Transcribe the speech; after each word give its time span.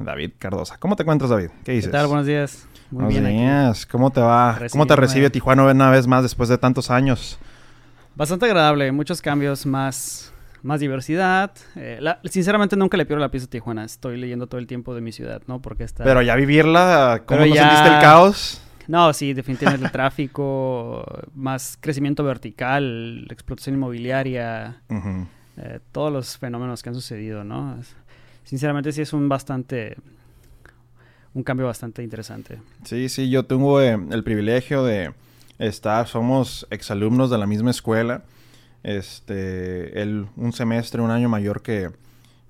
David 0.00 0.32
Cardosa. 0.38 0.78
¿Cómo 0.78 0.96
te 0.96 1.02
encuentras, 1.02 1.30
David? 1.30 1.50
¿Qué 1.64 1.72
dices? 1.72 1.90
¿Qué 1.90 1.92
tal? 1.92 2.06
Buenos 2.06 2.26
días. 2.26 2.66
Muy 2.90 3.04
Buenos 3.04 3.22
bien 3.22 3.36
días. 3.36 3.86
¿Cómo 3.86 4.10
te 4.10 4.20
va? 4.20 4.58
¿Cómo 4.70 4.86
te 4.86 4.96
recibe 4.96 5.28
Tijuana 5.28 5.64
una 5.64 5.90
vez 5.90 6.06
más 6.06 6.22
después 6.22 6.48
de 6.48 6.56
tantos 6.56 6.90
años? 6.90 7.38
Bastante 8.14 8.46
agradable. 8.46 8.90
Muchos 8.90 9.20
cambios, 9.20 9.66
más, 9.66 10.32
más 10.62 10.80
diversidad. 10.80 11.52
Eh, 11.76 12.00
sinceramente 12.24 12.74
nunca 12.74 12.96
le 12.96 13.04
pierdo 13.04 13.20
la 13.20 13.30
pieza 13.30 13.46
a 13.46 13.50
Tijuana. 13.50 13.84
Estoy 13.84 14.16
leyendo 14.16 14.46
todo 14.46 14.58
el 14.58 14.66
tiempo 14.66 14.94
de 14.94 15.02
mi 15.02 15.12
ciudad, 15.12 15.42
¿no? 15.46 15.60
Porque 15.60 15.84
está... 15.84 16.04
Pero 16.04 16.22
ya 16.22 16.36
vivirla, 16.36 17.22
¿cómo 17.26 17.40
no 17.40 17.54
sentiste 17.54 17.88
el 17.88 18.00
caos? 18.00 18.62
No, 18.88 19.12
sí, 19.12 19.34
definitivamente 19.34 19.86
el 19.86 19.92
tráfico, 19.92 21.04
más 21.34 21.76
crecimiento 21.80 22.24
vertical, 22.24 23.26
explotación 23.30 23.76
inmobiliaria, 23.76 24.82
eh, 25.58 25.80
todos 25.92 26.10
los 26.12 26.38
fenómenos 26.38 26.82
que 26.82 26.88
han 26.88 26.94
sucedido, 26.94 27.44
¿no? 27.44 27.78
Sinceramente 28.44 28.92
sí 28.92 29.02
es 29.02 29.12
un 29.12 29.28
bastante 29.28 29.96
un 31.34 31.42
cambio 31.42 31.66
bastante 31.66 32.02
interesante. 32.02 32.60
Sí, 32.84 33.08
sí, 33.08 33.30
yo 33.30 33.44
tengo 33.44 33.80
eh, 33.80 33.98
el 34.10 34.22
privilegio 34.22 34.84
de 34.84 35.14
estar, 35.58 36.06
somos 36.06 36.66
exalumnos 36.70 37.30
de 37.30 37.38
la 37.38 37.46
misma 37.46 37.70
escuela. 37.70 38.24
Este, 38.82 40.02
él 40.02 40.26
un 40.36 40.52
semestre, 40.52 41.00
un 41.00 41.10
año 41.10 41.28
mayor 41.28 41.62
que, 41.62 41.90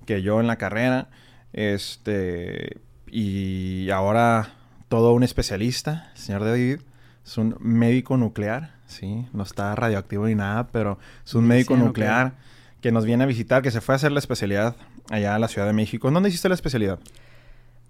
que 0.07 0.23
yo 0.23 0.41
en 0.41 0.47
la 0.47 0.57
carrera. 0.57 1.09
Este, 1.53 2.79
y 3.07 3.91
ahora 3.91 4.55
todo 4.89 5.13
un 5.13 5.23
especialista, 5.23 6.11
señor 6.15 6.45
David, 6.45 6.81
es 7.25 7.39
un 7.39 7.57
médico 7.61 8.17
nuclear, 8.17 8.75
sí, 8.87 9.27
no 9.33 9.43
está 9.43 9.75
radioactivo 9.75 10.27
ni 10.27 10.35
nada, 10.35 10.69
pero 10.69 10.99
es 11.25 11.35
un 11.35 11.47
médico 11.47 11.77
nuclear 11.77 12.35
que 12.81 12.91
nos 12.91 13.05
viene 13.05 13.25
a 13.25 13.27
visitar, 13.27 13.63
que 13.63 13.71
se 13.71 13.81
fue 13.81 13.95
a 13.95 13.97
hacer 13.97 14.13
la 14.13 14.19
especialidad 14.19 14.77
allá 15.11 15.35
a 15.35 15.39
la 15.39 15.49
Ciudad 15.49 15.67
de 15.67 15.73
México. 15.73 16.11
¿Dónde 16.11 16.29
hiciste 16.29 16.49
la 16.49 16.55
especialidad? 16.55 16.99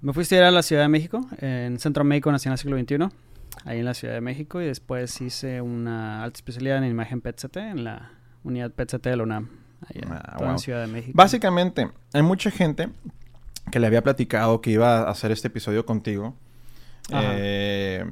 Me 0.00 0.12
fui 0.12 0.22
a 0.22 0.24
estudiar 0.24 0.44
a 0.44 0.50
la 0.50 0.62
Ciudad 0.62 0.82
de 0.82 0.88
México, 0.88 1.26
en 1.38 1.78
Centro 1.78 2.02
Médico 2.04 2.32
Nacional 2.32 2.58
Siglo 2.58 2.76
XXI, 2.78 3.08
ahí 3.64 3.78
en 3.78 3.84
la 3.84 3.94
Ciudad 3.94 4.14
de 4.14 4.20
México, 4.20 4.60
y 4.60 4.66
después 4.66 5.20
hice 5.20 5.60
una 5.60 6.24
alta 6.24 6.38
especialidad 6.38 6.78
en 6.78 6.90
imagen 6.90 7.20
PET-CT, 7.20 7.56
en 7.58 7.84
la 7.84 8.10
unidad 8.42 8.72
PET-CT 8.72 9.04
de 9.04 9.16
la 9.16 9.22
UNAM, 9.22 9.48
allá 9.86 10.22
ah, 10.24 10.50
en 10.50 10.58
Ciudad 10.58 10.80
de 10.80 10.88
México. 10.88 11.12
Básicamente, 11.14 11.88
hay 12.12 12.22
mucha 12.22 12.50
gente 12.50 12.88
que 13.70 13.78
le 13.78 13.86
había 13.86 14.02
platicado 14.02 14.60
que 14.60 14.70
iba 14.70 15.02
a 15.02 15.10
hacer 15.10 15.30
este 15.30 15.48
episodio 15.48 15.86
contigo. 15.86 16.34
Eh, 17.10 18.04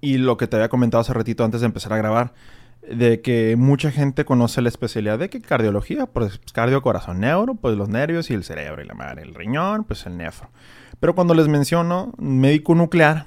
y 0.00 0.18
lo 0.18 0.36
que 0.36 0.46
te 0.46 0.56
había 0.56 0.68
comentado 0.68 1.00
hace 1.00 1.12
ratito 1.12 1.44
antes 1.44 1.60
de 1.60 1.66
empezar 1.66 1.92
a 1.92 1.96
grabar, 1.96 2.32
de 2.88 3.20
que 3.20 3.56
mucha 3.56 3.90
gente 3.90 4.24
conoce 4.24 4.62
la 4.62 4.68
especialidad 4.68 5.18
de 5.18 5.30
que 5.30 5.40
cardiología, 5.40 6.06
pues 6.06 6.40
cardio, 6.52 6.82
corazón, 6.82 7.20
neuro, 7.20 7.54
pues 7.54 7.76
los 7.76 7.88
nervios 7.88 8.30
y 8.30 8.34
el 8.34 8.44
cerebro 8.44 8.82
y 8.82 8.86
la 8.86 8.94
madre, 8.94 9.22
el 9.22 9.34
riñón, 9.34 9.84
pues 9.84 10.06
el 10.06 10.16
nefro. 10.16 10.50
Pero 10.98 11.14
cuando 11.14 11.34
les 11.34 11.48
menciono 11.48 12.12
médico 12.18 12.74
nuclear, 12.74 13.26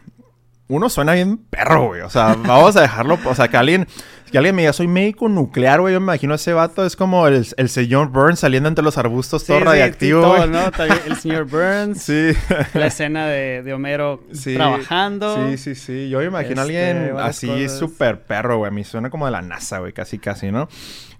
uno 0.67 0.89
suena 0.89 1.13
bien 1.13 1.37
perro, 1.37 1.87
güey. 1.87 2.01
O 2.01 2.09
sea, 2.09 2.35
vamos 2.35 2.75
a 2.75 2.81
dejarlo. 2.81 3.17
O 3.25 3.35
sea, 3.35 3.47
que 3.47 3.57
alguien, 3.57 3.87
que 4.33 4.39
alguien 4.39 4.55
me 4.55 4.63
diga, 4.63 4.73
soy 4.73 4.87
médico 4.87 5.29
nuclear, 5.29 5.79
güey. 5.79 5.93
Yo 5.93 5.99
me 5.99 6.05
imagino 6.05 6.33
ese 6.33 6.53
vato 6.53 6.83
es 6.83 6.95
como 6.95 7.27
el, 7.27 7.45
el 7.55 7.69
señor 7.69 8.09
Burns 8.09 8.39
saliendo 8.39 8.67
entre 8.67 8.83
los 8.83 8.97
arbustos, 8.97 9.45
todo 9.45 9.59
radiactivo. 9.59 10.23
Sí, 10.23 10.27
todo, 10.27 10.47
¿no? 10.47 10.71
El 11.05 11.15
señor 11.17 11.45
Burns. 11.45 12.01
sí. 12.01 12.31
La 12.73 12.87
escena 12.87 13.27
de, 13.27 13.61
de 13.61 13.73
Homero 13.75 14.23
trabajando. 14.43 15.49
Sí, 15.51 15.57
sí, 15.59 15.75
sí. 15.75 16.09
Yo 16.09 16.17
me 16.17 16.25
imagino 16.25 16.61
a 16.61 16.63
alguien 16.63 16.97
este, 16.97 17.21
así 17.21 17.69
súper 17.69 18.23
perro, 18.23 18.57
güey. 18.57 18.69
A 18.69 18.71
mí 18.71 18.83
suena 18.83 19.11
como 19.11 19.27
de 19.27 19.33
la 19.33 19.43
NASA, 19.43 19.77
güey, 19.77 19.93
casi, 19.93 20.17
casi, 20.17 20.51
¿no? 20.51 20.67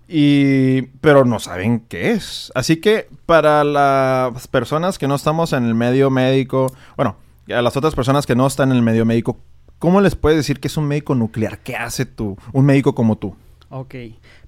Y, 0.08 0.82
pero 1.02 1.24
no 1.24 1.38
saben 1.38 1.82
qué 1.82 2.14
es. 2.14 2.52
Así 2.56 2.78
que 2.78 3.10
para 3.28 3.64
las 3.64 4.48
personas 4.48 4.98
que 4.98 5.08
no 5.08 5.14
estamos 5.14 5.54
en 5.54 5.66
el 5.66 5.76
medio 5.76 6.10
médico, 6.10 6.74
bueno, 6.98 7.18
a 7.48 7.62
las 7.62 7.78
otras 7.78 7.94
personas 7.94 8.26
que 8.26 8.36
no 8.36 8.48
están 8.48 8.72
en 8.72 8.78
el 8.78 8.82
medio 8.82 9.06
médico, 9.06 9.38
¿cómo 9.84 10.00
les 10.00 10.16
puedes 10.16 10.38
decir 10.38 10.62
que 10.62 10.70
es 10.70 10.78
un 10.78 10.88
médico 10.88 11.14
nuclear? 11.14 11.60
¿Qué 11.60 11.76
hace 11.76 12.06
tú, 12.06 12.38
un 12.54 12.66
médico 12.66 12.96
como 12.96 13.18
tú? 13.18 13.36
Ok, 13.68 13.96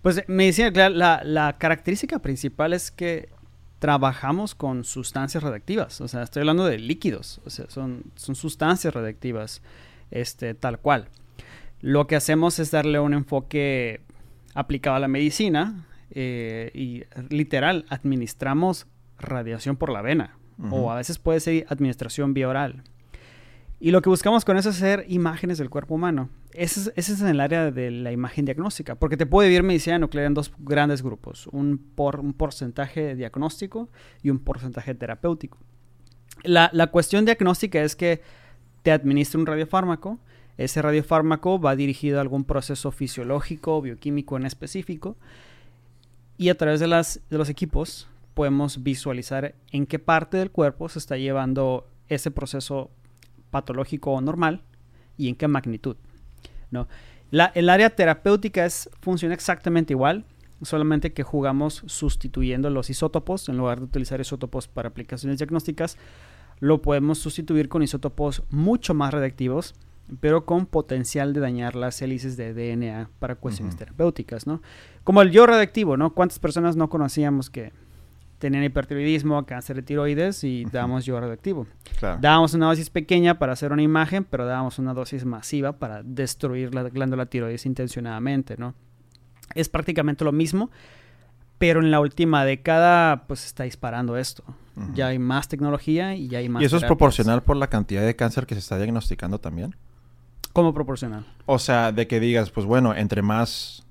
pues 0.01 0.23
medicina 0.29 0.67
nuclear, 0.69 0.93
la, 0.93 1.23
la 1.25 1.57
característica 1.57 2.19
principal 2.19 2.71
es 2.71 2.89
que 2.89 3.27
trabajamos 3.79 4.55
con 4.55 4.85
sustancias 4.85 5.43
radiactivas, 5.43 5.99
o 5.99 6.07
sea, 6.07 6.23
estoy 6.23 6.39
hablando 6.39 6.63
de 6.63 6.79
líquidos, 6.79 7.41
o 7.43 7.49
sea, 7.49 7.65
son, 7.67 8.03
son 8.15 8.35
sustancias 8.35 8.93
radiactivas, 8.93 9.61
este, 10.09 10.53
tal 10.53 10.79
cual. 10.79 11.09
Lo 11.81 12.07
que 12.07 12.15
hacemos 12.15 12.57
es 12.59 12.71
darle 12.71 13.01
un 13.01 13.13
enfoque 13.13 13.99
aplicado 14.53 14.95
a 14.95 14.99
la 14.99 15.09
medicina 15.09 15.85
eh, 16.11 16.71
y 16.73 17.03
literal, 17.27 17.85
administramos 17.89 18.87
radiación 19.19 19.75
por 19.75 19.89
la 19.89 20.01
vena 20.01 20.37
o 20.71 20.93
a 20.93 20.95
veces 20.95 21.19
puede 21.19 21.41
ser 21.41 21.65
administración 21.67 22.33
vía 22.33 22.47
oral. 22.47 22.83
Y 23.79 23.91
lo 23.91 24.01
que 24.01 24.09
buscamos 24.09 24.45
con 24.45 24.57
eso 24.57 24.69
es 24.69 24.77
hacer 24.77 25.05
imágenes 25.09 25.57
del 25.57 25.69
cuerpo 25.69 25.95
humano. 25.95 26.29
Ese 26.53 26.91
es, 26.95 27.21
en 27.21 27.27
el 27.27 27.41
área 27.41 27.71
de 27.71 27.91
la 27.91 28.11
imagen 28.11 28.45
diagnóstica, 28.45 28.95
porque 28.95 29.17
te 29.17 29.25
puede 29.25 29.49
dividir 29.49 29.63
medicina 29.63 29.99
nuclear 29.99 30.27
en 30.27 30.33
dos 30.33 30.53
grandes 30.59 31.03
grupos, 31.03 31.47
un, 31.47 31.77
por, 31.77 32.19
un 32.19 32.33
porcentaje 32.33 33.15
diagnóstico 33.15 33.89
y 34.23 34.29
un 34.29 34.39
porcentaje 34.39 34.95
terapéutico. 34.95 35.57
La, 36.43 36.69
la 36.73 36.87
cuestión 36.87 37.25
diagnóstica 37.25 37.81
es 37.81 37.95
que 37.95 38.21
te 38.83 38.91
administra 38.91 39.39
un 39.39 39.45
radiofármaco, 39.45 40.19
ese 40.57 40.81
radiofármaco 40.81 41.59
va 41.59 41.75
dirigido 41.75 42.19
a 42.19 42.21
algún 42.21 42.45
proceso 42.45 42.91
fisiológico 42.91 43.81
bioquímico 43.81 44.37
en 44.37 44.45
específico, 44.45 45.17
y 46.37 46.49
a 46.49 46.55
través 46.55 46.79
de, 46.79 46.87
las, 46.87 47.19
de 47.29 47.37
los 47.37 47.49
equipos 47.49 48.07
podemos 48.33 48.83
visualizar 48.83 49.55
en 49.71 49.85
qué 49.85 49.99
parte 49.99 50.37
del 50.37 50.51
cuerpo 50.51 50.87
se 50.87 50.99
está 50.99 51.17
llevando 51.17 51.87
ese 52.07 52.31
proceso 52.31 52.91
patológico 53.55 54.11
o 54.11 54.19
normal 54.19 54.59
y 55.17 55.29
en 55.29 55.35
qué 55.38 55.47
magnitud. 55.47 55.95
¿no? 56.71 56.89
el 57.31 57.69
área 57.69 57.89
terapéutica 57.89 58.66
es, 58.66 58.89
funciona 58.99 59.33
exactamente 59.33 59.93
igual, 59.93 60.25
solamente 60.61 61.13
que 61.13 61.23
jugamos 61.23 61.81
sustituyendo 61.85 62.69
los 62.69 62.89
isótopos, 62.89 63.47
en 63.47 63.55
lugar 63.55 63.79
de 63.79 63.85
utilizar 63.85 64.19
isótopos 64.19 64.67
para 64.67 64.89
aplicaciones 64.89 65.38
diagnósticas, 65.38 65.97
lo 66.59 66.81
podemos 66.81 67.19
sustituir 67.19 67.69
con 67.69 67.81
isótopos 67.81 68.43
mucho 68.49 68.93
más 68.93 69.13
radiactivos, 69.13 69.73
pero 70.19 70.45
con 70.45 70.66
potencial 70.66 71.31
de 71.31 71.39
dañar 71.39 71.77
las 71.77 72.01
hélices 72.01 72.35
de 72.35 72.53
DNA 72.53 73.09
para 73.19 73.35
cuestiones 73.35 73.77
terapéuticas, 73.77 74.47
¿no? 74.47 74.61
Como 75.05 75.22
el 75.22 75.31
yo 75.31 75.45
radiactivo, 75.45 75.95
¿no? 75.95 76.13
¿Cuántas 76.13 76.39
personas 76.39 76.75
no 76.75 76.89
conocíamos 76.89 77.49
que 77.49 77.72
tenían 78.38 78.63
hipertiroidismo, 78.63 79.46
cáncer 79.46 79.78
de 79.78 79.81
tiroides 79.81 80.44
y 80.44 80.66
dábamos 80.66 81.06
yo 81.06 81.19
radioactivo. 81.19 81.68
Dábamos 82.19 82.53
una 82.53 82.68
dosis 82.68 82.90
pequeña 82.90 83.40
para 83.40 83.53
hacer 83.53 83.72
una 83.72 83.81
imagen, 83.81 84.23
pero 84.23 84.46
dábamos 84.46 84.79
una 84.79 84.94
dosis 84.94 85.25
masiva 85.25 85.73
para 85.73 86.03
destruir 86.03 86.73
la 86.73 86.84
glándula 86.84 87.25
tiroides 87.25 87.66
intencionadamente, 87.66 88.57
¿no? 88.57 88.73
Es 89.53 89.69
prácticamente 89.69 90.25
lo 90.25 90.31
mismo, 90.31 90.69
pero 91.57 91.79
en 91.79 91.91
la 91.91 92.00
última 92.00 92.46
década 92.46 93.25
pues 93.28 93.46
está 93.46 93.63
disparando 93.63 94.18
esto. 94.18 94.44
Ya 94.94 95.07
hay 95.07 95.19
más 95.19 95.47
tecnología 95.47 96.16
y 96.16 96.28
ya 96.28 96.40
hay 96.40 96.50
más... 96.50 96.62
¿Y 96.62 96.66
eso 96.66 96.75
es 96.75 96.84
proporcional 96.84 97.44
por 97.44 97.56
la 97.56 97.67
cantidad 97.67 98.06
de 98.06 98.16
cáncer 98.17 98.46
que 98.46 98.56
se 98.56 98.59
está 98.59 98.78
diagnosticando 98.78 99.40
también? 99.40 99.73
¿Cómo 100.52 100.73
proporcional? 100.73 101.25
O 101.46 101.59
sea, 101.59 101.94
de 101.94 102.07
que 102.07 102.19
digas, 102.19 102.50
pues 102.50 102.66
bueno, 102.66 102.94
entre 102.94 103.22
más, 103.22 103.85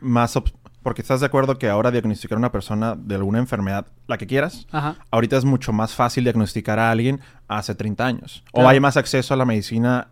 más 0.00 0.38
porque 0.82 1.02
estás 1.02 1.20
de 1.20 1.26
acuerdo 1.26 1.58
que 1.58 1.68
ahora 1.68 1.90
diagnosticar 1.90 2.36
a 2.36 2.38
una 2.38 2.52
persona 2.52 2.96
de 2.96 3.14
alguna 3.14 3.38
enfermedad, 3.38 3.86
la 4.06 4.18
que 4.18 4.26
quieras, 4.26 4.66
ahorita 5.10 5.36
es 5.36 5.44
mucho 5.44 5.72
más 5.72 5.94
fácil 5.94 6.24
diagnosticar 6.24 6.78
a 6.78 6.90
alguien 6.90 7.20
hace 7.48 7.74
30 7.74 8.04
años. 8.04 8.44
O 8.52 8.68
hay 8.68 8.80
más 8.80 8.96
acceso 8.96 9.34
a 9.34 9.36
la 9.36 9.44
medicina. 9.44 10.08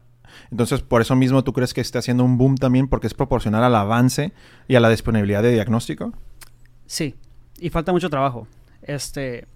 Entonces, 0.51 0.81
por 0.83 1.01
eso 1.01 1.17
mismo, 1.17 1.43
¿tú 1.43 1.53
crees 1.53 1.75
que 1.75 1.81
esté 1.81 1.99
haciendo 1.99 2.25
un 2.25 2.39
boom 2.39 2.57
también 2.57 2.89
porque 2.89 3.07
es 3.07 3.15
proporcional 3.15 3.65
al 3.65 3.75
avance 3.75 4.33
y 4.69 4.77
a 4.77 4.81
la 4.81 4.89
disponibilidad 4.89 5.43
de 5.43 5.53
diagnóstico? 5.53 6.13
Sí, 6.87 7.17
y 7.59 7.71
falta 7.71 7.93
mucho 7.93 8.09
trabajo. 8.09 8.47
Este, 8.83 9.47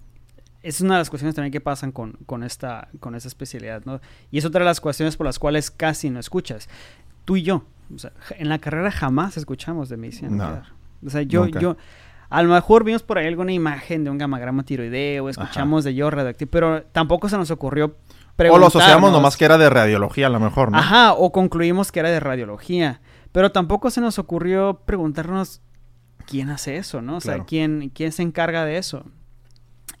es 0.61 0.81
una 0.81 0.95
de 0.95 0.99
las 0.99 1.09
cuestiones 1.09 1.35
también 1.35 1.51
que 1.51 1.61
pasan 1.61 1.91
con, 1.91 2.13
con, 2.25 2.43
esta, 2.43 2.89
con 2.99 3.15
esta 3.15 3.27
especialidad, 3.27 3.83
¿no? 3.85 4.01
Y 4.31 4.39
es 4.39 4.45
otra 4.45 4.59
de 4.59 4.65
las 4.65 4.81
cuestiones 4.81 5.15
por 5.15 5.25
las 5.25 5.39
cuales 5.39 5.71
casi 5.71 6.09
no 6.09 6.19
escuchas. 6.19 6.67
Tú 7.23 7.37
y 7.37 7.43
yo, 7.43 7.65
en 8.37 8.49
la 8.49 8.59
carrera 8.59 8.91
jamás 8.91 9.37
escuchamos 9.37 9.89
de 9.89 9.97
medicina. 9.97 10.29
No. 10.29 10.74
O 11.05 11.09
sea, 11.09 11.21
yo, 11.21 11.47
yo, 11.47 11.77
a 12.29 12.43
lo 12.43 12.53
mejor 12.53 12.83
vimos 12.83 13.03
por 13.03 13.17
ahí 13.17 13.27
alguna 13.27 13.53
imagen 13.53 14.03
de 14.03 14.09
un 14.09 14.17
gamagrama 14.17 14.63
tiroideo, 14.63 15.29
escuchamos 15.29 15.83
de 15.83 15.93
yo 15.93 16.09
radioactivo, 16.09 16.51
pero 16.51 16.83
tampoco 16.83 17.29
se 17.29 17.37
nos 17.37 17.51
ocurrió 17.51 17.97
O 18.37 18.57
lo 18.57 18.67
asociamos 18.67 19.11
nomás 19.11 19.37
que 19.37 19.45
era 19.45 19.57
de 19.57 19.69
radiología, 19.69 20.27
a 20.27 20.29
lo 20.29 20.39
mejor, 20.39 20.71
¿no? 20.71 20.77
Ajá, 20.77 21.13
o 21.13 21.31
concluimos 21.31 21.91
que 21.91 21.99
era 21.99 22.09
de 22.09 22.19
radiología. 22.19 23.01
Pero 23.31 23.51
tampoco 23.51 23.89
se 23.89 24.01
nos 24.01 24.17
ocurrió 24.17 24.81
preguntarnos 24.85 25.61
quién 26.25 26.49
hace 26.49 26.77
eso, 26.77 27.01
¿no? 27.01 27.17
O 27.17 27.21
sea, 27.21 27.43
quién, 27.45 27.91
quién 27.93 28.11
se 28.11 28.23
encarga 28.23 28.65
de 28.65 28.77
eso. 28.77 29.05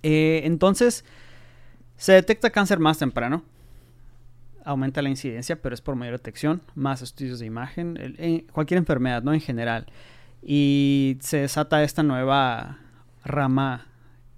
Eh, 0.03 0.41
entonces, 0.45 1.05
se 1.97 2.13
detecta 2.13 2.49
cáncer 2.49 2.79
más 2.79 2.97
temprano. 2.97 3.43
Aumenta 4.63 5.01
la 5.01 5.09
incidencia, 5.09 5.61
pero 5.61 5.75
es 5.75 5.81
por 5.81 5.95
mayor 5.95 6.15
detección, 6.15 6.61
más 6.73 7.01
estudios 7.01 7.39
de 7.39 7.45
imagen, 7.45 8.47
cualquier 8.51 8.79
enfermedad, 8.79 9.21
¿no? 9.21 9.33
En 9.33 9.41
general 9.41 9.85
y 10.47 11.17
se 11.21 11.37
desata 11.37 11.83
esta 11.83 12.03
nueva 12.03 12.77
rama 13.23 13.87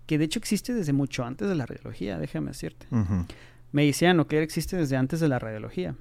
que 0.06 0.18
de 0.18 0.24
hecho 0.24 0.39
existe 0.39 0.74
desde 0.74 0.94
mucho 0.94 1.25
antes 1.25 1.50
de 1.50 1.56
la 1.56 1.65
radiología, 1.65 2.18
déjame 2.18 2.48
decirte. 2.51 2.88
Ujú. 2.89 3.25
Medicina 3.74 4.13
nuclear 4.13 4.42
existe 4.42 4.77
desde 4.77 4.95
antes 4.95 5.19
de 5.19 5.27
la 5.27 5.38
radiología. 5.38 5.95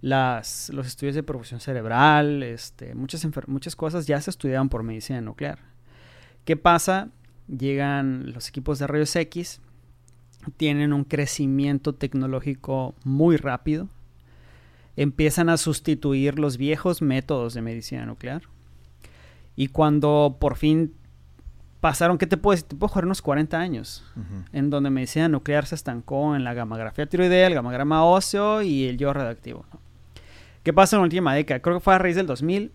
Las, 0.00 0.70
los 0.74 0.88
estudios 0.88 1.14
de 1.14 1.22
perfusión 1.22 1.60
cerebral, 1.60 2.42
este, 2.42 2.96
muchas, 2.96 3.24
muchas 3.46 3.76
cosas 3.76 4.08
ya 4.08 4.20
se 4.20 4.30
estudiaban 4.30 4.68
por 4.68 4.82
medicina 4.82 5.20
nuclear. 5.20 5.60
¿Qué 6.44 6.56
pasa? 6.56 7.10
Llegan 7.46 8.32
los 8.32 8.48
equipos 8.48 8.80
de 8.80 8.88
rayos 8.88 9.14
X, 9.14 9.60
tienen 10.56 10.92
un 10.92 11.04
crecimiento 11.04 11.94
tecnológico 11.94 12.96
muy 13.04 13.36
rápido, 13.36 13.88
empiezan 14.96 15.48
a 15.48 15.56
sustituir 15.56 16.40
los 16.40 16.56
viejos 16.56 17.00
métodos 17.00 17.54
de 17.54 17.62
medicina 17.62 18.04
nuclear. 18.04 18.42
Y 19.56 19.68
cuando 19.68 20.36
por 20.40 20.56
fin 20.56 20.94
pasaron, 21.80 22.16
¿qué 22.16 22.26
te 22.26 22.36
puedo 22.36 22.54
decir? 22.54 22.68
Te 22.68 22.76
puedo 22.76 22.88
jugar 22.88 23.06
unos 23.06 23.22
40 23.22 23.58
años 23.58 24.04
en 24.52 24.70
donde 24.70 24.88
medicina 24.90 25.28
nuclear 25.28 25.66
se 25.66 25.74
estancó 25.74 26.36
en 26.36 26.44
la 26.44 26.54
gamografía 26.54 27.06
tiroidea, 27.06 27.48
el 27.48 27.54
gamograma 27.54 28.04
óseo 28.04 28.62
y 28.62 28.86
el 28.86 28.98
yo 28.98 29.12
radioactivo. 29.12 29.66
¿no? 29.72 29.80
¿Qué 30.62 30.72
pasa 30.72 30.96
en 30.96 31.00
la 31.00 31.04
última 31.04 31.34
década? 31.34 31.60
Creo 31.60 31.76
que 31.76 31.80
fue 31.80 31.94
a 31.94 31.98
raíz 31.98 32.16
del 32.16 32.26
2000 32.26 32.72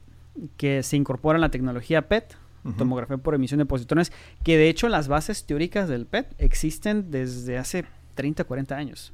que 0.57 0.83
se 0.83 0.97
incorpora 0.97 1.39
la 1.39 1.49
tecnología 1.49 2.07
PET, 2.07 2.35
tomografía 2.77 3.17
por 3.17 3.33
emisión 3.33 3.59
de 3.59 3.65
positrones, 3.65 4.11
que 4.43 4.57
de 4.57 4.67
hecho 4.67 4.89
las 4.89 5.07
bases 5.07 5.45
teóricas 5.45 5.87
del 5.87 6.05
PET 6.05 6.35
existen 6.37 7.09
desde 7.11 7.57
hace 7.57 7.85
30, 8.15 8.43
40 8.43 8.75
años. 8.75 9.13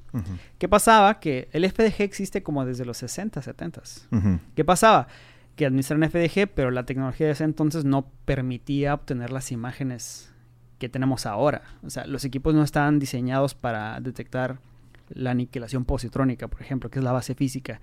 ¿Qué 0.57 0.67
pasaba? 0.67 1.19
Que 1.19 1.49
el 1.51 1.69
FDG 1.69 2.01
existe 2.01 2.41
como 2.41 2.65
desde 2.65 2.83
los 2.83 2.97
60, 2.97 3.41
70. 3.43 3.81
Ujú. 4.11 4.39
¿Qué 4.55 4.65
pasaba? 4.65 5.07
Que 5.55 5.65
administraron 5.65 6.09
FDG, 6.09 6.47
pero 6.53 6.71
la 6.71 6.85
tecnología 6.85 7.27
de 7.27 7.33
ese 7.33 7.43
entonces 7.43 7.85
no 7.85 8.07
permitía 8.25 8.93
obtener 8.93 9.31
las 9.31 9.51
imágenes 9.51 10.33
que 10.79 10.89
tenemos 10.89 11.25
ahora. 11.25 11.61
O 11.83 11.89
sea, 11.89 12.05
los 12.07 12.25
equipos 12.25 12.53
no 12.53 12.63
estaban 12.63 12.99
diseñados 12.99 13.53
para 13.55 13.99
detectar 13.99 14.59
la 15.09 15.31
aniquilación 15.31 15.85
positrónica, 15.85 16.47
por 16.47 16.61
ejemplo, 16.61 16.89
que 16.89 16.99
es 16.99 17.05
la 17.05 17.11
base 17.11 17.35
física. 17.35 17.79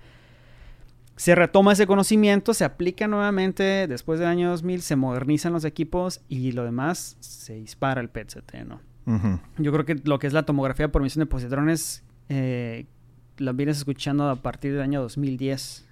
Se 1.15 1.35
retoma 1.35 1.73
ese 1.73 1.87
conocimiento, 1.87 2.53
se 2.53 2.63
aplica 2.63 3.07
nuevamente 3.07 3.87
después 3.87 4.19
del 4.19 4.27
año 4.27 4.49
2000, 4.49 4.81
se 4.81 4.95
modernizan 4.95 5.53
los 5.53 5.65
equipos 5.65 6.21
y 6.27 6.51
lo 6.51 6.63
demás 6.63 7.17
se 7.19 7.55
dispara 7.55 8.01
el 8.01 8.09
PET-CT, 8.09 8.65
¿no? 8.65 8.81
Yo 9.57 9.71
creo 9.71 9.83
que 9.83 9.95
lo 10.03 10.19
que 10.19 10.27
es 10.27 10.33
la 10.33 10.43
tomografía 10.43 10.91
por 10.91 11.01
emisión 11.01 11.21
de 11.21 11.25
positrones 11.25 12.03
eh, 12.29 12.85
la 13.37 13.51
vienes 13.51 13.77
escuchando 13.77 14.29
a 14.29 14.35
partir 14.37 14.71
del 14.73 14.81
año 14.81 15.01
2010 15.01 15.87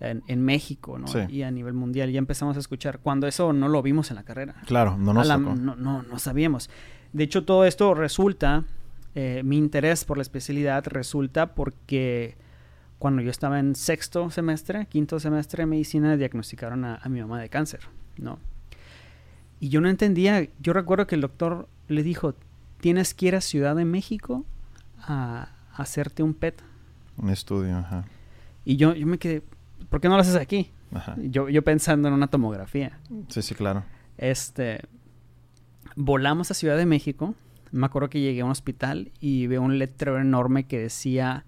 en, 0.00 0.22
en 0.26 0.42
México, 0.42 0.98
¿no? 0.98 1.06
Sí. 1.06 1.18
Y 1.28 1.42
a 1.42 1.50
nivel 1.50 1.74
mundial 1.74 2.10
ya 2.10 2.18
empezamos 2.18 2.56
a 2.56 2.60
escuchar. 2.60 2.98
Cuando 3.00 3.26
eso 3.26 3.52
no 3.52 3.68
lo 3.68 3.82
vimos 3.82 4.10
en 4.10 4.16
la 4.16 4.22
carrera. 4.24 4.54
Claro, 4.66 4.96
no 4.98 5.12
nos 5.12 5.26
la- 5.26 5.36
tocó. 5.38 5.54
no, 5.54 5.76
no, 5.76 6.02
no 6.02 6.18
sabíamos. 6.18 6.70
De 7.12 7.24
hecho, 7.24 7.44
todo 7.44 7.64
esto 7.64 7.94
resulta, 7.94 8.64
eh, 9.14 9.42
mi 9.44 9.56
interés 9.58 10.04
por 10.04 10.16
la 10.16 10.22
especialidad 10.22 10.84
resulta 10.86 11.54
porque 11.54 12.36
cuando 12.98 13.22
yo 13.22 13.30
estaba 13.30 13.58
en 13.58 13.74
sexto 13.74 14.30
semestre, 14.30 14.86
quinto 14.86 15.18
semestre 15.20 15.62
de 15.62 15.66
medicina, 15.66 16.16
diagnosticaron 16.16 16.84
a, 16.84 16.96
a 16.96 17.08
mi 17.08 17.20
mamá 17.20 17.40
de 17.40 17.48
cáncer, 17.48 17.80
¿no? 18.18 18.38
Y 19.58 19.68
yo 19.68 19.80
no 19.80 19.88
entendía, 19.88 20.48
yo 20.60 20.72
recuerdo 20.72 21.06
que 21.06 21.14
el 21.16 21.20
doctor 21.20 21.68
le 21.88 22.02
dijo, 22.02 22.34
tienes 22.80 23.12
que 23.14 23.26
ir 23.26 23.36
a 23.36 23.40
Ciudad 23.40 23.76
de 23.76 23.84
México 23.84 24.44
a, 25.02 25.48
a 25.72 25.82
hacerte 25.82 26.22
un 26.22 26.32
PET. 26.34 26.62
Un 27.18 27.28
estudio, 27.30 27.76
ajá. 27.76 28.04
Y 28.64 28.76
yo, 28.76 28.94
yo 28.94 29.06
me 29.06 29.18
quedé, 29.18 29.42
¿por 29.90 30.00
qué 30.00 30.08
no 30.08 30.14
lo 30.14 30.22
haces 30.22 30.36
aquí? 30.36 30.70
Ajá. 30.92 31.14
Yo, 31.18 31.48
yo 31.48 31.62
pensando 31.62 32.08
en 32.08 32.14
una 32.14 32.28
tomografía. 32.28 32.98
Sí, 33.28 33.42
sí, 33.42 33.54
claro. 33.54 33.84
Este, 34.16 34.80
volamos 35.96 36.50
a 36.50 36.54
Ciudad 36.54 36.76
de 36.76 36.86
México. 36.86 37.34
Me 37.72 37.86
acuerdo 37.86 38.08
que 38.08 38.20
llegué 38.20 38.40
a 38.40 38.44
un 38.44 38.50
hospital 38.50 39.12
y 39.20 39.46
veo 39.46 39.62
un 39.62 39.78
letrero 39.78 40.18
enorme 40.18 40.64
que 40.64 40.78
decía 40.78 41.44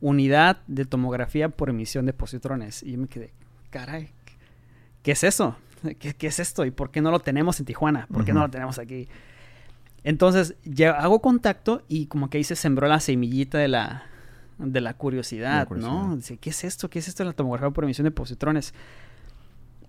unidad 0.00 0.58
de 0.66 0.84
tomografía 0.84 1.48
por 1.48 1.70
emisión 1.70 2.04
de 2.06 2.12
positrones. 2.12 2.82
Y 2.82 2.92
yo 2.92 2.98
me 2.98 3.08
quedé, 3.08 3.32
caray, 3.70 4.10
¿qué 5.02 5.12
es 5.12 5.24
eso? 5.24 5.56
¿Qué, 5.98 6.14
qué 6.14 6.26
es 6.26 6.38
esto? 6.38 6.64
¿Y 6.64 6.70
por 6.70 6.90
qué 6.90 7.00
no 7.00 7.10
lo 7.10 7.20
tenemos 7.20 7.58
en 7.58 7.66
Tijuana? 7.66 8.06
¿Por 8.12 8.24
qué 8.24 8.32
no 8.32 8.40
lo 8.40 8.50
tenemos 8.50 8.78
aquí? 8.78 9.08
Entonces, 10.02 10.56
ya 10.64 10.92
hago 10.92 11.20
contacto 11.20 11.82
y 11.88 12.06
como 12.06 12.28
que 12.28 12.38
ahí 12.38 12.44
se 12.44 12.56
sembró 12.56 12.86
la 12.86 13.00
semillita 13.00 13.58
de 13.58 13.68
la, 13.68 14.04
de 14.58 14.80
la 14.80 14.94
curiosidad, 14.94 15.60
La 15.60 15.66
curiosidad. 15.66 15.92
¿no? 15.92 16.16
Dice, 16.16 16.36
¿qué 16.36 16.50
es 16.50 16.64
esto? 16.64 16.88
¿Qué 16.88 16.98
es 16.98 17.08
esto 17.08 17.22
de 17.22 17.28
la 17.28 17.32
tomografía 17.32 17.70
por 17.70 17.84
emisión 17.84 18.04
de 18.04 18.10
positrones? 18.10 18.74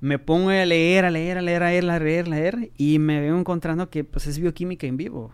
Me 0.01 0.19
pongo 0.19 0.49
a 0.49 0.65
leer, 0.65 1.05
a 1.05 1.11
leer, 1.11 1.37
a 1.37 1.41
leer, 1.41 1.63
a 1.63 1.69
leer, 1.69 1.89
a 1.89 1.99
leer, 1.99 2.25
a 2.25 2.29
leer 2.29 2.71
y 2.77 2.99
me 2.99 3.21
veo 3.21 3.37
encontrando 3.37 3.89
que 3.89 4.03
pues 4.03 4.27
es 4.27 4.39
bioquímica 4.39 4.87
en 4.87 4.97
vivo. 4.97 5.31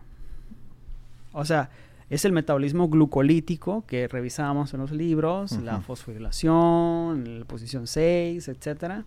O 1.34 1.46
sea, 1.46 1.70
es 2.10 2.26
el 2.26 2.34
metabolismo 2.34 2.90
glucolítico 2.90 3.86
que 3.86 4.08
revisábamos 4.08 4.74
en 4.74 4.82
los 4.82 4.92
libros, 4.92 5.54
la 5.54 5.80
fosforilación, 5.80 7.40
la 7.40 7.46
posición 7.46 7.88
6, 7.88 8.50
etcétera. 8.50 9.06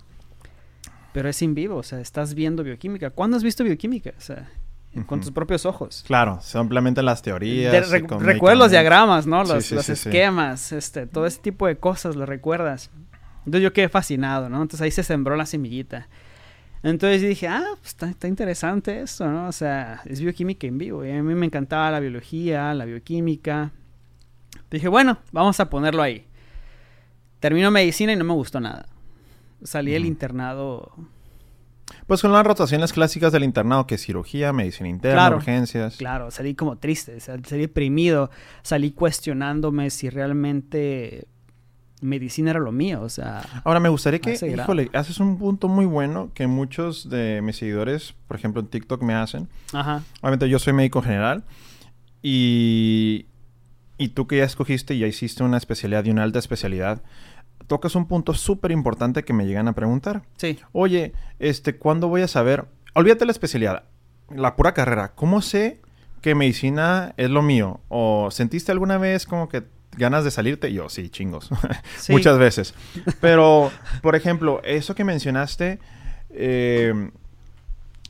Pero 1.13 1.29
es 1.29 1.41
en 1.43 1.55
vivo, 1.55 1.77
o 1.77 1.83
sea, 1.83 2.01
estás 2.01 2.35
viendo 2.35 2.65
bioquímica. 2.65 3.11
¿Cuándo 3.11 3.37
has 3.37 3.45
visto 3.45 3.63
bioquímica? 3.63 4.15
O 4.17 4.21
sea, 4.21 4.51
con 5.03 5.21
tus 5.21 5.31
propios 5.33 5.67
ojos. 5.67 6.05
Claro, 6.07 6.39
simplemente 6.41 7.03
las 7.03 7.21
teorías. 7.23 7.91
Re- 7.91 8.07
recuerdas 8.21 8.59
los 8.59 8.71
diagramas, 8.71 9.27
¿no? 9.27 9.43
Los, 9.45 9.65
sí, 9.65 9.75
los 9.75 9.85
sí, 9.85 9.97
sí. 9.97 10.09
esquemas, 10.09 10.73
este, 10.73 11.07
todo 11.07 11.27
ese 11.27 11.41
tipo 11.41 11.67
de 11.67 11.77
cosas, 11.77 12.15
lo 12.17 12.27
recuerdas. 12.27 12.91
Entonces 13.47 13.63
yo 13.63 13.73
quedé 13.73 13.89
fascinado, 13.89 14.49
¿no? 14.49 14.63
Entonces 14.63 14.81
ahí 14.81 14.91
se 14.91 15.03
sembró 15.03 15.37
la 15.37 15.47
semillita. 15.47 16.09
Entonces 16.83 17.23
dije, 17.23 17.49
ah, 17.49 17.65
pues 17.81 17.89
está, 17.89 18.09
está 18.11 18.29
interesante 18.29 19.01
esto, 19.01 19.27
¿no? 19.27 19.49
O 19.49 19.53
sea, 19.53 20.01
es 20.05 20.21
bioquímica 20.21 20.67
en 20.67 20.79
vivo. 20.79 21.05
Y 21.05 21.11
a 21.11 21.23
mí 21.23 21.35
me 21.35 21.47
encantaba 21.47 21.91
la 21.91 22.01
biología, 22.01 22.73
la 22.75 22.85
bioquímica. 22.85 23.73
Dije, 24.71 24.89
bueno, 24.89 25.19
vamos 25.33 25.59
a 25.61 25.71
ponerlo 25.71 26.03
ahí. 26.03 26.27
Termino 27.41 27.71
medicina 27.71 28.13
y 28.13 28.17
no 28.17 28.25
me 28.25 28.35
gustó 28.35 28.61
nada. 28.61 28.87
Salí 29.63 29.93
del 29.93 30.05
internado 30.05 30.93
Pues 32.07 32.21
con 32.23 32.33
las 32.33 32.45
rotaciones 32.47 32.93
clásicas 32.93 33.33
del 33.33 33.45
internado, 33.45 33.87
que 33.87 33.95
es 33.97 34.03
cirugía, 34.05 34.53
medicina 34.53 34.89
interna, 34.89 35.17
Claro. 35.23 35.37
urgencias. 35.37 35.97
Claro, 35.97 36.31
salí 36.31 36.55
como 36.55 36.77
triste, 36.77 37.19
sal- 37.21 37.45
salí 37.47 37.63
deprimido, 37.63 38.31
salí 38.63 38.91
cuestionándome 38.93 39.91
si 39.91 40.11
realmente 40.11 41.27
medicina 42.03 42.51
era 42.51 42.61
lo 42.61 42.73
mío, 42.73 43.01
o 43.01 43.09
sea, 43.09 43.43
Ahora, 43.65 43.81
me 43.81 43.89
gustaría 43.89 44.19
que, 44.21 44.33
ese 44.35 44.49
grado. 44.49 44.65
híjole, 44.65 44.91
haces 44.93 45.21
un 45.21 45.39
punto 45.39 45.69
muy 45.69 45.87
bueno 45.87 46.31
que 46.35 46.47
muchos 46.47 47.09
de 47.09 47.41
mis 47.43 47.57
seguidores, 47.57 48.15
por 48.29 48.37
ejemplo, 48.37 48.61
en 48.61 48.67
TikTok 48.67 49.03
me 49.03 49.15
hacen. 49.15 49.49
ajá, 49.73 50.03
Obviamente 50.21 50.49
yo 50.51 50.59
soy 50.59 50.75
médico 50.75 51.01
general 51.01 51.45
y, 52.23 53.27
y 53.99 54.09
tú 54.09 54.27
que 54.27 54.39
ya 54.39 54.45
escogiste 54.45 54.95
y 54.95 54.99
ya 55.01 55.07
hiciste 55.07 55.43
una 55.45 55.57
especialidad 55.57 56.05
y 56.05 56.11
una 56.11 56.23
alta 56.25 56.39
especialidad, 56.39 57.03
tocas 57.67 57.95
un 57.95 58.07
punto 58.07 58.35
súper 58.35 58.71
importante 58.71 59.25
que 59.25 59.33
me 59.33 59.47
llegan 59.47 59.69
a 59.69 59.73
preguntar. 59.75 60.23
sí, 60.37 60.59
Oye, 60.73 61.13
este, 61.39 61.77
¿cuándo 61.77 62.09
voy 62.09 62.23
a 62.23 62.29
saber? 62.29 62.67
Olvídate 62.95 63.25
la 63.25 63.33
especialidad, 63.33 63.85
la 64.31 64.57
pura 64.57 64.75
carrera. 64.75 65.13
¿Cómo 65.15 65.43
sé 65.43 65.81
que 66.21 66.35
medicina 66.35 67.15
es 67.17 67.31
lo 67.31 67.43
mío? 67.43 67.81
¿O 67.89 68.31
sentiste 68.31 68.73
alguna 68.73 68.99
vez 68.99 69.27
como 69.27 69.49
que 69.49 69.65
ganas 69.97 70.25
de 70.25 70.31
salirte? 70.31 70.73
Yo, 70.73 70.89
sí, 70.89 71.09
chingos. 71.09 71.51
sí, 71.99 72.13
Muchas 72.13 72.39
veces. 72.39 72.75
Pero, 73.21 73.71
por 74.03 74.17
ejemplo, 74.17 74.61
eso 74.65 74.95
que 74.95 75.05
mencionaste, 75.05 75.79
eh, 76.31 77.11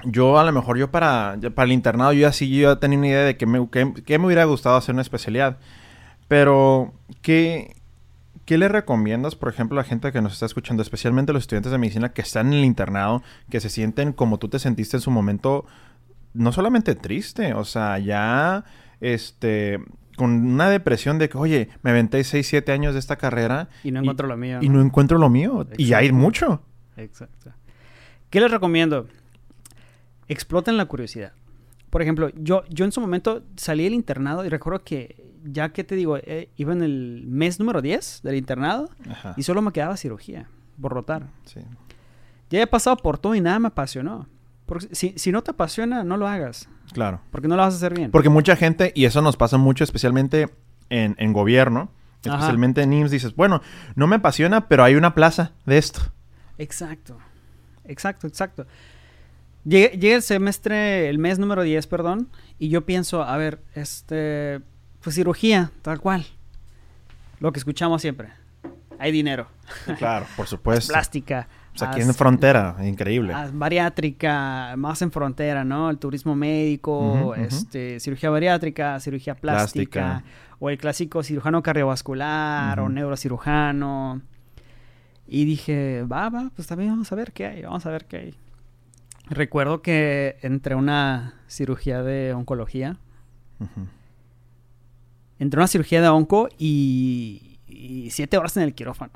yo 0.04 0.38
a 0.38 0.44
lo 0.44 0.52
mejor 0.52 0.76
yo 0.78 0.90
para, 0.90 1.36
para 1.54 1.66
el 1.66 1.72
internado, 1.72 2.12
yo 2.12 2.20
ya 2.20 2.32
sí 2.32 2.48
yo 2.48 2.70
ya 2.74 2.80
tenía 2.80 2.98
una 2.98 3.08
idea 3.08 3.24
de 3.24 3.36
que 3.36 3.46
me, 3.46 3.68
que, 3.70 3.94
que 4.04 4.18
me 4.18 4.26
hubiera 4.26 4.44
gustado 4.44 4.76
hacer 4.76 4.94
una 4.94 5.02
especialidad. 5.02 5.58
Pero, 6.28 6.92
¿qué, 7.22 7.76
¿qué 8.44 8.58
le 8.58 8.68
recomiendas, 8.68 9.36
por 9.36 9.48
ejemplo, 9.48 9.78
a 9.78 9.82
la 9.82 9.88
gente 9.88 10.12
que 10.12 10.20
nos 10.20 10.34
está 10.34 10.46
escuchando, 10.46 10.82
especialmente 10.82 11.32
los 11.32 11.44
estudiantes 11.44 11.72
de 11.72 11.78
medicina 11.78 12.12
que 12.12 12.22
están 12.22 12.48
en 12.48 12.54
el 12.54 12.64
internado, 12.64 13.22
que 13.50 13.60
se 13.60 13.70
sienten 13.70 14.12
como 14.12 14.38
tú 14.38 14.48
te 14.48 14.58
sentiste 14.58 14.96
en 14.96 15.00
su 15.00 15.10
momento, 15.10 15.66
no 16.32 16.52
solamente 16.52 16.94
triste, 16.94 17.54
o 17.54 17.64
sea, 17.64 17.98
ya, 17.98 18.64
este, 19.00 19.80
con 20.16 20.30
una 20.30 20.68
depresión 20.68 21.18
de 21.18 21.28
que, 21.28 21.38
oye, 21.38 21.68
me 21.82 21.90
aventé 21.90 22.22
6, 22.22 22.46
7 22.46 22.72
años 22.72 22.94
de 22.94 23.00
esta 23.00 23.16
carrera 23.16 23.68
y 23.82 23.90
no 23.90 24.00
encuentro 24.00 24.28
lo 24.28 24.36
mío. 24.36 24.58
y 24.60 24.68
no 24.68 24.80
encuentro 24.80 25.18
lo 25.18 25.30
mío. 25.30 25.66
Y 25.76 25.92
hay 25.92 26.12
mucho. 26.12 26.62
Exacto. 26.96 27.52
¿Qué 28.30 28.40
les 28.40 28.50
recomiendo? 28.50 29.06
Exploten 30.28 30.76
la 30.76 30.86
curiosidad. 30.86 31.32
Por 31.90 32.02
ejemplo, 32.02 32.30
yo, 32.34 32.64
yo 32.68 32.84
en 32.84 32.92
su 32.92 33.00
momento 33.00 33.44
salí 33.56 33.84
del 33.84 33.94
internado 33.94 34.44
y 34.44 34.48
recuerdo 34.48 34.82
que, 34.82 35.33
ya 35.44 35.68
que 35.70 35.84
te 35.84 35.94
digo, 35.94 36.16
eh, 36.16 36.50
iba 36.56 36.72
en 36.72 36.82
el 36.82 37.24
mes 37.26 37.58
número 37.60 37.80
10 37.82 38.22
del 38.22 38.36
internado 38.36 38.88
Ajá. 39.08 39.34
y 39.36 39.42
solo 39.42 39.62
me 39.62 39.72
quedaba 39.72 39.96
cirugía 39.96 40.48
por 40.80 40.92
rotar. 40.92 41.28
Sí. 41.44 41.60
Ya 42.50 42.62
he 42.62 42.66
pasado 42.66 42.96
por 42.96 43.18
todo 43.18 43.34
y 43.34 43.40
nada 43.40 43.58
me 43.58 43.68
apasionó. 43.68 44.26
Porque 44.66 44.88
si, 44.92 45.14
si 45.16 45.30
no 45.30 45.42
te 45.42 45.50
apasiona, 45.50 46.04
no 46.04 46.16
lo 46.16 46.26
hagas. 46.26 46.68
Claro. 46.92 47.20
Porque 47.30 47.48
no 47.48 47.56
lo 47.56 47.62
vas 47.62 47.74
a 47.74 47.76
hacer 47.76 47.94
bien. 47.94 48.10
Porque 48.10 48.28
mucha 48.28 48.56
gente, 48.56 48.92
y 48.94 49.04
eso 49.04 49.20
nos 49.20 49.36
pasa 49.36 49.58
mucho, 49.58 49.84
especialmente 49.84 50.48
en, 50.88 51.14
en 51.18 51.32
gobierno, 51.32 51.90
Ajá. 52.24 52.36
especialmente 52.36 52.82
en 52.82 52.92
IMSS, 52.92 53.10
dices, 53.10 53.36
bueno, 53.36 53.60
no 53.94 54.06
me 54.06 54.16
apasiona, 54.16 54.68
pero 54.68 54.84
hay 54.84 54.94
una 54.94 55.14
plaza 55.14 55.52
de 55.66 55.78
esto. 55.78 56.00
Exacto. 56.56 57.18
Exacto, 57.84 58.26
exacto. 58.26 58.66
Llega, 59.64 60.16
el 60.16 60.22
semestre, 60.22 61.08
el 61.08 61.18
mes 61.18 61.38
número 61.38 61.62
10, 61.62 61.86
perdón, 61.86 62.28
y 62.58 62.68
yo 62.68 62.84
pienso, 62.84 63.22
a 63.22 63.36
ver, 63.36 63.62
este, 63.74 64.60
pues 65.04 65.16
cirugía, 65.16 65.70
tal 65.82 66.00
cual. 66.00 66.26
Lo 67.38 67.52
que 67.52 67.58
escuchamos 67.58 68.00
siempre. 68.00 68.30
Hay 68.98 69.12
dinero. 69.12 69.48
Claro, 69.98 70.26
por 70.36 70.46
supuesto. 70.46 70.92
Plástica. 70.92 71.46
O 71.74 71.78
sea, 71.78 71.90
aquí 71.90 72.00
en 72.00 72.14
frontera, 72.14 72.76
increíble. 72.82 73.34
Bariátrica, 73.52 74.74
más 74.76 75.02
en 75.02 75.10
frontera, 75.10 75.64
¿no? 75.64 75.90
El 75.90 75.98
turismo 75.98 76.34
médico, 76.36 77.34
este, 77.34 77.98
cirugía 77.98 78.30
bariátrica, 78.30 78.98
cirugía 79.00 79.34
plástica, 79.34 80.22
o 80.60 80.70
el 80.70 80.78
clásico 80.78 81.22
cirujano 81.22 81.62
cardiovascular 81.62 82.78
o 82.78 82.88
neurocirujano. 82.88 84.22
Y 85.26 85.44
dije, 85.44 86.04
va, 86.04 86.28
va, 86.30 86.50
pues 86.54 86.68
también 86.68 86.90
vamos 86.90 87.10
a 87.10 87.16
ver 87.16 87.32
qué 87.32 87.46
hay, 87.46 87.62
vamos 87.62 87.84
a 87.86 87.90
ver 87.90 88.06
qué 88.06 88.16
hay. 88.18 88.34
Recuerdo 89.28 89.82
que 89.82 90.36
entré 90.42 90.74
a 90.74 90.76
una 90.76 91.34
cirugía 91.48 92.02
de 92.02 92.32
oncología. 92.34 92.98
Entré 95.44 95.58
a 95.58 95.62
una 95.62 95.68
cirugía 95.68 96.00
de 96.00 96.08
onco 96.08 96.48
y, 96.58 97.58
siete 98.10 98.38
horas 98.38 98.56
en 98.56 98.62
el 98.62 98.74
quirófano. 98.74 99.12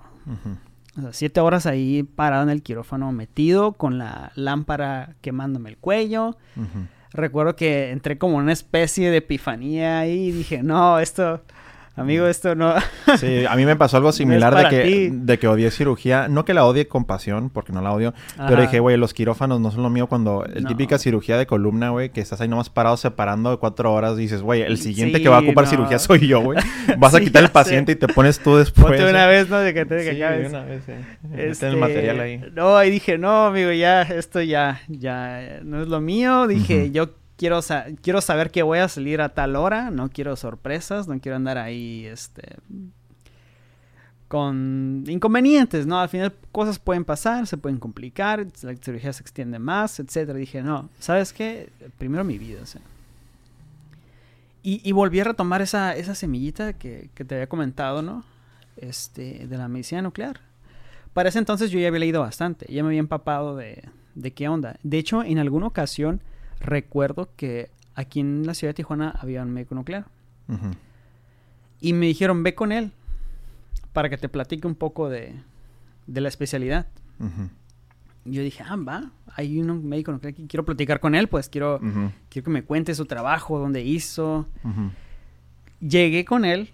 O 0.98 1.00
sea, 1.00 1.12
siete 1.14 1.40
horas 1.40 1.64
ahí 1.64 2.02
parado 2.02 2.42
en 2.42 2.50
el 2.50 2.62
quirófano, 2.62 3.10
metido 3.12 3.72
con 3.72 3.96
la 3.96 4.30
lámpara 4.34 5.14
quemándome 5.22 5.70
el 5.70 5.78
cuello. 5.78 6.36
Recuerdo 7.14 7.56
que 7.56 7.92
entré 7.92 8.18
como 8.18 8.36
una 8.36 8.52
especie 8.52 9.10
de 9.10 9.16
epifanía 9.16 10.06
y 10.06 10.30
dije, 10.30 10.62
no, 10.62 10.98
esto 10.98 11.44
Amigo, 11.98 12.26
esto 12.26 12.54
no. 12.54 12.74
sí, 13.18 13.44
a 13.46 13.56
mí 13.56 13.66
me 13.66 13.76
pasó 13.76 13.96
algo 13.96 14.12
similar 14.18 14.54
de, 14.54 14.68
que, 14.68 15.10
de 15.12 15.38
que 15.38 15.48
odié 15.48 15.70
cirugía. 15.70 16.28
No 16.28 16.44
que 16.44 16.54
la 16.54 16.64
odie 16.64 16.86
con 16.88 17.04
pasión, 17.04 17.50
porque 17.50 17.72
no 17.72 17.82
la 17.82 17.92
odio. 17.92 18.14
Pero 18.48 18.62
dije, 18.62 18.80
güey, 18.80 18.96
los 18.96 19.14
quirófanos 19.14 19.60
no 19.60 19.70
son 19.70 19.82
lo 19.82 19.90
mío 19.90 20.06
cuando. 20.06 20.44
El 20.44 20.66
típica 20.66 20.98
cirugía 20.98 21.36
de 21.36 21.46
columna, 21.46 21.90
güey, 21.90 22.10
que 22.10 22.20
estás 22.20 22.40
ahí 22.40 22.48
nomás 22.48 22.70
parado 22.70 22.96
separando 22.96 23.50
de 23.50 23.56
cuatro 23.56 23.92
horas. 23.92 24.14
Y 24.18 24.22
dices, 24.22 24.42
güey, 24.42 24.62
el 24.62 24.78
siguiente 24.78 25.20
que 25.20 25.28
va 25.28 25.38
a 25.38 25.40
ocupar 25.40 25.66
cirugía 25.66 25.98
soy 25.98 26.26
yo, 26.26 26.40
güey. 26.40 26.58
Vas 26.98 27.14
a 27.14 27.20
quitar 27.20 27.42
el 27.42 27.50
paciente 27.50 27.92
y 27.92 27.96
te 27.96 28.08
pones 28.08 28.38
tú 28.40 28.56
después. 28.56 28.86
Ponte 28.86 29.08
una 29.08 29.26
vez, 29.26 29.48
¿no? 29.48 29.58
De 29.58 29.74
que 29.74 29.84
te 29.84 30.10
sí, 30.10 30.16
una 30.46 30.64
vez, 30.64 30.82
sí. 30.86 30.92
Este, 31.36 31.68
el 31.68 31.76
material 31.76 32.20
ahí. 32.20 32.42
No, 32.54 32.76
ahí 32.76 32.90
dije, 32.90 33.18
no, 33.18 33.46
amigo, 33.46 33.72
ya, 33.72 34.02
esto 34.02 34.40
ya, 34.40 34.80
ya 34.88 35.60
no 35.62 35.82
es 35.82 35.88
lo 35.88 36.00
mío. 36.00 36.46
Dije, 36.46 36.90
yo 36.90 37.10
quiero, 37.38 37.60
quiero 38.02 38.20
saber 38.20 38.50
que 38.50 38.62
voy 38.62 38.80
a 38.80 38.88
salir 38.88 39.22
a 39.22 39.30
tal 39.30 39.56
hora, 39.56 39.90
no 39.90 40.10
quiero 40.10 40.36
sorpresas, 40.36 41.08
no 41.08 41.18
quiero 41.20 41.36
andar 41.36 41.56
ahí, 41.56 42.04
este, 42.04 42.56
con 44.26 45.04
inconvenientes, 45.06 45.86
¿no? 45.86 45.98
Al 46.00 46.10
final 46.10 46.34
cosas 46.52 46.78
pueden 46.78 47.04
pasar, 47.04 47.46
se 47.46 47.56
pueden 47.56 47.78
complicar, 47.78 48.46
la 48.62 48.76
cirugía 48.76 49.12
se 49.12 49.22
extiende 49.22 49.58
más, 49.58 50.00
etcétera. 50.00 50.38
Dije, 50.38 50.62
no, 50.62 50.90
¿sabes 50.98 51.32
qué? 51.32 51.70
Primero 51.96 52.24
mi 52.24 52.36
vida, 52.36 52.60
o 52.62 52.66
sea. 52.66 52.82
Y, 54.70 54.92
volví 54.92 55.18
a 55.18 55.24
retomar 55.24 55.62
esa, 55.62 55.96
esa 55.96 56.14
semillita 56.14 56.74
que, 56.74 57.08
te 57.14 57.34
había 57.34 57.48
comentado, 57.48 58.02
¿no? 58.02 58.22
Este, 58.76 59.46
de 59.46 59.56
la 59.56 59.66
medicina 59.66 60.02
nuclear. 60.02 60.42
Para 61.14 61.30
ese 61.30 61.38
entonces 61.38 61.70
yo 61.70 61.78
ya 61.78 61.88
había 61.88 62.00
leído 62.00 62.20
bastante, 62.20 62.66
ya 62.68 62.82
me 62.82 62.88
había 62.88 63.00
empapado 63.00 63.56
de, 63.56 63.88
de 64.14 64.32
qué 64.34 64.46
onda. 64.46 64.78
De 64.82 64.98
hecho, 64.98 65.22
en 65.22 65.38
alguna 65.38 65.68
ocasión 65.68 66.20
recuerdo 66.60 67.30
que 67.36 67.70
aquí 67.94 68.20
en 68.20 68.46
la 68.46 68.54
ciudad 68.54 68.70
de 68.70 68.74
Tijuana 68.74 69.14
había 69.20 69.42
un 69.42 69.50
médico 69.50 69.74
nuclear. 69.74 70.06
Y 71.80 71.92
me 71.92 72.06
dijeron, 72.06 72.42
ve 72.42 72.54
con 72.54 72.72
él 72.72 72.92
para 73.92 74.08
que 74.08 74.16
te 74.16 74.28
platique 74.28 74.66
un 74.66 74.74
poco 74.74 75.08
de, 75.08 75.34
la 76.06 76.28
especialidad. 76.28 76.86
yo 78.24 78.42
dije, 78.42 78.64
ah, 78.66 78.76
va, 78.76 79.10
hay 79.34 79.60
un 79.60 79.88
médico 79.88 80.12
nuclear 80.12 80.34
que 80.34 80.46
quiero 80.46 80.64
platicar 80.64 81.00
con 81.00 81.14
él, 81.14 81.28
pues 81.28 81.48
quiero, 81.48 81.80
quiero 82.28 82.44
que 82.44 82.50
me 82.50 82.62
cuente 82.62 82.94
su 82.94 83.04
trabajo, 83.06 83.58
dónde 83.58 83.82
hizo. 83.82 84.46
Llegué 85.80 86.24
con 86.24 86.44
él 86.44 86.70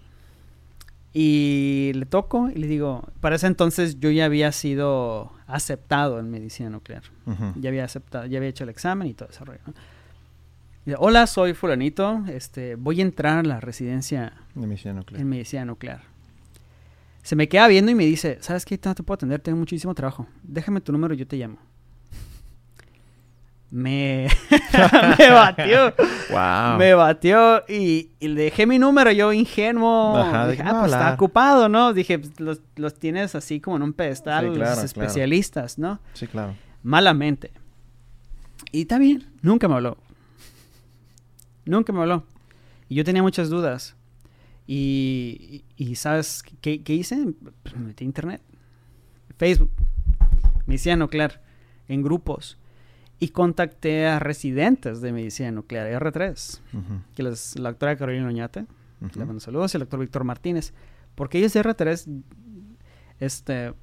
y 1.17 1.93
le 1.95 2.05
toco 2.05 2.49
y 2.49 2.55
le 2.55 2.67
digo, 2.67 3.07
para 3.21 3.37
ese 3.37 3.47
entonces 3.47 4.01
yo 4.01 4.11
ya 4.11 4.25
había 4.25 4.51
sido 4.51 5.31
aceptado 5.47 6.19
en 6.19 6.29
medicina 6.29 6.69
nuclear. 6.69 7.03
Ya 7.55 7.69
había 7.69 7.85
aceptado, 7.85 8.25
ya 8.25 8.37
había 8.37 8.49
hecho 8.49 8.65
el 8.65 8.69
examen 8.69 9.07
y 9.07 9.13
todo 9.13 9.29
ese 9.29 9.45
rollo. 9.45 9.61
Hola, 10.97 11.25
soy 11.25 11.53
fulanito, 11.53 12.21
este, 12.27 12.75
voy 12.75 12.99
a 12.99 13.03
entrar 13.03 13.37
a 13.37 13.43
la 13.43 13.61
residencia 13.61 14.33
de 14.55 14.67
medicina 14.67 14.93
nuclear. 14.93 15.21
en 15.21 15.29
medicina 15.29 15.63
nuclear. 15.63 16.01
Se 17.23 17.37
me 17.37 17.47
queda 17.47 17.69
viendo 17.69 17.91
y 17.91 17.95
me 17.95 18.03
dice, 18.05 18.37
¿sabes 18.41 18.65
qué? 18.65 18.77
No 18.83 18.93
te 18.93 19.01
puedo 19.01 19.15
atender, 19.15 19.39
tengo 19.39 19.57
muchísimo 19.57 19.95
trabajo. 19.95 20.27
Déjame 20.43 20.81
tu 20.81 20.91
número 20.91 21.13
y 21.13 21.17
yo 21.17 21.25
te 21.25 21.37
llamo 21.37 21.59
me, 23.75 24.29
me 25.19 25.29
batió. 25.31 25.93
Me 26.77 26.93
batió 26.93 27.65
y, 27.67 28.11
le 28.21 28.43
dejé 28.43 28.65
mi 28.65 28.79
número, 28.79 29.11
yo 29.11 29.33
ingenuo. 29.33 30.15
dije, 30.49 30.63
ah, 30.65 30.79
pues 30.79 30.93
está 30.93 31.13
ocupado, 31.13 31.67
¿no? 31.67 31.91
Dije, 31.91 32.19
pues, 32.19 32.39
los, 32.39 32.61
los, 32.77 32.93
tienes 32.97 33.35
así 33.35 33.59
como 33.59 33.75
en 33.75 33.83
un 33.83 33.91
pedestal, 33.91 34.57
los 34.57 34.81
especialistas, 34.81 35.77
¿no? 35.77 35.99
Sí, 36.13 36.25
claro. 36.25 36.55
Malamente. 36.83 37.51
Y 38.71 38.83
está 38.83 38.97
bien, 38.97 39.27
nunca 39.41 39.67
me 39.67 39.75
habló. 39.75 39.97
Nunca 41.65 41.91
me 41.91 41.99
habló. 41.99 42.23
Y 42.87 42.95
yo 42.95 43.03
tenía 43.03 43.23
muchas 43.23 43.49
dudas. 43.49 43.97
Y, 44.67 45.65
y 45.75 45.95
¿sabes 45.95 46.43
qué, 46.61 46.81
qué 46.81 46.93
hice? 46.93 47.27
Pues 47.61 47.75
me 47.75 47.87
metí 47.87 48.05
a 48.05 48.07
internet. 48.07 48.41
Facebook. 49.37 49.71
Medicina 50.65 50.95
nuclear. 50.95 51.41
En 51.89 52.01
grupos 52.01 52.57
y 53.19 53.29
contacté 53.29 54.07
a 54.07 54.19
residentes 54.19 55.01
de 55.01 55.11
medicina 55.11 55.51
nuclear, 55.51 55.87
R3, 56.01 56.59
que 57.15 57.27
es 57.27 57.57
la 57.57 57.69
doctora 57.69 57.95
Carolina 57.95 58.27
Oñate, 58.27 58.65
le 59.15 59.25
mando 59.25 59.39
saludos, 59.39 59.73
y 59.73 59.77
el 59.77 59.81
doctor 59.81 59.99
Víctor 59.99 60.23
Martínez, 60.23 60.73
porque 61.15 61.37
ellos 61.37 61.53
de 61.53 61.63
R3, 61.63 62.23
este, 63.19 63.73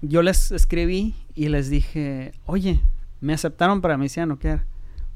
yo 0.00 0.22
les 0.22 0.50
escribí 0.52 1.14
y 1.34 1.48
les 1.48 1.68
dije, 1.68 2.32
oye, 2.46 2.80
me 3.20 3.34
aceptaron 3.34 3.82
para 3.82 3.98
medicina 3.98 4.26
nuclear, 4.26 4.64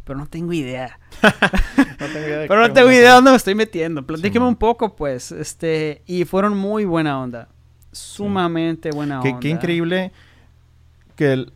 pero 0.05 0.19
no 0.19 0.27
tengo 0.27 0.53
idea. 0.53 0.99
no 1.23 2.07
tengo 2.07 2.27
idea 2.27 2.45
pero 2.47 2.61
no 2.61 2.73
tengo 2.73 2.91
idea 2.91 3.09
de 3.09 3.15
dónde 3.15 3.31
me 3.31 3.37
estoy 3.39 3.55
metiendo. 3.55 4.07
Platíqueme 4.07 4.47
un 4.47 4.57
poco, 4.57 4.95
pues, 4.95 5.33
este, 5.33 6.03
y 6.07 6.27
fueron 6.27 6.57
muy 6.57 6.85
buena 6.85 7.19
onda, 7.19 7.49
sumamente 7.93 8.91
buena 8.91 9.23
onda. 9.23 9.41
Qué 9.41 9.49
increíble 9.49 10.13
que 11.17 11.33
el 11.33 11.53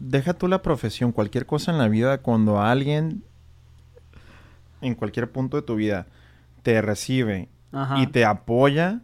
deja 0.00 0.34
tú 0.34 0.48
la 0.48 0.62
profesión, 0.62 1.12
cualquier 1.12 1.46
cosa 1.46 1.70
en 1.70 1.78
la 1.78 1.88
vida, 1.88 2.18
cuando 2.18 2.60
alguien 2.60 3.22
en 4.80 4.94
cualquier 4.94 5.30
punto 5.30 5.56
de 5.58 5.62
tu 5.62 5.76
vida 5.76 6.06
te 6.62 6.80
recibe 6.82 7.48
y 7.98 8.08
te 8.08 8.24
apoya, 8.24 9.02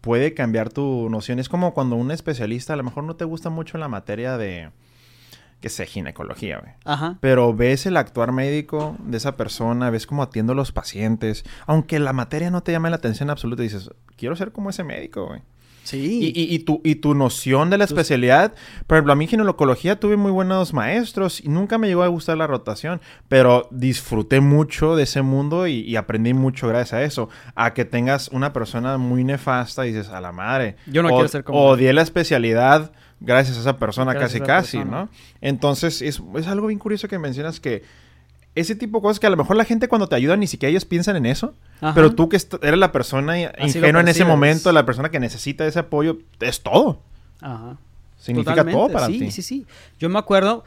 puede 0.00 0.34
cambiar 0.34 0.70
tu 0.70 1.08
noción. 1.10 1.38
Es 1.38 1.48
como 1.48 1.74
cuando 1.74 1.96
un 1.96 2.10
especialista 2.10 2.72
a 2.72 2.76
lo 2.76 2.82
mejor 2.82 3.04
no 3.04 3.16
te 3.16 3.24
gusta 3.24 3.50
mucho 3.50 3.78
la 3.78 3.88
materia 3.88 4.36
de, 4.36 4.70
que 5.60 5.68
sé, 5.68 5.86
ginecología, 5.86 6.58
güey. 6.58 6.72
Ajá. 6.84 7.18
Pero 7.20 7.54
ves 7.54 7.86
el 7.86 7.96
actuar 7.96 8.32
médico 8.32 8.96
de 8.98 9.16
esa 9.16 9.36
persona, 9.36 9.90
ves 9.90 10.06
cómo 10.06 10.22
atiendo 10.22 10.52
a 10.52 10.56
los 10.56 10.72
pacientes, 10.72 11.44
aunque 11.66 11.98
la 11.98 12.12
materia 12.12 12.50
no 12.50 12.62
te 12.62 12.72
llame 12.72 12.90
la 12.90 12.96
atención 12.96 13.30
absoluta, 13.30 13.62
dices, 13.62 13.90
quiero 14.16 14.36
ser 14.36 14.52
como 14.52 14.70
ese 14.70 14.84
médico, 14.84 15.26
güey. 15.26 15.42
Sí. 15.84 16.32
Y, 16.34 16.54
y, 16.54 16.58
tu, 16.60 16.80
y 16.82 16.96
tu 16.96 17.14
noción 17.14 17.70
de 17.70 17.78
la 17.78 17.84
especialidad. 17.84 18.54
Por 18.86 18.96
ejemplo, 18.96 19.12
a 19.12 19.16
mí 19.16 19.26
ginecología 19.26 20.00
tuve 20.00 20.16
muy 20.16 20.32
buenos 20.32 20.72
maestros 20.72 21.40
y 21.40 21.48
nunca 21.48 21.78
me 21.78 21.86
llegó 21.86 22.02
a 22.02 22.08
gustar 22.08 22.36
la 22.36 22.46
rotación, 22.46 23.00
pero 23.28 23.68
disfruté 23.70 24.40
mucho 24.40 24.96
de 24.96 25.04
ese 25.04 25.22
mundo 25.22 25.66
y, 25.66 25.94
aprendí 25.96 26.34
mucho 26.34 26.66
gracias 26.68 26.92
a 26.94 27.02
eso. 27.04 27.28
A 27.54 27.74
que 27.74 27.84
tengas 27.84 28.28
una 28.28 28.52
persona 28.52 28.98
muy 28.98 29.24
nefasta 29.24 29.86
y 29.86 29.92
dices, 29.92 30.08
a 30.08 30.20
la 30.20 30.32
madre. 30.32 30.76
Yo 30.86 31.02
no 31.02 31.10
quiero 31.10 31.28
ser 31.28 31.44
como... 31.44 31.60
Odié 31.60 31.92
la 31.92 32.02
especialidad 32.02 32.92
gracias 33.20 33.56
a 33.56 33.60
esa 33.60 33.78
persona 33.78 34.14
casi 34.14 34.40
casi, 34.40 34.84
¿no? 34.84 35.08
Entonces, 35.40 36.02
es, 36.02 36.20
es 36.36 36.46
algo 36.46 36.66
bien 36.66 36.78
curioso 36.78 37.08
que 37.08 37.18
mencionas 37.18 37.60
que 37.60 37.82
ese 38.54 38.76
tipo 38.76 38.98
de 38.98 39.02
cosas 39.02 39.20
que 39.20 39.26
a 39.26 39.30
lo 39.30 39.36
mejor 39.36 39.56
la 39.56 39.64
gente 39.64 39.88
cuando 39.88 40.08
te 40.08 40.14
ayuda 40.14 40.36
ni 40.36 40.46
siquiera 40.46 40.70
ellos 40.70 40.84
piensan 40.84 41.16
en 41.16 41.26
eso. 41.26 41.54
Pero 41.94 42.14
tú 42.14 42.28
que 42.28 42.38
eres 42.62 42.78
la 42.78 42.92
persona 42.92 43.38
ingenua 43.58 44.00
en 44.00 44.08
ese 44.08 44.24
momento, 44.24 44.72
la 44.72 44.86
persona 44.86 45.10
que 45.10 45.20
necesita 45.20 45.66
ese 45.66 45.80
apoyo, 45.80 46.18
es 46.40 46.62
todo. 46.62 47.00
Ajá. 47.40 47.76
Significa 48.16 48.64
todo 48.64 48.88
para 48.88 49.08
ti. 49.08 49.18
Sí, 49.18 49.30
sí, 49.30 49.42
sí. 49.42 49.66
Yo 49.98 50.08
me 50.08 50.18
acuerdo 50.18 50.64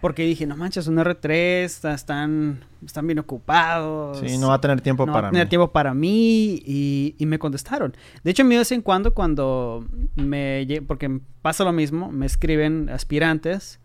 porque 0.00 0.22
dije, 0.22 0.46
no 0.46 0.56
manches, 0.56 0.86
un 0.86 0.96
R3, 0.96 1.92
están, 1.92 2.64
están 2.84 3.06
bien 3.06 3.18
ocupados. 3.18 4.18
Sí, 4.18 4.38
no 4.38 4.48
va 4.48 4.54
a 4.54 4.60
tener 4.60 4.80
tiempo 4.80 5.06
para 5.06 5.14
mí. 5.14 5.20
No 5.20 5.22
va 5.22 5.28
a 5.28 5.32
tener 5.32 5.48
tiempo 5.48 5.72
para 5.72 5.92
mí 5.92 6.62
y, 6.64 7.14
y, 7.18 7.26
me 7.26 7.38
contestaron. 7.38 7.96
De 8.22 8.30
hecho, 8.30 8.42
a 8.42 8.46
mí 8.46 8.54
de 8.54 8.60
vez 8.60 8.72
en 8.72 8.82
cuando, 8.82 9.12
cuando 9.12 9.84
me... 10.14 10.66
Porque 10.86 11.20
pasa 11.42 11.64
lo 11.64 11.72
mismo, 11.72 12.12
me 12.12 12.26
escriben 12.26 12.88
aspirantes 12.90 13.80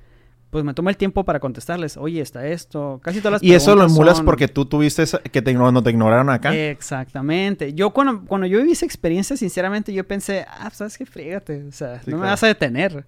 pues 0.53 0.63
me 0.63 0.75
toma 0.75 0.91
el 0.91 0.97
tiempo 0.97 1.25
para 1.25 1.39
contestarles, 1.39 1.97
oye, 1.97 2.21
está 2.21 2.45
esto, 2.45 3.01
casi 3.03 3.17
todas 3.21 3.33
las 3.33 3.43
Y 3.43 3.55
eso 3.55 3.75
lo 3.75 3.85
emulas 3.85 4.21
porque 4.21 4.47
tú 4.47 4.65
tuviste 4.65 5.03
que 5.31 5.41
te, 5.41 5.51
no, 5.51 5.81
te 5.81 5.89
ignoraron 5.89 6.29
acá. 6.29 6.55
Exactamente. 6.55 7.73
Yo 7.73 7.89
cuando, 7.89 8.23
cuando 8.25 8.45
yo 8.45 8.59
viví 8.59 8.73
esa 8.73 8.85
experiencia, 8.85 9.35
sinceramente, 9.35 9.91
yo 9.91 10.07
pensé, 10.07 10.45
ah, 10.47 10.65
pues, 10.65 10.75
sabes 10.75 10.97
qué, 10.99 11.07
frígate, 11.07 11.63
o 11.63 11.71
sea, 11.71 11.99
no 12.05 12.17
me 12.17 12.27
vas 12.27 12.43
a 12.43 12.47
detener. 12.47 13.03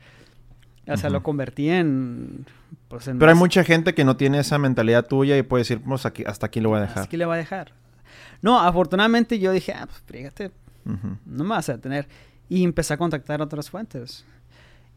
O 0.87 0.97
sea, 0.97 1.11
lo 1.11 1.21
convertí 1.21 1.69
en... 1.69 2.47
Pues, 2.87 3.05
Pero 3.05 3.29
hay 3.29 3.37
mucha 3.37 3.63
gente 3.63 3.93
que 3.93 4.03
no 4.03 4.17
tiene 4.17 4.39
esa 4.39 4.57
mentalidad 4.57 5.05
tuya 5.05 5.37
y 5.37 5.43
puede 5.43 5.61
decir, 5.61 5.81
pues 5.81 6.07
aquí, 6.07 6.23
hasta 6.25 6.47
aquí 6.47 6.61
lo 6.61 6.69
voy 6.69 6.79
a 6.79 6.81
dejar. 6.81 6.97
Hasta 6.97 7.07
aquí 7.07 7.17
le 7.17 7.25
voy 7.25 7.35
a 7.35 7.37
dejar. 7.37 7.73
No, 8.41 8.59
afortunadamente 8.59 9.37
yo 9.37 9.51
dije, 9.51 9.71
ah, 9.73 9.85
pues 9.85 10.01
fíjate, 10.07 10.51
no 10.83 11.43
me 11.43 11.49
vas 11.51 11.69
a 11.69 11.77
tener. 11.77 12.07
Y 12.49 12.63
empecé 12.63 12.95
a 12.95 12.97
contactar 12.97 13.39
otras 13.41 13.69
fuentes. 13.69 14.25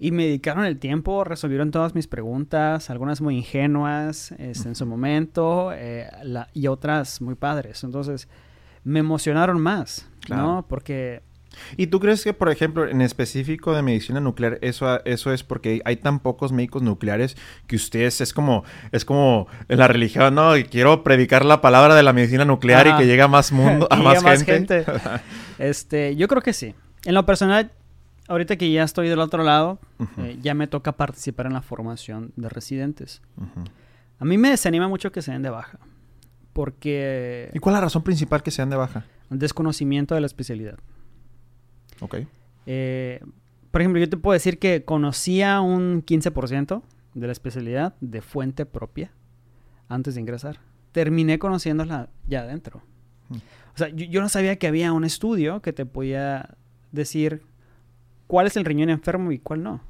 Y 0.00 0.12
me 0.12 0.24
dedicaron 0.24 0.64
el 0.64 0.78
tiempo, 0.78 1.24
resolvieron 1.24 1.70
todas 1.70 1.94
mis 1.94 2.06
preguntas, 2.06 2.88
algunas 2.88 3.20
muy 3.20 3.36
ingenuas 3.36 4.32
este, 4.38 4.68
en 4.68 4.74
su 4.76 4.86
momento 4.86 5.72
eh, 5.74 6.08
y 6.54 6.68
otras 6.68 7.20
muy 7.20 7.34
padres. 7.34 7.82
Entonces, 7.82 8.28
me 8.84 9.00
emocionaron 9.00 9.60
más, 9.60 10.08
¿no? 10.28 10.64
Porque... 10.68 11.22
¿Y 11.76 11.88
tú 11.88 11.98
crees 11.98 12.22
que, 12.22 12.32
por 12.32 12.50
ejemplo, 12.50 12.86
en 12.86 13.00
específico 13.00 13.74
de 13.74 13.82
medicina 13.82 14.20
nuclear, 14.20 14.58
eso, 14.62 15.04
eso 15.04 15.32
es 15.32 15.42
porque 15.42 15.82
hay 15.84 15.96
tan 15.96 16.20
pocos 16.20 16.52
médicos 16.52 16.82
nucleares 16.82 17.36
que 17.66 17.74
ustedes 17.74 18.20
es 18.20 18.32
como, 18.32 18.64
es 18.92 19.04
como 19.04 19.48
en 19.68 19.78
la 19.78 19.88
religión, 19.88 20.36
¿no? 20.36 20.56
Y 20.56 20.64
quiero 20.64 21.02
predicar 21.02 21.44
la 21.44 21.60
palabra 21.60 21.96
de 21.96 22.04
la 22.04 22.12
medicina 22.12 22.44
nuclear 22.44 22.86
y 22.86 22.96
que 22.96 23.06
llegue 23.06 23.22
a 23.22 23.28
más 23.28 23.50
mundo, 23.50 23.88
a 23.90 23.96
más, 23.96 24.44
gente. 24.44 24.84
este, 25.58 26.14
yo 26.14 26.28
creo 26.28 26.42
que 26.42 26.52
sí. 26.52 26.74
En 27.04 27.14
lo 27.14 27.26
personal, 27.26 27.72
ahorita 28.28 28.56
que 28.56 28.70
ya 28.70 28.84
estoy 28.84 29.08
del 29.08 29.18
otro 29.18 29.42
lado, 29.42 29.78
eh, 30.18 30.38
ya 30.40 30.54
me 30.54 30.66
toca 30.66 30.92
participar 30.92 31.46
en 31.46 31.54
la 31.54 31.62
formación 31.62 32.32
de 32.36 32.48
residentes. 32.48 33.22
A 34.18 34.24
mí 34.24 34.38
me 34.38 34.50
desanima 34.50 34.88
mucho 34.88 35.10
que 35.10 35.22
se 35.22 35.32
den 35.32 35.42
de 35.42 35.50
baja. 35.50 35.78
Porque... 36.52 37.50
¿Y 37.54 37.58
cuál 37.58 37.74
es 37.74 37.78
la 37.78 37.84
razón 37.84 38.02
principal 38.02 38.42
que 38.42 38.50
se 38.50 38.62
den 38.62 38.70
de 38.70 38.76
baja? 38.76 39.04
Desconocimiento 39.30 40.14
de 40.14 40.20
la 40.20 40.26
especialidad. 40.26 40.78
Ok. 42.00 42.16
Eh, 42.66 43.20
por 43.70 43.80
ejemplo, 43.80 44.00
yo 44.00 44.08
te 44.08 44.16
puedo 44.16 44.32
decir 44.32 44.58
que 44.58 44.84
conocía 44.84 45.60
un 45.60 46.04
15% 46.04 46.82
de 47.14 47.26
la 47.26 47.32
especialidad 47.32 47.94
de 48.00 48.20
fuente 48.20 48.66
propia 48.66 49.10
antes 49.88 50.14
de 50.14 50.20
ingresar. 50.20 50.58
Terminé 50.92 51.38
conociéndola 51.38 52.08
ya 52.26 52.40
adentro. 52.40 52.82
O 53.30 53.78
sea, 53.78 53.88
yo, 53.88 54.20
no 54.20 54.28
sabía 54.28 54.56
que 54.56 54.66
había 54.66 54.92
un 54.92 55.04
estudio 55.04 55.62
que 55.62 55.72
te 55.72 55.86
podía 55.86 56.56
decir 56.90 57.42
cuál 58.28 58.46
es 58.46 58.56
el 58.56 58.64
riñón 58.64 58.90
enfermo 58.90 59.32
y 59.32 59.40
cuál 59.40 59.64
no. 59.64 59.80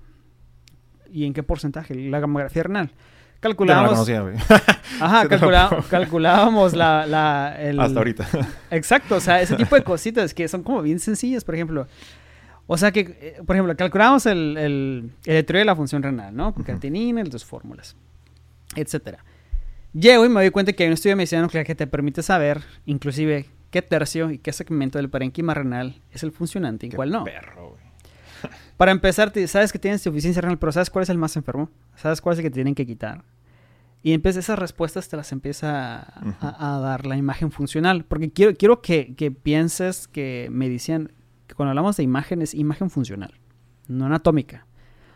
Y 1.13 1.27
en 1.27 1.35
qué 1.35 1.43
porcentaje. 1.43 1.95
La 1.95 2.21
gamografía 2.21 2.63
renal. 2.63 2.93
Calculábamos. 3.41 4.09
Ajá, 5.01 5.29
calculábamos 5.91 6.75
la, 6.75 7.07
la 7.07 7.49
Hasta 7.79 7.99
ahorita. 7.99 8.27
Exacto, 8.71 9.17
o 9.17 9.21
sea, 9.21 9.41
ese 9.43 9.57
tipo 9.57 9.77
de 9.77 9.83
cositas 9.85 10.33
que 10.35 10.49
son 10.49 10.63
como 10.63 10.83
bien 10.83 10.99
sencillas, 10.99 11.45
por 11.45 11.55
ejemplo. 11.55 11.87
O 12.67 12.77
sea 12.77 12.91
que, 12.91 13.01
eh, 13.21 13.43
por 13.47 13.57
ejemplo, 13.57 13.75
calculábamos 13.77 14.27
el, 14.27 14.57
el, 14.57 15.13
el 15.25 15.47
de 15.47 15.65
la 15.65 15.75
función 15.77 16.03
renal, 16.03 16.35
¿no? 16.35 16.53
Con 16.53 16.65
creatinina, 16.65 17.23
las 17.23 17.31
dos 17.31 17.45
fórmulas, 17.45 17.97
etcétera. 18.75 19.25
Llego 19.95 20.27
y 20.27 20.29
me 20.29 20.41
doy 20.41 20.51
cuenta 20.51 20.73
que 20.73 20.83
hay 20.83 20.89
un 20.89 20.95
estudio 20.95 21.13
de 21.13 21.17
medicina 21.17 21.41
nuclear 21.41 21.65
que 21.65 21.75
te 21.75 21.87
permite 21.87 22.23
saber, 22.23 22.63
inclusive, 22.85 23.47
qué 23.71 23.81
tercio 23.83 24.31
y 24.31 24.39
qué 24.39 24.53
segmento 24.53 24.99
del 24.99 25.09
parénquima 25.09 25.55
renal 25.55 26.03
es 26.13 26.23
el 26.23 26.33
funcionante 26.33 26.87
y 26.87 26.91
cuál 26.91 27.11
no. 27.11 27.25
Perro, 27.25 27.77
Para 28.79 28.93
empezar, 28.93 29.33
sabes 29.49 29.73
que 29.73 29.81
tienes 29.81 30.01
insuficiencia 30.01 30.41
renal, 30.41 30.57
pero 30.57 30.71
¿sabes 30.71 30.89
cuál 30.89 31.03
es 31.03 31.09
el 31.09 31.19
más 31.19 31.37
enfermo? 31.37 31.69
¿Sabes 31.97 32.21
cuál 32.21 32.35
es 32.35 32.39
el 32.39 32.45
que 32.45 32.51
te 32.51 32.55
tienen 32.55 32.77
que 32.77 32.87
quitar? 32.87 33.25
Y 34.05 34.13
empieza 34.13 34.39
esas 34.39 34.57
respuestas 34.57 35.09
te 35.09 35.17
las 35.17 35.33
empieza 35.33 36.07
a, 36.41 36.79
dar 36.81 37.05
la 37.05 37.17
imagen 37.17 37.51
funcional. 37.51 38.05
Porque 38.05 38.31
quiero, 38.31 38.55
quiero 38.55 38.81
que, 38.81 39.17
que 39.17 39.33
pienses 39.33 40.07
que 40.07 40.47
medicina, 40.53 41.11
que 41.49 41.57
cuando 41.57 41.71
hablamos 41.71 41.97
de 41.97 42.05
imagen 42.05 42.41
es 42.41 42.55
imagen 42.55 42.89
funcional, 42.89 43.35
no 43.89 44.07
anatómica. 44.07 44.69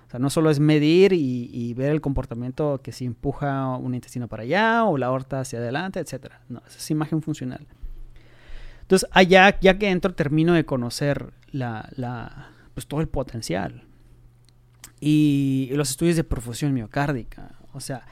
O 0.08 0.10
sea, 0.10 0.18
no 0.18 0.28
solo 0.28 0.50
es 0.50 0.58
medir 0.58 1.12
y, 1.12 1.48
y, 1.52 1.72
ver 1.74 1.92
el 1.92 2.00
comportamiento 2.00 2.80
que 2.82 2.90
si 2.90 3.04
empuja 3.04 3.68
un 3.76 3.94
intestino 3.94 4.26
para 4.26 4.42
allá 4.42 4.84
o 4.84 4.98
la 4.98 5.06
aorta 5.06 5.38
hacia 5.38 5.60
adelante, 5.60 6.00
etc. 6.00 6.32
No, 6.48 6.60
es 6.66 6.90
imagen 6.90 7.22
funcional. 7.22 7.64
Entonces, 8.80 9.08
allá, 9.12 9.60
ya 9.60 9.78
que 9.78 9.88
entro, 9.88 10.14
termino 10.14 10.52
de 10.52 10.64
conocer 10.64 11.32
la, 11.52 11.88
la, 11.94 12.50
pues, 12.74 12.86
todo 12.86 13.00
el 13.00 13.08
potencial. 13.08 13.84
Y, 15.00 15.70
los 15.72 15.90
estudios 15.90 16.16
de 16.16 16.24
perfusión 16.24 16.72
miocárdica. 16.72 17.56
O 17.72 17.80
sea, 17.80 18.06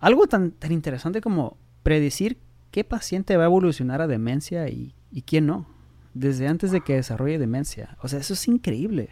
algo 0.00 0.26
tan, 0.26 0.52
tan 0.52 0.72
interesante 0.72 1.20
como 1.20 1.56
predecir 1.82 2.38
qué 2.70 2.84
paciente 2.84 3.36
va 3.36 3.44
a 3.44 3.46
evolucionar 3.46 4.00
a 4.00 4.06
demencia 4.06 4.68
y, 4.68 4.94
y 5.10 5.22
quién 5.22 5.46
no. 5.46 5.66
Desde 6.14 6.48
antes 6.48 6.70
de 6.70 6.80
que 6.80 6.94
desarrolle 6.94 7.38
demencia. 7.38 7.96
O 8.02 8.08
sea, 8.08 8.20
eso 8.20 8.34
es 8.34 8.48
increíble. 8.48 9.10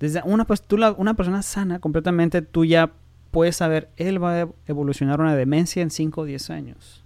Desde 0.00 0.20
una, 0.24 0.46
pues, 0.46 0.62
tú 0.62 0.78
una 0.96 1.14
persona 1.14 1.42
sana 1.42 1.78
completamente, 1.78 2.42
tú 2.42 2.64
ya 2.64 2.92
puedes 3.30 3.56
saber, 3.56 3.88
él 3.96 4.22
va 4.22 4.42
a 4.42 4.48
evolucionar 4.66 5.20
una 5.20 5.36
demencia 5.36 5.82
en 5.82 5.90
5 5.90 6.20
o 6.20 6.24
10 6.24 6.50
años. 6.50 7.04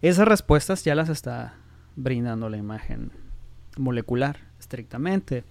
Esas 0.00 0.26
respuestas 0.26 0.84
ya 0.84 0.94
las 0.94 1.08
está 1.08 1.54
brindando 1.94 2.48
la 2.48 2.56
imagen 2.56 3.12
molecular 3.76 4.38
estrictamente. 4.72 5.44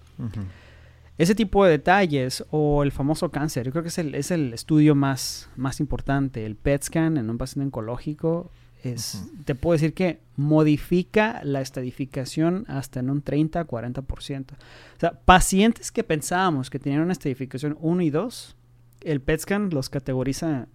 Ese 1.17 1.36
tipo 1.36 1.63
de 1.63 1.71
detalles 1.71 2.43
o 2.49 2.84
el 2.84 2.91
famoso 2.91 3.29
cáncer, 3.29 3.65
yo 3.65 3.71
creo 3.71 3.84
que 3.84 3.89
es 3.89 3.97
el, 3.99 4.15
es 4.15 4.31
el 4.31 4.53
estudio 4.53 4.95
más, 4.95 5.49
más 5.55 5.79
importante. 5.79 6.45
El 6.45 6.55
PET 6.55 6.84
scan 6.84 7.17
en 7.17 7.29
un 7.29 7.38
paciente 7.38 7.65
oncológico 7.65 8.51
es, 8.84 9.27
te 9.45 9.53
puedo 9.53 9.73
decir 9.73 9.93
que 9.93 10.19
modifica 10.36 11.41
la 11.43 11.62
estadificación 11.62 12.65
hasta 12.67 12.99
en 12.99 13.12
un 13.12 13.23
30-40%. 13.23 14.53
O 14.53 14.99
sea, 14.99 15.12
pacientes 15.12 15.91
que 15.91 16.03
pensábamos 16.03 16.71
que 16.71 16.79
tenían 16.79 17.01
una 17.01 17.13
estadificación 17.13 17.77
1 17.79 18.01
y 18.01 18.10
2, 18.10 18.55
el 19.01 19.21
PET 19.21 19.41
scan 19.41 19.69
los 19.69 19.89
categoriza 19.89 20.67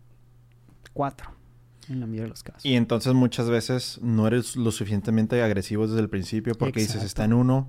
4 0.92 1.30
en 1.88 2.00
la 2.00 2.06
mayoría 2.06 2.24
de 2.24 2.28
los 2.28 2.44
casos. 2.44 2.64
Y 2.64 2.74
entonces 2.74 3.12
muchas 3.14 3.50
veces 3.50 3.98
no 4.02 4.28
eres 4.28 4.54
lo 4.54 4.70
suficientemente 4.70 5.42
agresivo 5.42 5.88
desde 5.88 6.00
el 6.00 6.08
principio 6.08 6.54
porque 6.54 6.80
dices 6.80 7.02
está 7.02 7.24
en 7.24 7.32
uno 7.32 7.56
o 7.58 7.68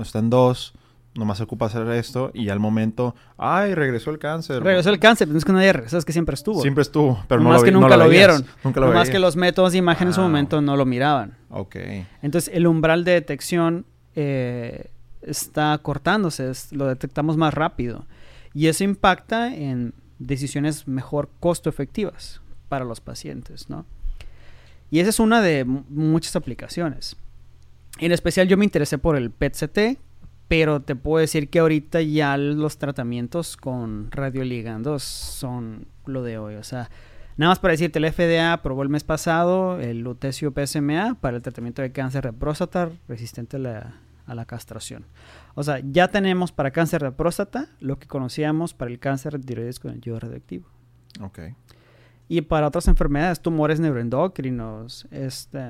está 0.00 0.18
en 0.20 0.30
dos, 0.30 0.74
nomás 1.14 1.38
se 1.38 1.44
ocupa 1.44 1.66
hacer 1.66 1.86
esto 1.90 2.30
y 2.32 2.48
al 2.48 2.58
momento, 2.58 3.14
ay, 3.36 3.74
regresó 3.74 4.10
el 4.10 4.18
cáncer. 4.18 4.62
Regresó 4.62 4.90
el 4.90 4.98
cáncer, 4.98 5.28
no 5.28 5.38
es 5.38 5.44
que 5.44 5.52
nadie 5.52 5.72
regresó, 5.72 5.98
es 5.98 6.04
que 6.04 6.12
siempre 6.12 6.34
estuvo. 6.34 6.62
Siempre 6.62 6.82
estuvo, 6.82 7.22
pero 7.28 7.40
no, 7.40 7.50
más 7.50 7.62
que 7.62 7.70
nunca 7.70 7.96
lo, 7.96 8.08
vieron. 8.08 8.44
Nunca 8.64 8.80
lo 8.80 8.92
más 8.92 9.10
que 9.10 9.18
los 9.18 9.36
métodos 9.36 9.72
de 9.72 9.78
imagen 9.78 10.08
en 10.08 10.14
su 10.14 10.20
momento 10.20 10.60
no 10.60 10.76
lo 10.76 10.86
miraban. 10.86 11.36
Ok. 11.50 11.76
Entonces 12.22 12.52
el 12.54 12.66
umbral 12.66 13.04
de 13.04 13.12
detección 13.12 13.84
eh, 14.14 14.90
está 15.22 15.78
cortándose, 15.78 16.50
lo 16.70 16.86
detectamos 16.86 17.36
más 17.36 17.52
rápido. 17.54 18.06
Y 18.54 18.66
eso 18.66 18.84
impacta 18.84 19.54
en 19.54 19.94
decisiones 20.18 20.86
mejor 20.86 21.30
costo 21.40 21.68
efectivas 21.68 22.40
para 22.68 22.84
los 22.84 23.00
pacientes, 23.00 23.68
¿no? 23.68 23.86
Y 24.90 25.00
esa 25.00 25.10
es 25.10 25.20
una 25.20 25.40
de 25.40 25.64
muchas 25.64 26.36
aplicaciones. 26.36 27.16
En 28.02 28.10
especial 28.10 28.48
yo 28.48 28.56
me 28.56 28.64
interesé 28.64 28.98
por 28.98 29.14
el 29.14 29.30
PET-CT, 29.30 29.96
pero 30.48 30.82
te 30.82 30.96
puedo 30.96 31.20
decir 31.20 31.48
que 31.48 31.60
ahorita 31.60 32.02
ya 32.02 32.36
los 32.36 32.76
tratamientos 32.76 33.56
con 33.56 34.10
radioligandos 34.10 35.04
son 35.04 35.86
lo 36.04 36.24
de 36.24 36.36
hoy. 36.36 36.56
O 36.56 36.64
sea, 36.64 36.90
nada 37.36 37.52
más 37.52 37.60
para 37.60 37.70
decirte, 37.70 38.00
el 38.00 38.12
FDA 38.12 38.54
aprobó 38.54 38.82
el 38.82 38.88
mes 38.88 39.04
pasado 39.04 39.78
el 39.78 40.00
lutecio 40.00 40.52
PSMA 40.52 41.14
para 41.20 41.36
el 41.36 41.44
tratamiento 41.44 41.80
de 41.80 41.92
cáncer 41.92 42.24
de 42.24 42.32
próstata 42.32 42.90
resistente 43.06 43.56
a 43.58 43.60
la, 43.60 43.94
a 44.26 44.34
la 44.34 44.46
castración. 44.46 45.04
O 45.54 45.62
sea, 45.62 45.78
ya 45.78 46.08
tenemos 46.08 46.50
para 46.50 46.72
cáncer 46.72 47.04
de 47.04 47.12
próstata 47.12 47.68
lo 47.78 48.00
que 48.00 48.08
conocíamos 48.08 48.74
para 48.74 48.90
el 48.90 48.98
cáncer 48.98 49.38
de 49.38 49.46
tiroides 49.46 49.78
con 49.78 49.92
el 49.92 50.00
yodo 50.00 50.18
radioactivo. 50.18 50.66
Ok. 51.20 51.38
Y 52.26 52.40
para 52.40 52.66
otras 52.66 52.88
enfermedades, 52.88 53.40
tumores 53.40 53.78
neuroendocrinos, 53.78 55.06
este, 55.12 55.60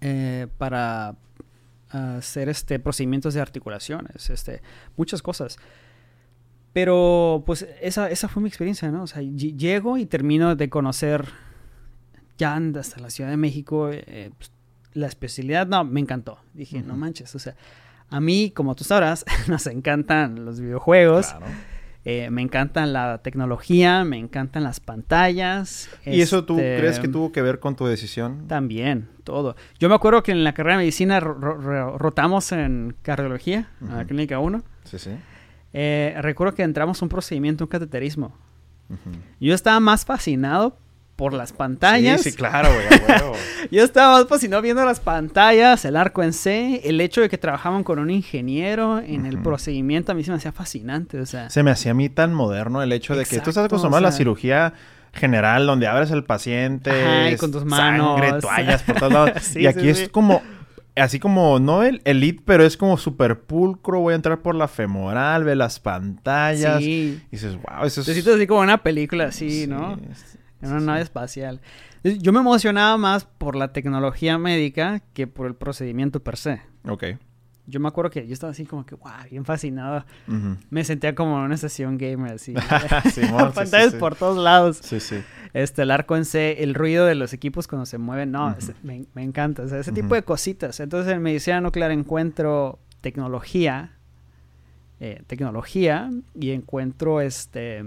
eh, 0.00 0.46
para 0.58 1.16
hacer 1.90 2.48
este, 2.48 2.78
procedimientos 2.78 3.34
de 3.34 3.40
articulaciones, 3.40 4.30
este, 4.30 4.62
muchas 4.96 5.22
cosas. 5.22 5.58
Pero 6.72 7.42
pues 7.46 7.66
esa, 7.80 8.10
esa 8.10 8.28
fue 8.28 8.42
mi 8.42 8.48
experiencia, 8.48 8.90
¿no? 8.90 9.02
O 9.02 9.06
sea, 9.06 9.22
llego 9.22 9.96
y 9.96 10.06
termino 10.06 10.54
de 10.54 10.68
conocer 10.68 11.28
ya 12.36 12.56
hasta 12.56 13.00
la 13.00 13.10
Ciudad 13.10 13.30
de 13.30 13.36
México, 13.36 13.90
eh, 13.90 14.30
pues, 14.36 14.52
la 14.92 15.06
especialidad, 15.06 15.66
no, 15.66 15.84
me 15.84 16.00
encantó. 16.00 16.38
Dije, 16.54 16.82
no 16.82 16.96
manches, 16.96 17.34
o 17.34 17.38
sea, 17.38 17.56
a 18.10 18.20
mí, 18.20 18.50
como 18.50 18.74
tú 18.74 18.84
sabrás, 18.84 19.24
nos 19.48 19.66
encantan 19.66 20.44
los 20.44 20.60
videojuegos. 20.60 21.28
Claro. 21.28 21.46
Eh, 22.10 22.30
me 22.30 22.40
encantan 22.40 22.94
la 22.94 23.18
tecnología, 23.18 24.02
me 24.02 24.16
encantan 24.16 24.64
las 24.64 24.80
pantallas. 24.80 25.90
¿Y 26.06 26.22
eso 26.22 26.42
tú 26.42 26.54
este, 26.54 26.78
crees 26.78 27.00
que 27.00 27.06
tuvo 27.06 27.32
que 27.32 27.42
ver 27.42 27.60
con 27.60 27.76
tu 27.76 27.84
decisión? 27.84 28.46
También, 28.48 29.10
todo. 29.24 29.56
Yo 29.78 29.90
me 29.90 29.94
acuerdo 29.94 30.22
que 30.22 30.32
en 30.32 30.42
la 30.42 30.54
carrera 30.54 30.78
de 30.78 30.84
medicina 30.84 31.20
rotamos 31.20 32.50
en 32.52 32.96
cardiología, 33.02 33.68
en 33.82 33.94
la 33.94 34.06
clínica 34.06 34.38
1. 34.38 34.62
Sí, 34.84 34.98
sí. 34.98 35.10
Eh, 35.74 36.14
recuerdo 36.22 36.54
que 36.54 36.62
entramos 36.62 37.02
un 37.02 37.10
procedimiento, 37.10 37.64
un 37.64 37.68
cateterismo. 37.68 38.34
Yo 39.38 39.54
estaba 39.54 39.78
más 39.78 40.06
fascinado 40.06 40.78
por 41.18 41.32
las 41.32 41.52
pantallas. 41.52 42.22
Sí, 42.22 42.30
sí, 42.30 42.36
claro, 42.36 42.68
güey. 42.72 43.32
yo 43.72 43.82
estaba 43.82 44.24
pues 44.26 44.40
si 44.40 44.46
no 44.46 44.62
viendo 44.62 44.84
las 44.84 45.00
pantallas, 45.00 45.84
el 45.84 45.96
arco 45.96 46.22
en 46.22 46.32
C, 46.32 46.80
el 46.84 47.00
hecho 47.00 47.20
de 47.20 47.28
que 47.28 47.36
trabajaban 47.36 47.82
con 47.82 47.98
un 47.98 48.08
ingeniero 48.08 49.00
en 49.00 49.26
el 49.26 49.42
procedimiento 49.42 50.12
a 50.12 50.14
mí 50.14 50.22
se 50.22 50.30
me 50.30 50.36
hacía 50.36 50.52
fascinante, 50.52 51.18
o 51.18 51.26
sea. 51.26 51.50
Se 51.50 51.64
me 51.64 51.72
hacía 51.72 51.90
a 51.90 51.94
mí 51.94 52.08
tan 52.08 52.32
moderno 52.32 52.84
el 52.84 52.92
hecho 52.92 53.16
de 53.16 53.24
que 53.24 53.40
tú 53.40 53.50
estás 53.50 53.64
acostumbrado 53.64 54.06
a 54.06 54.10
la 54.10 54.16
cirugía 54.16 54.74
general 55.12 55.66
donde 55.66 55.88
abres 55.88 56.12
el 56.12 56.22
paciente, 56.22 57.36
con 57.40 57.50
tus 57.50 57.64
manos, 57.64 58.20
sangre, 58.20 58.38
toallas 58.40 58.84
por 58.84 58.96
todos 59.00 59.12
lados. 59.12 59.56
y 59.56 59.66
aquí 59.66 59.88
es 59.88 60.08
como 60.10 60.40
así 60.94 61.18
como, 61.18 61.58
no 61.58 61.82
el 61.82 62.00
elite, 62.04 62.42
pero 62.44 62.64
es 62.64 62.76
como 62.76 62.96
súper 62.96 63.40
pulcro. 63.40 63.98
Voy 64.00 64.12
a 64.12 64.16
entrar 64.16 64.38
por 64.38 64.54
la 64.54 64.68
femoral, 64.68 65.42
ve 65.42 65.56
las 65.56 65.80
pantallas. 65.80 66.80
Y 66.80 67.20
dices, 67.32 67.56
wow, 67.56 67.86
eso 67.86 68.02
es. 68.02 68.06
Te 68.06 68.12
sientes 68.12 68.36
así 68.36 68.46
como 68.46 68.60
una 68.60 68.78
película 68.78 69.24
así, 69.24 69.66
¿no? 69.66 69.98
En 70.60 70.70
una 70.70 70.80
nave 70.80 71.02
espacial. 71.02 71.60
Yo 72.02 72.32
me 72.32 72.40
emocionaba 72.40 72.96
más 72.96 73.24
por 73.24 73.54
la 73.54 73.72
tecnología 73.72 74.38
médica 74.38 75.00
que 75.12 75.26
por 75.26 75.46
el 75.46 75.54
procedimiento 75.54 76.22
per 76.22 76.36
se. 76.36 76.62
Ok. 76.86 77.04
Yo 77.68 77.80
me 77.80 77.88
acuerdo 77.88 78.10
que 78.10 78.26
yo 78.26 78.32
estaba 78.32 78.52
así 78.52 78.64
como 78.64 78.86
que, 78.86 78.94
wow, 78.94 79.12
bien 79.30 79.44
fascinado. 79.44 80.06
Me 80.70 80.84
sentía 80.84 81.14
como 81.14 81.38
en 81.38 81.44
una 81.44 81.54
estación 81.54 81.98
gamer, 81.98 82.32
así. 82.32 82.54
sí, 83.12 83.20
Pantallas 83.54 83.94
por 83.94 84.16
todos 84.16 84.42
lados. 84.42 84.78
Sí, 84.82 85.00
sí. 85.00 85.22
Este, 85.52 85.82
el 85.82 85.90
arco 85.90 86.16
en 86.16 86.24
C, 86.24 86.62
el 86.62 86.74
ruido 86.74 87.04
de 87.04 87.14
los 87.14 87.34
equipos 87.34 87.68
cuando 87.68 87.84
se 87.84 87.98
mueven, 87.98 88.32
no, 88.32 88.56
me, 88.82 89.06
encanta. 89.16 89.62
O 89.64 89.68
sea, 89.68 89.80
ese 89.80 89.92
tipo 89.92 90.14
de 90.14 90.22
cositas. 90.22 90.80
Entonces, 90.80 91.12
en 91.12 91.20
medicina 91.20 91.60
nuclear 91.60 91.90
encuentro 91.90 92.78
tecnología, 93.02 93.98
eh, 95.00 95.22
tecnología, 95.26 96.10
y 96.34 96.52
encuentro, 96.52 97.20
este, 97.20 97.84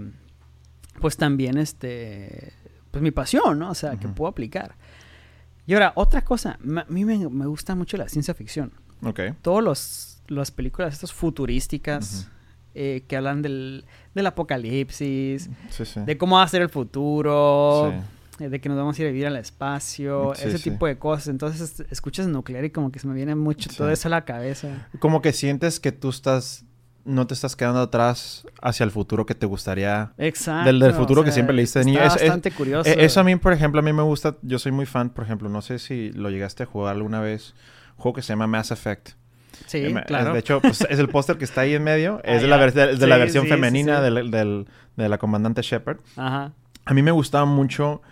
pues 1.00 1.16
también, 1.16 1.58
este, 1.58 2.52
pues 2.92 3.02
mi 3.02 3.10
pasión, 3.10 3.58
¿no? 3.58 3.70
O 3.70 3.74
sea, 3.74 3.96
que 3.96 4.06
puedo 4.06 4.28
aplicar. 4.30 4.76
Y 5.66 5.74
ahora, 5.74 5.92
otra 5.96 6.22
cosa, 6.22 6.58
a 6.60 6.84
mí 6.88 7.04
me, 7.04 7.28
me 7.28 7.46
gusta 7.46 7.74
mucho 7.74 7.96
la 7.96 8.08
ciencia 8.08 8.34
ficción. 8.34 8.72
Ok. 9.02 9.20
Todas 9.40 9.64
los, 9.64 10.22
las 10.28 10.50
películas 10.50 10.94
estas 10.94 11.12
futurísticas 11.12 12.28
eh, 12.74 13.04
que 13.08 13.16
hablan 13.16 13.42
del, 13.42 13.84
del 14.14 14.26
apocalipsis, 14.26 15.50
de 16.06 16.18
cómo 16.18 16.36
va 16.36 16.42
a 16.42 16.48
ser 16.48 16.62
el 16.62 16.68
futuro, 16.68 17.92
eh, 18.38 18.48
de 18.48 18.60
que 18.60 18.68
nos 18.68 18.78
vamos 18.78 18.98
a 18.98 19.02
ir 19.02 19.08
a 19.08 19.10
vivir 19.10 19.26
al 19.26 19.36
espacio, 19.36 20.34
ese 20.34 20.58
tipo 20.58 20.86
de 20.86 20.98
cosas. 20.98 21.28
Entonces 21.28 21.84
escuchas 21.90 22.26
nuclear 22.26 22.64
y 22.64 22.70
como 22.70 22.92
que 22.92 22.98
se 22.98 23.06
me 23.06 23.14
viene 23.14 23.34
mucho 23.34 23.70
todo 23.76 23.90
eso 23.90 24.08
a 24.08 24.10
la 24.10 24.24
cabeza. 24.24 24.88
Como 24.98 25.22
que 25.22 25.32
sientes 25.32 25.80
que 25.80 25.92
tú 25.92 26.10
estás 26.10 26.64
no 27.04 27.26
te 27.26 27.34
estás 27.34 27.56
quedando 27.56 27.80
atrás 27.80 28.46
hacia 28.60 28.84
el 28.84 28.90
futuro 28.90 29.26
que 29.26 29.34
te 29.34 29.46
gustaría. 29.46 30.12
Exacto. 30.18 30.66
Del, 30.66 30.78
del 30.78 30.92
futuro 30.92 31.24
que 31.24 31.32
siempre 31.32 31.54
leíste 31.54 31.80
de 31.80 31.84
niño. 31.86 32.00
Es 32.00 32.14
bastante 32.14 32.50
curioso. 32.50 32.88
E, 32.88 33.04
eso 33.04 33.20
a 33.20 33.24
mí, 33.24 33.36
por 33.36 33.52
ejemplo, 33.52 33.80
a 33.80 33.82
mí 33.82 33.92
me 33.92 34.02
gusta. 34.02 34.36
Yo 34.42 34.58
soy 34.58 34.72
muy 34.72 34.86
fan, 34.86 35.10
por 35.10 35.24
ejemplo, 35.24 35.48
no 35.48 35.62
sé 35.62 35.78
si 35.78 36.12
lo 36.12 36.30
llegaste 36.30 36.62
a 36.62 36.66
jugar 36.66 36.94
alguna 36.96 37.20
vez 37.20 37.54
juego 38.02 38.16
que 38.16 38.22
se 38.22 38.32
llama 38.32 38.46
Mass 38.46 38.70
Effect. 38.70 39.10
Sí, 39.66 39.78
eh, 39.78 40.02
claro. 40.06 40.32
De 40.32 40.40
hecho, 40.40 40.60
pues, 40.60 40.80
es 40.88 40.98
el 40.98 41.08
póster 41.08 41.38
que 41.38 41.44
está 41.44 41.62
ahí 41.62 41.74
en 41.74 41.84
medio. 41.84 42.20
Ah, 42.24 42.34
es 42.34 42.42
de, 42.42 42.48
la, 42.48 42.58
de 42.58 43.06
la, 43.06 43.16
versión 43.16 43.46
femenina 43.46 44.00
de 44.00 45.08
la 45.08 45.18
comandante 45.18 45.62
Shepard. 45.62 45.98
Ajá. 46.16 46.52
A 46.84 46.94
mí 46.94 47.02
me 47.02 47.10
gustaba 47.10 47.44
mucho... 47.44 48.02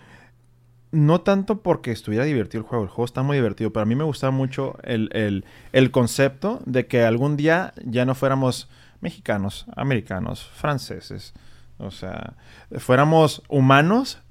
No 0.93 1.21
tanto 1.21 1.61
porque 1.61 1.91
estuviera 1.91 2.25
divertido 2.25 2.63
el 2.63 2.67
juego, 2.67 2.83
el 2.83 2.89
juego 2.89 3.05
está 3.05 3.23
muy 3.23 3.37
divertido, 3.37 3.71
pero 3.71 3.83
a 3.83 3.85
mí 3.85 3.95
me 3.95 4.03
gustaba 4.03 4.31
mucho 4.31 4.75
el, 4.83 5.45
el 5.71 5.91
concepto 5.91 6.59
de 6.65 6.85
que 6.85 7.05
algún 7.05 7.37
día 7.37 7.71
ya 7.85 8.03
no 8.03 8.13
fuéramos 8.13 8.69
mexicanos, 9.01 9.65
americanos, 9.75 10.49
franceses, 10.53 11.33
o 11.77 11.91
sea, 11.91 12.33
fuéramos 12.77 13.43
humanos 13.49 14.21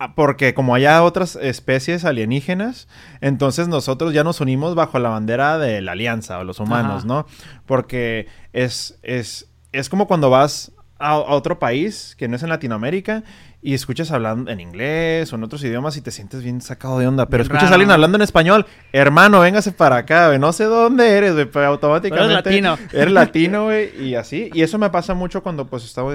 Ah, 0.00 0.14
porque 0.16 0.54
como 0.54 0.74
hay 0.74 0.86
otras 0.86 1.36
especies 1.36 2.04
alienígenas, 2.04 2.88
entonces 3.20 3.68
nosotros 3.68 4.12
ya 4.12 4.24
nos 4.24 4.40
unimos 4.40 4.74
bajo 4.74 4.98
la 4.98 5.08
bandera 5.08 5.56
de 5.56 5.80
la 5.80 5.92
alianza 5.92 6.38
o 6.40 6.44
los 6.44 6.58
humanos, 6.58 7.04
¿no? 7.04 7.26
Porque 7.64 8.26
es, 8.52 8.98
es, 9.02 9.48
es 9.70 9.88
como 9.88 10.08
cuando 10.08 10.30
vas 10.30 10.72
a, 10.98 11.16
otro 11.16 11.60
país 11.60 12.16
que 12.18 12.26
no 12.26 12.34
es 12.34 12.42
en 12.42 12.48
Latinoamérica 12.48 13.22
y 13.66 13.72
escuchas 13.72 14.10
hablando 14.10 14.50
en 14.50 14.60
inglés 14.60 15.32
o 15.32 15.36
en 15.36 15.44
otros 15.44 15.64
idiomas 15.64 15.96
y 15.96 16.02
te 16.02 16.10
sientes 16.10 16.42
bien 16.42 16.60
sacado 16.60 16.98
de 16.98 17.06
onda. 17.06 17.30
Pero 17.30 17.42
escuchas 17.42 17.70
a 17.70 17.72
alguien 17.72 17.90
hablando 17.90 18.16
en 18.16 18.20
español, 18.20 18.66
hermano, 18.92 19.40
véngase 19.40 19.72
para 19.72 19.96
acá, 19.96 20.26
güey. 20.26 20.38
No 20.38 20.52
sé 20.52 20.64
dónde 20.64 21.08
eres, 21.08 21.32
güey, 21.32 21.46
pero 21.46 21.68
automáticamente. 21.68 22.26
eres 22.26 22.44
latino. 22.44 22.78
Eres 22.92 23.14
latino, 23.14 23.64
güey, 23.64 24.04
y 24.04 24.16
así. 24.16 24.50
Y 24.52 24.60
eso 24.60 24.76
me 24.76 24.90
pasa 24.90 25.14
mucho 25.14 25.42
cuando 25.42 25.66
pues 25.66 25.82
estamos, 25.82 26.12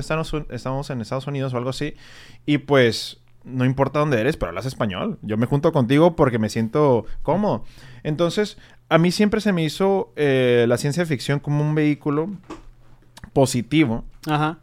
estamos 0.52 0.90
en 0.92 1.02
Estados 1.02 1.26
Unidos 1.26 1.52
o 1.56 1.58
algo 1.58 1.72
así. 1.72 1.96
Y 2.46 2.60
pues 2.60 3.18
no 3.44 3.66
importa 3.66 3.98
dónde 3.98 4.22
eres, 4.22 4.38
pero 4.38 4.50
hablas 4.50 4.68
español. 4.68 5.18
Yo 5.24 5.36
me 5.36 5.48
junto 5.48 5.72
contigo 5.72 6.16
porque 6.16 6.38
me 6.38 6.50
siento 6.50 7.08
cómodo. 7.24 7.64
Entonces, 8.04 8.60
a 8.90 9.00
mí 9.00 9.10
siempre 9.10 9.42
se 9.42 9.54
me 9.54 9.64
hizo 9.64 10.14
eh, 10.18 10.66
la 10.70 10.78
ciencia 10.78 11.04
ficción 11.04 11.40
como 11.40 11.64
un 11.64 11.74
vehículo 11.74 12.30
positivo. 13.34 14.04
Ajá. 14.28 14.60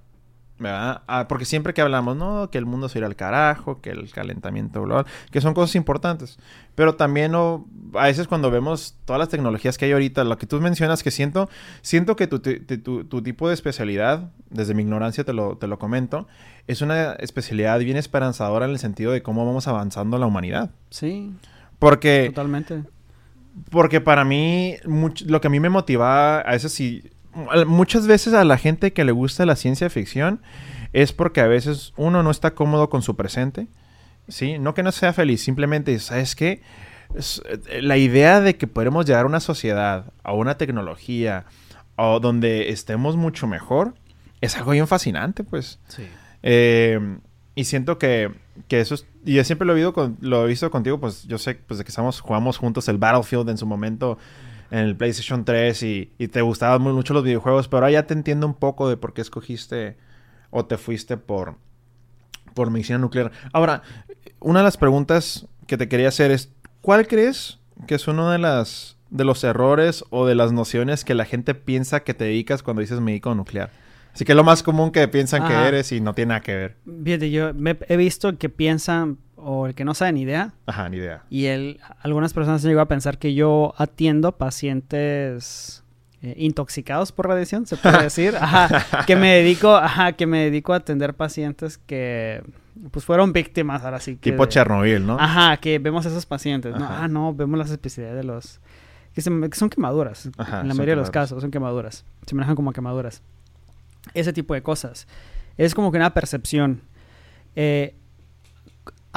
¿Verdad? 0.58 1.02
Ah, 1.06 1.26
porque 1.28 1.44
siempre 1.44 1.74
que 1.74 1.82
hablamos, 1.82 2.16
no, 2.16 2.50
que 2.50 2.58
el 2.58 2.66
mundo 2.66 2.88
se 2.88 2.98
irá 2.98 3.06
al 3.06 3.16
carajo, 3.16 3.80
que 3.80 3.90
el 3.90 4.10
calentamiento 4.10 4.82
global, 4.82 5.06
que 5.30 5.40
son 5.40 5.54
cosas 5.54 5.74
importantes. 5.76 6.38
Pero 6.74 6.94
también 6.94 7.34
a 7.34 8.04
veces 8.04 8.26
cuando 8.26 8.50
vemos 8.50 8.96
todas 9.04 9.20
las 9.20 9.28
tecnologías 9.28 9.76
que 9.76 9.84
hay 9.84 9.92
ahorita, 9.92 10.24
lo 10.24 10.38
que 10.38 10.46
tú 10.46 10.60
mencionas, 10.60 11.02
que 11.02 11.10
siento, 11.10 11.48
siento 11.82 12.16
que 12.16 12.26
tu, 12.26 12.40
tu, 12.40 13.22
tipo 13.22 13.48
de 13.48 13.54
especialidad, 13.54 14.30
desde 14.50 14.74
mi 14.74 14.82
ignorancia 14.82 15.24
te 15.24 15.32
lo, 15.32 15.56
te 15.58 15.66
lo 15.66 15.78
comento, 15.78 16.26
es 16.66 16.80
una 16.80 17.12
especialidad 17.14 17.78
bien 17.80 17.96
esperanzadora 17.96 18.64
en 18.66 18.72
el 18.72 18.78
sentido 18.78 19.12
de 19.12 19.22
cómo 19.22 19.44
vamos 19.46 19.68
avanzando 19.68 20.18
la 20.18 20.26
humanidad. 20.26 20.70
Sí. 20.90 21.34
Porque... 21.78 22.26
Totalmente. 22.28 22.82
Porque 23.70 24.02
para 24.02 24.24
mí, 24.24 24.74
lo 24.84 25.40
que 25.40 25.46
a 25.46 25.50
mí 25.50 25.60
me 25.60 25.70
motiva, 25.70 26.40
a 26.40 26.52
veces 26.52 26.72
sí 26.72 27.10
muchas 27.66 28.06
veces 28.06 28.34
a 28.34 28.44
la 28.44 28.58
gente 28.58 28.92
que 28.92 29.04
le 29.04 29.12
gusta 29.12 29.46
la 29.46 29.56
ciencia 29.56 29.90
ficción 29.90 30.40
es 30.92 31.12
porque 31.12 31.40
a 31.40 31.46
veces 31.46 31.92
uno 31.96 32.22
no 32.22 32.30
está 32.30 32.54
cómodo 32.54 32.88
con 32.88 33.02
su 33.02 33.16
presente, 33.16 33.66
¿sí? 34.28 34.58
No 34.58 34.74
que 34.74 34.82
no 34.82 34.92
sea 34.92 35.12
feliz, 35.12 35.42
simplemente, 35.42 35.98
¿sabes 35.98 36.34
qué? 36.34 36.62
Eh, 37.14 37.82
la 37.82 37.96
idea 37.96 38.40
de 38.40 38.56
que 38.56 38.66
podemos 38.66 39.06
llegar 39.06 39.24
a 39.24 39.28
una 39.28 39.40
sociedad, 39.40 40.12
a 40.22 40.32
una 40.32 40.56
tecnología, 40.56 41.44
o 41.96 42.20
donde 42.20 42.70
estemos 42.70 43.16
mucho 43.16 43.46
mejor, 43.46 43.94
es 44.40 44.56
algo 44.56 44.72
bien 44.72 44.86
fascinante, 44.86 45.44
pues. 45.44 45.78
Sí. 45.88 46.04
Eh, 46.42 47.18
y 47.54 47.64
siento 47.64 47.98
que, 47.98 48.32
que 48.68 48.80
eso 48.80 48.94
es, 48.94 49.06
y 49.24 49.34
yo 49.34 49.44
siempre 49.44 49.66
lo 49.66 49.76
he, 49.76 49.82
visto 49.82 50.12
lo 50.20 50.44
he 50.44 50.48
visto 50.48 50.70
contigo, 50.70 51.00
pues 51.00 51.24
yo 51.24 51.38
sé 51.38 51.54
pues 51.54 51.78
de 51.78 51.84
que 51.84 51.88
estamos, 51.88 52.20
jugamos 52.20 52.58
juntos 52.58 52.86
el 52.88 52.98
Battlefield 52.98 53.48
en 53.48 53.58
su 53.58 53.66
momento 53.66 54.18
en 54.70 54.80
el 54.80 54.96
PlayStation 54.96 55.44
3 55.44 55.82
y, 55.82 56.06
te 56.28 56.42
gustaban 56.42 56.82
muy 56.82 56.92
mucho 56.92 57.14
los 57.14 57.24
videojuegos, 57.24 57.68
pero 57.68 57.78
ahora 57.78 57.90
ya 57.90 58.06
te 58.06 58.14
entiendo 58.14 58.46
un 58.46 58.54
poco 58.54 58.88
de 58.88 58.96
por 58.96 59.14
qué 59.14 59.20
escogiste 59.20 59.96
o 60.50 60.64
te 60.64 60.76
fuiste 60.76 61.16
por, 61.16 61.56
por 62.54 62.70
medicina 62.70 62.98
nuclear. 62.98 63.32
Ahora, 63.52 63.82
una 64.40 64.60
de 64.60 64.64
las 64.64 64.76
preguntas 64.76 65.46
que 65.66 65.76
te 65.76 65.88
quería 65.88 66.08
hacer 66.08 66.30
es, 66.30 66.52
¿cuál 66.80 67.06
crees 67.06 67.58
que 67.86 67.94
es 67.94 68.08
uno 68.08 68.30
de 68.30 68.38
las 68.38 68.96
de 69.08 69.24
los 69.24 69.44
errores 69.44 70.04
o 70.10 70.26
de 70.26 70.34
las 70.34 70.50
nociones 70.50 71.04
que 71.04 71.14
la 71.14 71.24
gente 71.24 71.54
piensa 71.54 72.00
que 72.00 72.12
te 72.12 72.24
dedicas 72.24 72.62
cuando 72.62 72.80
dices 72.80 73.00
médico 73.00 73.34
nuclear? 73.34 73.70
Así 74.12 74.24
que 74.24 74.32
es 74.32 74.36
lo 74.36 74.44
más 74.44 74.62
común 74.62 74.92
que 74.92 75.06
piensan 75.08 75.46
que 75.46 75.52
eres 75.52 75.92
y 75.92 76.00
no 76.00 76.14
tiene 76.14 76.30
nada 76.30 76.40
que 76.40 76.54
ver. 76.54 76.76
Fíjate, 77.04 77.30
yo 77.30 77.50
he 77.88 77.96
visto 77.98 78.38
que 78.38 78.48
piensan 78.48 79.18
o 79.48 79.68
el 79.68 79.76
que 79.76 79.84
no 79.84 79.94
sabe 79.94 80.12
ni 80.12 80.22
idea. 80.22 80.52
Ajá, 80.66 80.88
ni 80.88 80.96
idea. 80.96 81.22
Y 81.30 81.46
él, 81.46 81.78
algunas 82.00 82.32
personas 82.32 82.64
han 82.64 82.68
llegado 82.68 82.82
a 82.82 82.88
pensar 82.88 83.16
que 83.18 83.32
yo 83.32 83.74
atiendo 83.78 84.32
pacientes 84.32 85.84
eh, 86.20 86.34
intoxicados 86.36 87.12
por 87.12 87.28
radiación, 87.28 87.64
se 87.64 87.76
puede 87.76 88.02
decir. 88.02 88.34
Ajá, 88.34 89.04
que 89.06 89.14
me 89.14 89.34
dedico, 89.34 89.76
ajá, 89.76 90.14
que 90.14 90.26
me 90.26 90.40
dedico 90.40 90.72
a 90.72 90.78
atender 90.78 91.14
pacientes 91.14 91.78
que 91.78 92.42
pues 92.90 93.04
fueron 93.04 93.32
víctimas 93.32 93.84
ahora 93.84 94.00
sí 94.00 94.16
que 94.16 94.32
tipo 94.32 94.44
Chernobyl, 94.46 95.06
¿no? 95.06 95.16
Ajá, 95.18 95.56
que 95.58 95.78
vemos 95.78 96.04
a 96.06 96.08
esos 96.08 96.26
pacientes, 96.26 96.74
¿no? 96.74 96.84
Ah, 96.84 97.06
no, 97.06 97.32
vemos 97.32 97.56
las 97.56 97.70
especialidades 97.70 98.22
de 98.22 98.24
los 98.24 98.60
que, 99.14 99.22
son 99.22 99.70
quemaduras. 99.70 100.28
Ajá, 100.38 100.62
en 100.62 100.68
la 100.68 100.74
mayoría 100.74 100.94
de 100.96 101.00
los 101.00 101.10
casos 101.10 101.40
son 101.40 101.52
quemaduras. 101.52 102.04
Se 102.26 102.34
manejan 102.34 102.56
como 102.56 102.72
quemaduras. 102.72 103.22
Ese 104.12 104.32
tipo 104.32 104.54
de 104.54 104.62
cosas. 104.62 105.06
Es 105.56 105.72
como 105.72 105.92
que 105.92 105.98
una 105.98 106.12
percepción. 106.12 106.82
Eh, 107.54 107.94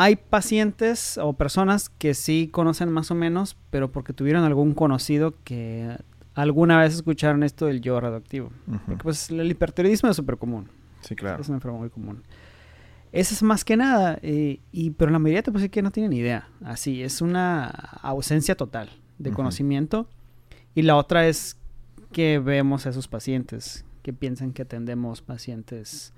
hay 0.02 0.16
pacientes 0.16 1.18
o 1.18 1.34
personas 1.34 1.90
que 1.90 2.14
sí 2.14 2.48
conocen 2.50 2.90
más 2.90 3.12
o 3.12 3.16
menos, 3.16 3.58
pero 3.70 3.92
porque 3.92 4.14
tuvieron 4.14 4.46
algún 4.46 4.74
conocido 4.74 5.36
que 5.44 5.98
alguna 6.36 6.80
vez 6.80 6.94
escucharon 6.94 7.44
esto 7.44 7.66
del 7.66 7.82
yo 7.82 8.00
radioactivo. 8.00 8.50
Porque 8.86 9.04
pues 9.04 9.30
el 9.30 9.52
hipertiroidismo 9.52 10.10
es 10.10 10.16
súper 10.16 10.38
común. 10.38 10.70
Sí, 11.02 11.18
claro. 11.18 11.42
Es 11.42 11.50
una 11.50 11.58
enfermedad 11.58 11.82
muy 11.82 11.90
común. 11.90 12.24
Esa 13.12 13.34
es 13.34 13.44
más 13.44 13.66
que 13.66 13.76
nada, 13.76 14.18
eh, 14.22 14.62
y, 14.72 14.92
pero 14.92 15.12
la 15.12 15.20
mayoría 15.20 15.44
te 15.44 15.52
puede 15.52 15.64
decir 15.64 15.72
que 15.72 15.82
no 15.82 15.92
tienen 15.92 16.14
idea. 16.14 16.48
Así, 16.64 17.04
es 17.04 17.22
una 17.22 17.66
ausencia 17.66 18.56
total 18.56 18.90
de 19.18 19.32
conocimiento. 19.32 20.08
Y 20.76 20.84
la 20.84 20.96
otra 20.96 21.28
es 21.28 21.58
que 22.14 22.40
vemos 22.40 22.86
a 22.86 22.92
esos 22.92 23.10
pacientes, 23.10 23.84
que 24.02 24.14
piensan 24.14 24.54
que 24.54 24.62
atendemos 24.62 25.22
pacientes 25.22 26.14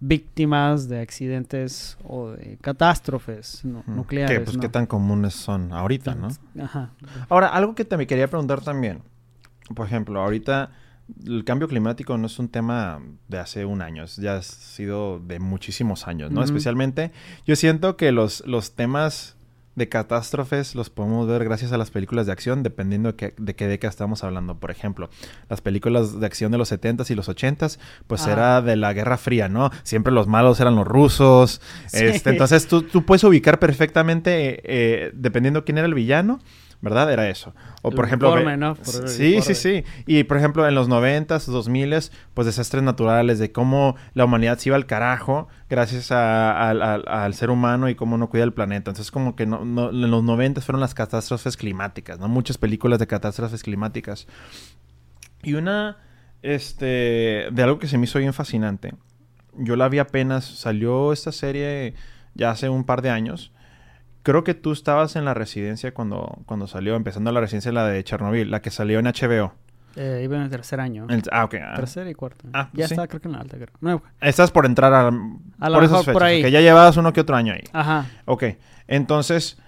víctimas 0.00 0.88
de 0.88 1.00
accidentes 1.00 1.96
o 2.02 2.30
de 2.30 2.58
catástrofes 2.60 3.64
nucleares. 3.64 4.38
Que, 4.38 4.44
pues, 4.44 4.56
qué 4.58 4.68
tan 4.68 4.86
comunes 4.86 5.34
son 5.34 5.72
ahorita, 5.72 6.14
¿no? 6.14 6.28
Ajá. 6.62 6.90
Ahora, 7.28 7.48
algo 7.48 7.74
que 7.74 7.84
te 7.84 7.96
me 7.96 8.06
quería 8.06 8.28
preguntar 8.28 8.60
también. 8.60 9.02
Por 9.74 9.86
ejemplo, 9.86 10.20
ahorita 10.20 10.70
el 11.26 11.44
cambio 11.44 11.68
climático 11.68 12.16
no 12.16 12.26
es 12.26 12.38
un 12.38 12.48
tema 12.48 13.00
de 13.28 13.38
hace 13.38 13.64
un 13.64 13.82
año, 13.82 14.04
ya 14.06 14.36
ha 14.36 14.42
sido 14.42 15.20
de 15.20 15.38
muchísimos 15.38 16.06
años, 16.08 16.30
¿no? 16.30 16.42
Especialmente, 16.42 17.12
yo 17.46 17.56
siento 17.56 17.96
que 17.96 18.12
los, 18.12 18.46
los 18.46 18.74
temas 18.74 19.33
de 19.76 19.88
catástrofes 19.88 20.74
los 20.74 20.90
podemos 20.90 21.26
ver 21.26 21.44
gracias 21.44 21.72
a 21.72 21.78
las 21.78 21.90
películas 21.90 22.26
de 22.26 22.32
acción, 22.32 22.62
dependiendo 22.62 23.10
de, 23.10 23.16
qué, 23.16 23.34
de 23.36 23.54
qué 23.54 23.66
década 23.66 23.90
estamos 23.90 24.24
hablando. 24.24 24.58
Por 24.58 24.70
ejemplo, 24.70 25.10
las 25.48 25.60
películas 25.60 26.20
de 26.20 26.26
acción 26.26 26.52
de 26.52 26.58
los 26.58 26.70
70s 26.70 27.10
y 27.10 27.14
los 27.14 27.28
80s, 27.28 27.78
pues 28.06 28.26
era 28.26 28.62
de 28.62 28.76
la 28.76 28.92
Guerra 28.92 29.16
Fría, 29.16 29.48
¿no? 29.48 29.70
Siempre 29.82 30.12
los 30.12 30.26
malos 30.26 30.60
eran 30.60 30.76
los 30.76 30.86
rusos. 30.86 31.60
Este, 31.92 32.30
entonces 32.30 32.66
tú, 32.66 32.82
tú, 32.82 33.04
puedes 33.04 33.24
ubicar 33.24 33.58
perfectamente, 33.58 34.60
eh, 34.64 35.10
dependiendo 35.14 35.64
quién 35.64 35.78
era 35.78 35.86
el 35.86 35.94
villano, 35.94 36.40
¿verdad? 36.80 37.12
Era 37.12 37.28
eso. 37.28 37.54
O 37.82 37.90
por 37.90 38.04
ejemplo... 38.04 38.34
sí, 39.06 39.40
sí, 39.42 39.54
sí. 39.54 39.84
Y 40.06 40.24
por 40.24 40.36
ejemplo, 40.36 40.66
en 40.66 40.74
los 40.74 40.88
90s, 40.88 41.46
2000 41.46 41.94
pues 42.34 42.46
desastres 42.46 42.82
naturales, 42.82 43.38
de 43.38 43.52
cómo 43.52 43.96
la 44.14 44.24
humanidad 44.24 44.58
se 44.58 44.70
iba 44.70 44.76
al 44.76 44.86
carajo 44.86 45.48
gracias 45.68 46.10
al 46.10 47.34
ser 47.34 47.50
humano 47.50 47.88
y 47.88 47.94
cómo 47.94 48.18
no 48.18 48.28
cuida 48.28 48.44
el 48.44 48.52
planeta. 48.52 48.90
Entonces 48.90 49.10
como 49.10 49.36
que 49.36 49.46
no, 49.46 49.62
en 49.62 50.10
los 50.10 50.22
90 50.22 50.60
fueron 50.60 50.80
las 50.80 50.94
catástrofes 50.94 51.56
climáticas, 51.56 52.18
¿no? 52.18 52.28
Muchas 52.28 52.58
películas 52.58 52.98
de 52.98 53.06
catástrofes 53.06 53.62
climáticas. 53.62 54.26
Y 55.42 55.54
una, 55.54 55.98
este, 56.42 57.48
de 57.52 57.62
algo 57.62 57.78
que 57.78 57.86
se 57.86 57.98
me 57.98 58.04
hizo 58.04 58.18
bien 58.18 58.32
fascinante. 58.32 58.94
Yo 59.56 59.76
la 59.76 59.88
vi 59.88 59.98
apenas, 59.98 60.44
salió 60.44 61.12
esta 61.12 61.32
serie 61.32 61.94
ya 62.34 62.50
hace 62.50 62.68
un 62.68 62.84
par 62.84 63.02
de 63.02 63.10
años 63.10 63.52
Creo 64.24 64.42
que 64.42 64.54
tú 64.54 64.72
estabas 64.72 65.16
en 65.16 65.26
la 65.26 65.34
residencia 65.34 65.92
cuando, 65.92 66.38
cuando 66.46 66.66
salió, 66.66 66.96
empezando 66.96 67.30
la 67.30 67.40
residencia, 67.40 67.70
la 67.72 67.86
de 67.86 68.02
Chernobyl, 68.02 68.50
la 68.50 68.62
que 68.62 68.70
salió 68.70 68.98
en 68.98 69.04
HBO. 69.04 69.52
Eh, 69.96 70.22
iba 70.24 70.36
en 70.36 70.42
el 70.42 70.50
tercer 70.50 70.80
año. 70.80 71.06
ah, 71.30 71.44
ok. 71.44 71.54
Ah. 71.62 71.74
Tercer 71.76 72.08
y 72.08 72.14
cuarto. 72.14 72.46
Ah, 72.54 72.70
ya 72.72 72.86
está, 72.86 73.06
creo 73.06 73.20
que 73.20 73.28
en 73.28 73.32
la 73.32 73.40
alta. 73.40 73.58
Creo. 73.58 74.02
Estás 74.22 74.50
por 74.50 74.64
entrar 74.64 74.94
a, 74.94 75.08
a 75.08 75.68
por 75.70 75.84
esas 75.84 75.98
fechas, 76.00 76.12
por 76.14 76.22
ahí. 76.24 76.42
Que 76.42 76.50
ya 76.50 76.62
llevabas 76.62 76.96
uno 76.96 77.12
que 77.12 77.20
otro 77.20 77.36
año 77.36 77.52
ahí. 77.52 77.64
Ajá. 77.74 78.06
Ok. 78.24 78.44
Entonces, 78.88 79.58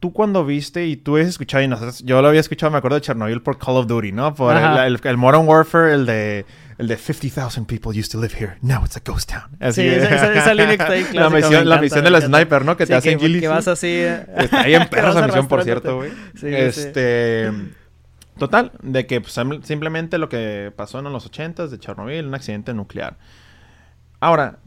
tú 0.00 0.14
cuando 0.14 0.46
viste 0.46 0.86
y 0.86 0.96
tú 0.96 1.18
has 1.18 1.26
escuchado, 1.26 1.62
y 1.62 1.68
nosotros, 1.68 2.02
yo 2.02 2.22
lo 2.22 2.28
había 2.28 2.40
escuchado, 2.40 2.72
me 2.72 2.78
acuerdo 2.78 2.94
de 2.94 3.02
Chernobyl 3.02 3.42
por 3.42 3.58
Call 3.58 3.76
of 3.76 3.86
Duty, 3.86 4.12
¿no? 4.12 4.34
Por 4.34 4.56
el, 4.56 4.98
el, 5.04 5.16
Modern 5.18 5.46
Warfare, 5.46 5.92
el 5.92 6.06
de 6.06 6.46
el 6.80 6.88
de 6.88 6.96
50,000 6.96 7.66
people 7.66 7.92
used 7.92 8.10
to 8.10 8.18
live 8.18 8.32
here. 8.34 8.56
Now 8.62 8.82
it's 8.86 8.96
a 8.96 9.00
ghost 9.00 9.28
town. 9.28 9.50
sí, 9.72 9.86
esa, 9.86 10.32
esa, 10.32 10.54
línea 10.54 10.72
está 10.72 10.92
ahí 10.92 11.06
La 11.12 11.28
misión, 11.28 11.68
la 11.68 11.78
misión 11.78 12.02
del 12.02 12.22
sniper, 12.22 12.64
¿no? 12.64 12.74
Que 12.78 12.86
te 12.86 12.94
hacen 12.94 13.18
que, 13.18 13.38
que 13.38 13.48
vas 13.48 13.68
así... 13.68 13.88
Eh. 13.88 14.24
Está 14.38 14.62
ahí 14.62 14.74
en 14.74 14.88
perro 14.88 15.10
esa 15.10 15.26
misión, 15.26 15.46
por 15.46 15.62
cierto, 15.62 15.96
güey. 15.96 16.10
Sí, 16.40 16.46
este... 16.46 17.52
Total, 18.38 18.72
de 18.82 19.06
que 19.06 19.20
pues, 19.20 19.38
simplemente 19.64 20.16
lo 20.16 20.30
que 20.30 20.72
pasó 20.74 21.00
en 21.00 21.12
los 21.12 21.30
80s 21.30 21.68
de 21.68 21.78
Chernobyl, 21.78 22.24
un 22.24 22.34
accidente 22.34 22.72
nuclear. 22.72 23.18
Ahora, 24.18 24.60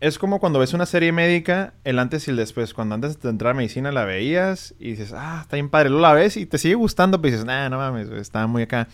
es 0.00 0.18
como 0.18 0.40
cuando 0.40 0.58
ves 0.58 0.72
una 0.72 0.86
serie 0.86 1.12
médica, 1.12 1.74
el 1.84 1.98
antes 1.98 2.26
y 2.26 2.30
el 2.30 2.38
después. 2.38 2.72
Cuando 2.72 2.94
antes 2.94 3.20
de 3.20 3.28
entrar 3.28 3.50
a 3.50 3.54
medicina 3.54 3.92
la 3.92 4.06
veías 4.06 4.74
y 4.78 4.92
dices, 4.92 5.12
ah, 5.14 5.40
está 5.42 5.56
bien 5.56 5.68
padre. 5.68 5.90
Luego 5.90 6.06
la 6.06 6.14
ves 6.14 6.38
y 6.38 6.46
te 6.46 6.56
sigue 6.56 6.76
gustando, 6.76 7.20
pero 7.20 7.32
dices, 7.32 7.44
nah, 7.44 7.68
no 7.68 7.76
mames, 7.76 8.08
está 8.08 8.46
muy 8.46 8.62
acá. 8.62 8.88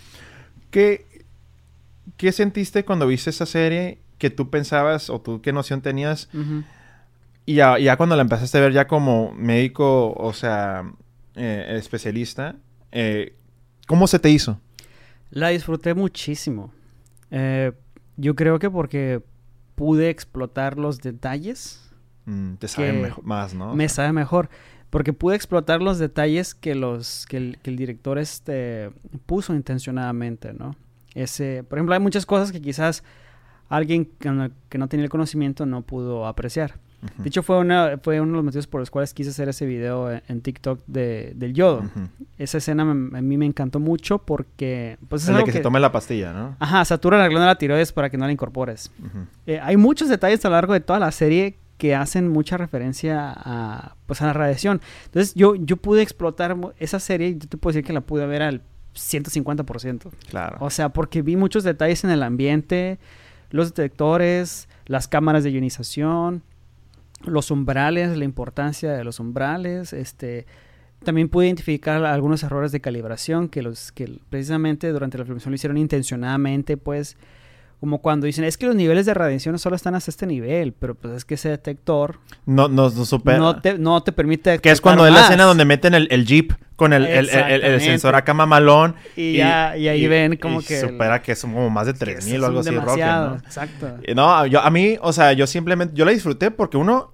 ¿Qué, 0.72 1.06
¿Qué 2.16 2.32
sentiste 2.32 2.84
cuando 2.84 3.06
viste 3.06 3.30
esa 3.30 3.46
serie 3.46 3.98
que 4.18 4.30
tú 4.30 4.50
pensabas 4.50 5.10
o 5.10 5.20
tú 5.20 5.40
qué 5.42 5.52
noción 5.52 5.82
tenías? 5.82 6.28
Y 7.44 7.54
ya, 7.54 7.96
cuando 7.96 8.16
la 8.16 8.22
empezaste 8.22 8.58
a 8.58 8.60
ver 8.60 8.72
ya 8.72 8.86
como 8.86 9.32
médico, 9.32 10.12
o 10.12 10.32
sea, 10.32 10.90
eh, 11.34 11.76
especialista, 11.78 12.56
eh, 12.90 13.36
¿cómo 13.86 14.06
se 14.06 14.18
te 14.18 14.30
hizo? 14.30 14.60
La 15.30 15.48
disfruté 15.48 15.94
muchísimo. 15.94 16.72
Eh, 17.30 17.72
yo 18.16 18.34
creo 18.34 18.58
que 18.58 18.70
porque 18.70 19.22
pude 19.74 20.10
explotar 20.10 20.78
los 20.78 21.00
detalles. 21.00 21.90
Mm, 22.24 22.54
te 22.54 22.66
sabe 22.66 23.12
más, 23.22 23.54
¿no? 23.54 23.74
me 23.74 23.88
sabe 23.88 24.12
mejor. 24.12 24.48
Porque 24.90 25.12
pude 25.12 25.36
explotar 25.36 25.82
los 25.82 25.98
detalles 25.98 26.54
que, 26.54 26.74
los, 26.74 27.26
que, 27.26 27.36
el, 27.36 27.58
que 27.62 27.70
el 27.70 27.76
director 27.76 28.18
este, 28.18 28.90
puso 29.26 29.54
intencionadamente, 29.54 30.52
¿no? 30.52 30.76
Ese, 31.16 31.64
por 31.64 31.78
ejemplo, 31.78 31.94
hay 31.94 32.00
muchas 32.00 32.26
cosas 32.26 32.52
que 32.52 32.60
quizás 32.60 33.02
alguien 33.70 34.04
que 34.18 34.30
no, 34.30 34.88
tenía 34.88 35.04
el 35.04 35.10
conocimiento 35.10 35.64
no 35.64 35.82
pudo 35.82 36.26
apreciar. 36.26 36.74
De 37.18 37.28
hecho, 37.28 37.42
fue, 37.42 37.58
una, 37.58 37.98
fue 38.02 38.20
uno 38.20 38.32
de 38.32 38.36
los 38.36 38.44
motivos 38.44 38.66
por 38.66 38.80
los 38.80 38.90
cuales 38.90 39.14
quise 39.14 39.30
hacer 39.30 39.48
ese 39.48 39.64
video 39.64 40.10
en, 40.10 40.40
TikTok 40.40 40.80
de, 40.86 41.32
del 41.36 41.54
yodo. 41.54 41.84
Esa 42.36 42.58
escena 42.58 42.82
a 42.82 42.94
mí 42.94 43.36
me 43.36 43.46
encantó 43.46 43.78
mucho 43.78 44.18
porque... 44.18 44.98
Pues, 45.08 45.28
es 45.28 45.34
de 45.34 45.44
que, 45.44 45.52
se 45.52 45.60
tome 45.60 45.78
la 45.78 45.92
pastilla, 45.92 46.32
¿no? 46.32 46.56
Ajá, 46.58 46.84
satura 46.84 47.16
la 47.16 47.28
glándula 47.28 47.56
tiroides 47.56 47.92
para 47.92 48.10
que 48.10 48.18
no 48.18 48.26
la 48.26 48.32
incorpores. 48.32 48.90
Eh, 49.46 49.60
hay 49.62 49.76
muchos 49.76 50.08
detalles 50.08 50.44
a 50.44 50.48
lo 50.48 50.56
largo 50.56 50.72
de 50.72 50.80
toda 50.80 50.98
la 50.98 51.12
serie 51.12 51.58
que 51.78 51.94
hacen 51.94 52.28
mucha 52.28 52.56
referencia 52.56 53.32
a, 53.36 53.94
pues, 54.06 54.20
a 54.20 54.26
la 54.26 54.32
radiación. 54.32 54.80
Entonces, 55.04 55.34
yo, 55.34 55.54
yo 55.54 55.76
pude 55.76 56.02
explotar 56.02 56.56
esa 56.78 56.98
serie 56.98 57.38
yo 57.38 57.48
te 57.48 57.56
puedo 57.56 57.74
decir 57.74 57.86
que 57.86 57.92
la 57.92 58.00
pude 58.00 58.26
ver 58.26 58.42
al 58.42 58.62
150%. 58.96 60.10
Claro. 60.28 60.56
O 60.60 60.70
sea, 60.70 60.88
porque 60.90 61.22
vi 61.22 61.36
muchos 61.36 61.64
detalles 61.64 62.04
en 62.04 62.10
el 62.10 62.22
ambiente, 62.22 62.98
los 63.50 63.74
detectores, 63.74 64.68
las 64.86 65.08
cámaras 65.08 65.44
de 65.44 65.50
ionización, 65.50 66.42
los 67.24 67.50
umbrales, 67.50 68.16
la 68.16 68.24
importancia 68.24 68.92
de 68.92 69.04
los 69.04 69.20
umbrales, 69.20 69.92
este 69.92 70.46
también 71.04 71.28
pude 71.28 71.46
identificar 71.46 72.04
algunos 72.04 72.42
errores 72.42 72.72
de 72.72 72.80
calibración 72.80 73.48
que 73.48 73.62
los 73.62 73.92
que 73.92 74.18
precisamente 74.30 74.90
durante 74.90 75.18
la 75.18 75.24
filmación 75.24 75.52
lo 75.52 75.54
hicieron 75.56 75.76
intencionadamente, 75.76 76.76
pues 76.76 77.16
como 77.80 78.00
cuando 78.00 78.26
dicen, 78.26 78.44
es 78.44 78.56
que 78.56 78.66
los 78.66 78.74
niveles 78.74 79.06
de 79.06 79.14
radiación 79.14 79.58
solo 79.58 79.76
están 79.76 79.94
hasta 79.94 80.10
este 80.10 80.26
nivel, 80.26 80.72
pero 80.72 80.94
pues 80.94 81.14
es 81.14 81.24
que 81.24 81.34
ese 81.34 81.50
detector... 81.50 82.18
No, 82.46 82.68
no, 82.68 82.88
supera. 82.90 83.38
No 83.38 83.60
te, 83.60 83.76
no 83.78 84.02
te 84.02 84.12
permite... 84.12 84.58
Que 84.58 84.70
es 84.70 84.80
cuando 84.80 85.06
es 85.06 85.12
la 85.12 85.20
escena 85.20 85.44
donde 85.44 85.66
meten 85.66 85.94
el, 85.94 86.08
el 86.10 86.26
jeep 86.26 86.52
con 86.76 86.92
el, 86.92 87.06
el, 87.06 87.28
el, 87.30 87.80
sensor 87.80 88.14
acá 88.14 88.34
mamalón. 88.34 88.94
Y, 89.16 89.22
y, 89.22 89.36
ya, 89.38 89.76
y 89.76 89.88
ahí 89.88 90.06
ven 90.06 90.36
como 90.36 90.60
que... 90.60 90.78
supera 90.80 91.22
que 91.22 91.32
es 91.32 91.40
como 91.40 91.68
más 91.70 91.86
de 91.86 91.94
3000 91.94 92.42
o 92.42 92.46
algo 92.46 92.60
así, 92.60 92.70
Rocket, 92.70 93.04
¿no? 93.04 93.36
Exacto. 93.36 93.98
No, 94.14 94.46
yo, 94.46 94.60
a 94.60 94.70
mí, 94.70 94.96
o 95.00 95.12
sea, 95.12 95.32
yo 95.32 95.46
simplemente... 95.46 95.94
Yo 95.96 96.04
la 96.04 96.12
disfruté 96.12 96.50
porque 96.50 96.76
uno... 96.76 97.12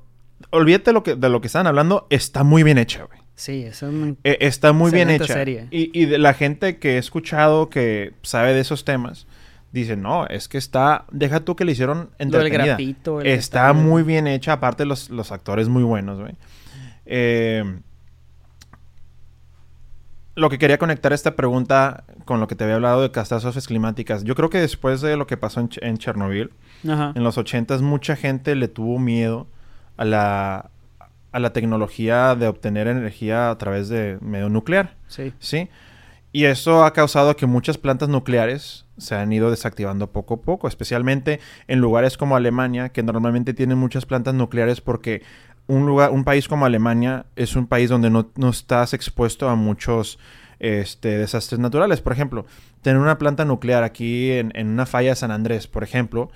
Olvídate 0.51 0.92
lo 0.92 1.05
que, 1.05 1.14
de 1.14 1.29
lo 1.29 1.40
que 1.40 1.46
estaban 1.46 1.68
hablando. 1.68 2.09
Está 2.11 2.42
muy 2.42 2.64
bien 2.64 2.77
hecha, 2.77 3.05
güey. 3.05 3.20
Sí, 3.37 3.62
es 3.62 3.81
un 3.83 4.18
e, 4.25 4.38
Está 4.40 4.72
muy 4.72 4.90
bien 4.90 5.09
hecha. 5.09 5.33
Serie. 5.33 5.68
Y, 5.70 5.98
y 5.98 6.07
de 6.07 6.18
la 6.18 6.35
gente 6.35 6.79
que 6.79 6.96
he 6.96 6.98
escuchado 6.98 7.70
que 7.70 8.14
sabe 8.22 8.53
de 8.53 8.61
esos 8.61 8.85
temas 8.85 9.27
Dice, 9.72 9.96
no, 9.96 10.27
es 10.27 10.48
que 10.48 10.59
está, 10.59 11.07
deja 11.11 11.40
tú 11.40 11.57
que 11.57 11.64
le 11.64 11.72
hicieron 11.72 12.11
entretenida. 12.18 12.64
grafito, 12.64 13.22
está 13.22 13.72
muy 13.72 14.03
bien 14.03 14.27
hecha, 14.27 14.53
aparte 14.53 14.85
los, 14.85 15.09
los 15.09 15.33
actores 15.33 15.68
muy 15.70 15.83
buenos, 15.83 16.20
güey. 16.20 16.35
Eh, 17.07 17.64
lo 20.35 20.49
que 20.49 20.59
quería 20.59 20.79
conectar 20.79 21.12
esta 21.12 21.37
pregunta 21.37 22.05
con 22.25 22.40
lo 22.40 22.49
que 22.49 22.55
te 22.55 22.64
había 22.64 22.77
hablado 22.77 23.03
de 23.03 23.11
catástrofes 23.11 23.66
climáticas. 23.66 24.25
Yo 24.25 24.35
creo 24.35 24.51
que 24.51 24.61
después 24.61 25.01
de 25.01 25.16
lo 25.16 25.27
que 25.27 25.37
pasó 25.37 25.68
en, 25.81 25.99
Chernobyl, 25.99 26.53
en 26.85 27.23
los 27.23 27.38
80 27.38 27.79
mucha 27.79 28.16
gente 28.16 28.55
le 28.55 28.68
tuvo 28.68 28.99
miedo 28.99 29.47
a 29.97 30.05
la, 30.05 30.71
a 31.33 31.38
la 31.38 31.53
tecnología 31.53 32.35
de 32.35 32.47
obtener 32.47 32.87
energía 32.87 33.51
a 33.51 33.59
través 33.59 33.88
de 33.88 34.18
medio 34.21 34.49
nuclear. 34.49 34.97
Sí. 35.07 35.33
¿Sí? 35.38 35.68
Y 36.33 36.45
eso 36.45 36.85
ha 36.85 36.95
causado 36.95 37.37
que 37.37 37.45
muchas 37.45 37.77
plantas 37.77 38.09
nucleares 38.09 38.87
se 38.97 39.14
han 39.14 39.31
ido 39.33 39.51
desactivando 39.51 40.12
poco 40.12 40.35
a 40.35 40.40
poco, 40.40 40.66
especialmente 40.66 41.40
en 41.68 41.81
lugares 41.81 42.16
como 42.16 42.37
Alemania, 42.37 42.88
que 42.88 43.03
normalmente 43.03 43.53
tienen 43.53 43.77
muchas 43.77 44.07
plantas 44.07 44.33
nucleares 44.33 44.81
porque 44.81 45.23
un, 45.73 45.87
lugar, 45.87 46.11
un 46.11 46.25
país 46.25 46.49
como 46.49 46.67
Alemania 46.67 47.27
es 47.37 47.57
un 47.57 47.67
país 47.67 47.89
donde 47.89 48.11
no, 48.11 48.31
estás 48.51 48.93
expuesto 48.93 49.49
a 49.49 49.57
muchos 49.57 50.19
este, 50.59 51.19
desastres 51.19 51.59
naturales. 51.59 52.01
Por 52.01 52.13
ejemplo, 52.13 52.47
tener 52.83 53.01
una 53.01 53.19
planta 53.19 53.45
nuclear 53.45 53.83
aquí 53.83 54.31
en, 54.31 54.53
una 54.69 54.87
falla 54.87 55.11
de 55.11 55.17
San 55.17 55.31
Andrés, 55.31 55.67
por 55.67 55.83
ejemplo, 55.83 56.31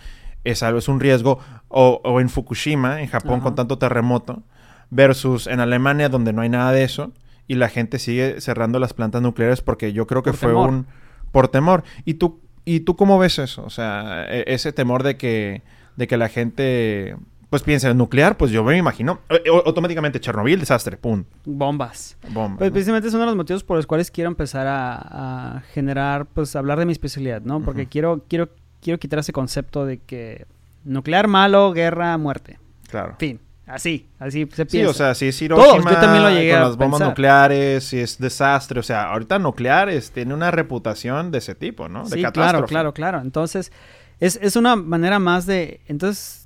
es 0.44 0.62
algo, 0.62 0.78
es 0.78 0.88
un 0.88 1.00
riesgo. 1.00 1.38
O, 1.68 2.20
en 2.20 2.28
Fukushima, 2.28 3.00
en 3.02 3.08
Japón, 3.08 3.40
con 3.40 3.54
tanto 3.54 3.78
terremoto, 3.78 4.42
versus 4.90 5.46
en 5.46 5.60
Alemania, 5.60 6.08
donde 6.08 6.32
no 6.32 6.42
hay 6.42 6.48
nada 6.48 6.72
de 6.72 6.84
eso 6.84 7.12
y 7.48 7.54
la 7.54 7.68
gente 7.68 7.98
sigue 7.98 8.40
cerrando 8.40 8.78
las 8.78 8.92
plantas 8.92 9.22
nucleares 9.22 9.60
porque 9.60 9.92
yo 9.92 10.06
creo 10.06 10.22
que 10.22 10.32
fue 10.32 10.54
un 10.54 10.86
por 11.32 11.48
temor. 11.48 11.84
¿Y 12.04 12.14
tú 12.14 12.40
y 12.64 12.80
tú 12.80 12.96
cómo 12.96 13.18
ves 13.18 13.38
eso? 13.38 13.64
O 13.64 13.70
sea, 13.70 14.26
e, 14.28 14.44
ese 14.48 14.72
temor 14.72 15.02
de 15.02 15.16
que 15.16 15.62
de 15.96 16.06
que 16.06 16.16
la 16.16 16.28
gente 16.28 17.16
pues 17.50 17.62
piensa 17.62 17.90
en 17.90 17.98
nuclear, 17.98 18.36
pues 18.36 18.50
yo 18.50 18.64
me 18.64 18.76
imagino 18.76 19.20
eh, 19.28 19.42
automáticamente 19.64 20.20
Chernobyl, 20.20 20.58
desastre, 20.58 20.96
pum. 20.96 21.24
Bombas. 21.44 22.16
Bombas. 22.30 22.58
Pues 22.58 22.70
precisamente 22.70 23.08
es 23.08 23.14
uno 23.14 23.22
de 23.22 23.26
los 23.26 23.36
motivos 23.36 23.62
por 23.64 23.76
los 23.76 23.86
cuales 23.86 24.10
quiero 24.10 24.28
empezar 24.28 24.66
a, 24.68 25.62
generar, 25.72 26.26
pues 26.26 26.56
hablar 26.56 26.78
de 26.78 26.86
mi 26.86 26.92
especialidad, 26.92 27.42
¿no? 27.42 27.60
Porque 27.60 27.86
quiero 27.86 28.24
quiero 28.28 28.48
quiero 28.80 28.98
quitar 28.98 29.18
ese 29.20 29.32
concepto 29.32 29.84
de 29.86 29.98
que 29.98 30.46
Nuclear 30.86 31.26
malo, 31.26 31.72
guerra, 31.72 32.16
muerte. 32.16 32.60
Claro. 32.88 33.16
Fin. 33.18 33.40
Así, 33.66 34.06
así 34.20 34.48
se 34.52 34.64
piensa. 34.64 34.68
Sí, 34.68 34.84
o 34.84 34.94
sea, 34.94 35.14
si 35.16 35.26
es 35.26 35.42
Hiroshima 35.42 35.82
Todos, 35.82 35.84
yo 35.84 36.00
también 36.00 36.22
lo 36.22 36.30
llegué 36.30 36.52
con 36.52 36.60
las 36.60 36.76
bombas 36.76 37.00
pensar. 37.00 37.08
nucleares, 37.08 37.82
si 37.84 37.98
es 37.98 38.16
desastre, 38.18 38.78
o 38.78 38.82
sea, 38.84 39.10
ahorita 39.10 39.40
nucleares 39.40 40.12
tiene 40.12 40.32
una 40.32 40.52
reputación 40.52 41.32
de 41.32 41.38
ese 41.38 41.56
tipo, 41.56 41.88
¿no? 41.88 42.04
De 42.04 42.10
Sí, 42.10 42.20
claro, 42.20 42.32
catástrofe. 42.32 42.68
claro, 42.68 42.94
claro. 42.94 43.20
Entonces, 43.20 43.72
es, 44.20 44.38
es 44.40 44.54
una 44.54 44.76
manera 44.76 45.18
más 45.18 45.46
de. 45.46 45.80
Entonces, 45.88 46.45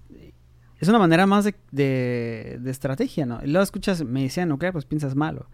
es 0.81 0.89
una 0.89 0.99
manera 0.99 1.27
más 1.27 1.45
de, 1.45 1.55
de, 1.71 2.59
de 2.61 2.71
estrategia, 2.71 3.27
¿no? 3.27 3.41
Y 3.45 3.49
luego 3.49 3.63
escuchas 3.63 4.03
medicina 4.03 4.47
nuclear, 4.47 4.73
pues 4.73 4.87
piensas 4.87 5.15
malo. 5.15 5.47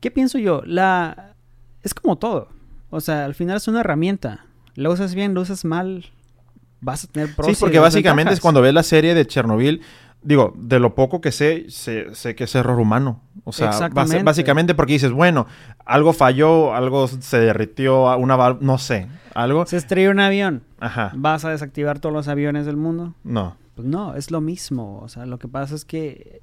¿Qué 0.00 0.10
pienso 0.10 0.38
yo? 0.38 0.62
La. 0.66 1.34
Es 1.82 1.94
como 1.94 2.18
todo. 2.18 2.48
O 2.90 3.00
sea, 3.00 3.24
al 3.24 3.34
final 3.34 3.56
es 3.56 3.68
una 3.68 3.80
herramienta. 3.80 4.46
Lo 4.74 4.92
usas 4.92 5.14
bien, 5.14 5.34
lo 5.34 5.42
usas 5.42 5.64
mal. 5.64 6.06
Vas 6.80 7.04
a 7.04 7.06
tener 7.06 7.28
Sí, 7.28 7.54
porque 7.58 7.78
básicamente 7.78 8.34
es 8.34 8.40
cuando 8.40 8.60
ves 8.60 8.74
la 8.74 8.82
serie 8.82 9.14
de 9.14 9.26
Chernobyl, 9.26 9.80
digo, 10.22 10.52
de 10.56 10.78
lo 10.78 10.94
poco 10.94 11.20
que 11.20 11.32
sé, 11.32 11.66
sé, 11.68 12.14
sé 12.14 12.34
que 12.34 12.44
es 12.44 12.54
error 12.54 12.78
humano. 12.78 13.22
O 13.44 13.52
sea, 13.52 13.88
básicamente 13.88 14.74
porque 14.74 14.94
dices, 14.94 15.12
bueno, 15.12 15.46
algo 15.84 16.12
falló, 16.12 16.74
algo 16.74 17.08
se 17.08 17.38
derritió, 17.38 18.16
una 18.18 18.58
no 18.60 18.78
sé, 18.78 19.08
algo. 19.34 19.64
Se 19.66 19.76
estrella 19.76 20.10
un 20.10 20.20
avión. 20.20 20.64
Ajá. 20.80 21.12
¿Vas 21.14 21.44
a 21.44 21.50
desactivar 21.50 22.00
todos 22.00 22.12
los 22.12 22.28
aviones 22.28 22.66
del 22.66 22.76
mundo? 22.76 23.14
No. 23.24 23.56
Pues 23.76 23.86
no, 23.86 24.16
es 24.16 24.30
lo 24.30 24.40
mismo. 24.40 25.00
O 25.02 25.08
sea, 25.08 25.26
lo 25.26 25.38
que 25.38 25.46
pasa 25.46 25.74
es 25.74 25.84
que 25.84 26.40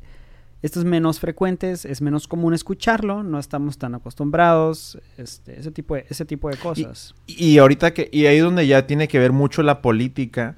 esto 0.62 0.80
es 0.80 0.86
menos 0.86 1.20
frecuente, 1.20 1.72
es 1.72 2.02
menos 2.02 2.28
común 2.28 2.54
escucharlo, 2.54 3.24
no 3.24 3.40
estamos 3.40 3.78
tan 3.78 3.96
acostumbrados, 3.96 4.98
este, 5.18 5.60
ese 5.60 5.72
tipo 5.72 5.96
de, 5.96 6.06
ese 6.10 6.24
tipo 6.24 6.50
de 6.50 6.56
cosas. 6.56 7.16
Y 7.28 7.58
ahorita 7.58 7.94
que, 7.94 8.08
y 8.14 8.28
ahí 8.28 8.38
es 8.38 8.44
donde 8.44 8.66
ya 8.66 8.88
tiene 8.88 9.10
que 9.10 9.20
ver 9.20 9.34
mucho 9.34 9.64
la 9.64 9.82
política, 9.82 10.56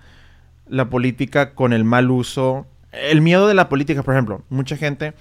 la 0.68 0.90
política 0.90 1.56
con 1.56 1.74
el 1.74 1.86
mal 1.86 2.12
uso, 2.12 2.68
el 2.92 3.22
miedo 3.22 3.48
de 3.48 3.56
la 3.56 3.68
política, 3.68 4.04
por 4.04 4.14
ejemplo, 4.14 4.44
mucha 4.50 4.78
gente 4.78 5.14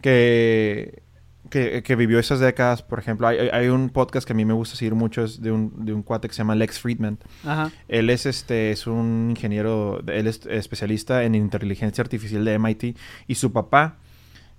que, 0.00 1.02
que, 1.52 1.82
que 1.84 1.94
vivió 1.94 2.18
esas 2.18 2.40
décadas, 2.40 2.82
por 2.82 2.98
ejemplo, 2.98 3.28
hay, 3.28 3.36
hay- 3.52 3.68
un 3.68 3.90
podcast 3.90 4.26
que 4.26 4.32
a 4.32 4.36
mí 4.36 4.44
me 4.44 4.54
gusta 4.54 4.74
seguir 4.74 4.94
mucho, 4.94 5.22
es 5.22 5.40
de 5.42 5.52
un, 5.52 5.84
de 5.84 5.92
un 5.92 6.02
cuate 6.02 6.26
que 6.26 6.34
se 6.34 6.38
llama 6.38 6.54
Lex 6.56 6.80
Friedman. 6.80 7.18
Ajá. 7.44 7.70
Él 7.88 8.10
es 8.10 8.26
este 8.26 8.72
es 8.72 8.86
un 8.86 9.28
ingeniero, 9.30 10.00
él 10.08 10.26
es 10.26 10.40
especialista 10.46 11.22
en 11.24 11.34
inteligencia 11.34 12.02
artificial 12.02 12.44
de 12.44 12.58
MIT 12.58 12.96
y 13.28 13.34
su 13.36 13.52
papá 13.52 13.98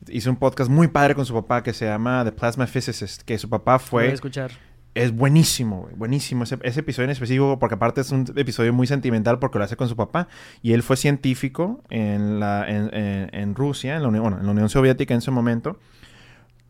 hizo 0.10 0.30
un 0.30 0.36
podcast 0.38 0.70
muy 0.70 0.88
padre 0.88 1.16
con 1.16 1.26
su 1.26 1.34
papá 1.34 1.64
que 1.64 1.74
se 1.74 1.86
llama 1.86 2.24
The 2.24 2.32
Plasma 2.32 2.68
Physicist, 2.68 3.24
que 3.24 3.38
su 3.38 3.50
papá 3.50 3.74
Voy 3.74 3.76
a 3.76 3.80
fue 3.80 4.14
escuchar. 4.14 4.52
es 4.96 5.12
buenísimo, 5.16 5.82
güey, 5.84 5.96
buenísimo 5.96 6.44
ese, 6.44 6.60
ese 6.62 6.82
episodio 6.82 7.06
en 7.06 7.12
específico, 7.12 7.58
porque 7.58 7.76
aparte 7.76 8.02
es 8.02 8.12
un 8.12 8.26
episodio 8.36 8.74
muy 8.74 8.86
sentimental 8.86 9.40
porque 9.40 9.58
lo 9.58 9.64
hace 9.64 9.76
con 9.78 9.90
su 9.90 9.96
papá. 9.96 10.28
Y 10.62 10.74
él 10.74 10.84
fue 10.84 10.98
científico 10.98 11.82
en, 11.90 12.40
la, 12.40 12.66
en, 12.70 12.94
en- 12.94 13.30
en 13.34 13.56
Rusia, 13.56 13.96
en 13.96 14.04
la, 14.04 14.10
Unión, 14.10 14.24
bueno, 14.24 14.40
en 14.40 14.46
la 14.46 14.52
Unión 14.52 14.70
Soviética 14.70 15.14
en 15.14 15.20
ese 15.20 15.32
momento. 15.32 15.80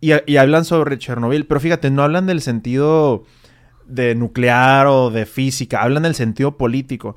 Y, 0.03 0.11
y 0.25 0.37
hablan 0.37 0.65
sobre 0.65 0.97
Chernobyl, 0.97 1.45
pero 1.45 1.59
fíjate, 1.59 1.89
no 1.91 2.03
hablan 2.03 2.25
del 2.25 2.41
sentido 2.41 3.23
de 3.85 4.15
nuclear 4.15 4.87
o 4.87 5.11
de 5.11 5.25
física, 5.25 5.81
hablan 5.81 6.03
del 6.03 6.15
sentido 6.15 6.57
político. 6.57 7.15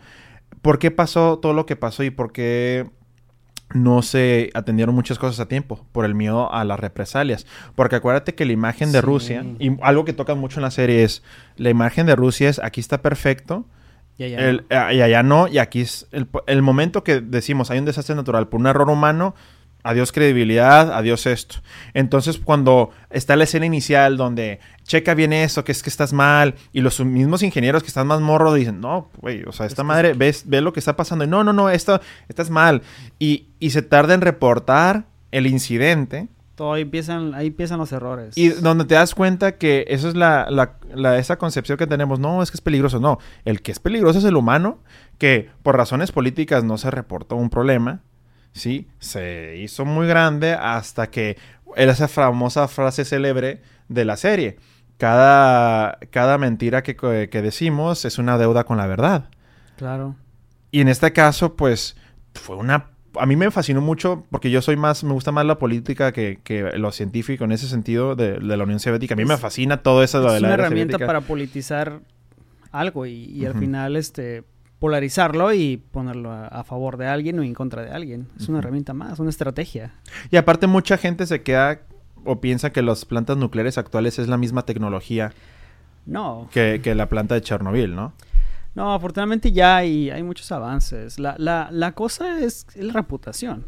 ¿Por 0.62 0.78
qué 0.78 0.90
pasó 0.90 1.38
todo 1.38 1.52
lo 1.52 1.66
que 1.66 1.76
pasó 1.76 2.02
y 2.04 2.10
por 2.10 2.32
qué 2.32 2.86
no 3.74 4.02
se 4.02 4.50
atendieron 4.54 4.94
muchas 4.94 5.18
cosas 5.18 5.40
a 5.40 5.48
tiempo 5.48 5.84
por 5.90 6.04
el 6.04 6.14
miedo 6.14 6.52
a 6.52 6.62
las 6.64 6.78
represalias. 6.78 7.46
Porque 7.74 7.96
acuérdate 7.96 8.36
que 8.36 8.44
la 8.46 8.52
imagen 8.52 8.92
de 8.92 9.00
Sí. 9.00 9.04
Rusia, 9.04 9.44
y 9.58 9.76
algo 9.82 10.04
que 10.04 10.12
toca 10.12 10.36
mucho 10.36 10.60
en 10.60 10.62
la 10.62 10.70
serie 10.70 11.02
es, 11.02 11.24
la 11.56 11.70
imagen 11.70 12.06
de 12.06 12.14
Rusia 12.14 12.48
es, 12.48 12.60
aquí 12.60 12.80
está 12.80 13.02
perfecto, 13.02 13.66
el- 14.50 14.64
eh, 14.70 14.94
y 14.94 15.00
allá 15.00 15.22
no, 15.24 15.48
y 15.48 15.58
aquí 15.58 15.80
es 15.80 16.06
el, 16.12 16.28
el 16.46 16.62
momento 16.62 17.02
que 17.02 17.20
decimos, 17.20 17.70
hay 17.72 17.80
un 17.80 17.84
desastre 17.86 18.14
natural 18.14 18.46
por 18.48 18.60
un 18.60 18.68
error 18.68 18.88
humano, 18.88 19.34
adiós 19.86 20.12
credibilidad, 20.12 20.92
adiós 20.92 21.26
esto. 21.26 21.56
Entonces, 21.94 22.38
cuando 22.38 22.90
está 23.10 23.36
la 23.36 23.44
escena 23.44 23.66
inicial 23.66 24.16
donde 24.16 24.60
checa 24.84 25.14
bien 25.14 25.32
eso, 25.32 25.64
que 25.64 25.72
es 25.72 25.82
que 25.82 25.90
estás 25.90 26.12
mal, 26.12 26.54
y 26.72 26.80
los 26.80 27.00
mismos 27.04 27.42
ingenieros 27.42 27.82
que 27.82 27.88
están 27.88 28.06
más 28.06 28.20
morros 28.20 28.54
dicen, 28.54 28.80
no, 28.80 29.10
güey, 29.20 29.42
o 29.44 29.52
sea, 29.52 29.66
esta 29.66 29.82
madre, 29.84 30.12
ves, 30.14 30.44
ve 30.46 30.60
lo 30.60 30.72
que 30.72 30.80
está 30.80 30.96
pasando, 30.96 31.24
y 31.24 31.28
no, 31.28 31.42
no, 31.44 31.52
no, 31.52 31.70
esto, 31.70 32.00
estás 32.28 32.50
mal. 32.50 32.82
Y, 33.18 33.46
y 33.58 33.70
se 33.70 33.82
tarda 33.82 34.14
en 34.14 34.20
reportar 34.20 35.04
el 35.32 35.46
incidente. 35.46 36.28
Todo 36.54 36.72
ahí 36.72 36.82
empiezan, 36.82 37.34
ahí 37.34 37.48
empiezan 37.48 37.78
los 37.78 37.92
errores. 37.92 38.38
Y 38.38 38.48
donde 38.48 38.86
te 38.86 38.94
das 38.94 39.14
cuenta 39.14 39.56
que 39.58 39.84
eso 39.88 40.08
es 40.08 40.14
la, 40.14 40.46
la- 40.50 40.76
la- 40.94 41.18
esa 41.18 41.36
concepción 41.36 41.76
que 41.76 41.86
tenemos, 41.86 42.18
no, 42.18 42.42
es 42.42 42.50
que 42.50 42.56
es 42.56 42.62
peligroso, 42.62 42.98
no, 42.98 43.18
el 43.44 43.60
que 43.60 43.72
es 43.72 43.78
peligroso 43.78 44.20
es 44.20 44.24
el 44.24 44.36
humano, 44.36 44.78
que 45.18 45.50
por 45.62 45.76
razones 45.76 46.12
políticas 46.12 46.64
no 46.64 46.78
se 46.78 46.90
reportó 46.90 47.36
un 47.36 47.50
problema, 47.50 48.00
¿sí? 48.56 48.88
Se 48.98 49.56
hizo 49.58 49.84
muy 49.84 50.06
grande 50.06 50.52
hasta 50.54 51.08
que 51.10 51.36
era 51.76 51.92
esa 51.92 52.08
famosa 52.08 52.68
frase 52.68 53.04
célebre 53.04 53.60
de 53.88 54.04
la 54.04 54.16
serie, 54.16 54.56
cada, 54.98 55.98
cada 56.10 56.38
mentira 56.38 56.82
que, 56.82 56.96
que 56.96 57.42
decimos 57.42 58.04
es 58.04 58.18
una 58.18 58.38
deuda 58.38 58.64
con 58.64 58.76
la 58.78 58.86
verdad. 58.86 59.28
Claro. 59.76 60.16
Y 60.70 60.80
en 60.80 60.88
este 60.88 61.12
caso, 61.12 61.54
pues, 61.54 61.96
fue 62.34 62.56
una... 62.56 62.90
A 63.18 63.24
mí 63.24 63.34
me 63.36 63.50
fascinó 63.50 63.80
mucho 63.80 64.26
porque 64.30 64.50
yo 64.50 64.60
soy 64.60 64.76
más, 64.76 65.02
me 65.04 65.12
gusta 65.12 65.32
más 65.32 65.46
la 65.46 65.58
política 65.58 66.12
que, 66.12 66.40
que 66.44 66.62
lo 66.76 66.92
científico 66.92 67.44
en 67.44 67.52
ese 67.52 67.66
sentido 67.66 68.14
de, 68.14 68.32
de 68.38 68.56
la 68.56 68.64
Unión 68.64 68.78
Soviética. 68.78 69.14
A 69.14 69.16
mí 69.16 69.24
me 69.24 69.34
Es- 69.34 69.40
fascina 69.40 69.78
todo 69.82 70.02
eso 70.02 70.20
de 70.20 70.26
es 70.36 70.42
la 70.42 70.48
una 70.48 70.54
era 70.54 70.64
herramienta 70.66 70.92
soviética. 70.94 71.06
para 71.06 71.20
politizar 71.22 72.00
algo 72.72 73.06
y, 73.06 73.24
y 73.24 73.46
al 73.46 73.54
final 73.58 73.96
este 73.96 74.44
polarizarlo 74.78 75.52
y 75.52 75.78
ponerlo 75.78 76.30
a, 76.32 76.46
a 76.48 76.64
favor 76.64 76.96
de 76.96 77.06
alguien 77.06 77.38
o 77.38 77.42
en 77.42 77.54
contra 77.54 77.82
de 77.82 77.90
alguien. 77.90 78.28
Es 78.38 78.48
una 78.48 78.58
herramienta 78.58 78.92
más, 78.94 79.18
una 79.18 79.30
estrategia. 79.30 79.94
Y 80.30 80.36
aparte 80.36 80.66
mucha 80.66 80.98
gente 80.98 81.26
se 81.26 81.42
queda 81.42 81.80
o 82.24 82.40
piensa 82.40 82.70
que 82.70 82.82
las 82.82 83.04
plantas 83.04 83.36
nucleares 83.36 83.78
actuales 83.78 84.18
es 84.18 84.28
la 84.28 84.36
misma 84.36 84.62
tecnología 84.66 85.32
No, 86.06 86.48
que, 86.52 86.80
que 86.82 86.94
la 86.94 87.08
planta 87.08 87.34
de 87.34 87.40
Chernobyl, 87.42 87.94
¿no? 87.94 88.12
no, 88.74 88.92
afortunadamente 88.92 89.52
ya 89.52 89.76
hay, 89.76 90.10
hay 90.10 90.22
muchos 90.22 90.52
avances. 90.52 91.18
La, 91.18 91.34
la, 91.38 91.68
la 91.70 91.92
cosa 91.92 92.40
es 92.40 92.66
la 92.76 92.92
reputación. 92.92 93.64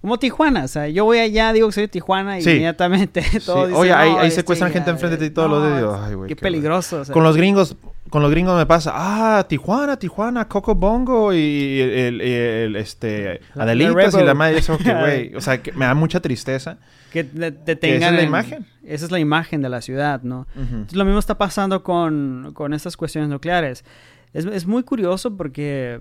Como 0.00 0.18
Tijuana, 0.20 0.64
o 0.64 0.68
sea, 0.68 0.86
yo 0.88 1.04
voy 1.04 1.18
allá, 1.18 1.52
digo 1.52 1.66
que 1.68 1.72
soy 1.72 1.82
de 1.84 1.88
Tijuana 1.88 2.38
y 2.38 2.42
Sí. 2.42 2.50
inmediatamente 2.50 3.22
todos 3.44 3.62
Sí. 3.62 3.68
dicen, 3.68 3.74
Oye, 3.74 3.92
ahí- 3.92 4.12
"No, 4.12 4.18
ahí 4.20 4.28
este 4.28 4.42
secuestran 4.42 4.70
gente 4.70 4.90
enfrente 4.90 5.16
de 5.16 5.28
ti 5.30 5.34
todos 5.34 5.50
los 5.50 5.62
no, 5.62 5.68
días". 5.76 6.00
es- 6.00 6.06
Ay, 6.08 6.14
güey, 6.14 6.28
Qué 6.28 6.36
qué 6.36 6.42
peligroso. 6.42 7.00
o 7.00 7.04
sea, 7.04 7.12
Con 7.12 7.24
los 7.24 7.36
gringos, 7.36 7.74
con 8.10 8.22
los 8.22 8.30
gringos 8.30 8.56
me 8.56 8.66
pasa, 8.66 8.92
ah, 8.94 9.46
Tijuana, 9.48 9.98
Tijuana, 9.98 10.48
Coco 10.48 10.74
Bongo 10.74 11.32
y 11.32 11.80
el, 11.80 11.90
el- 11.90 12.20
el, 12.20 12.76
este, 12.76 13.40
La- 13.54 13.64
Adelitas 13.64 14.14
la 14.14 14.20
y 14.22 14.24
la 14.24 14.34
madre, 14.34 14.58
eso 14.58 14.78
que 14.78 14.92
güey, 15.00 15.34
o 15.34 15.40
sea, 15.40 15.62
que 15.62 15.72
me 15.72 15.84
da 15.86 15.94
mucha 15.94 16.20
tristeza. 16.20 16.78
que 17.12 17.24
te, 17.24 17.50
te 17.52 17.64
Que 17.64 17.72
esa 17.72 17.72
es 17.72 17.80
tengan 17.80 18.14
la 18.16 18.22
en- 18.22 18.28
imagen. 18.28 18.66
Esa 18.84 19.04
es 19.06 19.10
la 19.10 19.18
imagen 19.18 19.62
de 19.62 19.68
la 19.68 19.80
ciudad, 19.80 20.22
¿no? 20.22 20.46
Entonces, 20.56 20.94
lo 20.96 21.04
mismo 21.04 21.18
está 21.18 21.36
pasando 21.36 21.82
con, 21.82 22.52
con 22.54 22.72
estas 22.72 22.96
cuestiones 22.96 23.28
nucleares. 23.28 23.84
Es, 24.32 24.44
es 24.46 24.66
muy 24.66 24.84
curioso 24.84 25.36
porque 25.36 26.00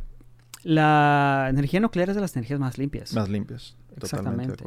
la 0.64 1.48
energía 1.50 1.80
nuclear 1.80 2.10
es 2.10 2.16
de 2.16 2.22
las 2.22 2.36
energías 2.36 2.60
más 2.60 2.78
limpias. 2.78 3.14
Más 3.14 3.30
de 3.30 3.44
Exactamente. 3.98 4.64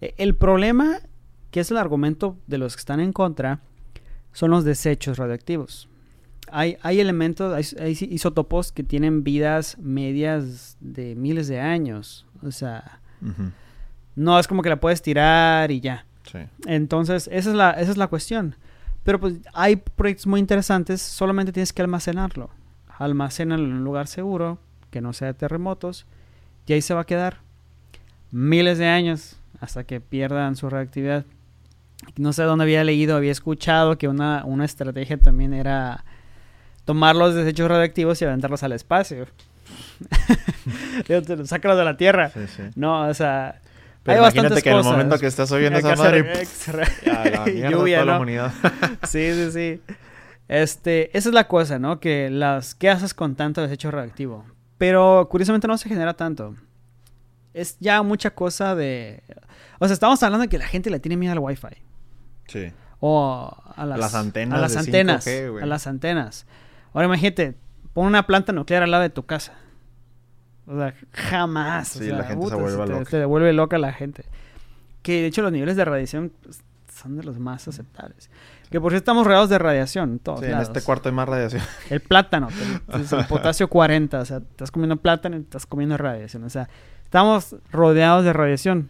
Eh, 0.00 0.14
El 0.18 0.34
problema, 0.34 0.98
que 1.50 1.60
es 1.60 1.70
el 1.70 1.76
argumento 1.76 2.36
de 2.46 2.58
los 2.58 2.74
que 2.74 2.80
están 2.80 3.00
en 3.00 3.12
contra, 3.12 3.60
son 4.32 4.50
los 4.50 4.64
desechos 4.64 5.18
radioactivos. 5.18 5.88
Hay, 6.52 6.76
hay 6.82 7.00
elementos, 7.00 7.52
hay, 7.52 7.82
hay 7.82 7.98
isótopos 8.10 8.72
que 8.72 8.82
tienen 8.82 9.24
vidas 9.24 9.76
medias 9.78 10.76
de 10.80 11.14
miles 11.14 11.48
de 11.48 11.60
años. 11.60 12.26
O 12.42 12.50
sea, 12.50 13.00
no 14.14 14.38
es 14.38 14.46
como 14.46 14.62
que 14.62 14.68
la 14.68 14.80
puedes 14.80 15.02
tirar 15.02 15.70
y 15.70 15.80
ya. 15.80 16.04
Sí. 16.30 16.38
Entonces, 16.66 17.28
esa 17.32 17.50
es 17.50 17.56
la, 17.56 17.70
esa 17.72 17.90
es 17.90 17.96
la 17.96 18.06
cuestión. 18.06 18.56
Pero 19.04 19.18
pues 19.18 19.34
hay 19.52 19.76
proyectos 19.76 20.26
muy 20.26 20.40
interesantes, 20.40 21.02
solamente 21.02 21.52
tienes 21.52 21.72
que 21.72 21.82
almacenarlo. 21.82 22.50
Almacénalo 22.88 23.64
en 23.64 23.72
un 23.72 23.84
lugar 23.84 24.06
seguro, 24.06 24.58
que 24.90 25.00
no 25.00 25.12
sea 25.12 25.28
de 25.28 25.34
terremotos, 25.34 26.06
y 26.66 26.74
ahí 26.74 26.82
se 26.82 26.94
va 26.94 27.00
a 27.00 27.06
quedar 27.06 27.38
miles 28.30 28.78
de 28.78 28.86
años 28.86 29.40
hasta 29.60 29.84
que 29.84 30.00
pierdan 30.00 30.54
su 30.54 30.70
reactividad. 30.70 31.24
No 32.16 32.32
sé 32.32 32.44
dónde 32.44 32.64
había 32.64 32.84
leído, 32.84 33.16
había 33.16 33.32
escuchado 33.32 33.98
que 33.98 34.08
una, 34.08 34.44
una 34.44 34.64
estrategia 34.64 35.16
también 35.18 35.54
era 35.54 36.04
tomar 36.84 37.16
los 37.16 37.34
desechos 37.34 37.68
radioactivos 37.68 38.20
y 38.22 38.24
aventarlos 38.24 38.62
al 38.62 38.72
espacio. 38.72 39.26
Sácalos 41.44 41.78
de 41.78 41.84
la 41.84 41.96
Tierra. 41.96 42.30
Sí, 42.30 42.46
sí. 42.48 42.62
No, 42.74 43.08
o 43.08 43.14
sea, 43.14 43.60
Pero 44.02 44.14
hay 44.16 44.22
imagínate 44.22 44.54
bastantes 44.54 44.62
que 44.64 44.70
en 44.70 44.76
el 44.76 44.84
momento 44.84 45.18
que 45.18 45.26
estás 45.26 45.50
oyendo 45.52 45.78
esa 45.78 45.96
madre, 45.96 46.18
la 47.04 47.44
mierda 47.44 47.70
lluvia, 47.70 47.96
toda 48.00 48.04
la 48.06 48.12
¿no? 48.12 48.16
humanidad. 48.18 48.52
Sí, 49.06 49.32
sí, 49.32 49.52
sí. 49.52 49.80
Este, 50.48 51.16
esa 51.16 51.28
es 51.28 51.34
la 51.34 51.48
cosa, 51.48 51.78
¿no? 51.78 52.00
Que 52.00 52.28
las, 52.30 52.74
¿qué 52.74 52.90
haces 52.90 53.14
con 53.14 53.36
tanto 53.36 53.62
desecho 53.62 53.90
radioactivo? 53.90 54.44
Pero 54.78 55.28
curiosamente 55.30 55.66
no 55.68 55.78
se 55.78 55.88
genera 55.88 56.14
tanto. 56.14 56.54
Es 57.54 57.76
ya 57.80 58.02
mucha 58.02 58.30
cosa 58.30 58.74
de... 58.74 59.22
O 59.78 59.86
sea, 59.86 59.94
estamos 59.94 60.22
hablando 60.22 60.42
de 60.42 60.48
que 60.48 60.58
la 60.58 60.66
gente 60.66 60.90
le 60.90 60.98
tiene 61.00 61.16
miedo 61.16 61.32
al 61.32 61.38
wifi. 61.38 61.68
Sí. 62.46 62.72
O 63.00 63.56
a 63.76 63.86
las, 63.86 63.98
Las 63.98 64.14
antenas 64.14 64.58
A 64.58 64.60
las 64.62 64.76
antenas. 64.76 65.26
5G, 65.26 65.50
güey. 65.50 65.62
a 65.62 65.66
las 65.66 65.86
antenas. 65.86 66.46
Ahora 66.92 67.06
imagínate, 67.06 67.54
pon 67.92 68.06
una 68.06 68.26
planta 68.26 68.52
nuclear 68.52 68.82
al 68.82 68.90
lado 68.90 69.02
de 69.02 69.10
tu 69.10 69.24
casa. 69.24 69.54
O 70.66 70.76
sea, 70.76 70.94
jamás. 71.12 71.88
Sí, 71.88 72.04
o 72.04 72.04
sea, 72.04 72.18
la 72.18 72.24
gente 72.24 72.48
se 72.48 72.54
vuelve 72.54 72.86
loca. 72.86 73.10
te 73.10 73.24
vuelve 73.24 73.52
loca 73.52 73.78
la 73.78 73.92
gente. 73.92 74.24
Que 75.02 75.22
de 75.22 75.26
hecho 75.26 75.42
los 75.42 75.52
niveles 75.52 75.76
de 75.76 75.84
radiación 75.84 76.32
pues, 76.42 76.62
son 76.92 77.16
de 77.16 77.24
los 77.24 77.38
más 77.38 77.66
aceptables. 77.66 78.30
Que 78.70 78.80
por 78.80 78.92
si 78.92 78.96
estamos 78.96 79.26
rodeados 79.26 79.50
de 79.50 79.58
radiación 79.58 80.12
en 80.12 80.18
todos 80.18 80.40
Sí, 80.40 80.46
en 80.46 80.58
este 80.58 80.80
cuarto 80.80 81.08
hay 81.08 81.14
más 81.14 81.28
radiación. 81.28 81.62
El 81.90 82.00
plátano, 82.00 82.48
el 82.88 83.26
potasio 83.26 83.68
40, 83.68 84.20
o 84.20 84.24
sea, 84.24 84.38
estás 84.38 84.70
comiendo 84.70 84.96
plátano 84.96 85.36
y 85.36 85.40
estás 85.40 85.66
comiendo 85.66 85.96
radiación. 85.98 86.44
O 86.44 86.48
sea, 86.48 86.68
estamos 87.04 87.56
rodeados 87.70 88.24
de 88.24 88.32
radiación. 88.32 88.88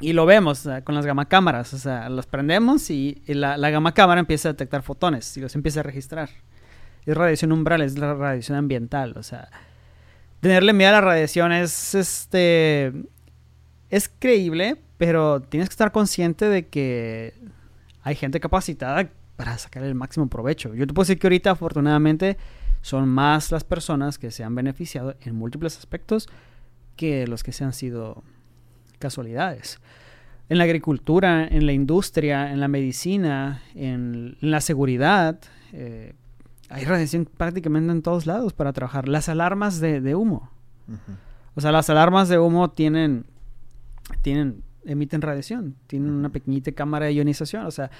Y 0.00 0.12
lo 0.12 0.26
vemos 0.26 0.60
o 0.60 0.62
sea, 0.70 0.82
con 0.82 0.94
las 0.94 1.06
gamma 1.06 1.26
cámaras, 1.26 1.72
o 1.72 1.78
sea, 1.78 2.08
los 2.08 2.26
prendemos 2.26 2.90
y, 2.90 3.22
y 3.26 3.34
la, 3.34 3.56
la 3.56 3.70
gamma 3.70 3.92
cámara 3.92 4.20
empieza 4.20 4.48
a 4.48 4.52
detectar 4.52 4.82
fotones 4.82 5.36
y 5.36 5.40
los 5.40 5.54
empieza 5.54 5.80
a 5.80 5.82
registrar. 5.84 6.30
Es 7.06 7.16
radiación 7.16 7.52
umbral, 7.52 7.82
es 7.82 7.98
la 7.98 8.14
radiación 8.14 8.56
ambiental, 8.56 9.14
o 9.16 9.22
sea, 9.22 9.50
tenerle 10.40 10.72
miedo 10.72 10.90
a 10.90 10.92
la 10.92 11.00
radiación 11.00 11.52
es, 11.52 11.94
este, 11.94 12.92
es 13.90 14.10
creíble, 14.18 14.76
pero 14.98 15.40
tienes 15.40 15.68
que 15.68 15.72
estar 15.74 15.92
consciente 15.92 16.48
de 16.48 16.66
que 16.66 17.34
hay 18.02 18.14
gente 18.14 18.40
capacitada 18.40 19.08
para 19.36 19.58
sacar 19.58 19.82
el 19.82 19.94
máximo 19.94 20.28
provecho. 20.28 20.74
Yo 20.74 20.86
te 20.86 20.94
puedo 20.94 21.04
decir 21.04 21.18
que 21.18 21.26
ahorita, 21.26 21.50
afortunadamente, 21.50 22.36
son 22.82 23.08
más 23.08 23.50
las 23.50 23.64
personas 23.64 24.18
que 24.18 24.30
se 24.30 24.44
han 24.44 24.54
beneficiado 24.54 25.16
en 25.22 25.34
múltiples 25.34 25.78
aspectos 25.78 26.28
que 26.96 27.26
los 27.26 27.42
que 27.42 27.52
se 27.52 27.64
han 27.64 27.72
sido 27.72 28.22
casualidades. 28.98 29.80
En 30.48 30.58
la 30.58 30.64
agricultura, 30.64 31.46
en 31.46 31.64
la 31.64 31.72
industria, 31.72 32.52
en 32.52 32.60
la 32.60 32.68
medicina, 32.68 33.62
en, 33.74 34.36
la 34.40 34.60
seguridad, 34.60 35.40
eh, 35.72 36.12
hay 36.70 36.84
radiación 36.84 37.24
prácticamente 37.26 37.92
en 37.92 38.02
todos 38.02 38.26
lados 38.26 38.52
para 38.52 38.72
trabajar. 38.72 39.08
Las 39.08 39.28
alarmas 39.28 39.80
de, 39.80 40.00
de 40.00 40.14
humo. 40.14 40.50
Ujú. 40.88 41.16
O 41.54 41.60
sea, 41.60 41.72
las 41.72 41.88
alarmas 41.90 42.28
de 42.28 42.38
humo 42.38 42.70
tienen, 42.70 43.26
tienen, 44.22 44.62
emiten 44.84 45.22
radiación, 45.22 45.76
tienen 45.86 46.10
una 46.10 46.28
pequeñita 46.30 46.72
cámara 46.72 47.06
de 47.06 47.12
ionización. 47.14 47.66
O 47.66 47.70
sea, 47.70 47.90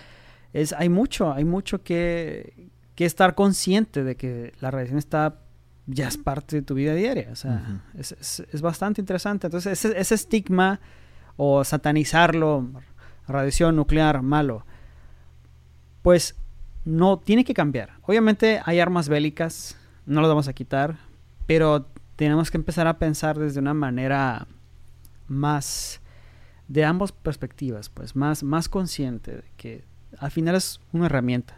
es, 0.53 0.73
hay 0.73 0.89
mucho, 0.89 1.33
hay 1.33 1.45
mucho 1.45 1.83
que, 1.83 2.69
que 2.95 3.05
estar 3.05 3.35
consciente 3.35 4.03
de 4.05 4.17
que 4.17 4.53
la 4.61 4.71
radiación 4.71 4.99
está, 4.99 5.39
ya 5.87 6.09
es 6.09 6.17
parte 6.17 6.57
de 6.57 6.63
tu 6.63 6.75
vida 6.75 6.95
diaria. 6.95 7.29
O 7.33 7.37
sea, 7.37 7.63
Ujú. 7.65 8.01
es, 8.01 8.13
es- 8.13 8.47
es 8.53 8.61
bastante 8.63 9.01
interesante. 9.01 9.47
Entonces, 9.47 9.85
ese, 9.85 9.99
ese 10.01 10.15
estigma 10.15 10.81
o 11.37 11.65
satanizarlo, 11.65 12.69
radiación 13.29 13.77
nuclear, 13.77 14.23
malo, 14.23 14.65
pues 16.03 16.35
no 16.85 17.19
tiene 17.19 17.45
que 17.45 17.55
cambiar. 17.55 17.91
Obviamente 18.03 18.61
hay 18.65 18.81
armas 18.81 19.09
bélicas, 19.09 19.77
no 20.07 20.21
las 20.21 20.29
vamos 20.29 20.49
a 20.49 20.53
quitar, 20.53 20.97
pero 21.47 21.87
tenemos 22.17 22.51
que 22.51 22.57
empezar 22.59 22.87
a 22.87 22.99
pensar 22.99 23.39
desde 23.39 23.61
una 23.61 23.75
manera 23.75 24.47
más 25.29 26.01
de 26.69 26.85
ambas 26.85 27.13
perspectivas, 27.13 27.89
pues 27.89 28.17
más, 28.17 28.43
más 28.43 28.69
consciente 28.69 29.37
de 29.37 29.45
que 29.57 29.85
al 30.19 30.31
final 30.31 30.55
es 30.55 30.81
una 30.93 31.07
herramienta. 31.07 31.57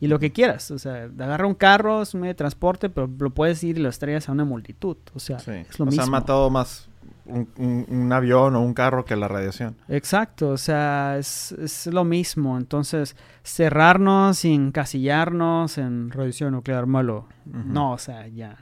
Y 0.00 0.06
lo 0.06 0.20
que 0.20 0.30
quieras, 0.32 0.70
o 0.70 0.78
sea, 0.78 1.04
agarra 1.18 1.46
un 1.46 1.54
carro, 1.54 2.02
es 2.02 2.14
un 2.14 2.20
medio 2.20 2.30
de 2.32 2.36
transporte, 2.36 2.88
pero 2.88 3.10
lo 3.18 3.30
puedes 3.30 3.64
ir 3.64 3.78
y 3.78 3.82
lo 3.82 3.88
estrellas 3.88 4.28
a 4.28 4.32
una 4.32 4.44
multitud. 4.44 4.96
O 5.14 5.18
sea, 5.18 5.40
Sí. 5.40 5.50
es 5.50 5.78
lo 5.78 5.84
o 5.84 5.86
mismo. 5.86 6.02
sea, 6.02 6.04
ha 6.04 6.10
matado 6.10 6.50
más 6.50 6.88
un, 7.28 7.48
un- 7.58 7.86
un 7.88 8.12
avión 8.12 8.56
o 8.56 8.60
un 8.60 8.74
carro 8.74 9.04
que 9.04 9.14
la 9.16 9.28
radiación. 9.28 9.76
Exacto, 9.88 10.48
o 10.50 10.56
sea, 10.56 11.16
es, 11.18 11.52
es 11.52 11.86
lo 11.86 12.04
mismo. 12.04 12.58
Entonces, 12.58 13.16
cerrarnos 13.42 14.44
y 14.44 14.52
encasillarnos 14.54 15.78
en 15.78 16.10
radiación 16.10 16.52
nuclear 16.52 16.86
malo. 16.86 17.26
Ujú. 17.46 17.58
No, 17.66 17.92
o 17.92 17.98
sea, 17.98 18.26
ya. 18.28 18.56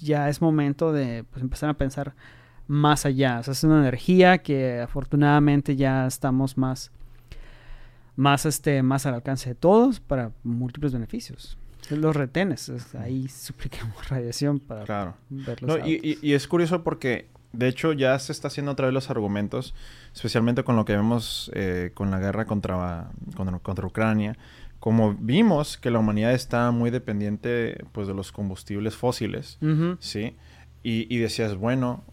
Ya 0.00 0.28
es 0.28 0.40
momento 0.40 0.92
de 0.92 1.24
pues, 1.30 1.42
empezar 1.42 1.70
a 1.70 1.74
pensar 1.74 2.14
más 2.66 3.04
allá. 3.06 3.40
O 3.40 3.42
sea, 3.42 3.52
es 3.52 3.64
una 3.64 3.80
energía 3.80 4.38
que 4.38 4.80
afortunadamente 4.80 5.74
ya 5.74 6.06
estamos 6.06 6.56
más, 6.56 6.90
más, 8.16 8.46
este, 8.46 8.82
más 8.82 9.06
al 9.06 9.14
alcance 9.14 9.48
de 9.50 9.54
todos 9.54 10.00
para 10.00 10.32
múltiples 10.44 10.92
beneficios. 10.92 11.56
Los 11.90 12.14
retenes, 12.14 12.68
es- 12.68 12.94
ahí 12.94 13.28
suplicamos 13.28 13.96
radiación 14.10 14.60
para 14.60 14.84
Claro. 14.84 15.14
ver 15.30 15.62
los 15.62 15.78
No, 15.78 15.86
y, 15.86 15.94
y- 16.02 16.18
y 16.20 16.34
es 16.34 16.46
curioso 16.46 16.84
porque, 16.84 17.28
de 17.52 17.68
hecho, 17.68 17.92
ya 17.92 18.18
se 18.18 18.32
está 18.32 18.48
haciendo 18.48 18.72
otra 18.72 18.86
vez 18.86 18.94
los 18.94 19.10
argumentos, 19.10 19.74
especialmente 20.14 20.64
con 20.64 20.76
lo 20.76 20.84
que 20.84 20.94
vemos 20.94 21.50
eh, 21.54 21.92
con 21.94 22.10
la 22.10 22.18
guerra 22.18 22.44
contra, 22.44 23.10
contra, 23.36 23.58
contra 23.58 23.86
Ucrania. 23.86 24.36
Como 24.80 25.14
vimos 25.14 25.76
que 25.76 25.90
la 25.90 25.98
humanidad 25.98 26.32
está 26.32 26.70
muy 26.70 26.90
dependiente 26.90 27.84
pues, 27.92 28.06
de 28.06 28.14
los 28.14 28.32
combustibles 28.32 28.96
fósiles. 28.96 29.58
¿sí? 29.98 30.36
Y, 30.82 31.12
y 31.12 31.18
decías, 31.18 31.56
bueno, 31.56 32.04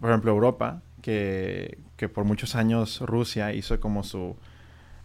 por 0.00 0.10
ejemplo, 0.10 0.32
Europa, 0.32 0.82
que, 1.00 1.78
que 1.96 2.08
por 2.08 2.24
muchos 2.24 2.54
años 2.54 3.00
Rusia 3.00 3.52
hizo 3.52 3.78
como 3.80 4.02
su, 4.04 4.36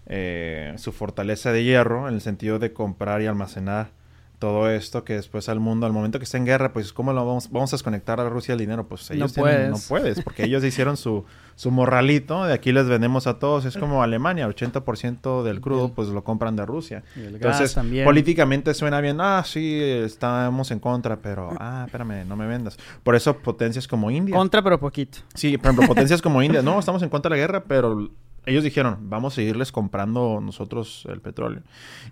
eh, 0.07 0.73
su 0.77 0.91
fortaleza 0.91 1.51
de 1.51 1.63
hierro, 1.63 2.07
en 2.07 2.15
el 2.15 2.21
sentido 2.21 2.59
de 2.59 2.73
comprar 2.73 3.21
y 3.21 3.27
almacenar 3.27 3.91
todo 4.39 4.69
esto 4.69 5.03
que 5.03 5.13
después 5.13 5.49
al 5.49 5.59
mundo, 5.59 5.85
al 5.87 5.93
momento 5.93 6.19
que 6.19 6.25
está 6.25 6.37
en 6.37 6.45
guerra, 6.45 6.71
pues 6.71 6.93
¿cómo 6.93 7.11
lo 7.11 7.25
vamos, 7.25 7.49
vamos 7.51 7.73
a 7.73 7.75
desconectar 7.75 8.19
a 8.19 8.29
Rusia 8.29 8.53
el 8.53 8.59
dinero? 8.59 8.87
Pues 8.87 9.09
No 9.09 9.15
ellos 9.15 9.33
tienen- 9.33 9.71
no 9.71 9.77
puedes. 9.77 9.87
puedes, 9.87 10.21
porque 10.23 10.43
ellos 10.45 10.63
hicieron 10.63 10.95
su, 10.95 11.25
su 11.55 11.71
morralito, 11.71 12.45
de 12.45 12.53
aquí 12.53 12.71
les 12.71 12.87
vendemos 12.87 13.25
a 13.25 13.39
todos, 13.39 13.65
es 13.65 13.77
como 13.77 14.03
Alemania, 14.03 14.47
80% 14.47 15.41
del 15.43 15.59
crudo 15.59 15.89
pues 15.93 16.09
lo 16.09 16.23
compran 16.23 16.55
de 16.55 16.65
Rusia. 16.67 17.03
Y 17.15 17.21
el 17.21 17.39
gas 17.39 17.53
Entonces, 17.55 17.73
también. 17.73 18.05
políticamente 18.05 18.73
suena 18.75 19.01
bien, 19.01 19.17
ah, 19.21 19.43
sí, 19.45 19.79
estamos 19.81 20.69
en 20.71 20.79
contra, 20.79 21.17
pero, 21.17 21.49
ah, 21.59 21.83
espérame, 21.87 22.25
no 22.27 22.35
me 22.35 22.45
vendas. 22.45 22.77
Por 23.03 23.15
eso 23.15 23.35
potencias 23.39 23.87
como 23.87 24.11
India. 24.11 24.35
Contra, 24.35 24.61
pero 24.61 24.79
poquito. 24.79 25.17
Sí, 25.33 25.57
por 25.57 25.71
ejemplo, 25.71 25.87
potencias 25.87 26.21
como 26.21 26.43
India, 26.43 26.61
no, 26.61 26.77
estamos 26.79 27.01
en 27.01 27.09
contra 27.09 27.29
de 27.29 27.35
la 27.37 27.41
guerra, 27.41 27.63
pero 27.67 28.09
ellos 28.47 28.63
dijeron, 28.63 29.09
vamos 29.09 29.33
a 29.33 29.35
seguirles 29.35 29.73
comprando 29.73 30.39
nosotros 30.41 31.05
el 31.09 31.19
petróleo. 31.19 31.61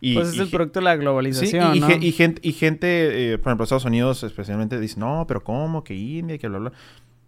Y, 0.01 0.15
pues 0.15 0.29
es 0.29 0.35
y 0.35 0.41
el 0.41 0.49
producto 0.49 0.79
de 0.79 0.83
la 0.83 0.93
Sí, 0.93 0.99
globalización, 0.99 1.75
y, 1.75 1.79
¿no? 1.79 1.89
y 1.89 2.11
gente, 2.11 2.41
y 2.43 2.51
gente 2.51 3.33
eh, 3.33 3.37
por 3.37 3.51
ejemplo, 3.51 3.63
Estados 3.63 3.85
Unidos 3.85 4.21
especialmente 4.23 4.77
dice, 4.79 4.99
no, 4.99 5.25
pero 5.27 5.43
¿cómo? 5.43 5.83
Que 5.85 5.95
India, 5.95 6.37
que 6.37 6.49
bla, 6.49 6.59
bla. 6.59 6.71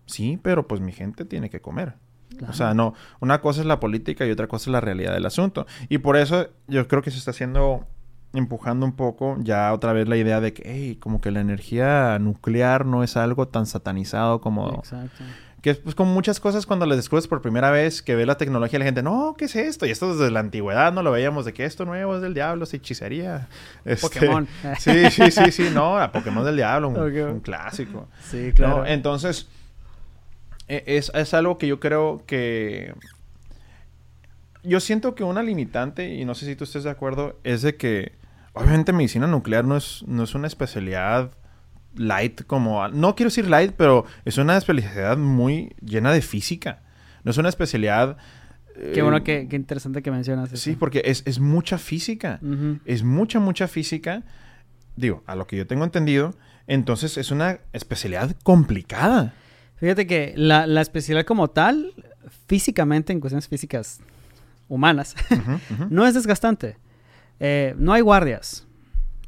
Sí, 0.05 0.37
pero 0.41 0.67
pues 0.67 0.81
mi 0.81 0.91
gente 0.91 1.23
tiene 1.23 1.49
que 1.49 1.61
comer. 1.61 1.95
Claro. 2.37 2.51
O 2.51 2.55
sea, 2.55 2.73
no, 2.73 2.93
una 3.21 3.39
cosa 3.39 3.61
es 3.61 3.65
la 3.65 3.79
política 3.79 4.25
y 4.25 4.31
otra 4.31 4.47
cosa 4.47 4.69
es 4.69 4.73
la 4.73 4.81
realidad 4.81 5.13
del 5.13 5.25
asunto. 5.25 5.65
Y 5.87 5.99
por 5.99 6.17
eso 6.17 6.49
yo 6.67 6.87
creo 6.89 7.01
que 7.01 7.09
se 7.09 7.17
está 7.17 7.31
haciendo, 7.31 7.85
empujando 8.33 8.85
un 8.85 8.93
poco 8.93 9.37
ya 9.39 9.71
otra 9.73 9.93
vez 9.93 10.09
la 10.09 10.17
idea 10.17 10.41
de 10.41 10.51
que, 10.51 10.63
hey, 10.65 10.97
como 10.99 11.21
que 11.21 11.31
la 11.31 11.39
energía 11.39 12.19
nuclear 12.19 12.85
no 12.85 13.03
es 13.03 13.15
algo 13.15 13.47
tan 13.47 13.65
satanizado 13.65 14.41
como... 14.41 14.69
Exacto. 14.75 15.23
Que 15.67 15.71
es 15.71 15.79
pues 15.79 15.95
como 15.95 16.13
muchas 16.13 16.39
cosas 16.39 16.65
cuando 16.65 16.85
las 16.85 16.95
descubres 16.95 17.27
por 17.27 17.41
primera 17.41 17.71
vez, 17.71 18.01
que 18.01 18.15
ve 18.15 18.25
la 18.25 18.37
tecnología, 18.37 18.79
la 18.79 18.85
gente, 18.85 19.03
no, 19.03 19.35
¿qué 19.37 19.43
es 19.43 19.55
esto? 19.57 19.85
Y 19.85 19.91
esto 19.91 20.15
desde 20.15 20.31
la 20.31 20.39
antigüedad 20.39 20.93
no 20.93 21.03
lo 21.03 21.11
veíamos 21.11 21.43
de 21.43 21.51
que 21.51 21.65
esto 21.65 21.83
nuevo 21.83 22.15
es 22.15 22.21
del 22.21 22.33
diablo, 22.33 22.63
es 22.63 22.73
hechicería. 22.73 23.49
Este, 23.83 24.07
Pokémon. 24.07 24.47
Sí, 24.79 25.11
sí, 25.11 25.29
sí, 25.29 25.51
sí, 25.51 25.69
no, 25.73 25.99
a 25.99 26.09
Pokémon 26.13 26.45
del 26.45 26.55
diablo, 26.55 26.87
un, 26.87 27.41
clásico. 27.41 28.07
Sí, 28.23 28.53
claro. 28.55 28.77
¿no? 28.77 28.85
Entonces, 28.85 29.49
e- 30.69 30.85
es, 30.87 31.11
es 31.13 31.33
algo 31.33 31.57
que 31.57 31.67
yo 31.67 31.81
creo 31.81 32.23
que... 32.25 32.93
Yo 34.63 34.79
siento 34.79 35.15
que 35.15 35.25
una 35.25 35.43
limitante, 35.43 36.15
y 36.15 36.23
no 36.23 36.33
sé 36.33 36.45
si 36.45 36.55
tú 36.55 36.63
estés 36.63 36.85
de 36.85 36.91
acuerdo, 36.91 37.41
es 37.43 37.61
de 37.61 37.75
que 37.75 38.13
obviamente 38.53 38.93
medicina 38.93 39.27
nuclear 39.27 39.65
no 39.65 39.75
es, 39.75 40.05
no 40.07 40.23
es 40.23 40.33
una 40.33 40.47
especialidad 40.47 41.31
light 41.97 42.43
como... 42.45 42.87
No 42.89 43.15
quiero 43.15 43.27
decir 43.27 43.47
light, 43.49 43.73
pero 43.75 44.05
es 44.25 44.37
una 44.37 44.57
especialidad 44.57 45.17
muy 45.17 45.75
llena 45.81 46.11
de 46.11 46.21
física. 46.21 46.81
No 47.23 47.31
es 47.31 47.37
una 47.37 47.49
especialidad... 47.49 48.17
Qué 48.75 48.99
eh, 48.99 49.01
bueno, 49.01 49.23
qué, 49.23 49.47
qué 49.49 49.55
interesante 49.55 50.03
que 50.03 50.11
mencionas 50.11 50.51
eso. 50.53 50.63
Sí, 50.63 50.75
porque 50.75 51.01
es, 51.05 51.23
es 51.25 51.39
mucha 51.39 51.77
física. 51.77 52.39
Es 52.85 53.03
mucha, 53.03 53.39
mucha 53.39 53.67
física. 53.67 54.23
Digo, 54.95 55.23
a 55.25 55.35
lo 55.35 55.47
que 55.47 55.57
yo 55.57 55.65
tengo 55.65 55.83
entendido. 55.83 56.35
Entonces 56.67 57.17
es 57.17 57.31
una 57.31 57.59
especialidad 57.73 58.35
complicada. 58.43 59.33
Fíjate 59.77 60.05
que 60.05 60.33
la, 60.35 60.67
la 60.67 60.81
especialidad 60.81 61.25
como 61.25 61.49
tal, 61.49 61.93
físicamente, 62.47 63.13
en 63.13 63.19
cuestiones 63.19 63.47
físicas 63.47 63.99
humanas, 64.67 65.15
no 65.89 66.05
es 66.05 66.13
desgastante. 66.13 66.77
Eh, 67.39 67.75
no 67.77 67.93
hay 67.93 68.01
guardias. 68.01 68.66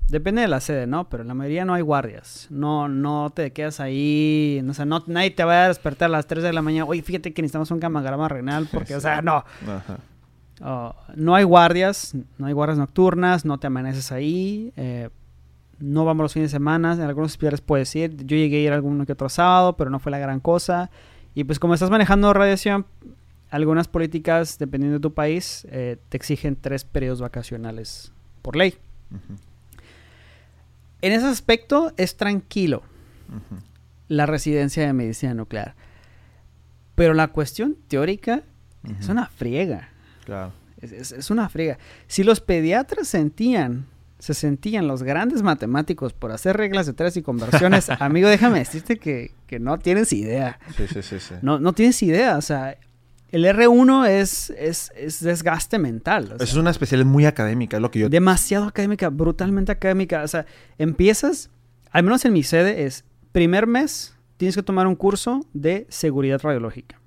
Depende 0.09 0.41
de 0.41 0.47
la 0.47 0.59
sede, 0.59 0.87
¿no? 0.87 1.09
Pero 1.09 1.21
en 1.21 1.27
la 1.27 1.33
mayoría 1.33 1.65
no 1.65 1.73
hay 1.73 1.81
guardias. 1.81 2.47
No, 2.49 2.87
no 2.87 3.31
te 3.33 3.51
quedas 3.51 3.79
ahí. 3.79 4.63
O 4.67 4.73
sea, 4.73 4.85
no, 4.85 5.03
nadie 5.07 5.31
te 5.31 5.43
va 5.43 5.65
a 5.65 5.67
despertar 5.67 6.07
a 6.07 6.09
las 6.09 6.27
3 6.27 6.43
de 6.43 6.53
la 6.53 6.61
mañana. 6.61 6.85
Oye, 6.85 7.01
fíjate 7.01 7.33
que 7.33 7.41
necesitamos 7.41 7.71
un 7.71 7.79
camagrama 7.79 8.27
renal. 8.27 8.67
Porque, 8.71 8.95
o 8.95 8.99
sea, 8.99 9.21
no. 9.21 9.43
Ajá. 9.67 9.99
No 11.15 11.35
hay 11.35 11.43
guardias, 11.43 12.15
no 12.37 12.47
hay 12.47 12.53
guardias 12.53 12.77
nocturnas, 12.77 13.45
no 13.45 13.59
te 13.59 13.67
amaneces 13.67 14.11
ahí. 14.11 14.73
eh, 14.75 15.09
no 15.79 16.03
vamos 16.03 16.23
los 16.23 16.33
fines 16.33 16.51
de 16.51 16.57
semana. 16.57 16.93
En 16.93 17.01
algunos 17.01 17.31
hospitales 17.31 17.61
puedes 17.61 17.95
ir. 17.95 18.17
Yo 18.25 18.35
llegué 18.35 18.57
a 18.57 18.61
ir 18.61 18.73
alguno 18.73 19.05
que 19.05 19.13
otro 19.13 19.29
sábado, 19.29 19.77
pero 19.77 19.89
no 19.89 19.99
fue 19.99 20.11
la 20.11 20.19
gran 20.19 20.41
cosa. 20.41 20.89
Y 21.35 21.45
pues 21.45 21.57
como 21.59 21.73
estás 21.73 21.89
manejando 21.89 22.33
radiación, 22.33 22.85
algunas 23.49 23.87
políticas, 23.87 24.59
dependiendo 24.59 24.95
de 24.97 25.01
tu 25.01 25.13
país, 25.13 25.65
eh, 25.71 25.97
te 26.09 26.17
exigen 26.17 26.57
tres 26.57 26.83
periodos 26.83 27.21
vacacionales 27.21 28.11
por 28.41 28.55
ley. 28.57 28.75
En 31.01 31.13
ese 31.13 31.27
aspecto 31.27 31.93
es 31.97 32.17
tranquilo. 32.17 32.83
la 34.07 34.25
residencia 34.25 34.85
de 34.85 34.93
medicina 34.93 35.33
nuclear. 35.33 35.75
Pero 36.95 37.13
la 37.13 37.27
cuestión 37.27 37.77
teórica 37.87 38.43
es 38.99 39.07
una 39.07 39.27
friega. 39.27 39.89
Claro. 40.25 40.51
Es, 40.81 41.11
es, 41.11 41.29
una 41.29 41.47
friega. 41.49 41.77
Si 42.07 42.23
los 42.23 42.41
pediatras 42.41 43.07
sentían, 43.07 43.85
se 44.17 44.33
sentían 44.33 44.87
los 44.87 45.03
grandes 45.03 45.43
matemáticos 45.43 46.13
por 46.13 46.31
hacer 46.31 46.57
reglas 46.57 46.85
de 46.85 46.93
tres 46.93 47.17
y 47.17 47.21
conversiones, 47.21 47.89
amigo, 47.99 48.29
déjame 48.29 48.59
decirte 48.59 48.97
que, 48.97 49.31
que, 49.45 49.59
no 49.59 49.77
tienes 49.77 50.11
idea. 50.13 50.59
Sí, 50.75 50.87
sí, 50.87 51.01
sí, 51.01 51.19
sí. 51.19 51.35
No, 51.41 51.59
no 51.59 51.73
tienes 51.73 52.01
idea. 52.01 52.37
O 52.37 52.41
sea, 52.41 52.77
el 53.31 53.45
R1 53.45 54.07
es, 54.07 54.49
es, 54.51 54.91
es 54.95 55.21
desgaste 55.21 55.79
mental. 55.79 56.31
O 56.33 56.37
sea, 56.37 56.43
es 56.43 56.55
una 56.55 56.71
especialidad 56.71 57.09
muy 57.09 57.25
académica, 57.25 57.77
es 57.77 57.81
lo 57.81 57.91
que 57.91 57.99
yo... 57.99 58.09
Demasiado 58.09 58.65
académica, 58.65 59.09
brutalmente 59.09 59.71
académica. 59.71 60.23
O 60.23 60.27
sea, 60.27 60.45
empiezas, 60.77 61.49
al 61.91 62.03
menos 62.03 62.25
en 62.25 62.33
mi 62.33 62.43
sede, 62.43 62.85
es 62.85 63.05
primer 63.31 63.67
mes 63.67 64.15
tienes 64.39 64.55
que 64.55 64.63
tomar 64.63 64.87
un 64.87 64.95
curso 64.95 65.45
de 65.53 65.85
seguridad 65.89 66.39
radiológica. 66.41 66.97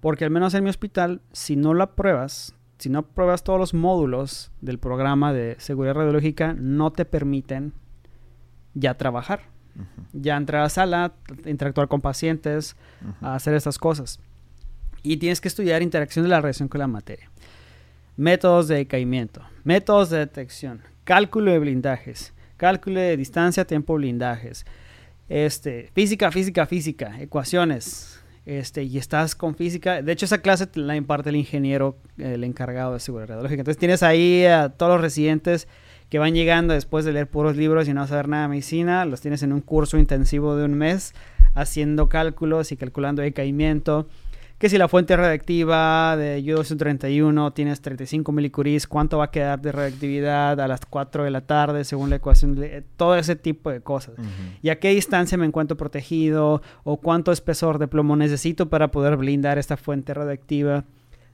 Porque 0.00 0.24
al 0.24 0.30
menos 0.30 0.52
en 0.52 0.64
mi 0.64 0.70
hospital, 0.70 1.22
si 1.32 1.56
no 1.56 1.72
la 1.72 1.92
pruebas, 1.96 2.54
si 2.76 2.90
no 2.90 3.02
pruebas 3.06 3.42
todos 3.42 3.58
los 3.58 3.72
módulos 3.72 4.52
del 4.60 4.78
programa 4.78 5.32
de 5.32 5.56
seguridad 5.58 5.94
radiológica, 5.94 6.52
no 6.52 6.92
te 6.92 7.06
permiten 7.06 7.72
ya 8.74 8.98
trabajar. 8.98 9.44
Uh 9.76 9.80
-huh. 9.80 10.06
Ya 10.12 10.36
entrar 10.36 10.60
a 10.60 10.64
la 10.64 10.68
sala, 10.68 11.14
interactuar 11.46 11.88
con 11.88 12.02
pacientes, 12.02 12.76
uh 13.00 13.06
-huh. 13.08 13.34
hacer 13.34 13.54
estas 13.54 13.78
cosas. 13.78 14.20
Y 15.06 15.18
tienes 15.18 15.40
que 15.40 15.46
estudiar 15.46 15.82
interacción 15.82 16.24
de 16.24 16.30
la 16.30 16.40
radiación 16.40 16.66
con 16.66 16.80
la 16.80 16.88
materia. 16.88 17.30
Métodos 18.16 18.66
de 18.66 18.74
decaimiento, 18.74 19.40
métodos 19.62 20.10
de 20.10 20.18
detección, 20.18 20.80
cálculo 21.04 21.52
de 21.52 21.60
blindajes, 21.60 22.32
cálculo 22.56 22.98
de 22.98 23.16
distancia, 23.16 23.64
tiempo, 23.64 23.94
blindajes, 23.94 24.66
este, 25.28 25.90
física, 25.94 26.32
física, 26.32 26.66
física, 26.66 27.20
ecuaciones, 27.20 28.20
este, 28.46 28.82
y 28.82 28.98
estás 28.98 29.36
con 29.36 29.54
física. 29.54 30.02
De 30.02 30.10
hecho, 30.10 30.24
esa 30.24 30.38
clase 30.38 30.66
la 30.74 30.96
imparte 30.96 31.30
el 31.30 31.36
ingeniero, 31.36 31.98
el 32.18 32.42
encargado 32.42 32.94
de 32.94 32.98
seguridad 32.98 33.28
radiológica. 33.28 33.60
Entonces 33.60 33.78
tienes 33.78 34.02
ahí 34.02 34.44
a 34.44 34.70
todos 34.70 34.90
los 34.90 35.00
residentes 35.00 35.68
que 36.08 36.18
van 36.18 36.34
llegando 36.34 36.74
después 36.74 37.04
de 37.04 37.12
leer 37.12 37.30
puros 37.30 37.56
libros 37.56 37.86
y 37.86 37.94
no 37.94 38.08
saber 38.08 38.26
nada 38.26 38.42
de 38.42 38.48
medicina. 38.48 39.04
Los 39.04 39.20
tienes 39.20 39.44
en 39.44 39.52
un 39.52 39.60
curso 39.60 39.98
intensivo 39.98 40.56
de 40.56 40.64
un 40.64 40.74
mes 40.74 41.14
haciendo 41.54 42.08
cálculos 42.08 42.72
y 42.72 42.76
calculando 42.76 43.22
decaimiento. 43.22 44.08
Que 44.58 44.70
si 44.70 44.78
la 44.78 44.88
fuente 44.88 45.14
radiactiva 45.14 46.16
de 46.16 46.42
Yu-231 46.42 47.52
tienes 47.52 47.82
35 47.82 48.32
milicuries, 48.32 48.86
¿cuánto 48.86 49.18
va 49.18 49.24
a 49.24 49.30
quedar 49.30 49.60
de 49.60 49.70
radiactividad 49.70 50.58
a 50.58 50.66
las 50.66 50.86
4 50.86 51.24
de 51.24 51.30
la 51.30 51.42
tarde 51.42 51.84
según 51.84 52.08
la 52.08 52.16
ecuación? 52.16 52.54
De, 52.54 52.82
todo 52.96 53.16
ese 53.16 53.36
tipo 53.36 53.70
de 53.70 53.82
cosas. 53.82 54.18
Uh 54.18 54.22
-huh. 54.22 54.58
¿Y 54.62 54.70
a 54.70 54.78
qué 54.78 54.88
distancia 54.90 55.36
me 55.36 55.44
encuentro 55.44 55.76
protegido? 55.76 56.62
¿O 56.84 56.96
cuánto 56.96 57.32
espesor 57.32 57.78
de 57.78 57.86
plomo 57.86 58.16
necesito 58.16 58.70
para 58.70 58.90
poder 58.90 59.18
blindar 59.18 59.58
esta 59.58 59.76
fuente 59.76 60.14
radiactiva? 60.14 60.84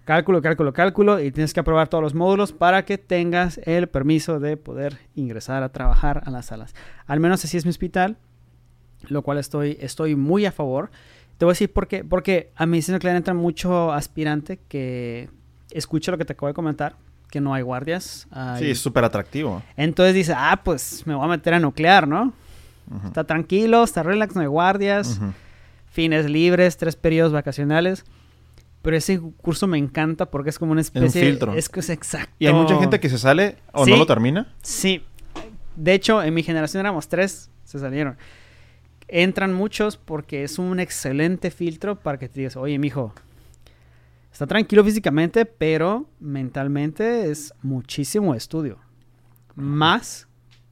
Cálculo, 0.05 0.43
cálculo, 0.43 0.73
cálculo. 0.73 1.21
Y 1.21 1.31
tienes 1.31 1.55
que 1.55 1.61
aprobar 1.61 1.87
todos 1.87 2.03
los 2.03 2.15
módulos 2.15 2.53
para 2.53 2.85
que 2.85 2.99
tengas 2.99 3.59
el 3.65 3.87
permiso 3.87 4.41
de 4.41 4.57
poder 4.57 4.99
ingresar 5.15 5.63
a 5.63 5.69
trabajar 5.69 6.23
a 6.27 6.31
las 6.31 6.47
salas. 6.47 6.75
Al 7.07 7.21
menos 7.21 7.45
así 7.45 7.57
es 7.57 7.65
mi 7.65 7.71
hospital, 7.71 8.17
lo 9.09 9.23
cual 9.23 9.39
estoy, 9.39 9.79
estoy 9.81 10.17
muy 10.17 10.45
a 10.45 10.51
favor. 10.51 10.91
Te 11.43 11.45
voy 11.45 11.51
a 11.51 11.55
decir 11.55 11.73
por 11.73 11.89
qué. 11.89 12.05
Porque 12.05 12.53
a 12.55 12.67
medicina 12.67 12.99
nuclear 12.99 13.17
entra 13.17 13.35
mucho 13.35 13.91
aspirante 13.93 14.61
que 14.69 15.29
escucha 15.73 16.13
lo 16.13 16.17
que 16.17 16.25
te 16.25 16.35
acabo 16.35 16.47
de 16.47 16.55
comentar, 16.55 16.95
que 17.33 17.41
no 17.41 17.53
hay 17.53 17.65
guardias. 17.65 18.29
Hay... 18.31 18.63
Sí, 18.63 18.71
es 18.71 18.79
súper 18.79 19.03
atractivo. 19.03 19.61
Entonces 19.77 20.15
dice, 20.15 20.35
ah, 20.37 20.61
pues 20.63 21.05
me 21.05 21.17
voy 21.17 21.25
a 21.25 21.27
meter 21.27 21.55
a 21.55 21.59
nuclear, 21.59 22.07
¿no? 22.07 22.33
Uh 22.89 22.95
-huh. 22.95 23.07
Está 23.07 23.25
tranquilo, 23.25 23.83
está 23.83 24.05
relax, 24.05 24.37
no 24.37 24.43
hay 24.43 24.47
guardias, 24.47 25.19
uh 25.19 25.25
-huh. 25.25 25.33
fines 25.91 26.31
libres, 26.31 26.77
tres 26.77 26.95
periodos 26.95 27.33
vacacionales. 27.33 28.05
Pero 28.83 28.97
ese 28.97 29.21
curso 29.39 29.67
me 29.67 29.79
encanta 29.79 30.27
porque 30.27 30.51
es 30.51 30.61
como 30.61 30.71
una 30.71 30.81
especie... 30.81 31.23
Un 31.23 31.29
filtro. 31.29 31.55
Es 31.55 31.69
que 31.69 31.81
es 31.81 31.91
exacto. 31.91 32.33
¿Y 32.39 32.47
hay 32.47 32.55
mucha 32.55 32.79
gente 32.79 33.01
que 33.01 33.09
se 33.09 33.19
sale 33.19 33.57
o 33.73 33.85
¿Sí? 33.85 33.91
no 33.91 33.97
lo 33.97 34.07
termina? 34.07 34.55
Sí. 34.63 35.03
De 35.75 35.93
hecho, 35.93 36.23
en 36.23 36.35
mi 36.35 36.45
generación 36.45 36.83
éramos 36.83 37.09
tres, 37.09 37.51
se 37.65 37.81
salieron 37.81 38.17
entran 39.13 39.53
muchos 39.53 39.99
porque 39.99 40.43
es 40.43 40.59
un 40.59 40.81
excelente 40.81 41.51
filtro 41.51 42.01
para 42.01 42.19
que 42.19 42.29
te 42.29 42.41
digas, 42.41 42.57
oye, 42.57 42.79
mijo, 42.79 43.15
está 44.33 44.47
tranquilo 44.47 44.83
físicamente, 44.83 45.45
pero 45.45 46.09
mentalmente 46.19 47.31
es 47.31 47.53
muchísimo 47.63 48.35
estudio. 48.35 48.79
Más 49.55 50.27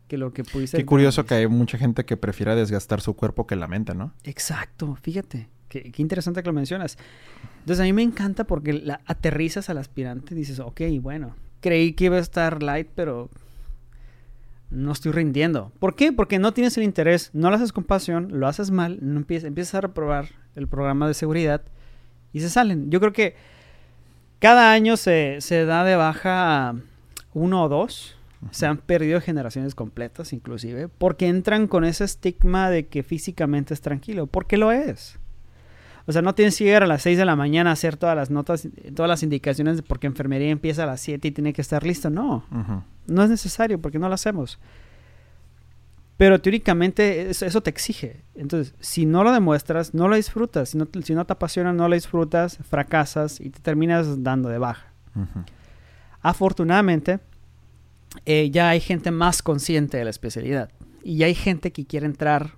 que 0.09 0.17
lo 0.17 0.33
que 0.33 0.43
pudiste. 0.43 0.79
Qué 0.79 0.87
curioso 0.87 1.25
que 1.27 1.35
hay 1.35 1.47
mucha 1.47 1.79
gente 1.79 2.05
que 2.05 2.17
prefiera 2.17 2.57
desgastar 2.57 3.03
su 3.03 3.15
cuerpo 3.15 3.47
que 3.47 3.57
la 3.57 3.69
mente, 3.69 3.95
¿no? 3.95 4.15
Exacto, 4.25 4.97
fíjate. 5.01 5.49
Qué, 5.69 5.93
qué 5.93 6.03
interesante 6.03 6.43
que 6.43 6.49
lo 6.49 6.55
mencionas. 6.55 6.99
Entonces 7.61 7.81
a 7.81 7.85
mí 7.85 7.93
me 7.93 8.03
encanta 8.03 8.45
porque 8.45 8.73
la, 8.73 9.03
aterrizas 9.07 9.69
al 9.71 9.79
aspirante 9.79 10.35
y 10.35 10.39
dices, 10.39 10.59
ok, 10.59 10.81
bueno, 11.01 11.37
creí 11.61 11.93
que 11.93 12.07
iba 12.07 12.17
a 12.17 12.21
estar 12.21 12.63
light, 12.63 12.89
pero 12.95 13.31
no 14.71 14.93
estoy 14.93 15.13
rindiendo. 15.13 15.73
¿Por 15.79 15.95
qué? 15.95 16.13
Porque 16.13 16.39
no 16.39 16.53
tienes 16.53 16.77
el 16.77 16.85
interés, 16.85 17.31
no 17.33 17.51
lo 17.51 17.57
haces 17.57 17.73
con 17.73 17.85
pasión, 17.85 18.29
lo 18.39 18.47
haces 18.47 18.71
mal, 18.71 18.99
no 19.03 19.19
empiezas, 19.19 19.49
empiezas 19.49 19.75
a 19.75 19.81
reprobar 19.83 20.29
el 20.55 20.69
programa 20.69 21.09
de 21.09 21.15
seguridad 21.15 21.63
y 22.33 22.41
se 22.41 22.51
salen. 22.51 22.91
Yo 22.91 23.01
creo 23.01 23.13
que 23.13 23.35
cada 24.39 24.73
año 24.73 24.97
se, 24.97 25.37
se 25.41 25.65
da 25.65 25.85
de 25.85 25.97
baja 25.97 26.75
uno 27.35 27.65
o 27.65 27.69
dos. 27.69 28.17
Se 28.53 28.65
han 28.65 28.79
perdido 28.79 29.21
generaciones 29.21 29.75
completas 29.75 30.33
inclusive 30.33 30.89
porque 30.89 31.29
entran 31.29 31.67
con 31.67 31.85
ese 31.85 32.05
estigma 32.05 32.71
de 32.71 32.87
que 32.87 33.03
físicamente 33.03 33.75
es 33.75 33.83
tranquilo, 33.83 34.27
porque 34.27 34.57
lo 34.57 34.73
es. 34.73 35.19
O 36.11 36.13
sea, 36.13 36.23
no 36.23 36.35
tienes 36.35 36.59
que 36.59 36.65
llegar 36.65 36.83
a 36.83 36.89
las 36.89 37.03
6 37.03 37.17
de 37.17 37.25
la 37.25 37.37
mañana 37.37 37.71
a 37.71 37.75
hacer 37.75 37.97
todas 37.97 38.17
las 38.17 38.31
notas, 38.31 38.67
todas 38.97 39.09
las 39.09 39.23
indicaciones 39.23 39.77
de 39.77 39.85
porque 39.85 40.09
enfermería 40.09 40.51
empieza 40.51 40.83
a 40.83 40.87
las 40.87 41.01
7 41.03 41.29
y 41.29 41.31
tiene 41.31 41.53
que 41.53 41.63
estar 41.63 41.87
listo. 41.87 42.11
No, 42.11 42.45
uh 42.51 42.57
-huh. 42.57 42.83
no 43.07 43.23
es 43.23 43.31
necesario 43.31 43.81
porque 43.81 44.01
no 44.01 44.09
lo 44.09 44.15
hacemos. 44.15 44.59
Pero 46.17 46.41
teóricamente 46.41 47.31
eso, 47.31 47.47
eso, 47.47 47.61
te 47.63 47.71
exige. 47.71 48.25
Entonces, 48.35 48.75
si 48.81 49.07
no 49.07 49.23
lo 49.23 49.31
demuestras, 49.31 49.95
no 49.95 50.09
lo 50.09 50.17
disfrutas. 50.17 50.71
Si 50.71 50.79
no, 50.79 50.89
si 51.01 51.15
no 51.15 51.25
te 51.25 51.33
apasiona, 51.33 51.73
no 51.73 51.89
lo 51.89 51.95
disfrutas, 51.95 52.59
fracasas 52.69 53.41
y 53.41 53.51
te 53.51 53.61
terminas 53.61 54.25
dando 54.25 54.49
de 54.49 54.59
baja. 54.59 54.93
Uh 55.15 55.21
-huh. 55.21 55.45
Afortunadamente, 56.23 57.21
eh, 58.27 58.51
ya 58.51 58.71
hay 58.71 58.81
gente 58.81 59.13
más 59.13 59.43
consciente 59.43 59.97
de 59.97 60.03
la 60.03 60.11
especialidad. 60.11 60.73
Y 61.05 61.19
ya 61.19 61.27
hay 61.27 61.37
gente 61.37 61.71
que 61.71 61.87
quiere 61.87 62.07
entrar 62.07 62.55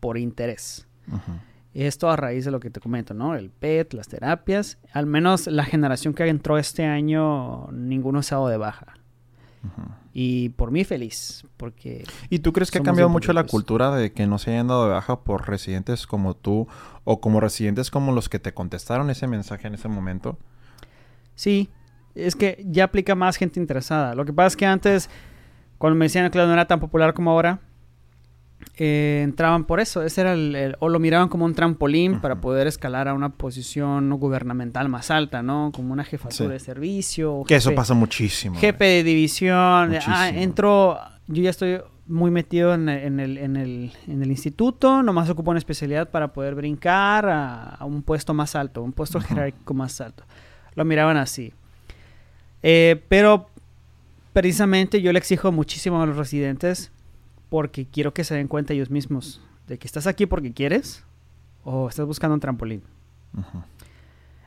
por 0.00 0.18
interés. 0.18 0.86
Uh 1.08 1.14
-huh. 1.14 1.49
Esto 1.72 2.10
a 2.10 2.16
raíz 2.16 2.44
de 2.44 2.50
lo 2.50 2.58
que 2.58 2.70
te 2.70 2.80
comento, 2.80 3.14
¿no? 3.14 3.36
El 3.36 3.50
PET, 3.50 3.94
las 3.94 4.08
terapias. 4.08 4.78
Al 4.92 5.06
menos 5.06 5.46
la 5.46 5.64
generación 5.64 6.14
que 6.14 6.26
entró 6.26 6.58
este 6.58 6.84
año, 6.84 7.68
ninguno 7.72 8.22
se 8.22 8.34
ha 8.34 8.38
dado 8.38 8.48
de 8.48 8.56
baja. 8.56 8.94
Uh 9.62 9.66
-huh. 9.66 9.94
Y 10.12 10.48
por 10.50 10.72
mí 10.72 10.82
feliz, 10.84 11.46
porque... 11.56 12.04
¿Y 12.28 12.40
tú 12.40 12.52
crees 12.52 12.70
que 12.70 12.78
ha 12.78 12.82
cambiado 12.82 13.08
mucho 13.08 13.32
la 13.32 13.44
cultura 13.44 13.94
de 13.94 14.12
que 14.12 14.26
no 14.26 14.38
se 14.38 14.50
hayan 14.50 14.66
dado 14.66 14.86
de 14.86 14.92
baja 14.92 15.20
por 15.20 15.48
residentes 15.48 16.06
como 16.06 16.34
tú 16.34 16.66
o 17.04 17.20
como 17.20 17.38
residentes 17.38 17.90
como 17.90 18.10
los 18.10 18.28
que 18.28 18.40
te 18.40 18.52
contestaron 18.52 19.08
ese 19.10 19.28
mensaje 19.28 19.68
en 19.68 19.74
ese 19.74 19.86
momento? 19.86 20.36
Sí, 21.36 21.70
es 22.16 22.34
que 22.34 22.64
ya 22.68 22.84
aplica 22.84 23.14
más 23.14 23.36
gente 23.36 23.60
interesada. 23.60 24.16
Lo 24.16 24.24
que 24.24 24.32
pasa 24.32 24.48
es 24.48 24.56
que 24.56 24.66
antes, 24.66 25.10
cuando 25.78 25.96
me 25.96 26.06
decían 26.06 26.28
que 26.30 26.38
no 26.38 26.52
era 26.52 26.66
tan 26.66 26.80
popular 26.80 27.14
como 27.14 27.30
ahora, 27.30 27.60
eh, 28.82 29.20
entraban 29.22 29.66
por 29.66 29.78
eso. 29.78 30.02
Ese 30.02 30.22
era 30.22 30.32
el, 30.32 30.56
el, 30.56 30.76
o 30.80 30.88
lo 30.88 30.98
miraban 30.98 31.28
como 31.28 31.44
un 31.44 31.54
trampolín 31.54 32.12
uh 32.12 32.14
-huh. 32.16 32.20
para 32.22 32.40
poder 32.40 32.66
escalar 32.66 33.08
a 33.08 33.14
una 33.14 33.28
posición 33.28 34.10
gubernamental 34.18 34.88
más 34.88 35.10
alta, 35.10 35.42
¿no? 35.42 35.70
Como 35.74 35.92
una 35.92 36.02
jefatura 36.02 36.48
sí. 36.48 36.52
de 36.54 36.58
servicio. 36.58 37.44
Que 37.46 37.56
jefe, 37.56 37.68
eso 37.68 37.74
pasa 37.74 37.92
muchísimo. 37.92 38.58
Jefe 38.58 38.84
de 38.84 39.02
división. 39.04 39.96
Ah, 40.06 40.30
entró. 40.30 40.98
Yo 41.26 41.42
ya 41.42 41.50
estoy 41.50 41.82
muy 42.06 42.30
metido 42.30 42.72
en, 42.72 42.88
en, 42.88 43.20
el, 43.20 43.36
en, 43.36 43.56
el, 43.56 43.92
en 44.08 44.22
el 44.22 44.30
instituto. 44.30 45.02
Nomás 45.02 45.28
ocupo 45.28 45.50
una 45.50 45.58
especialidad 45.58 46.08
para 46.08 46.32
poder 46.32 46.54
brincar 46.54 47.28
a, 47.28 47.76
a 47.76 47.84
un 47.84 48.02
puesto 48.02 48.32
más 48.32 48.56
alto, 48.56 48.82
un 48.82 48.92
puesto 48.92 49.18
uh 49.18 49.20
-huh. 49.20 49.26
jerárquico 49.26 49.74
más 49.74 50.00
alto. 50.00 50.24
Lo 50.74 50.84
miraban 50.86 51.18
así. 51.18 51.52
Eh, 52.62 53.02
pero 53.08 53.50
precisamente 54.32 55.02
yo 55.02 55.12
le 55.12 55.18
exijo 55.18 55.52
muchísimo 55.52 56.02
a 56.02 56.06
los 56.06 56.16
residentes 56.16 56.90
porque 57.50 57.86
quiero 57.86 58.14
que 58.14 58.24
se 58.24 58.34
den 58.34 58.48
cuenta 58.48 58.72
ellos 58.72 58.90
mismos 58.90 59.42
de 59.66 59.78
que 59.78 59.86
estás 59.86 60.06
aquí 60.06 60.24
porque 60.24 60.54
quieres 60.54 61.04
o 61.64 61.88
estás 61.88 62.06
buscando 62.06 62.34
un 62.34 62.40
trampolín. 62.40 62.82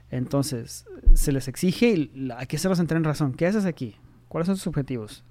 Entonces, 0.10 0.86
se 1.14 1.32
les 1.32 1.48
exige 1.48 1.90
y 1.90 2.30
aquí 2.36 2.58
se 2.58 2.70
los 2.70 2.80
entra 2.80 2.98
en 2.98 3.04
razón. 3.04 3.34
¿Qué 3.34 3.46
haces 3.46 3.66
aquí? 3.66 3.96
¿Cuáles 4.28 4.48
son 4.48 4.56
tus 4.56 4.68
objetivos? 4.68 5.24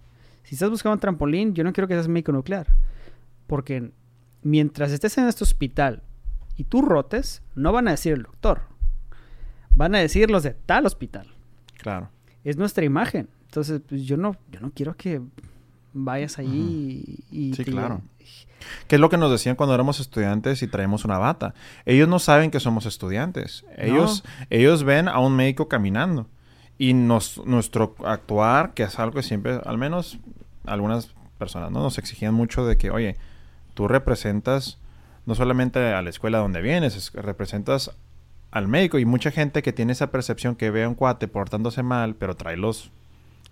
Si 0.44 0.54
estás 0.54 0.70
buscando 0.70 0.94
un 0.94 1.00
trampolín, 1.00 1.54
yo 1.54 1.64
no 1.64 1.72
quiero 1.72 1.88
que 1.88 1.94
seas 1.94 2.08
médico 2.08 2.32
nuclear. 2.32 2.66
Porque 3.46 3.90
mientras 4.42 4.92
estés 4.92 5.16
en 5.18 5.26
este 5.26 5.44
hospital 5.44 6.02
y 6.56 6.64
tú 6.64 6.82
rotes, 6.82 7.42
no 7.54 7.72
van 7.72 7.88
a 7.88 7.92
decir 7.92 8.12
el 8.12 8.22
doctor. 8.22 8.62
Van 9.74 9.94
a 9.94 9.98
decir 9.98 10.30
los 10.30 10.42
de 10.42 10.54
tal 10.54 10.84
hospital. 10.84 11.28
Claro. 11.78 12.10
Es 12.44 12.56
nuestra 12.56 12.84
imagen. 12.84 13.28
Entonces, 13.46 13.80
pues 13.88 14.02
yo 14.02 14.16
no, 14.16 14.36
yo 14.50 14.60
no 14.60 14.72
quiero 14.74 14.96
que 14.96 15.22
vayas 15.92 16.38
allí 16.38 17.24
y, 17.30 17.54
Sí, 17.54 17.64
claro. 17.64 18.02
¿Qué 18.86 18.96
es 18.96 19.00
lo 19.00 19.10
que 19.10 19.18
nos 19.18 19.30
decían 19.30 19.56
cuando 19.56 19.74
éramos 19.74 20.00
estudiantes 20.00 20.62
y 20.62 20.68
traemos 20.68 21.04
una 21.04 21.18
bata? 21.18 21.54
Ellos 21.84 22.08
no 22.08 22.18
saben 22.18 22.50
que 22.50 22.60
somos 22.60 22.86
estudiantes. 22.86 23.64
Ellos, 23.76 24.22
ellos 24.50 24.84
ven 24.84 25.08
a 25.08 25.18
un 25.18 25.34
médico 25.34 25.68
caminando. 25.68 26.28
Y 26.78 26.94
nos, 26.94 27.44
nuestro 27.44 27.96
actuar, 28.04 28.72
que 28.74 28.84
es 28.84 28.98
algo 28.98 29.16
que 29.16 29.22
siempre, 29.22 29.60
al 29.64 29.78
menos 29.78 30.18
algunas 30.64 31.10
personas, 31.38 31.70
¿no? 31.70 31.82
Nos 31.82 31.98
exigían 31.98 32.34
mucho 32.34 32.64
de 32.64 32.76
que, 32.76 32.90
oye, 32.90 33.16
tú 33.74 33.88
representas 33.88 34.78
no 35.26 35.34
solamente 35.34 35.78
a 35.92 36.02
la 36.02 36.10
escuela 36.10 36.38
donde 36.38 36.60
vienes, 36.60 37.12
representas 37.12 37.92
al 38.50 38.68
médico. 38.68 38.98
Y 38.98 39.04
mucha 39.04 39.30
gente 39.30 39.62
que 39.62 39.72
tiene 39.72 39.92
esa 39.92 40.10
percepción 40.10 40.56
que 40.56 40.70
ve 40.70 40.84
a 40.84 40.88
un 40.88 40.94
cuate 40.94 41.28
portándose 41.28 41.82
mal, 41.82 42.14
pero 42.14 42.36
trae 42.36 42.56
los... 42.56 42.90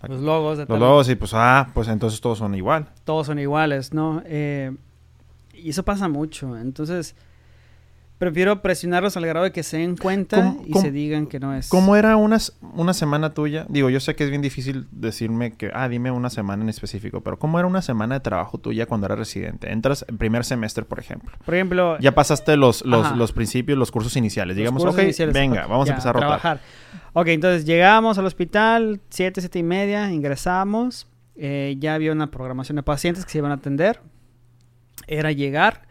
Los 0.09 0.21
logos 0.21 0.59
de 0.59 0.67
Los 0.67 0.79
logos 0.79 1.09
y 1.09 1.15
pues, 1.15 1.33
ah, 1.35 1.69
pues 1.75 1.89
entonces 1.89 2.21
todos 2.21 2.39
son 2.39 2.55
igual. 2.55 2.89
Todos 3.05 3.27
son 3.27 3.39
iguales, 3.39 3.93
¿no? 3.93 4.23
Eh, 4.25 4.75
y 5.55 5.71
eso 5.71 5.83
pasa 5.83 6.09
mucho. 6.09 6.57
Entonces, 6.57 7.15
prefiero 8.21 8.61
presionarlos 8.61 9.17
al 9.17 9.25
grado 9.25 9.45
de 9.45 9.51
que 9.51 9.63
se 9.63 9.79
den 9.79 9.97
cuenta 9.97 10.55
y 10.67 10.75
se 10.75 10.91
digan 10.91 11.27
que 11.27 11.41
no 11.41 11.55
es. 11.55 11.71
¿Cómo 11.71 11.97
era 11.97 12.17
una, 12.17 12.37
una 12.75 12.93
semana 12.93 13.33
tuya? 13.33 13.65
Digo, 13.71 13.89
yo 13.89 13.99
sé 13.99 14.15
que 14.15 14.25
es 14.25 14.31
bien 14.31 14.43
difícil 14.43 14.87
decirme 14.91 15.53
que, 15.53 15.71
ah, 15.73 15.89
dime 15.89 16.11
una 16.11 16.29
semana 16.29 16.63
en 16.63 16.69
específico, 16.69 17.23
pero 17.23 17.39
¿cómo 17.39 17.59
era 17.59 17.67
una 17.67 17.81
semana 17.81 18.17
de 18.17 18.21
trabajo 18.21 18.59
tuya 18.59 18.85
cuando 18.85 19.07
eras 19.07 19.19
residente? 19.19 19.73
Entras 19.73 20.05
en 20.07 20.19
primer 20.19 20.45
semestre, 20.45 20.85
por 20.85 20.99
ejemplo. 20.99 21.31
Por 21.43 21.55
ejemplo. 21.55 21.99
Ya 21.99 22.15
pasaste 22.15 22.59
los, 22.59 22.85
los, 22.85 23.33
principios, 23.33 23.79
los 23.79 23.91
cursos 23.91 24.15
iniciales. 24.19 24.55
Digamos, 24.55 24.85
ok, 24.85 24.99
venga, 25.33 25.67
vamos 25.67 25.89
a 25.89 25.93
empezar 25.93 26.11
a 26.11 26.21
rotar. 26.21 26.29
Trabajar. 26.29 26.61
Ok, 27.15 27.29
entonces 27.29 27.65
llegamos 27.65 28.19
al 28.19 28.27
hospital, 28.27 29.01
siete, 29.09 29.41
siete 29.41 29.61
y 29.61 29.63
media, 29.63 30.13
ingresamos. 30.13 31.07
Eh, 31.37 31.77
ya 31.79 31.95
había 31.95 32.13
una 32.13 32.31
programación 32.31 32.77
de 32.77 32.83
pacientes 32.83 33.25
que 33.25 33.31
se 33.31 33.39
iban 33.39 33.51
a 33.51 33.55
atender. 33.55 34.03
Era 35.07 35.33
llegar 35.33 35.89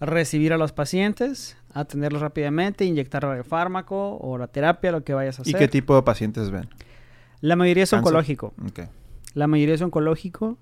recibir 0.00 0.52
a 0.52 0.56
los 0.56 0.72
pacientes, 0.72 1.56
atenderlos 1.74 2.22
rápidamente, 2.22 2.84
inyectar 2.84 3.24
el 3.24 3.44
fármaco 3.44 4.16
o 4.16 4.38
la 4.38 4.48
terapia, 4.48 4.92
lo 4.92 5.04
que 5.04 5.14
vayas 5.14 5.38
a 5.38 5.42
hacer. 5.42 5.54
¿Y 5.54 5.58
qué 5.58 5.68
tipo 5.68 5.94
de 5.94 6.02
pacientes 6.02 6.50
ven? 6.50 6.68
La 7.40 7.56
mayoría 7.56 7.84
es 7.84 7.92
oncológico. 7.92 8.54
La 9.34 9.46
mayoría 9.46 9.74
es 9.74 9.82
oncológico. 9.82 10.58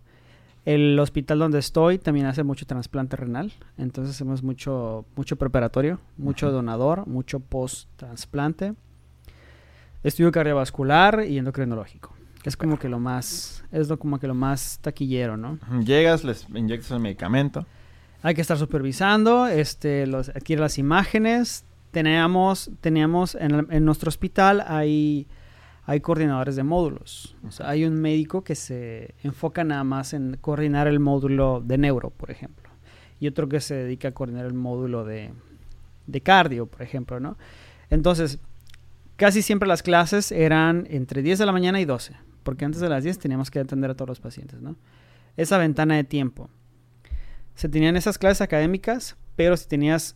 El 0.64 0.98
hospital 0.98 1.38
donde 1.38 1.60
estoy 1.60 1.98
también 1.98 2.26
hace 2.26 2.42
mucho 2.42 2.66
trasplante 2.66 3.16
renal, 3.16 3.52
entonces 3.78 4.14
hacemos 4.14 4.42
mucho, 4.42 5.06
mucho 5.16 5.36
preparatorio, 5.36 5.98
mucho 6.18 6.50
donador, 6.52 7.06
mucho 7.06 7.40
post-trasplante. 7.40 8.74
Estudio 10.02 10.30
cardiovascular 10.30 11.24
y 11.26 11.38
endocrinológico. 11.38 12.14
Es 12.44 12.56
como 12.56 12.78
que 12.78 12.88
lo 12.88 12.98
más, 12.98 13.64
es 13.72 13.88
lo, 13.88 13.98
como 13.98 14.18
que 14.20 14.26
lo 14.26 14.34
más 14.34 14.78
taquillero, 14.82 15.36
¿no? 15.36 15.58
Llegas, 15.84 16.22
les 16.22 16.46
inyectas 16.50 16.90
el 16.90 17.00
medicamento. 17.00 17.66
Hay 18.22 18.34
que 18.34 18.40
estar 18.40 18.58
supervisando, 18.58 19.46
este, 19.46 20.06
los, 20.06 20.28
adquiere 20.30 20.60
las 20.60 20.78
imágenes. 20.78 21.64
Teníamos, 21.92 22.70
teníamos 22.80 23.36
en, 23.36 23.84
nuestro 23.84 24.08
hospital 24.08 24.62
hay, 24.66 25.26
hay 25.84 26.00
coordinadores 26.00 26.56
de 26.56 26.64
módulos. 26.64 27.36
O 27.46 27.52
sea, 27.52 27.68
hay 27.68 27.84
un 27.84 27.94
médico 27.94 28.42
que 28.42 28.56
se 28.56 29.14
enfoca 29.22 29.62
nada 29.62 29.84
más 29.84 30.14
en 30.14 30.36
coordinar 30.40 30.88
el 30.88 30.98
módulo 30.98 31.62
de 31.64 31.78
neuro, 31.78 32.10
por 32.10 32.30
ejemplo. 32.30 32.68
Y 33.20 33.28
otro 33.28 33.48
que 33.48 33.60
se 33.60 33.74
dedica 33.74 34.08
a 34.08 34.12
coordinar 34.12 34.46
el 34.46 34.54
módulo 34.54 35.04
de, 35.04 35.30
de 36.06 36.20
cardio, 36.20 36.66
por 36.66 36.82
ejemplo, 36.82 37.20
¿no? 37.20 37.36
Entonces, 37.88 38.38
casi 39.16 39.42
siempre 39.42 39.68
las 39.68 39.82
clases 39.82 40.32
eran 40.32 40.86
entre 40.90 41.22
10 41.22 41.38
de 41.38 41.46
la 41.46 41.52
mañana 41.52 41.80
y 41.80 41.84
12, 41.84 42.14
porque 42.42 42.64
antes 42.64 42.80
de 42.80 42.88
las 42.88 43.04
10 43.04 43.18
teníamos 43.18 43.50
que 43.50 43.60
atender 43.60 43.90
a 43.90 43.94
todos 43.94 44.08
los 44.08 44.20
pacientes, 44.20 44.60
¿no? 44.60 44.76
Esa 45.36 45.56
ventana 45.58 45.96
de 45.96 46.04
tiempo 46.04 46.50
se 47.58 47.68
tenían 47.68 47.96
esas 47.96 48.18
clases 48.18 48.40
académicas, 48.40 49.16
pero 49.34 49.56
si 49.56 49.66
tenías 49.66 50.14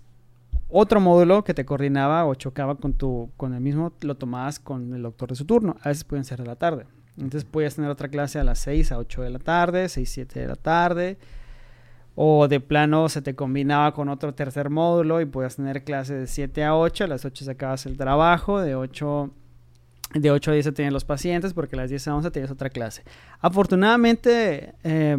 otro 0.69 1.01
módulo 1.01 1.43
que 1.43 1.55
te 1.55 1.65
coordinaba 1.65 2.25
o 2.25 2.37
chocaba 2.37 2.77
con 2.77 2.95
tu 2.95 3.33
con 3.37 3.53
el 3.53 3.61
mismo, 3.61 3.93
lo 4.03 4.15
tomabas 4.15 4.61
con 4.61 4.95
el 4.95 5.03
doctor 5.03 5.31
de 5.31 5.35
su 5.35 5.45
turno. 5.45 5.75
A 5.83 5.89
veces 5.89 6.05
pueden 6.05 6.25
ser 6.25 6.39
de 6.39 6.47
la 6.47 6.55
tarde. 6.55 6.87
Entonces 7.17 7.45
podías 7.45 7.75
tener 7.75 7.91
otra 7.91 8.07
clase 8.07 8.39
a 8.39 8.45
las 8.45 8.61
6 8.61 8.93
a 8.93 8.99
8 8.99 9.23
de 9.23 9.31
la 9.31 9.41
tarde, 9.41 9.89
6, 9.89 10.09
7 10.09 10.39
de 10.39 10.47
la 10.47 10.55
tarde. 10.55 11.19
O 12.15 12.47
de 12.47 12.61
plano 12.61 13.09
se 13.09 13.23
te 13.23 13.35
combinaba 13.35 13.93
con 13.93 14.09
otro 14.09 14.33
tercer 14.35 14.71
módulo 14.71 15.21
y 15.21 15.25
podías 15.25 15.57
tener 15.57 15.83
clase 15.83 16.15
de 16.15 16.29
7 16.29 16.63
a 16.63 16.77
8. 16.77 17.05
A 17.05 17.07
las 17.09 17.25
8 17.25 17.45
sacabas 17.45 17.87
el 17.87 17.97
trabajo, 17.97 18.61
de 18.61 18.77
8 18.77 19.31
de 20.15 20.31
8 20.31 20.51
a 20.53 20.55
10 20.55 20.65
se 20.65 20.73
tenían 20.73 20.95
los 20.95 21.05
pacientes, 21.05 21.55
porque 21.55 21.75
a 21.75 21.81
las 21.81 21.91
10 21.91 22.07
a 22.07 22.15
11 22.15 22.31
tenías 22.31 22.53
otra 22.53 22.71
clase. 22.71 23.03
Afortunadamente, 23.41 24.75
eh, 24.85 25.19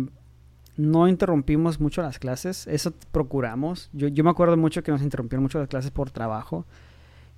no 0.75 1.07
interrumpimos 1.07 1.79
mucho 1.79 2.01
las 2.01 2.19
clases, 2.19 2.67
eso 2.67 2.93
procuramos. 3.11 3.89
Yo, 3.93 4.07
yo 4.07 4.23
me 4.23 4.29
acuerdo 4.29 4.57
mucho 4.57 4.83
que 4.83 4.91
nos 4.91 5.01
interrumpieron 5.01 5.43
mucho 5.43 5.59
las 5.59 5.67
clases 5.67 5.91
por 5.91 6.11
trabajo. 6.11 6.65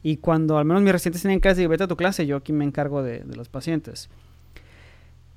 Y 0.05 0.17
cuando 0.17 0.59
al 0.59 0.65
menos 0.65 0.83
mis 0.83 0.91
residentes 0.91 1.23
tenían 1.23 1.39
clase, 1.39 1.61
digo, 1.61 1.71
vete 1.71 1.85
a 1.85 1.87
tu 1.87 1.97
clase, 1.97 2.27
yo 2.27 2.37
aquí 2.37 2.53
me 2.53 2.63
encargo 2.63 3.01
de, 3.01 3.23
los 3.35 3.49
pacientes. 3.49 4.07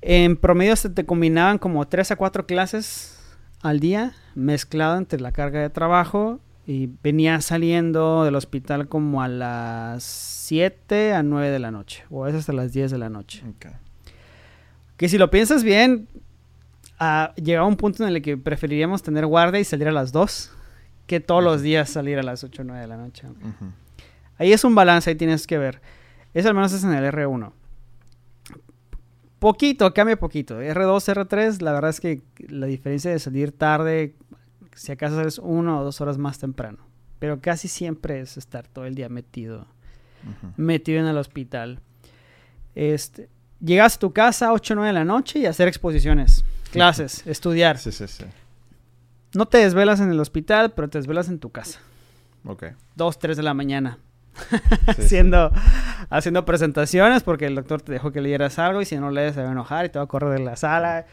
En 0.01 0.37
promedio 0.37 0.75
se 0.75 0.91
te 0.91 1.07
combinaban 1.07 1.57
como 1.57 1.87
3 1.87 2.11
a 2.11 2.15
4 2.15 2.45
clases 2.45 3.19
al 3.63 3.79
día, 3.79 4.13
mezclado 4.35 4.97
entre 4.97 5.19
la 5.19 5.31
carga 5.31 5.59
de 5.59 5.71
trabajo. 5.71 6.39
Y 6.67 6.91
venía 7.01 7.41
saliendo 7.41 8.23
del 8.25 8.35
hospital 8.35 8.87
como 8.87 9.23
a 9.23 9.27
las 9.27 10.03
7 10.03 11.13
a 11.13 11.23
9 11.23 11.49
de 11.49 11.57
la 11.57 11.71
noche, 11.71 12.03
o 12.11 12.23
a 12.23 12.27
veces 12.27 12.41
hasta 12.41 12.53
las 12.53 12.71
10 12.71 12.91
de 12.91 12.97
la 12.99 13.09
noche. 13.09 13.41
Que 14.97 15.09
si 15.09 15.17
lo 15.17 15.31
piensas 15.31 15.63
bien, 15.63 16.07
a 16.99 17.33
llegaba 17.35 17.67
un 17.67 17.77
punto 17.77 18.05
en 18.05 18.13
el 18.13 18.21
que 18.21 18.37
preferiríamos 18.37 19.01
tener 19.01 19.25
guardia 19.25 19.59
y 19.59 19.63
salir 19.63 19.87
a 19.87 19.91
las 19.91 20.11
2 20.11 20.51
que 21.07 21.19
todos 21.19 21.43
los 21.43 21.61
días 21.61 21.89
salir 21.89 22.19
a 22.19 22.23
las 22.23 22.43
8 22.43 22.61
o 22.61 22.65
9 22.65 22.81
de 22.81 22.87
la 22.87 22.97
noche. 22.97 23.27
Ahí 24.37 24.53
es 24.53 24.63
un 24.63 24.75
balance, 24.75 25.09
ahí 25.09 25.15
tienes 25.15 25.47
que 25.47 25.57
ver. 25.57 25.81
Eso 26.35 26.49
al 26.49 26.53
menos 26.53 26.71
es 26.71 26.83
en 26.83 26.93
el 26.93 27.03
R1. 27.11 27.51
Poquito, 29.39 29.91
cambia 29.93 30.19
poquito. 30.19 30.61
R2, 30.61 31.25
R3, 31.25 31.61
la 31.61 31.73
verdad 31.73 31.89
es 31.89 31.99
que 31.99 32.21
la 32.47 32.67
diferencia 32.67 33.09
de 33.09 33.17
salir 33.17 33.51
tarde, 33.51 34.13
si 34.75 34.91
acaso 34.91 35.21
es 35.21 35.39
una 35.39 35.79
o 35.79 35.83
dos 35.83 35.99
horas 35.99 36.17
más 36.19 36.37
temprano. 36.37 36.77
Pero 37.17 37.41
casi 37.41 37.67
siempre 37.67 38.19
es 38.19 38.37
estar 38.37 38.67
todo 38.67 38.85
el 38.85 38.93
día 38.93 39.09
metido, 39.09 39.65
metido 40.57 40.99
en 40.99 41.07
el 41.07 41.17
hospital. 41.17 41.79
Este, 42.75 43.29
llegas 43.59 43.95
a 43.95 43.99
tu 43.99 44.13
casa 44.13 44.49
a 44.49 44.53
8 44.53 44.73
o 44.73 44.75
9 44.75 44.87
de 44.87 44.93
la 44.93 45.05
noche 45.05 45.39
y 45.39 45.47
hacer 45.47 45.67
exposiciones 45.67 46.45
clases, 46.71 47.25
estudiar. 47.27 47.77
Sí, 47.77 47.91
sí, 47.91 48.07
sí. 48.07 48.25
No 49.35 49.45
te 49.45 49.59
desvelas 49.59 49.99
en 49.99 50.11
el 50.11 50.19
hospital, 50.19 50.71
pero 50.71 50.89
te 50.89 50.97
desvelas 50.97 51.29
en 51.29 51.39
tu 51.39 51.51
casa. 51.51 51.79
Ok. 52.45 52.65
Dos, 52.95 53.19
tres 53.19 53.37
de 53.37 53.43
la 53.43 53.53
mañana. 53.53 53.99
haciendo, 54.87 55.51
haciendo 56.09 56.45
presentaciones 56.45 57.23
porque 57.23 57.45
el 57.45 57.55
doctor 57.55 57.81
te 57.81 57.91
dejó 57.91 58.11
que 58.11 58.21
leyeras 58.21 58.57
algo 58.57 58.81
y 58.81 58.85
si 58.85 58.97
no 58.97 59.11
lees 59.11 59.35
se 59.35 59.41
va 59.41 59.49
a 59.49 59.51
enojar 59.51 59.85
y 59.85 59.89
te 59.89 59.99
va 59.99 60.05
a 60.05 60.07
correr 60.07 60.37
de 60.37 60.45
la 60.45 60.55
sala, 60.55 61.05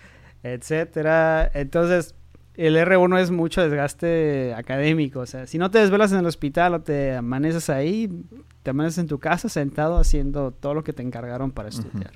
etcétera. 0.42 1.50
Entonces, 1.54 2.14
el 2.54 2.76
R1 2.76 3.18
es 3.18 3.30
mucho 3.30 3.62
desgaste 3.62 4.54
académico. 4.54 5.20
O 5.20 5.26
sea, 5.26 5.46
si 5.46 5.58
no 5.58 5.70
te 5.70 5.78
desvelas 5.78 6.12
en 6.12 6.18
el 6.18 6.26
hospital 6.26 6.74
o 6.74 6.80
te 6.80 7.16
amaneces 7.16 7.68
ahí, 7.68 8.24
te 8.62 8.70
amaneces 8.70 8.98
en 8.98 9.08
tu 9.08 9.18
casa 9.18 9.48
sentado 9.48 9.98
haciendo 9.98 10.52
todo 10.52 10.74
lo 10.74 10.84
que 10.84 10.92
te 10.92 11.02
encargaron 11.02 11.50
para 11.50 11.68
estudiar. 11.68 12.12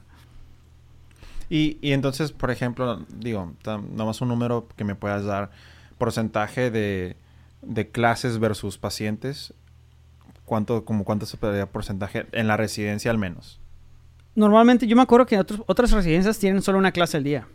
Y, 1.50 1.78
y 1.82 1.92
entonces, 1.92 2.32
por 2.32 2.50
ejemplo, 2.50 3.04
digo, 3.08 3.52
más 3.96 4.20
un 4.20 4.28
número 4.28 4.68
que 4.76 4.84
me 4.84 4.94
puedas 4.94 5.24
dar, 5.24 5.50
porcentaje 5.98 6.70
de, 6.70 7.16
de 7.60 7.88
clases 7.88 8.38
versus 8.38 8.78
pacientes, 8.78 9.52
¿cuánto, 10.44 10.84
como 10.84 11.04
cuánto 11.04 11.26
se 11.26 11.36
podría 11.36 11.66
porcentaje 11.66 12.26
en 12.32 12.46
la 12.46 12.56
residencia 12.56 13.10
al 13.10 13.18
menos? 13.18 13.60
Normalmente, 14.34 14.86
yo 14.86 14.96
me 14.96 15.02
acuerdo 15.02 15.26
que 15.26 15.38
otros, 15.38 15.62
otras 15.66 15.90
residencias 15.90 16.38
tienen 16.38 16.62
solo 16.62 16.78
una 16.78 16.92
clase 16.92 17.16
al 17.16 17.24
día. 17.24 17.46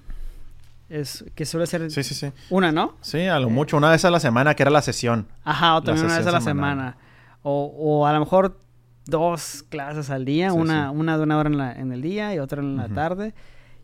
Es 0.90 1.26
que 1.34 1.46
suele 1.46 1.66
ser 1.66 1.90
sí, 1.90 2.04
sí, 2.04 2.14
sí. 2.14 2.32
una, 2.50 2.72
¿no? 2.72 2.96
Sí, 3.02 3.26
a 3.26 3.40
lo 3.40 3.50
mucho, 3.50 3.78
una 3.78 3.90
vez 3.90 4.06
a 4.06 4.12
la 4.12 4.20
semana, 4.20 4.54
que 4.54 4.64
era 4.64 4.70
la 4.70 4.82
sesión. 4.82 5.28
Ajá, 5.44 5.78
o 5.78 5.82
también 5.82 6.06
una 6.06 6.18
vez 6.18 6.28
a 6.28 6.32
la 6.32 6.42
semana. 6.42 6.98
O, 7.42 7.74
o, 7.76 8.06
a 8.06 8.14
lo 8.14 8.20
mejor 8.20 8.60
dos 9.06 9.64
clases 9.70 10.10
al 10.10 10.26
día, 10.26 10.54
una, 10.54 10.92
una 10.92 11.18
de 11.18 11.24
una 11.24 11.38
hora 11.38 11.50
en, 11.50 11.58
la, 11.58 11.72
en, 11.72 11.92
el 11.92 12.02
día 12.02 12.36
y 12.36 12.40
otra 12.40 12.62
en 12.62 12.76
la 12.76 12.88
tarde. 12.90 13.34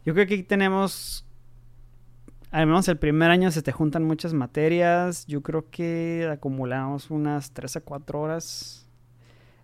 Yo 0.06 0.14
creo 0.14 0.26
que 0.26 0.36
aquí 0.36 0.44
tenemos, 0.44 1.26
al 2.50 2.66
menos 2.66 2.88
el 2.88 2.98
primer 2.98 3.30
año 3.30 3.52
se 3.52 3.62
te 3.62 3.72
juntan 3.72 4.04
muchas 4.04 4.34
materias. 4.34 5.26
Yo 5.28 5.42
creo 5.42 5.70
que 5.70 6.28
acumulamos 6.32 7.12
unas 7.12 7.52
3 7.52 7.78
a 7.78 7.82
4 7.82 8.20
horas. 8.20 8.88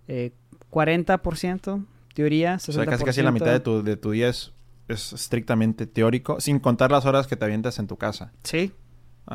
Eh, 0.08 0.32
40%, 0.72 1.86
teoría, 2.14 2.56
60%. 2.56 2.70
O 2.70 2.72
sea, 2.74 2.86
casi, 2.86 3.04
casi 3.04 3.22
la 3.22 3.32
mitad 3.32 3.52
de 3.52 3.60
tu, 3.60 3.84
de 3.84 3.98
tu 3.98 4.12
día 4.12 4.30
es, 4.30 4.54
estrictamente 4.88 5.86
teórico, 5.86 6.40
sin 6.40 6.60
contar 6.60 6.92
las 6.92 7.06
horas 7.06 7.28
que 7.28 7.36
te 7.36 7.44
avientas 7.44 7.78
en 7.80 7.88
tu 7.88 7.98
casa. 7.98 8.32
Sí, 8.44 8.72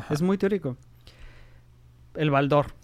es 0.09 0.23
muy 0.23 0.39
teórico. 0.39 0.77
El 2.15 2.31
Baldor. 2.31 2.75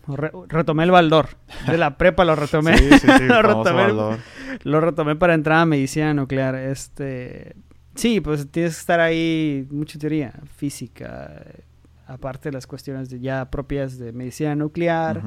retomé 0.48 0.84
el 0.84 0.90
Baldor. 0.90 1.28
De 1.66 1.78
la 1.78 1.96
prepa 1.96 2.24
lo 2.24 2.34
retomé. 2.34 2.76
Sí, 2.78 2.98
sí, 2.98 3.06
sí, 3.18 3.24
lo, 3.26 3.42
retomé, 3.42 4.18
lo 4.64 4.80
retomé 4.80 5.16
para 5.16 5.34
entrar 5.34 5.60
a 5.60 5.66
medicina 5.66 6.12
nuclear. 6.14 6.54
Este 6.56 7.56
Sí, 7.98 8.20
pues 8.20 8.48
tienes 8.48 8.76
que 8.76 8.80
estar 8.80 9.00
ahí, 9.00 9.66
mucha 9.72 9.98
teoría, 9.98 10.32
física, 10.56 11.42
eh, 11.44 11.64
aparte 12.06 12.48
de 12.48 12.52
las 12.52 12.64
cuestiones 12.64 13.10
de 13.10 13.18
ya 13.18 13.50
propias 13.50 13.98
de 13.98 14.12
medicina 14.12 14.54
nuclear, 14.54 15.20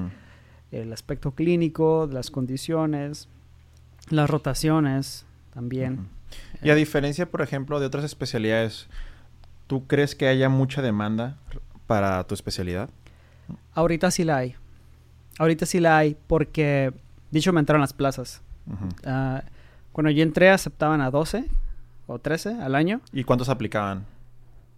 el 0.72 0.94
aspecto 0.94 1.32
clínico, 1.32 2.08
las 2.10 2.32
condiciones, 2.32 3.28
las 4.10 4.30
rotaciones 4.30 5.26
también. 5.54 6.08
Y 6.64 6.70
a 6.70 6.76
diferencia, 6.76 7.30
por 7.30 7.42
ejemplo, 7.42 7.78
de 7.82 7.88
otras 7.88 8.06
especialidades, 8.06 8.88
¿tú 9.68 9.86
crees 9.86 10.16
que 10.16 10.30
haya 10.30 10.48
mucha 10.48 10.82
demanda 10.82 11.38
para 11.88 12.24
tu 12.24 12.36
especialidad? 12.36 12.90
Ahorita 13.74 14.12
sí 14.12 14.24
la 14.24 14.38
hay. 14.38 14.56
Ahorita 15.40 15.66
sí 15.66 15.82
la 15.82 15.98
hay 15.98 16.16
porque, 16.28 16.94
dicho, 17.32 17.52
me 17.52 17.60
entraron 17.60 17.82
las 17.82 17.92
plazas. 17.92 18.42
Ah, 19.04 19.44
cuando 19.92 20.10
yo 20.10 20.24
entré 20.24 20.50
aceptaban 20.50 21.02
a 21.02 21.12
12 21.12 21.50
o 22.08 22.20
13 22.20 22.62
al 22.62 22.76
año. 22.76 23.02
¿Y 23.14 23.24
cuántos 23.24 23.50
aplicaban? 23.50 24.06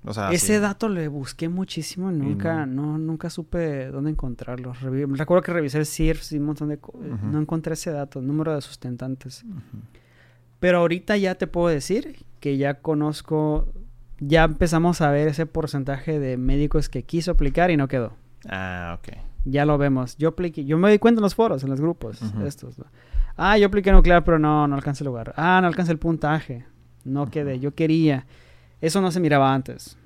O 0.05 0.13
sea, 0.13 0.31
Ese 0.31 0.55
sí. 0.55 0.59
dato 0.59 0.89
le 0.89 1.07
busqué 1.07 1.47
muchísimo 1.47 2.11
y 2.11 2.15
nunca, 2.15 2.65
no. 2.65 2.97
nunca 2.97 3.29
supe 3.29 3.87
dónde 3.87 4.09
encontrarlo. 4.11 4.73
Revi- 4.73 5.15
recuerdo 5.15 5.41
que 5.43 5.53
revisé 5.53 5.77
el 5.77 5.85
CIRF 5.85 6.33
y 6.33 6.37
un 6.39 6.45
montón 6.45 6.67
de... 6.69 6.75
Ujú. 6.75 7.25
No 7.31 7.39
encontré 7.39 7.73
ese 7.75 7.89
dato, 7.91 8.21
número 8.21 8.53
de 8.53 8.59
sustentantes. 8.61 9.45
Pero 10.59 10.79
ahorita 10.79 11.15
ya 11.17 11.35
te 11.35 11.47
puedo 11.47 11.67
decir 11.69 12.17
que 12.41 12.57
ya 12.57 12.75
conozco, 12.81 13.67
ya 14.19 14.43
empezamos 14.43 14.99
a 14.99 15.09
ver 15.09 15.29
ese 15.29 15.45
porcentaje 15.45 16.19
de 16.19 16.35
médicos 16.37 16.89
que 16.89 17.03
quiso 17.03 17.31
aplicar 17.31 17.71
y 17.71 17.77
no 17.77 17.87
quedó. 17.87 18.13
Ah, 18.49 18.97
ok. 18.99 19.15
Ya 19.45 19.65
lo 19.65 19.77
vemos. 19.77 20.17
Yo 20.17 20.29
apliqué, 20.29 20.65
yo 20.65 20.77
me 20.77 20.91
di 20.91 20.99
cuenta 20.99 21.19
en 21.19 21.23
los 21.23 21.35
foros, 21.35 21.63
en 21.63 21.69
los 21.69 21.79
grupos, 21.79 22.21
estos. 22.45 22.75
Ah, 23.37 23.57
yo 23.57 23.67
apliqué 23.67 23.91
nuclear, 23.93 24.23
pero 24.25 24.37
no, 24.37 24.67
no 24.67 24.75
alcancé 24.75 25.03
el 25.03 25.07
lugar. 25.07 25.33
Ah, 25.37 25.59
no 25.61 25.67
alcancé 25.67 25.91
el 25.93 25.97
puntaje. 25.99 26.65
No 27.05 27.29
quedé, 27.29 27.59
yo 27.59 27.73
quería. 27.75 28.25
Eso 28.81 29.01
no 29.01 29.11
se 29.11 29.19
miraba 29.19 29.53
antes. 29.53 29.97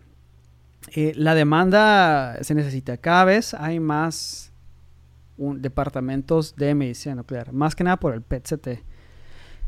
Eh, 0.96 1.14
la 1.16 1.36
demanda 1.36 2.38
se 2.42 2.54
necesita. 2.56 2.98
Cada 2.98 3.26
vez 3.26 3.54
hay 3.54 3.80
más 3.80 4.52
departamentos 5.38 6.56
de 6.56 6.74
medicina 6.76 7.16
nuclear. 7.16 7.54
Más 7.54 7.76
que 7.76 7.84
nada 7.84 7.98
por 7.98 8.14
el 8.14 8.22
PET-CT. 8.22 8.80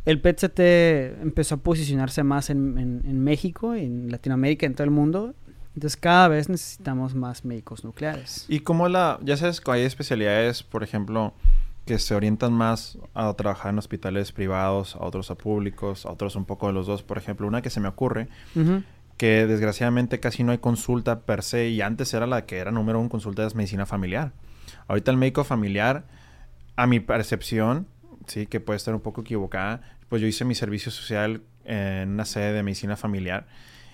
El 0.05 0.21
PET-CT 0.21 1.21
empezó 1.21 1.55
a 1.55 1.57
posicionarse 1.57 2.23
más 2.23 2.49
en, 2.49 2.77
en- 2.77 3.01
en 3.05 3.23
México, 3.23 3.75
en 3.75 4.09
Latinoamérica, 4.11 4.65
en 4.65 4.73
todo 4.73 4.85
el 4.85 4.91
mundo. 4.91 5.35
Entonces 5.75 5.97
cada 5.97 6.27
vez 6.27 6.49
necesitamos 6.49 7.13
más 7.13 7.45
médicos 7.45 7.83
nucleares. 7.83 8.45
Y 8.47 8.61
como 8.61 8.87
la, 8.89 9.19
ya 9.23 9.37
sabes 9.37 9.61
hay 9.67 9.83
especialidades, 9.83 10.63
por 10.63 10.83
ejemplo, 10.83 11.33
que 11.89 11.97
se 11.97 12.13
orientan 12.13 12.53
más 12.53 12.99
a 13.15 13.33
trabajar 13.33 13.71
en 13.73 13.79
hospitales 13.79 14.31
privados, 14.31 14.95
a 14.95 15.03
otros 15.03 15.31
a 15.31 15.35
públicos, 15.35 16.05
a 16.05 16.11
otros 16.11 16.35
un 16.35 16.45
poco 16.45 16.67
de 16.67 16.73
los 16.73 16.85
dos. 16.85 17.01
Por 17.01 17.17
ejemplo, 17.17 17.47
una 17.47 17.63
que 17.63 17.71
se 17.71 17.79
me 17.79 17.87
ocurre, 17.87 18.27
que 19.17 19.47
desgraciadamente 19.47 20.19
casi 20.19 20.43
no 20.43 20.51
hay 20.51 20.59
consulta 20.59 21.21
per 21.21 21.41
se, 21.41 21.69
y 21.69 21.81
antes 21.81 22.13
era 22.13 22.27
la 22.27 22.45
que 22.45 22.57
era 22.57 22.69
número 22.69 22.99
uno 22.99 23.09
consulta 23.09 23.43
es 23.43 23.55
medicina 23.55 23.87
familiar. 23.87 24.33
Ahorita 24.87 25.09
el 25.09 25.17
médico 25.17 25.43
familiar, 25.43 26.03
a 26.75 26.85
mi 26.85 26.99
percepción, 26.99 27.87
sí, 28.27 28.45
que 28.45 28.59
puede 28.59 28.77
estar 28.77 28.93
un 28.93 29.01
poco 29.01 29.21
equivocada, 29.21 29.81
pues 30.09 30.21
yo 30.21 30.27
hice 30.27 30.45
mi 30.45 30.53
servicio 30.53 30.91
social 30.91 31.41
en 31.65 32.09
una 32.09 32.25
sede 32.25 32.53
de 32.53 32.61
medicina 32.61 32.97
familiar 32.97 33.47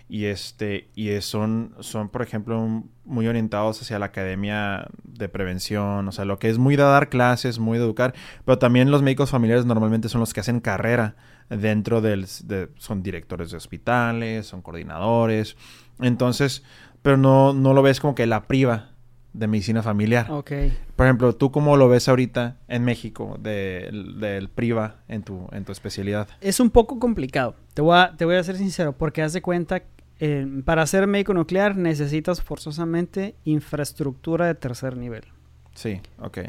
y 0.07 0.25
este 0.25 0.89
y 0.93 1.09
es- 1.09 1.25
son 1.25 1.73
son 1.79 2.09
por 2.09 2.21
ejemplo 2.21 2.59
un- 2.61 2.91
muy 3.05 3.27
orientados 3.27 3.81
hacia 3.81 3.97
la 3.97 4.05
academia 4.07 4.87
de 5.03 5.29
prevención 5.29 6.07
o 6.07 6.11
sea 6.11 6.25
lo 6.25 6.37
que 6.37 6.49
es 6.49 6.57
muy 6.59 6.75
de 6.75 6.83
dar 6.83 7.09
clases 7.09 7.57
muy 7.57 7.77
de 7.79 7.83
educar 7.85 8.13
pero 8.45 8.59
también 8.59 8.91
los 8.91 9.01
médicos 9.01 9.31
familiares 9.31 9.65
normalmente 9.65 10.07
son 10.09 10.19
los 10.21 10.33
que 10.33 10.41
hacen 10.41 10.59
carrera 10.59 11.15
dentro 11.49 12.01
del 12.01 12.27
de- 12.43 12.69
son 12.77 13.01
directores 13.01 13.49
de 13.49 13.57
hospitales 13.57 14.45
son 14.45 14.61
coordinadores 14.61 15.57
entonces 15.99 16.63
pero 17.01 17.17
no 17.17 17.53
no 17.53 17.73
lo 17.73 17.81
ves 17.81 17.99
como 17.99 18.13
que 18.15 18.25
la 18.27 18.43
priva 18.47 18.89
de 19.33 19.47
medicina 19.47 19.83
familiar 19.83 20.31
Ok. 20.31 20.51
por 20.95 21.05
ejemplo 21.07 21.35
tú 21.35 21.51
cómo 21.51 21.75
lo 21.77 21.89
ves 21.89 22.07
ahorita 22.07 22.57
en 22.67 22.83
México 22.85 23.37
del 23.39 24.19
del 24.19 24.49
priva 24.49 24.97
en 25.07 25.23
tu 25.23 25.47
en 25.51 25.65
tu 25.65 25.71
especialidad 25.71 26.27
Es 26.41 26.59
un 26.59 26.69
poco 26.69 26.99
complicado. 26.99 27.55
Te 27.73 27.81
voy 27.81 27.97
a, 27.97 28.15
te 28.15 28.23
voy 28.23 28.35
a 28.37 28.43
ser 28.43 28.55
sincero, 28.55 28.93
porque 28.93 29.21
haz 29.21 29.33
de 29.33 29.41
cuenta, 29.41 29.81
eh, 30.19 30.47
para 30.63 30.85
ser 30.87 31.07
médico 31.07 31.33
nuclear 31.33 31.75
necesitas 31.75 32.41
forzosamente 32.41 33.35
infraestructura 33.45 34.47
de 34.47 34.55
tercer 34.55 34.95
nivel. 34.97 35.23
sí 35.73 36.01
ok 36.19 36.39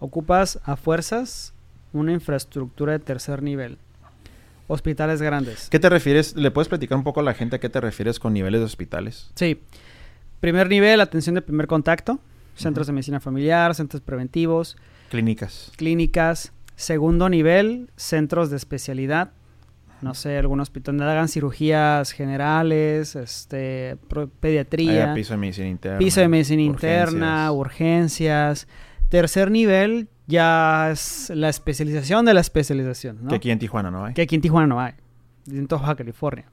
Ocupas 0.00 0.58
a 0.64 0.76
fuerzas 0.76 1.54
una 1.92 2.12
infraestructura 2.12 2.92
de 2.92 2.98
tercer 2.98 3.42
nivel. 3.42 3.78
Hospitales 4.66 5.20
grandes. 5.22 5.68
¿Qué 5.70 5.78
te 5.78 5.88
refieres? 5.88 6.34
¿Le 6.36 6.50
puedes 6.50 6.68
platicar 6.68 6.96
un 6.98 7.04
poco 7.04 7.20
a 7.20 7.22
la 7.22 7.34
gente 7.34 7.56
a 7.56 7.58
qué 7.60 7.68
te 7.68 7.80
refieres 7.80 8.18
con 8.18 8.32
niveles 8.32 8.60
de 8.60 8.64
hospitales? 8.64 9.30
Sí. 9.34 9.60
Primer 10.40 10.68
nivel, 10.68 11.00
atención 11.00 11.34
de 11.36 11.42
primer 11.42 11.66
contacto. 11.66 12.18
Centros 12.56 12.86
de 12.86 12.92
medicina 12.92 13.20
familiar, 13.20 13.74
centros 13.74 14.00
preventivos, 14.02 14.76
Clínicas. 15.10 15.70
clínicas. 15.76 16.52
Segundo 16.76 17.28
nivel, 17.28 17.90
centros 17.96 18.50
de 18.50 18.56
especialidad. 18.56 19.30
No 20.04 20.14
sé, 20.14 20.38
algún 20.38 20.60
hospital 20.60 20.96
donde 20.98 21.10
hagan 21.12 21.28
cirugías 21.28 22.12
generales, 22.12 23.16
este, 23.16 23.96
pediatría. 24.40 25.14
Piso 25.14 25.34
de 25.34 25.38
medicina 25.38 25.68
interna. 25.68 25.98
piso 25.98 26.20
de 26.20 26.28
medicina 26.28 26.62
urgencias. 26.62 27.08
interna, 27.08 27.52
urgencias. 27.52 28.68
Tercer 29.08 29.50
nivel 29.50 30.08
ya 30.26 30.90
es 30.90 31.30
la 31.34 31.48
especialización 31.48 32.24
de 32.24 32.34
la 32.34 32.40
especialización, 32.40 33.18
¿no? 33.22 33.28
Que 33.30 33.36
aquí 33.36 33.50
en 33.50 33.58
Tijuana 33.58 33.90
no 33.90 34.04
hay. 34.04 34.14
Que 34.14 34.22
aquí 34.22 34.34
en 34.34 34.40
Tijuana 34.40 34.66
no 34.66 34.80
hay. 34.80 34.92
En 35.50 35.66
toda 35.66 35.82
Baja 35.82 35.94
California. 35.96 36.46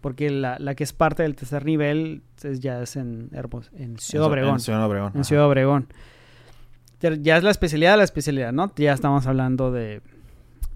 Porque 0.00 0.30
la, 0.30 0.56
la 0.58 0.74
que 0.74 0.84
es 0.84 0.92
parte 0.92 1.22
del 1.22 1.34
tercer 1.34 1.64
nivel 1.64 2.22
es- 2.42 2.60
ya 2.60 2.82
es 2.82 2.96
en, 2.96 3.30
Hermos- 3.32 3.70
en 3.76 3.98
Ciudad 3.98 4.26
Obregón. 4.26 4.54
En 4.54 4.60
Ciudad 4.60 4.84
Obregón. 4.84 5.12
En. 5.14 5.24
Ciudad 5.24 5.46
Obregón. 5.46 5.88
Ya 7.20 7.36
es 7.36 7.42
la 7.44 7.50
especialidad 7.50 7.92
de 7.92 7.96
la 7.98 8.04
especialidad, 8.04 8.52
¿no? 8.52 8.72
Ya 8.76 8.92
estamos 8.92 9.26
hablando 9.26 9.70
de, 9.70 10.00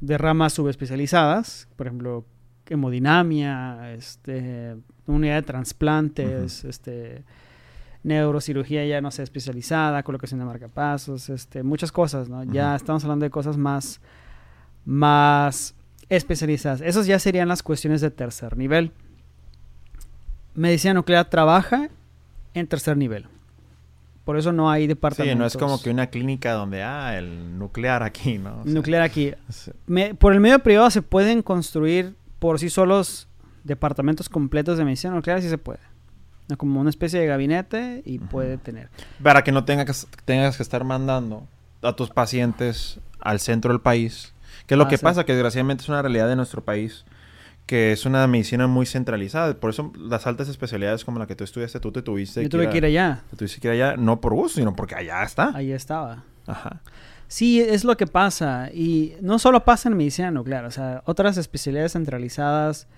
de 0.01 0.19
ramas 0.19 0.53
subespecializadas, 0.53 1.69
por 1.77 1.87
ejemplo, 1.87 2.25
hemodinamia, 2.69 3.93
este, 3.93 4.77
unidad 5.07 5.37
de 5.37 5.43
trasplantes, 5.43 6.65
este, 6.65 7.25
neurocirugía 8.03 8.87
ya 8.87 9.01
no 9.01 9.11
sé, 9.11 9.23
especializada, 9.23 10.03
colocación 10.03 10.41
de 10.41 10.47
marcapasos, 10.47 11.29
este, 11.29 11.63
muchas 11.63 11.93
cosas, 11.93 12.29
¿no? 12.29 12.45
Ya 12.45 12.75
estamos 12.77 13.03
hablando 13.05 13.25
de 13.25 13.31
cosas 13.31 13.57
más, 13.57 14.01
más 14.85 15.75
especializadas. 16.09 16.81
Esas 16.81 17.07
ya 17.07 17.19
serían 17.19 17.49
las 17.49 17.63
cuestiones 17.63 18.01
de 18.01 18.11
tercer 18.11 18.57
nivel. 18.57 18.93
Medicina 20.55 20.95
nuclear 20.95 21.29
trabaja 21.29 21.91
en 22.55 22.67
tercer 22.67 22.97
nivel. 22.97 23.27
Por 24.25 24.37
eso 24.39 24.53
no 24.53 24.71
hay 24.71 24.83
Sí, 24.83 24.89
departamentos. 24.89 25.39
no 25.39 25.47
es 25.47 25.57
como 25.57 25.83
que 25.83 25.91
una 25.91 26.09
clínica 26.09 26.53
donde, 26.53 26.83
ah, 26.83 27.19
el 27.19 27.59
nuclear 27.59 28.03
aquí, 28.03 28.39
¿no? 28.39 28.61
O 28.61 28.65
sea, 28.65 28.73
Nuclear 28.73 29.03
aquí. 29.03 29.33
sí. 29.49 29.71
Me- 29.87 30.15
por 30.15 30.33
el 30.33 30.41
medio 30.41 30.59
privado 30.61 30.91
se 30.91 31.03
pueden 31.03 31.43
construir 31.43 32.15
por 32.39 32.59
sí 32.59 32.71
solos 32.71 33.29
departamentos 33.65 34.29
completos 34.29 34.79
de 34.79 34.85
medicina 34.85 35.15
nuclear, 35.15 35.41
sí 35.43 35.49
se 35.49 35.59
puede. 35.59 35.81
Como 36.57 36.81
una 36.81 36.91
especie 36.91 37.21
de 37.21 37.27
gabinete 37.27 38.03
y 38.05 38.19
puede 38.19 38.59
tener. 38.59 38.89
Para 39.23 39.43
que 39.45 39.53
no 39.53 39.65
tengas, 39.65 40.07
tengas 40.25 40.57
que 40.57 40.63
estar 40.63 40.83
mandando 40.85 41.47
a 41.83 41.95
tus 41.95 42.11
pacientes 42.11 42.99
al 43.21 43.39
centro 43.41 43.73
del 43.73 43.81
país. 43.81 44.35
Que 44.67 44.75
es 44.75 44.79
lo 44.79 44.85
Ah, 44.85 44.89
que 44.89 44.97
sí. 44.99 45.03
pasa, 45.05 45.25
que 45.25 45.33
desgraciadamente 45.33 45.83
es 45.83 45.89
una 45.89 46.03
realidad 46.03 46.29
de 46.29 46.37
nuestro 46.37 46.63
país. 46.65 47.05
Que 47.71 47.93
es 47.93 48.05
una 48.05 48.27
medicina 48.27 48.67
muy 48.67 48.85
centralizada. 48.85 49.55
Por 49.55 49.71
eso 49.71 49.93
las 49.97 50.27
altas 50.27 50.49
especialidades 50.49 51.05
como 51.05 51.21
la 51.21 51.29
que 51.29 51.37
tú 51.37 51.45
estudiaste, 51.45 51.79
tú 51.79 51.93
te 51.93 52.03
tuviste 52.03 52.43
Yo 52.43 52.49
tuve 52.49 52.69
que 52.69 52.79
ir 52.79 52.85
allá. 52.85 53.23
Te 53.31 53.37
tuviste 53.37 53.61
que 53.61 53.69
ir 53.69 53.75
allá, 53.75 53.97
no 53.97 54.21
por 54.21 54.35
gusto, 54.35 54.59
sino 54.59 54.75
porque 54.75 54.97
allá 54.97 55.23
está. 55.23 55.53
Ahí 55.55 55.71
estaba. 55.71 56.25
Ajá. 56.49 56.81
Sí, 57.29 57.61
es 57.61 57.85
lo 57.85 57.97
que 57.97 58.09
pasa. 58.09 58.71
Y 58.75 59.15
no 59.21 59.39
solo 59.39 59.65
pasa 59.65 59.89
en 59.89 59.97
medicina 59.97 60.33
nuclear, 60.33 60.65
o 60.65 60.73
sea, 60.73 61.05
otras 61.07 61.37
especialidades 61.37 61.93
centralizadas 61.93 62.89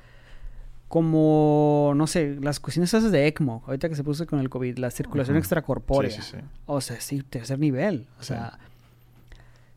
como, 0.88 1.92
no 1.94 2.06
sé, 2.06 2.38
las 2.40 2.58
cuestiones 2.58 2.94
esas 2.94 3.12
de 3.12 3.26
ECMO, 3.26 3.62
ahorita 3.66 3.90
que 3.90 3.94
se 3.94 4.02
puso 4.02 4.26
con 4.26 4.38
el 4.40 4.48
COVID, 4.48 4.78
la 4.78 4.90
circulación 4.90 5.36
extracorpórea. 5.36 6.10
Sí, 6.10 6.22
sí, 6.22 6.36
sí. 6.38 6.44
O 6.64 6.80
sea, 6.80 6.98
sí, 6.98 7.22
tercer 7.22 7.58
nivel. 7.58 8.06
O 8.18 8.22
sea, 8.22 8.58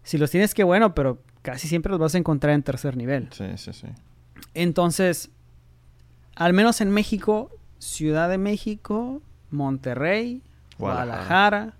si 0.03 0.17
los 0.17 0.31
tienes, 0.31 0.53
que 0.53 0.63
bueno, 0.63 0.95
pero 0.95 1.21
casi 1.41 1.67
siempre 1.67 1.91
los 1.91 1.99
vas 1.99 2.15
a 2.15 2.17
encontrar 2.17 2.53
en 2.53 2.63
tercer 2.63 2.95
nivel. 2.95 3.27
Sí, 3.33 3.43
sí, 3.57 3.73
sí. 3.73 3.87
Entonces, 4.53 5.29
al 6.35 6.53
menos 6.53 6.81
en 6.81 6.91
México, 6.91 7.49
Ciudad 7.79 8.29
de 8.29 8.37
México, 8.37 9.21
Monterrey, 9.51 10.41
Guadalajara. 10.77 11.25
Guadalajara. 11.27 11.73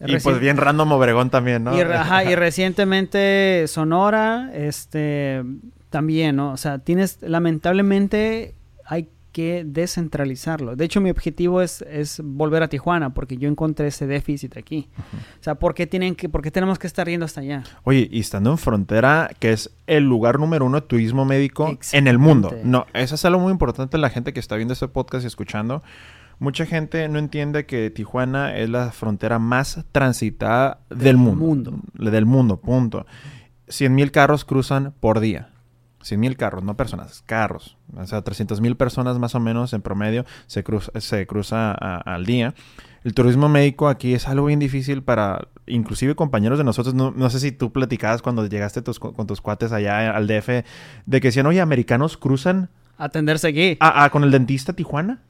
Y 0.00 0.18
pues 0.18 0.38
bien 0.40 0.58
random 0.58 0.92
Obregón 0.92 1.30
también, 1.30 1.64
¿no? 1.64 1.76
y, 1.76 1.80
ajá, 1.80 2.24
y 2.24 2.34
recientemente 2.34 3.64
Sonora, 3.66 4.50
este, 4.52 5.42
también, 5.88 6.36
¿no? 6.36 6.52
O 6.52 6.56
sea, 6.58 6.78
tienes, 6.78 7.18
lamentablemente, 7.22 8.54
hay 8.84 9.08
que 9.36 9.64
descentralizarlo. 9.66 10.76
De 10.76 10.86
hecho, 10.86 11.02
mi 11.02 11.10
objetivo 11.10 11.60
es, 11.60 11.82
es 11.82 12.22
volver 12.24 12.62
a 12.62 12.68
Tijuana 12.68 13.12
porque 13.12 13.36
yo 13.36 13.50
encontré 13.50 13.88
ese 13.88 14.06
déficit 14.06 14.56
aquí. 14.56 14.88
O 15.38 15.42
sea, 15.42 15.56
¿por 15.56 15.74
qué, 15.74 15.86
tienen 15.86 16.14
que, 16.14 16.30
¿por 16.30 16.40
qué 16.40 16.50
tenemos 16.50 16.78
que 16.78 16.86
estar 16.86 17.06
yendo 17.06 17.26
hasta 17.26 17.42
allá? 17.42 17.62
Oye, 17.84 18.08
y 18.10 18.20
estando 18.20 18.50
en 18.50 18.56
frontera, 18.56 19.28
que 19.38 19.52
es 19.52 19.76
el 19.86 20.04
lugar 20.04 20.38
número 20.38 20.64
uno 20.64 20.80
de 20.80 20.86
turismo 20.86 21.26
médico 21.26 21.78
en 21.92 22.06
el 22.06 22.16
mundo. 22.16 22.50
No, 22.64 22.86
eso 22.94 23.14
es 23.14 23.26
algo 23.26 23.38
muy 23.38 23.52
importante 23.52 23.98
la 23.98 24.08
gente 24.08 24.32
que 24.32 24.40
está 24.40 24.56
viendo 24.56 24.72
este 24.72 24.88
podcast 24.88 25.24
y 25.24 25.26
escuchando. 25.26 25.82
Mucha 26.38 26.64
gente 26.64 27.06
no 27.10 27.18
entiende 27.18 27.66
que 27.66 27.90
Tijuana 27.90 28.56
es 28.56 28.70
la 28.70 28.90
frontera 28.90 29.38
más 29.38 29.84
transitada 29.92 30.80
del, 30.88 31.18
mundo. 31.18 31.72
mundo. 31.72 32.10
Del 32.10 32.24
mundo, 32.24 32.56
punto. 32.58 33.04
100 33.68 33.94
mil 33.94 34.10
carros 34.12 34.46
cruzan 34.46 34.94
por 34.98 35.20
día. 35.20 35.50
100 36.06 36.20
mil 36.20 36.36
carros, 36.36 36.62
no 36.62 36.76
personas, 36.76 37.22
carros. 37.26 37.76
O 37.96 38.06
sea, 38.06 38.22
300 38.22 38.60
mil 38.60 38.76
personas 38.76 39.18
más 39.18 39.34
o 39.34 39.40
menos 39.40 39.72
en 39.72 39.82
promedio 39.82 40.24
se 40.46 40.62
cruza, 40.62 40.92
se 41.00 41.26
cruza 41.26 41.72
al 41.72 42.24
día. 42.24 42.54
El 43.02 43.12
turismo 43.12 43.48
médico 43.48 43.88
aquí 43.88 44.14
es 44.14 44.28
algo 44.28 44.46
bien 44.46 44.60
difícil 44.60 45.02
para, 45.02 45.48
inclusive 45.66 46.14
compañeros 46.14 46.58
de 46.58 46.64
nosotros, 46.64 46.94
no, 46.94 47.30
sé 47.30 47.40
si 47.40 47.52
tú 47.52 47.72
platicabas 47.72 48.22
cuando 48.22 48.46
llegaste 48.46 48.82
con 48.98 49.26
tus 49.26 49.40
cuates 49.40 49.72
allá 49.72 50.10
al 50.10 50.26
DF, 50.26 50.48
de 51.06 51.20
que 51.20 51.28
decían, 51.28 51.46
oye, 51.46 51.60
americanos 51.60 52.16
cruzan... 52.16 52.68
Atenderse 52.98 53.48
aquí. 53.48 53.76
A, 53.80 54.08
con 54.10 54.24
el 54.24 54.30
dentista 54.30 54.72
Tijuana. 54.72 55.20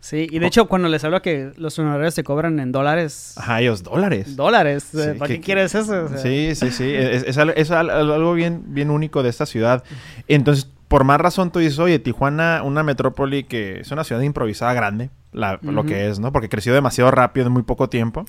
Sí, 0.00 0.26
y 0.30 0.38
de 0.38 0.46
hecho 0.46 0.66
cuando 0.66 0.88
les 0.88 1.04
hablo 1.04 1.20
que 1.20 1.52
los 1.56 1.78
honorarios 1.78 2.14
se 2.14 2.24
cobran 2.24 2.58
en 2.58 2.72
dólares... 2.72 3.34
Ajá, 3.36 3.60
ellos 3.60 3.82
dólares. 3.82 4.34
Dólares. 4.34 4.94
Eh, 4.94 5.14
¿Para 5.18 5.28
qué, 5.28 5.40
quieres 5.40 5.74
eso? 5.74 6.08
Sí, 6.16 6.54
sí, 6.54 6.70
sí. 6.70 6.90
es, 6.94 7.70
algo 7.70 8.32
bien, 8.32 8.62
bien 8.68 8.90
único 8.90 9.22
de 9.22 9.28
esta 9.28 9.44
ciudad. 9.44 9.84
Entonces, 10.26 10.68
por 10.88 11.04
más 11.04 11.20
razón 11.20 11.52
tú 11.52 11.58
dices, 11.58 11.78
oye, 11.78 11.98
Tijuana, 11.98 12.62
una 12.64 12.82
metrópoli 12.82 13.44
que 13.44 13.80
es 13.80 13.90
una 13.92 14.02
ciudad 14.02 14.22
improvisada 14.22 14.72
grande, 14.72 15.10
lo 15.32 15.84
que 15.84 16.08
es, 16.08 16.18
¿no? 16.18 16.32
Porque 16.32 16.48
creció 16.48 16.72
demasiado 16.72 17.10
rápido 17.10 17.46
en 17.46 17.52
muy 17.52 17.62
poco 17.62 17.88
tiempo. 17.88 18.24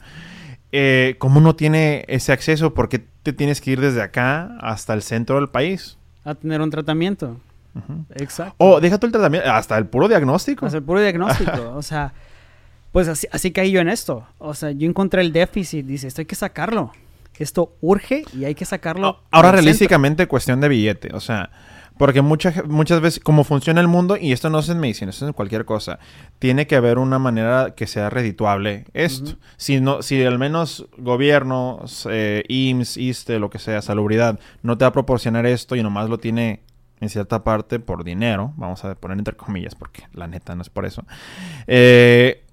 Eh, 0.73 1.15
¿Cómo 1.19 1.41
no 1.41 1.55
tiene 1.55 2.05
ese 2.07 2.31
acceso? 2.31 2.73
¿Por 2.73 2.87
qué 2.87 3.03
te 3.23 3.33
tienes 3.33 3.61
que 3.61 3.71
ir 3.71 3.81
desde 3.81 4.01
acá 4.01 4.57
hasta 4.59 4.93
el 4.93 5.01
centro 5.01 5.37
del 5.37 5.49
país? 5.49 5.97
A 6.23 6.35
tener 6.35 6.61
un 6.61 6.69
tratamiento. 6.69 7.37
Exacto. 8.15 8.55
O 8.57 8.79
deja 8.79 8.97
tú 8.97 9.07
el 9.07 9.11
tratamiento, 9.11 9.49
hasta 9.49 9.77
el 9.77 9.85
puro 9.85 10.07
diagnóstico. 10.07 10.65
Hasta 10.65 10.77
el 10.77 10.83
puro 10.83 10.99
diagnóstico. 10.99 11.71
o 11.75 11.81
sea, 11.81 12.13
pues 12.91 13.07
así, 13.07 13.27
así 13.31 13.51
caí 13.51 13.71
yo 13.71 13.79
en 13.81 13.89
esto. 13.89 14.25
O 14.37 14.53
sea, 14.53 14.71
yo 14.71 14.87
encontré 14.87 15.21
el 15.21 15.31
déficit. 15.31 15.85
Dice, 15.85 16.07
esto 16.07 16.21
hay 16.21 16.25
que 16.25 16.35
sacarlo. 16.35 16.91
Esto 17.37 17.75
urge 17.81 18.23
y 18.37 18.45
hay 18.45 18.53
que 18.53 18.65
sacarlo. 18.65 19.19
Ahora, 19.31 19.51
realísticamente, 19.51 20.27
cuestión 20.27 20.61
de 20.61 20.67
billete. 20.67 21.09
O 21.13 21.19
sea, 21.19 21.49
porque 21.97 22.21
muchas 22.21 22.65
muchas 22.67 23.01
veces, 23.01 23.19
como 23.19 23.43
funciona 23.43 23.81
el 23.81 23.87
mundo, 23.87 24.15
y 24.15 24.31
esto 24.31 24.49
no 24.49 24.59
es 24.59 24.69
en 24.69 24.79
medicina, 24.79 25.09
esto 25.09 25.25
es 25.25 25.29
en 25.29 25.33
cualquier 25.33 25.65
cosa, 25.65 25.99
tiene 26.39 26.67
que 26.67 26.75
haber 26.75 26.97
una 26.97 27.19
manera 27.19 27.73
que 27.75 27.87
sea 27.87 28.09
redituable 28.09 28.85
esto. 28.93 29.37
si, 29.57 29.81
no, 29.81 30.01
si 30.01 30.23
al 30.23 30.39
menos 30.39 30.87
gobierno, 30.97 31.83
eh, 32.09 32.43
IMSS, 32.47 32.97
ISTE, 32.97 33.39
lo 33.39 33.49
que 33.49 33.59
sea, 33.59 33.81
salubridad, 33.81 34.39
no 34.61 34.77
te 34.77 34.85
va 34.85 34.89
a 34.89 34.93
proporcionar 34.93 35.45
esto 35.45 35.75
y 35.75 35.83
nomás 35.83 36.09
lo 36.09 36.17
tiene 36.17 36.61
en 37.01 37.09
cierta 37.09 37.43
parte 37.43 37.79
por 37.79 38.03
dinero, 38.03 38.53
vamos 38.55 38.85
a 38.85 38.95
poner 38.95 39.17
entre 39.17 39.35
comillas 39.35 39.75
porque 39.75 40.03
la 40.13 40.27
neta 40.27 40.55
no 40.55 40.61
es 40.61 40.69
por 40.69 40.85
eso. 40.85 41.03
Eh, 41.67 42.45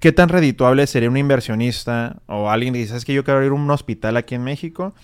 ¿Qué 0.00 0.12
tan 0.12 0.30
redituable 0.30 0.86
sería 0.86 1.10
un 1.10 1.16
inversionista 1.18 2.16
o 2.26 2.48
alguien 2.48 2.72
que 2.72 2.78
dice, 2.78 2.96
es 2.96 3.04
que 3.04 3.12
yo 3.12 3.22
quiero 3.22 3.36
abrir 3.38 3.52
un 3.52 3.70
hospital 3.70 4.16
aquí 4.16 4.34
en 4.34 4.42
México? 4.42 4.94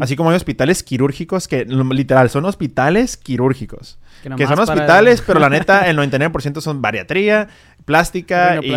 Así 0.00 0.16
como 0.16 0.30
hay 0.30 0.36
hospitales 0.36 0.82
quirúrgicos 0.82 1.48
que 1.48 1.66
literal 1.66 2.30
son 2.30 2.46
hospitales 2.46 3.18
quirúrgicos. 3.18 3.98
Que, 4.22 4.46
son 4.46 4.58
hospitales, 4.58 5.20
pero 5.20 5.38
la 5.38 5.48
neta 5.50 5.88
el 5.88 5.98
99% 5.98 6.62
son 6.62 6.80
bariatría, 6.80 7.48
plástica 7.84 8.60
y, 8.62 8.70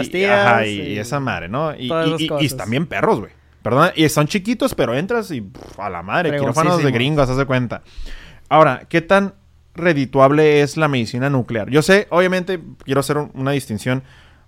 y, 0.68 0.98
esa 1.00 1.22
madre, 1.22 1.48
¿no? 1.48 1.74
Y, 1.74 1.90
y, 2.20 2.50
también 2.50 2.86
perros, 2.86 3.22
güey. 3.22 3.32
Perdón, 3.64 3.92
y 3.96 4.10
son 4.10 4.28
chiquitos, 4.28 4.76
pero 4.76 4.94
entras 4.94 5.32
y 5.32 5.42
a 5.78 5.90
la 5.90 6.04
madre, 6.04 6.38
quirófanos 6.38 6.84
de 6.84 6.92
gringos, 6.92 7.30
haz 7.30 7.38
de 7.38 7.46
cuenta. 7.46 7.82
Ahora, 8.50 8.84
¿qué 8.90 9.00
tan 9.00 9.36
redituable 9.82 10.62
es 10.62 10.78
la 10.78 10.88
medicina 10.88 11.30
nuclear. 11.30 11.70
Yo 11.70 11.82
sé, 11.82 12.08
obviamente, 12.10 12.60
quiero 12.84 13.02
hacer 13.02 13.18
una 13.18 13.52
distinción. 13.52 14.04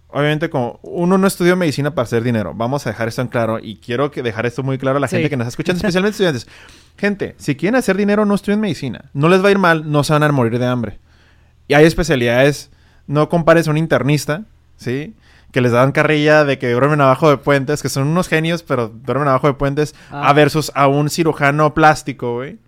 Obviamente, 0.07 0.49
como 0.49 0.79
uno 0.83 1.17
no 1.17 1.25
estudió 1.25 1.55
medicina 1.55 1.95
para 1.95 2.03
hacer 2.03 2.23
dinero. 2.23 2.53
Vamos 2.55 2.85
a 2.85 2.91
dejar 2.91 3.07
esto 3.07 3.21
en 3.21 3.27
claro. 3.27 3.59
Y 3.59 3.77
quiero 3.77 4.11
que 4.11 4.21
dejar 4.21 4.45
esto 4.45 4.61
muy 4.61 4.77
claro 4.77 4.97
a 4.97 4.99
la 4.99 5.07
gente 5.07 5.29
que 5.29 5.35
nos 5.35 5.45
está 5.45 5.49
escuchando, 5.49 5.77
especialmente 5.79 6.11
estudiantes. 6.11 6.47
Gente, 6.97 7.35
si 7.37 7.55
quieren 7.55 7.77
hacer 7.77 7.97
dinero, 7.97 8.25
no 8.25 8.35
estudien 8.35 8.61
medicina. 8.61 9.09
No 9.13 9.27
les 9.27 9.43
va 9.43 9.47
a 9.47 9.51
ir 9.51 9.57
mal, 9.57 9.91
no 9.91 10.03
se 10.03 10.13
van 10.13 10.23
a 10.23 10.31
morir 10.31 10.59
de 10.59 10.67
hambre. 10.67 10.99
Y 11.67 11.73
hay 11.73 11.85
especialidades. 11.85 12.69
No 13.07 13.27
compares 13.27 13.67
a 13.67 13.71
un 13.71 13.77
internista, 13.77 14.45
¿sí? 14.77 15.15
Que 15.51 15.61
les 15.61 15.71
dan 15.71 15.91
carrilla 15.91 16.45
de 16.45 16.59
que 16.59 16.71
duermen 16.71 17.01
abajo 17.01 17.29
de 17.29 17.37
puentes, 17.37 17.81
que 17.81 17.89
son 17.89 18.07
unos 18.07 18.27
genios, 18.27 18.63
pero 18.63 18.87
duermen 18.89 19.27
abajo 19.27 19.47
de 19.47 19.55
puentes, 19.55 19.95
a 20.09 20.29
ah. 20.29 20.33
versus 20.33 20.71
a 20.75 20.87
un 20.87 21.09
cirujano 21.09 21.73
plástico, 21.73 22.35
güey 22.35 22.59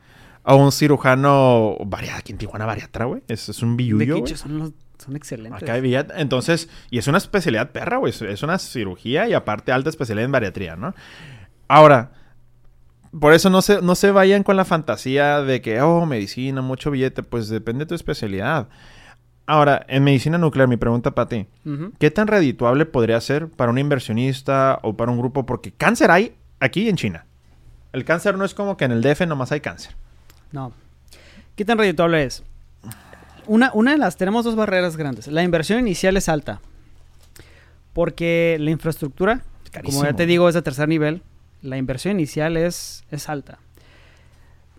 a 0.46 0.54
un 0.54 0.72
cirujano 0.72 1.76
aquí 2.16 2.32
en 2.32 2.38
Tijuana 2.38 2.66
bariatra, 2.66 3.06
güey. 3.06 3.24
Es, 3.28 3.50
es 3.50 3.64
un 3.64 3.76
billullo, 3.76 4.22
De 4.22 4.38
son, 4.38 4.76
son 5.00 5.16
excelentes. 5.16 5.64
Acá 5.64 5.74
hay 5.74 5.98
Entonces, 6.18 6.70
y 6.92 7.00
es 7.00 7.08
una 7.08 7.18
especialidad 7.18 7.72
perra, 7.72 7.98
güey. 7.98 8.14
Es 8.14 8.44
una 8.44 8.60
cirugía 8.60 9.28
y 9.28 9.34
aparte 9.34 9.72
alta 9.72 9.90
especialidad 9.90 10.26
en 10.26 10.32
bariatría, 10.32 10.76
¿no? 10.76 10.94
Ahora, 11.68 12.12
por 13.20 13.34
eso 13.34 13.50
no 13.50 13.64
se, 13.64 13.82
no 13.82 13.96
se 13.96 14.12
vayan 14.12 14.44
con 14.44 14.56
la 14.56 14.66
fantasía 14.66 15.42
de 15.42 15.62
que, 15.62 15.82
oh, 15.82 16.06
medicina, 16.06 16.62
mucho 16.62 16.92
billete. 16.92 17.24
Pues 17.24 17.50
depende 17.50 17.86
de 17.86 17.90
tu 17.90 17.96
especialidad. 17.96 18.70
Ahora, 19.48 19.84
en 19.90 20.04
medicina 20.04 20.38
nuclear, 20.38 20.68
mi 20.68 20.78
pregunta 20.78 21.16
para 21.16 21.28
ti. 21.28 21.48
¿Qué 21.98 22.12
tan 22.12 22.28
redituable 22.28 22.86
podría 22.86 23.20
ser 23.20 23.48
para 23.50 23.72
un 23.72 23.80
inversionista 23.80 24.80
o 24.84 24.96
para 24.96 25.12
un 25.12 25.18
grupo? 25.18 25.48
Porque 25.48 25.72
cáncer 25.72 26.12
hay 26.12 26.36
aquí 26.60 26.88
en 26.88 26.98
China. 26.98 27.26
El 27.94 28.06
cáncer 28.06 28.38
no 28.38 28.46
es 28.46 28.54
como 28.54 28.78
que 28.78 28.86
en 28.86 28.92
el 28.92 29.02
DF 29.02 29.22
nomás 29.22 29.52
hay 29.52 29.62
cáncer. 29.62 29.96
No. 30.52 30.74
¿Qué 31.56 31.66
tan 31.66 31.78
redituable 31.78 32.24
es? 32.24 32.44
Una, 33.48 33.72
una 33.74 33.92
de 33.92 33.98
las, 33.98 34.18
tenemos 34.18 34.44
dos 34.44 34.56
barreras 34.56 34.98
grandes. 34.98 35.28
La 35.28 35.44
inversión 35.44 35.80
inicial 35.80 36.18
es 36.18 36.30
alta. 36.30 36.60
Porque 37.94 38.58
la 38.60 38.72
infraestructura, 38.72 39.42
como 39.84 40.04
ya 40.04 40.14
te 40.14 40.26
digo, 40.26 40.50
es 40.50 40.56
de 40.56 40.62
tercer 40.62 40.90
nivel. 40.90 41.22
La 41.62 41.78
inversión 41.78 42.16
inicial 42.20 42.58
es, 42.58 43.06
es 43.10 43.30
alta. 43.30 43.60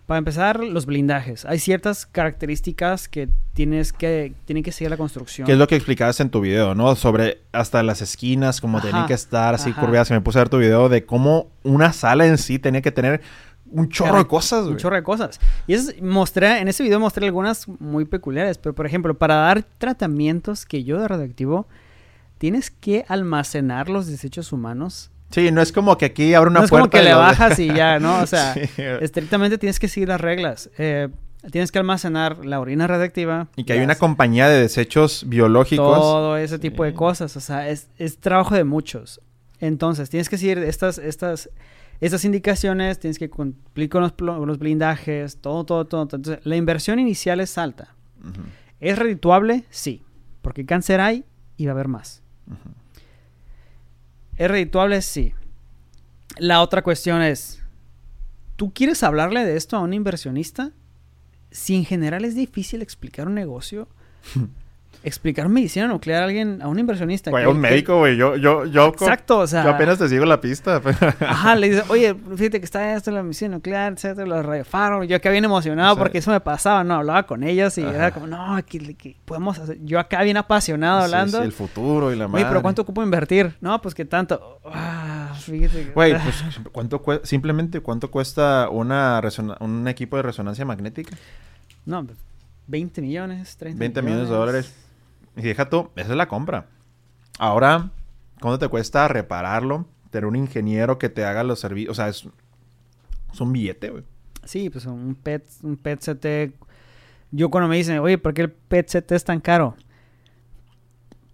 Para 0.05 0.19
empezar, 0.19 0.63
los 0.63 0.85
blindajes. 0.85 1.43
Hay 1.43 1.59
ciertas 1.59 2.05
características 2.05 3.09
que 3.09 3.27
tienes 3.53 3.91
que 3.91 4.33
tienen 4.45 4.63
que 4.63 4.71
seguir 4.71 4.89
la 4.89 4.95
construcción. 4.95 5.45
Que 5.45 5.51
es 5.51 5.57
lo 5.57 5.67
que 5.67 5.75
explicabas 5.75 6.19
en 6.21 6.29
tu 6.29 6.39
video, 6.39 6.75
¿no? 6.75 6.95
Sobre 6.95 7.41
hasta 7.51 7.83
las 7.83 8.01
esquinas, 8.01 8.61
cómo 8.61 8.79
tienen 8.79 9.05
que 9.05 9.13
estar 9.13 9.53
así 9.53 9.73
curvadas. 9.73 10.09
Me 10.11 10.21
puse 10.21 10.37
a 10.37 10.43
ver 10.43 10.49
tu 10.49 10.59
video 10.59 10.87
de 10.87 11.05
cómo 11.05 11.49
una 11.63 11.91
sala 11.91 12.25
en 12.25 12.37
sí 12.37 12.57
tenía 12.57 12.81
que 12.81 12.93
tener 12.93 13.21
un 13.71 13.89
chorro 13.89 14.17
de 14.17 14.27
cosas, 14.27 14.61
güey. 14.63 14.73
Un 14.73 14.77
chorro 14.77 14.95
de 14.95 15.03
cosas. 15.03 15.39
Y 15.67 15.73
es, 15.73 16.01
mostré, 16.01 16.59
en 16.59 16.67
ese 16.67 16.83
video 16.83 16.99
mostré 16.99 17.25
algunas 17.25 17.67
muy 17.79 18.05
peculiares, 18.05 18.57
pero 18.57 18.73
por 18.73 18.85
ejemplo, 18.85 19.17
para 19.17 19.35
dar 19.35 19.63
tratamientos 19.77 20.65
que 20.65 20.83
yo 20.83 20.99
de 20.99 21.07
radioactivo, 21.07 21.67
tienes 22.37 22.71
que 22.71 23.05
almacenar 23.07 23.89
los 23.89 24.07
desechos 24.07 24.51
humanos. 24.51 25.11
Sí, 25.31 25.51
no 25.51 25.61
es 25.61 25.71
como 25.71 25.97
que 25.97 26.05
aquí 26.05 26.33
abre 26.33 26.49
una 26.49 26.61
no 26.61 26.67
puerta. 26.67 26.85
es 26.87 26.91
como 26.91 27.03
que 27.03 27.09
le 27.09 27.13
bajas 27.13 27.59
y 27.59 27.67
ya, 27.67 27.99
¿no? 27.99 28.19
O 28.21 28.27
sea, 28.27 28.53
estrictamente 28.53 29.57
tienes 29.57 29.79
que 29.79 29.87
seguir 29.87 30.07
las 30.07 30.21
reglas. 30.21 30.69
Eh, 30.77 31.09
tienes 31.51 31.71
que 31.71 31.79
almacenar 31.79 32.45
la 32.45 32.59
orina 32.59 32.87
radiactiva. 32.87 33.47
Y 33.55 33.65
que 33.65 33.73
hay 33.73 33.79
una 33.79 33.95
compañía 33.95 34.47
de 34.47 34.61
desechos 34.61 35.25
biológicos. 35.27 35.97
Todo 35.97 36.37
ese 36.37 36.59
tipo 36.59 36.83
de 36.83 36.93
cosas. 36.93 37.35
O 37.35 37.41
sea, 37.41 37.69
es, 37.69 37.89
es 37.97 38.17
trabajo 38.19 38.55
de 38.55 38.63
muchos. 38.63 39.19
Entonces, 39.59 40.09
tienes 40.09 40.29
que 40.29 40.37
seguir 40.37 40.59
estas, 40.59 40.97
estas 40.97 41.49
esas 41.99 42.25
indicaciones, 42.25 42.99
tienes 42.99 43.17
que 43.17 43.29
cumplir 43.29 43.89
con 43.89 44.01
los, 44.01 44.59
blindajes, 44.59 45.37
todo, 45.37 45.65
todo, 45.65 45.85
todo. 45.85 46.03
Entonces, 46.03 46.39
la 46.43 46.55
inversión 46.55 46.99
inicial 46.99 47.39
es 47.39 47.57
alta. 47.57 47.95
¿Es 48.79 48.97
redituable? 48.97 49.65
Sí, 49.69 50.03
porque 50.41 50.65
cáncer 50.65 50.99
hay 51.01 51.25
y 51.55 51.65
va 51.65 51.71
a 51.71 51.73
haber 51.73 51.87
más. 51.87 52.21
¿Es 54.37 54.49
redituable? 54.49 55.01
Sí. 55.01 55.33
La 56.37 56.61
otra 56.61 56.83
cuestión 56.83 57.21
es, 57.23 57.63
¿tú 58.55 58.71
quieres 58.71 59.01
hablarle 59.01 59.43
de 59.43 59.57
esto 59.57 59.75
a 59.75 59.79
un 59.79 59.93
inversionista? 59.93 60.71
Si 61.49 61.75
en 61.75 61.85
general 61.85 62.25
es 62.25 62.35
difícil 62.35 62.83
explicar 62.83 63.27
un 63.27 63.33
negocio, 63.33 63.87
explicar 65.07 65.49
medicina 65.49 65.87
nuclear 65.87 66.23
a 66.23 66.25
alguien, 66.25 66.61
a 66.61 66.67
un 66.67 66.79
inversionista. 66.79 67.31
Güey, 67.31 67.45
a 67.45 67.49
un 67.49 67.59
médico, 67.59 67.97
güey. 67.97 68.17
Yo, 68.17 68.35
yo, 68.35 68.65
yo. 68.65 68.87
Exacto, 68.87 69.39
o 69.39 69.47
sea. 69.47 69.63
Yo 69.63 69.69
apenas 69.71 69.97
te 69.97 70.07
sigo 70.09 70.25
la 70.25 70.41
pista. 70.41 70.81
Ajá, 71.19 71.55
le 71.55 71.69
dice, 71.69 71.83
oye, 71.89 72.15
fíjate 72.35 72.59
que 72.59 72.65
está 72.65 72.95
esto 72.95 73.09
en 73.09 73.15
la 73.15 73.23
medicina 73.23 73.55
nuclear, 73.55 73.93
etcétera, 73.93 74.27
los 74.27 74.45
radiofaros. 74.45 75.07
Yo 75.07 75.15
acá 75.15 75.29
bien 75.29 75.45
emocionado 75.45 75.97
porque 75.97 76.19
eso 76.19 76.31
me 76.31 76.39
pasaba, 76.39 76.83
¿no? 76.83 76.95
Hablaba 76.95 77.23
con 77.23 77.43
ellos 77.43 77.77
y 77.77 77.81
era 77.81 78.11
como, 78.11 78.27
no, 78.27 78.55
aquí, 78.55 78.79
podemos 79.25 79.57
hacer. 79.59 79.77
Yo 79.83 79.99
acá 79.99 80.21
bien 80.23 80.37
apasionado 80.37 81.03
hablando. 81.03 81.39
Sí, 81.39 81.45
el 81.45 81.51
futuro 81.51 82.11
y 82.11 82.15
la 82.15 82.27
madre. 82.27 82.43
Oye, 82.43 82.49
pero 82.49 82.61
¿cuánto 82.61 82.81
ocupo 82.81 83.03
invertir? 83.03 83.55
No, 83.61 83.81
pues 83.81 83.95
que 83.95 84.05
tanto. 84.05 84.59
Ah, 84.65 85.33
fíjate. 85.39 85.91
Güey, 85.93 86.13
pues, 86.23 86.43
¿cuánto 86.71 87.01
simplemente 87.23 87.79
cuánto 87.79 88.11
cuesta 88.11 88.69
una 88.69 89.21
un 89.59 89.87
equipo 89.87 90.17
de 90.17 90.23
resonancia 90.23 90.65
magnética? 90.65 91.15
No, 91.85 92.05
20 92.67 93.01
millones, 93.01 93.55
30 93.57 93.79
20 93.79 94.01
millones 94.01 94.29
de 94.29 94.35
dólares 94.35 94.86
Y 95.37 95.41
deja 95.43 95.69
tú, 95.69 95.91
esa 95.95 96.09
es 96.11 96.17
la 96.17 96.27
compra. 96.27 96.67
Ahora, 97.39 97.91
¿cuánto 98.41 98.59
te 98.59 98.67
cuesta 98.67 99.07
repararlo? 99.07 99.85
Tener 100.09 100.25
un 100.25 100.35
ingeniero 100.35 100.97
que 100.97 101.09
te 101.09 101.23
haga 101.25 101.43
los 101.43 101.59
servicios. 101.59 101.91
O 101.91 101.95
sea, 101.95 102.09
es, 102.09 102.27
es 103.31 103.39
un 103.41 103.53
billete, 103.53 103.89
güey. 103.91 104.03
Sí, 104.43 104.69
pues 104.69 104.85
un 104.85 105.15
PET, 105.15 105.45
un 105.63 105.77
PET 105.77 105.99
CT. 105.99 106.55
Yo 107.31 107.49
cuando 107.49 107.67
me 107.67 107.75
dicen, 107.77 107.99
oye, 107.99 108.17
¿por 108.17 108.33
qué 108.33 108.41
el 108.43 108.51
PET 108.51 108.87
CT 108.89 109.11
es 109.11 109.23
tan 109.23 109.39
caro? 109.39 109.75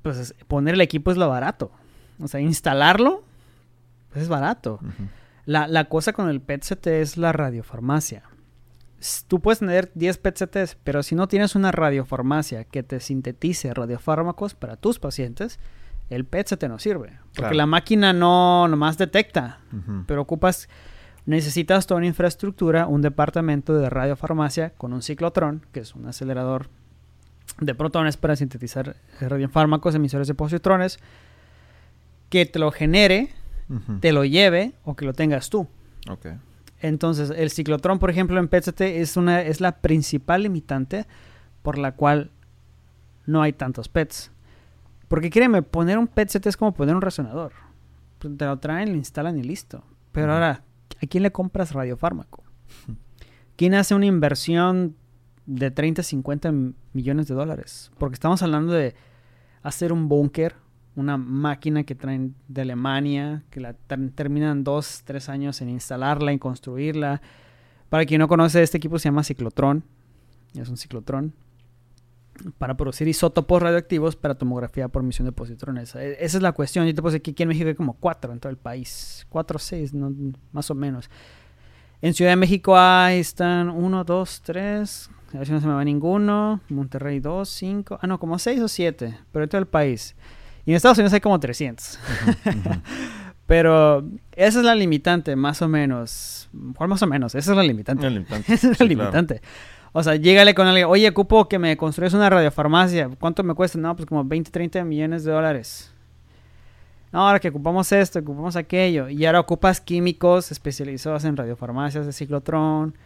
Pues 0.01 0.17
es- 0.17 0.35
poner 0.47 0.73
el 0.73 0.81
equipo 0.81 1.11
es 1.11 1.17
lo 1.17 1.29
barato. 1.29 1.71
O 2.19 2.27
sea, 2.27 2.39
instalarlo 2.41 3.23
pues 4.11 4.23
es 4.23 4.29
barato. 4.29 4.79
La, 5.45 5.67
la 5.67 5.85
cosa 5.85 6.13
con 6.13 6.29
el 6.29 6.39
PET-CT 6.39 6.85
es 7.01 7.17
la 7.17 7.31
radiofarmacia. 7.31 8.21
Tú 9.27 9.39
puedes 9.39 9.59
tener 9.59 9.91
10 9.95 10.17
PET-CTs, 10.19 10.77
pero 10.83 11.03
si 11.03 11.15
no 11.15 11.27
tienes 11.27 11.55
una 11.55 11.71
radiofarmacia 11.71 12.63
que 12.63 12.83
te 12.83 12.99
sintetice 12.99 13.73
radiofármacos 13.73 14.53
para 14.55 14.77
tus 14.77 14.99
pacientes, 14.99 15.59
el 16.09 16.25
PET-CT 16.25 16.63
no 16.69 16.79
sirve. 16.79 17.17
Porque 17.27 17.41
Claro. 17.41 17.55
la 17.55 17.65
máquina 17.65 18.13
no 18.13 18.67
nomás 18.67 18.97
detecta, 18.97 19.59
pero 20.07 20.21
ocupas, 20.21 20.69
necesitas 21.25 21.87
toda 21.87 21.97
una 21.97 22.07
infraestructura, 22.07 22.87
un 22.87 23.01
departamento 23.01 23.73
de 23.73 23.89
radiofarmacia 23.89 24.71
con 24.71 24.93
un 24.93 25.01
ciclotrón, 25.01 25.65
que 25.71 25.81
es 25.81 25.95
un 25.95 26.07
acelerador 26.07 26.69
de 27.59 27.75
protones 27.75 28.17
para 28.17 28.35
sintetizar 28.35 28.95
radiofármacos, 29.19 29.95
emisores 29.95 30.27
de 30.27 30.33
positrones, 30.33 30.99
que 32.29 32.45
te 32.45 32.59
lo 32.59 32.71
genere 32.71 33.29
te 34.01 34.11
lo 34.11 34.23
lleve 34.25 34.73
o 34.83 34.95
que 34.95 35.05
lo 35.05 35.13
tengas 35.13 35.49
tú. 35.49 35.67
Ok. 36.09 36.27
Entonces, 36.83 37.31
el 37.33 37.49
ciclotrón, 37.49 37.97
por 37.97 38.09
ejemplo, 38.09 38.37
en 38.37 38.49
PET-CT 38.49 38.81
es, 38.81 39.15
una, 39.15 39.41
es 39.41 39.61
la 39.61 39.77
principal 39.77 40.43
limitante 40.43 41.07
por 41.61 41.77
la 41.77 41.93
cual 41.93 42.31
no 43.25 43.41
hay 43.41 43.53
tantos 43.53 43.87
PETs. 43.87 44.31
Porque 45.07 45.29
créeme, 45.29 45.61
poner 45.61 45.97
un 45.97 46.07
PET-CT 46.07 46.45
es 46.47 46.57
como 46.57 46.73
poner 46.73 46.93
un 46.93 47.01
resonador. 47.01 47.53
Pues, 48.19 48.35
Te 48.35 48.45
lo 48.45 48.59
traen, 48.59 48.89
lo 48.89 48.97
instalan 48.97 49.39
y 49.39 49.43
listo. 49.43 49.81
Pero 50.11 50.33
ahora, 50.33 50.65
¿a 51.01 51.07
quién 51.07 51.23
le 51.23 51.31
compras 51.31 51.71
radiofármaco? 51.71 52.43
¿Quién 53.55 53.75
hace 53.75 53.95
una 53.95 54.05
inversión 54.05 54.97
de 55.45 55.71
30, 55.71 56.03
50 56.03 56.51
millones 56.91 57.29
de 57.29 57.33
dólares? 57.33 57.93
Porque 57.97 58.15
estamos 58.15 58.43
hablando 58.43 58.73
de 58.73 58.93
hacer 59.61 59.93
un 59.93 60.09
búnker, 60.09 60.57
una 60.95 61.17
máquina 61.17 61.83
que 61.83 61.95
traen 61.95 62.35
de 62.47 62.61
Alemania, 62.61 63.43
que 63.49 63.59
la 63.59 63.73
ter- 63.73 64.11
terminan 64.11 64.63
dos, 64.63 65.01
tres 65.05 65.29
años 65.29 65.61
en 65.61 65.69
instalarla, 65.69 66.31
en 66.31 66.39
construirla. 66.39 67.21
Para 67.89 68.05
quien 68.05 68.19
no 68.19 68.27
conoce, 68.27 68.61
este 68.61 68.77
equipo 68.77 68.99
se 68.99 69.05
llama 69.09 69.23
ciclotrón. 69.23 69.83
Es 70.55 70.69
un 70.69 70.77
ciclotrón. 70.77 71.33
Para 72.57 72.75
producir 72.75 73.07
isótopos 73.07 73.61
radioactivos 73.61 74.15
para 74.15 74.35
tomografía 74.35 74.87
por 74.87 75.03
emisión 75.03 75.25
de 75.25 75.31
positrones. 75.31 75.93
E- 75.95 76.23
Esa 76.23 76.37
es 76.37 76.43
la 76.43 76.51
cuestión. 76.51 76.85
Yo 76.87 76.93
te 76.95 77.01
decir 77.01 77.21
que 77.21 77.31
aquí 77.31 77.43
en 77.43 77.49
México 77.49 77.67
hay 77.69 77.75
como 77.75 77.93
cuatro 77.93 78.33
en 78.33 78.39
todo 78.39 78.49
el 78.49 78.57
país. 78.57 79.25
Cuatro 79.29 79.57
o 79.57 79.59
seis, 79.59 79.93
más 80.51 80.69
o 80.71 80.75
menos. 80.75 81.09
En 82.01 82.13
Ciudad 82.13 82.31
de 82.31 82.35
México 82.35 82.75
hay, 82.77 83.19
están 83.19 83.69
uno, 83.69 84.03
dos, 84.03 84.41
tres. 84.41 85.09
A 85.33 85.37
ver 85.37 85.47
si 85.47 85.53
no 85.53 85.61
se 85.61 85.67
me 85.67 85.73
va 85.73 85.83
ninguno. 85.85 86.59
Monterrey 86.69 87.19
dos, 87.19 87.49
cinco. 87.49 87.97
Ah, 88.01 88.07
no, 88.07 88.19
como 88.19 88.37
seis 88.39 88.59
o 88.61 88.67
siete. 88.67 89.17
Pero 89.31 89.43
en 89.43 89.49
todo 89.49 89.61
el 89.61 89.67
país. 89.67 90.15
Y 90.65 90.71
en 90.71 90.75
Estados 90.77 90.97
Unidos 90.97 91.13
hay 91.13 91.19
como 91.21 91.39
300. 91.39 91.99
Ujú. 92.45 92.69
Pero 93.45 94.05
esa 94.35 94.59
es 94.59 94.65
la 94.65 94.73
limitante, 94.75 95.35
más 95.35 95.61
o 95.61 95.67
menos. 95.67 96.49
¿Cuál 96.77 96.89
más 96.89 97.01
o 97.03 97.07
menos? 97.07 97.35
Esa 97.35 97.51
es 97.51 97.57
la 97.57 97.63
limitante. 97.63 98.09
Limitante. 98.09 98.53
Esa 98.53 98.71
es 98.71 98.79
la 98.79 98.85
Sí, 98.87 98.95
claro. 98.95 99.01
limitante. 99.11 99.41
O 99.91 100.01
sea, 100.01 100.15
llégale 100.15 100.55
con 100.55 100.65
alguien, 100.65 100.87
oye, 100.87 101.07
ocupo 101.09 101.47
que 101.47 101.59
me 101.59 101.75
construyas 101.77 102.13
una 102.13 102.29
radiofarmacia. 102.29 103.09
¿Cuánto 103.19 103.43
me 103.43 103.53
cuesta? 103.53 103.77
No, 103.77 103.95
pues 103.95 104.07
como 104.07 104.23
20, 104.23 104.49
30 104.49 104.83
millones 104.85 105.23
de 105.23 105.31
dólares. 105.31 105.93
No, 107.11 107.27
ahora 107.27 107.39
que 107.39 107.49
ocupamos 107.49 107.91
esto, 107.91 108.17
ocupamos 108.19 108.55
aquello. 108.55 109.07
Y 109.09 109.23
ahora 109.25 109.39
ocupas 109.41 109.79
químicos 109.81 110.51
especializados 110.51 111.25
en 111.25 111.37
radiofarmacias 111.37 112.07
de 112.07 112.13
ciclotrón, 112.13 112.97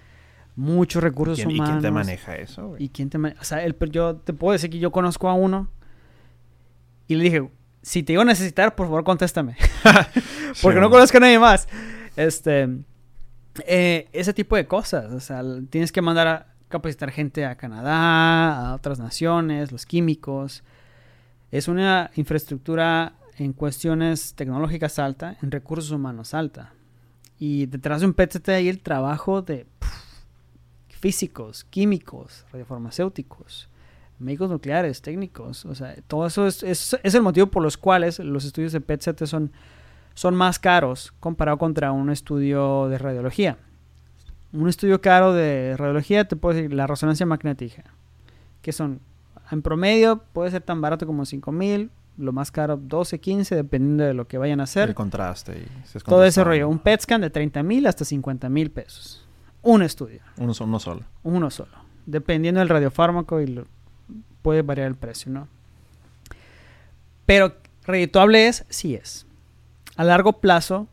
muchos 0.56 1.04
recursos 1.04 1.38
¿Quién- 1.40 1.52
¿Y 1.52 1.56
humanos. 1.56 1.74
quién 1.74 1.82
te 1.82 1.92
maneja 1.92 2.36
eso, 2.38 2.68
güey? 2.70 2.84
¿Y 2.86 2.90
quién 2.90 3.10
te 3.10 3.18
maneja? 3.18 3.42
O 3.42 3.44
sea, 3.44 3.64
el, 3.66 3.76
yo 3.92 4.16
te 4.16 4.32
puedo 4.32 4.54
decir 4.54 4.70
que 4.70 4.80
yo 4.80 4.92
conozco 4.92 5.28
a 5.28 5.34
uno 5.34 5.68
y 7.08 7.16
le 7.16 7.24
dije, 7.24 7.50
si 7.82 8.04
te 8.04 8.14
iba 8.14 8.22
a 8.22 8.26
necesitar, 8.26 8.76
por 8.76 8.88
favor, 8.88 9.04
contéstame. 9.04 9.56
Porque 10.62 10.78
Sí, 10.78 10.82
no 10.82 10.90
conozco 10.90 11.18
a 11.18 11.22
nadie 11.22 11.40
más. 11.40 11.68
Este, 12.16 12.68
eh, 13.66 14.10
ese 14.12 14.34
tipo 14.34 14.56
de 14.56 14.68
cosas. 14.68 15.12
O 15.14 15.20
sea, 15.20 15.42
tienes 15.70 15.92
que 15.92 16.02
mandar 16.02 16.28
a 16.28 16.48
capacitar 16.68 17.12
gente 17.12 17.46
a 17.46 17.56
Canadá, 17.56 18.70
a 18.70 18.76
otras 18.76 19.00
naciones, 19.00 19.72
los 19.72 19.86
químicos. 19.86 20.64
Es 21.52 21.68
una 21.68 22.12
infraestructura 22.16 23.14
en 23.38 23.54
cuestiones 23.54 24.34
tecnológicas 24.34 25.00
alta, 25.00 25.38
en 25.42 25.52
recursos 25.52 25.92
humanos 25.92 26.34
alta. 26.34 26.74
Y 27.40 27.68
detrás 27.68 28.02
de 28.02 28.08
un 28.08 28.14
PTT 28.14 28.50
hay 28.50 28.68
el 28.68 28.82
trabajo 28.82 29.42
de 29.42 29.68
físicos, 30.90 31.64
químicos, 31.64 32.46
radiofarmacéuticos, 32.52 33.70
médicos 34.20 34.50
nucleares, 34.50 35.02
técnicos. 35.02 35.66
O 35.66 35.76
sea, 35.76 35.96
todo 36.08 36.26
eso 36.28 36.48
es, 36.48 36.64
es, 36.64 36.98
es 37.04 37.16
el 37.16 37.22
motivo 37.22 37.48
por 37.48 37.62
los 37.64 37.78
cuales 37.78 38.20
los 38.20 38.46
estudios 38.46 38.72
de 38.72 38.82
PET-CT 38.82 39.26
son, 39.26 39.52
son 40.14 40.36
más 40.36 40.60
caros 40.60 41.14
comparado 41.20 41.58
contra 41.58 41.92
un 41.92 42.10
estudio 42.10 42.88
de 42.90 42.98
radiología. 42.98 43.58
Un 44.54 44.70
estudio 44.70 45.02
caro 45.02 45.34
de 45.34 45.76
radiología, 45.78 46.28
te 46.28 46.36
puedo 46.36 46.56
decir, 46.56 46.74
la 46.74 46.88
resonancia 46.88 47.26
magnética, 47.26 47.84
que 48.62 48.72
son, 48.72 49.02
en 49.52 49.62
promedio, 49.62 50.22
puede 50.34 50.52
ser 50.52 50.62
tan 50.62 50.80
barato 50.82 51.06
como 51.06 51.26
5 51.26 51.52
mil, 51.52 51.92
lo 52.18 52.32
más 52.32 52.50
caro 52.50 52.78
12, 52.78 53.20
15, 53.20 53.56
dependiendo 53.56 54.04
de 54.06 54.14
lo 54.16 54.28
que 54.28 54.38
vayan 54.40 54.60
a 54.60 54.64
hacer. 54.64 54.90
El 54.90 54.96
contraste. 54.96 55.66
y 55.96 56.00
Todo 56.00 56.24
ese 56.24 56.44
rollo. 56.44 56.68
Un 56.70 56.80
PET 56.80 57.02
scan 57.02 57.22
de 57.22 57.30
30 57.30 57.62
mil 57.62 57.86
hasta 57.86 58.06
50 58.06 58.50
mil 58.50 58.72
pesos. 58.72 59.24
Un 59.62 59.84
estudio, 59.84 60.22
Uno, 60.38 60.54
uno 60.62 60.80
solo. 60.80 61.02
uno 61.24 61.50
solo. 61.52 61.72
Dependiendo 62.06 62.60
del 62.60 62.70
radiofármaco 62.70 63.42
y 63.42 63.48
lo- 63.48 63.68
puede 64.42 64.62
variar 64.62 64.88
el 64.88 64.96
precio, 64.96 65.32
¿no? 65.32 65.48
Pero 67.26 67.56
redituable 67.86 68.48
es, 68.48 68.66
sí 68.70 68.96
es. 68.96 69.26
A 69.96 70.04
largo 70.04 70.40
plazo, 70.40 70.88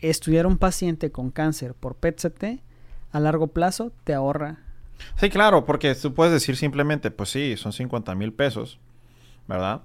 estudiar 0.00 0.46
un 0.46 0.58
paciente 0.58 1.10
con 1.10 1.30
cáncer 1.30 1.74
por 1.74 1.96
PET-CT, 1.96 2.60
a 3.12 3.20
largo 3.20 3.48
plazo 3.48 3.92
te 4.04 4.14
ahorra. 4.14 4.58
Sí, 5.16 5.30
claro, 5.30 5.64
porque 5.64 5.94
tú 5.94 6.14
puedes 6.14 6.32
decir 6.32 6.56
simplemente, 6.56 7.10
pues 7.10 7.30
sí, 7.30 7.56
son 7.56 7.72
50 7.72 8.14
mil 8.14 8.32
pesos, 8.32 8.78
¿verdad? 9.48 9.82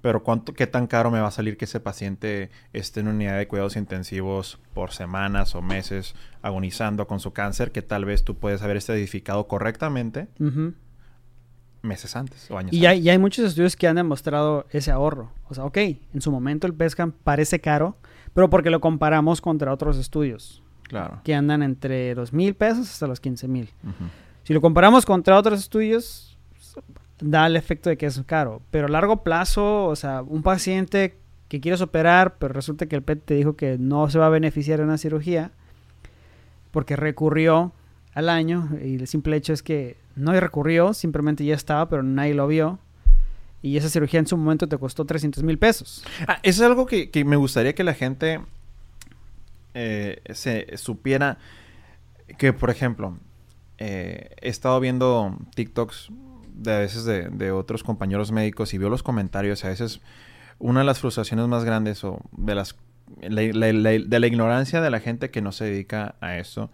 Pero 0.00 0.22
¿cuánto, 0.22 0.54
qué 0.54 0.66
tan 0.66 0.86
caro 0.86 1.10
me 1.10 1.20
va 1.20 1.28
a 1.28 1.32
salir 1.32 1.56
que 1.56 1.64
ese 1.64 1.80
paciente 1.80 2.50
esté 2.72 3.00
en 3.00 3.08
unidad 3.08 3.36
de 3.36 3.48
cuidados 3.48 3.76
intensivos 3.76 4.58
por 4.72 4.92
semanas 4.92 5.54
o 5.56 5.62
meses 5.62 6.14
agonizando 6.40 7.08
con 7.08 7.18
su 7.18 7.32
cáncer 7.32 7.72
que 7.72 7.82
tal 7.82 8.04
vez 8.04 8.22
tú 8.22 8.36
puedes 8.36 8.62
haber 8.62 8.76
estadificado 8.76 9.48
correctamente. 9.48 10.28
Meses 11.82 12.16
antes 12.16 12.50
o 12.50 12.58
años 12.58 12.72
Y 12.72 12.86
hay, 12.86 12.96
antes? 12.96 13.06
y 13.06 13.10
hay 13.10 13.18
muchos 13.18 13.44
estudios 13.44 13.76
que 13.76 13.86
han 13.88 13.96
demostrado 13.96 14.66
ese 14.70 14.90
ahorro. 14.90 15.30
O 15.48 15.54
sea, 15.54 15.64
ok, 15.64 15.76
en 15.78 16.20
su 16.20 16.30
momento 16.32 16.66
el 16.66 16.74
PET 16.74 16.90
scan 16.90 17.12
parece 17.12 17.60
caro, 17.60 17.96
pero 18.34 18.50
porque 18.50 18.70
lo 18.70 18.80
comparamos 18.80 19.40
contra 19.40 19.72
otros 19.72 19.96
estudios. 19.98 20.62
Claro. 20.88 21.20
que 21.22 21.34
andan 21.34 21.62
entre 21.62 22.14
dos 22.14 22.32
mil 22.32 22.54
pesos 22.54 22.90
hasta 22.90 23.06
los 23.06 23.20
15 23.20 23.46
mil. 23.46 23.68
Si 24.44 24.54
lo 24.54 24.62
comparamos 24.62 25.04
contra 25.04 25.36
otros 25.36 25.60
estudios, 25.60 26.38
da 27.20 27.46
el 27.46 27.56
efecto 27.56 27.90
de 27.90 27.98
que 27.98 28.06
es 28.06 28.18
caro. 28.24 28.62
Pero 28.70 28.86
a 28.86 28.90
largo 28.90 29.22
plazo, 29.22 29.84
o 29.84 29.96
sea, 29.96 30.22
un 30.22 30.42
paciente 30.42 31.18
que 31.48 31.60
quieres 31.60 31.82
operar, 31.82 32.36
pero 32.38 32.54
resulta 32.54 32.86
que 32.86 32.96
el 32.96 33.02
PET 33.02 33.22
te 33.22 33.34
dijo 33.34 33.54
que 33.54 33.76
no 33.78 34.08
se 34.08 34.18
va 34.18 34.26
a 34.26 34.30
beneficiar 34.30 34.78
de 34.78 34.86
una 34.86 34.96
cirugía 34.96 35.50
porque 36.70 36.96
recurrió 36.96 37.72
al 38.14 38.28
año 38.30 38.70
y 38.82 38.94
el 38.96 39.06
simple 39.06 39.36
hecho 39.36 39.52
es 39.52 39.62
que 39.62 39.96
no 40.18 40.38
recurrió, 40.38 40.94
simplemente 40.94 41.44
ya 41.44 41.54
estaba, 41.54 41.88
pero 41.88 42.02
nadie 42.02 42.34
lo 42.34 42.46
vio. 42.46 42.78
Y 43.62 43.76
esa 43.76 43.88
cirugía 43.88 44.20
en 44.20 44.26
su 44.26 44.36
momento 44.36 44.68
te 44.68 44.78
costó 44.78 45.04
300 45.04 45.42
mil 45.42 45.58
pesos. 45.58 46.04
Ah, 46.28 46.38
eso 46.42 46.62
es 46.62 46.66
algo 46.68 46.86
que, 46.86 47.10
me 47.24 47.36
gustaría 47.36 47.74
que 47.74 47.82
la 47.84 47.94
gente 47.94 48.40
eh, 49.74 50.20
se 50.32 50.76
supiera 50.76 51.38
que, 52.36 52.52
por 52.52 52.70
ejemplo, 52.70 53.16
eh, 53.78 54.30
he 54.40 54.48
estado 54.48 54.78
viendo 54.80 55.36
TikToks 55.54 56.10
de 56.54 56.72
a 56.72 56.78
veces 56.78 57.04
de, 57.04 57.50
otros 57.52 57.82
compañeros 57.84 58.32
médicos 58.32 58.74
y 58.74 58.78
veo 58.78 58.90
los 58.90 59.02
comentarios. 59.02 59.64
A 59.64 59.68
veces 59.68 60.00
una 60.58 60.80
de 60.80 60.86
las 60.86 60.98
frustraciones 61.00 61.46
más 61.48 61.64
grandes 61.64 62.02
o 62.04 62.20
de 62.32 62.54
las 62.54 62.76
la- 63.22 63.42
la- 63.42 63.72
la- 63.72 63.90
de 63.90 64.20
la 64.20 64.26
ignorancia 64.26 64.80
de 64.80 64.90
la 64.90 65.00
gente 65.00 65.30
que 65.30 65.40
no 65.40 65.50
se 65.52 65.64
dedica 65.64 66.16
a 66.20 66.36
eso 66.36 66.70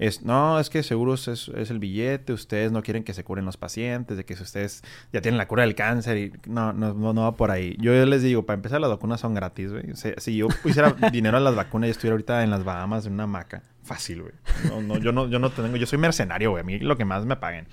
es 0.00 0.22
no 0.22 0.58
es 0.58 0.68
que 0.70 0.82
seguro 0.82 1.14
es, 1.14 1.28
es- 1.28 1.70
el 1.70 1.78
billete 1.78 2.32
ustedes 2.32 2.72
no 2.72 2.82
quieren 2.82 3.04
que 3.04 3.14
se 3.14 3.22
curen 3.22 3.44
los 3.44 3.56
pacientes 3.56 4.16
de 4.16 4.24
que 4.24 4.34
si 4.34 4.42
ustedes 4.42 4.82
ya 5.12 5.20
tienen 5.20 5.38
la 5.38 5.46
cura 5.46 5.62
del 5.62 5.74
cáncer 5.76 6.16
y 6.16 6.32
no 6.48 6.72
no, 6.72 6.94
no, 6.94 7.12
no 7.12 7.22
va 7.22 7.36
por 7.36 7.50
ahí 7.52 7.76
yo 7.78 7.92
les 8.06 8.22
digo 8.22 8.44
para 8.46 8.54
empezar 8.56 8.80
las 8.80 8.90
vacunas 8.90 9.20
son 9.20 9.34
gratis 9.34 9.70
güey. 9.70 9.94
Si, 9.94 10.10
si 10.16 10.36
yo 10.36 10.48
pusiera 10.62 10.90
dinero 11.12 11.36
a 11.36 11.40
las 11.40 11.54
vacunas 11.54 11.88
yo 11.88 11.92
estuviera 11.92 12.14
ahorita 12.14 12.42
en 12.42 12.50
las 12.50 12.64
Bahamas 12.64 13.06
en 13.06 13.12
una 13.12 13.24
hamaca 13.24 13.62
fácil 13.84 14.22
güey 14.22 14.34
no, 14.68 14.80
no, 14.82 14.98
yo 14.98 15.12
no 15.12 15.28
yo 15.28 15.38
no 15.38 15.50
tengo 15.50 15.76
yo 15.76 15.86
soy 15.86 15.98
mercenario 15.98 16.50
güey 16.50 16.62
a 16.62 16.64
mí 16.64 16.78
lo 16.78 16.96
que 16.96 17.04
más 17.04 17.26
me 17.26 17.36
paguen 17.36 17.68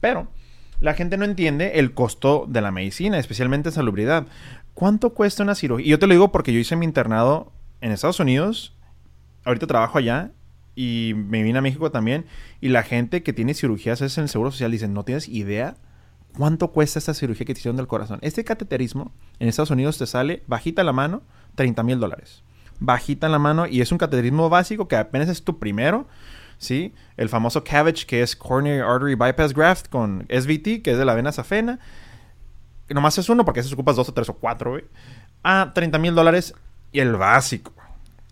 pero 0.00 0.28
la 0.80 0.94
gente 0.94 1.16
no 1.16 1.24
entiende 1.24 1.78
el 1.78 1.94
costo 1.94 2.44
de 2.48 2.60
la 2.60 2.70
medicina, 2.70 3.18
especialmente 3.18 3.70
en 3.70 3.74
salubridad. 3.74 4.26
¿Cuánto 4.74 5.14
cuesta 5.14 5.42
una 5.42 5.54
cirugía? 5.54 5.86
Y 5.86 5.88
yo 5.88 5.98
te 5.98 6.06
lo 6.06 6.12
digo 6.12 6.30
porque 6.32 6.52
yo 6.52 6.58
hice 6.58 6.76
mi 6.76 6.84
internado 6.84 7.50
en 7.80 7.92
Estados 7.92 8.20
Unidos, 8.20 8.76
ahorita 9.46 9.66
trabajo 9.66 9.96
allá 9.96 10.32
y 10.76 11.14
me 11.16 11.42
vine 11.42 11.58
a 11.58 11.62
México 11.62 11.90
también. 11.90 12.26
Y 12.60 12.68
la 12.68 12.84
gente 12.84 13.24
que 13.24 13.32
tiene 13.32 13.54
cirugías 13.54 14.00
es 14.02 14.16
en 14.18 14.24
el 14.24 14.28
Seguro 14.28 14.52
Social 14.52 14.70
dicen, 14.70 14.94
no 14.94 15.04
tienes 15.04 15.28
idea 15.28 15.74
cuánto 16.36 16.68
cuesta 16.68 16.98
esta 16.98 17.14
cirugía 17.14 17.46
que 17.46 17.54
te 17.54 17.60
hicieron 17.60 17.76
del 17.76 17.88
corazón. 17.88 18.18
Este 18.22 18.44
cateterismo 18.44 19.12
en 19.40 19.48
Estados 19.48 19.70
Unidos 19.70 19.98
te 19.98 20.06
sale 20.06 20.44
bajita 20.46 20.84
la 20.84 20.92
mano, 20.92 21.22
30 21.56 21.82
mil 21.82 21.98
dólares. 21.98 22.44
Bajita 22.78 23.28
la 23.28 23.38
mano 23.38 23.66
y 23.66 23.80
es 23.80 23.90
un 23.90 23.98
cateterismo 23.98 24.50
básico 24.50 24.86
que 24.86 24.96
apenas 24.96 25.30
es 25.30 25.42
tu 25.42 25.58
primero. 25.58 26.06
¿sí? 26.58 26.94
El 27.16 27.28
famoso 27.28 27.64
CABG, 27.64 28.06
que 28.06 28.22
es 28.22 28.36
Coronary 28.36 28.80
Artery 28.80 29.14
Bypass 29.14 29.54
Graft 29.54 29.88
con 29.88 30.26
SVT, 30.28 30.82
que 30.82 30.92
es 30.92 30.98
de 30.98 31.04
la 31.04 31.14
vena 31.14 31.32
safena. 31.32 31.78
Nomás 32.88 33.18
es 33.18 33.28
uno 33.28 33.44
porque 33.44 33.62
se 33.62 33.72
ocupas 33.72 33.96
dos 33.96 34.08
o 34.08 34.12
tres 34.12 34.28
o 34.28 34.34
cuatro, 34.34 34.72
güey. 34.72 34.84
A 35.42 35.72
30 35.74 35.98
mil 35.98 36.14
dólares 36.14 36.54
y 36.92 37.00
el 37.00 37.14
básico. 37.16 37.72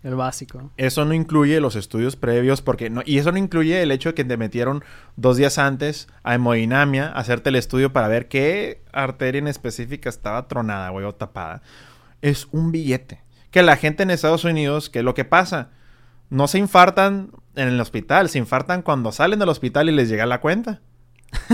El 0.05 0.13
básico. 0.13 0.69
Eso 0.77 1.03
no 1.03 1.15
incluye 1.15 1.59
los 1.59 1.75
estudios 1.75 2.15
previos 2.15 2.61
porque 2.61 2.91
no, 2.91 3.01
y 3.03 3.17
eso 3.17 3.31
no 3.31 3.39
incluye 3.39 3.81
el 3.81 3.89
hecho 3.89 4.09
de 4.09 4.13
que 4.13 4.23
te 4.23 4.37
metieron 4.37 4.83
dos 5.15 5.35
días 5.35 5.57
antes 5.57 6.07
a 6.21 6.35
hemodinamia 6.35 7.07
a 7.07 7.13
hacerte 7.13 7.49
el 7.49 7.55
estudio 7.55 7.91
para 7.91 8.07
ver 8.07 8.27
qué 8.27 8.83
arteria 8.93 9.39
en 9.39 9.47
específica 9.47 10.07
estaba 10.07 10.47
tronada, 10.47 10.91
güey, 10.91 11.05
o 11.05 11.15
tapada. 11.15 11.63
Es 12.21 12.47
un 12.51 12.71
billete. 12.71 13.23
Que 13.49 13.63
la 13.63 13.77
gente 13.77 14.03
en 14.03 14.11
Estados 14.11 14.43
Unidos, 14.43 14.91
¿qué 14.91 14.99
es 14.99 15.05
lo 15.05 15.15
que 15.15 15.25
pasa? 15.25 15.71
No 16.29 16.47
se 16.47 16.59
infartan 16.59 17.31
en 17.55 17.69
el 17.69 17.81
hospital, 17.81 18.29
se 18.29 18.37
infartan 18.37 18.83
cuando 18.83 19.11
salen 19.11 19.39
del 19.39 19.49
hospital 19.49 19.89
y 19.89 19.91
les 19.91 20.07
llega 20.07 20.27
la 20.27 20.39
cuenta. 20.39 20.81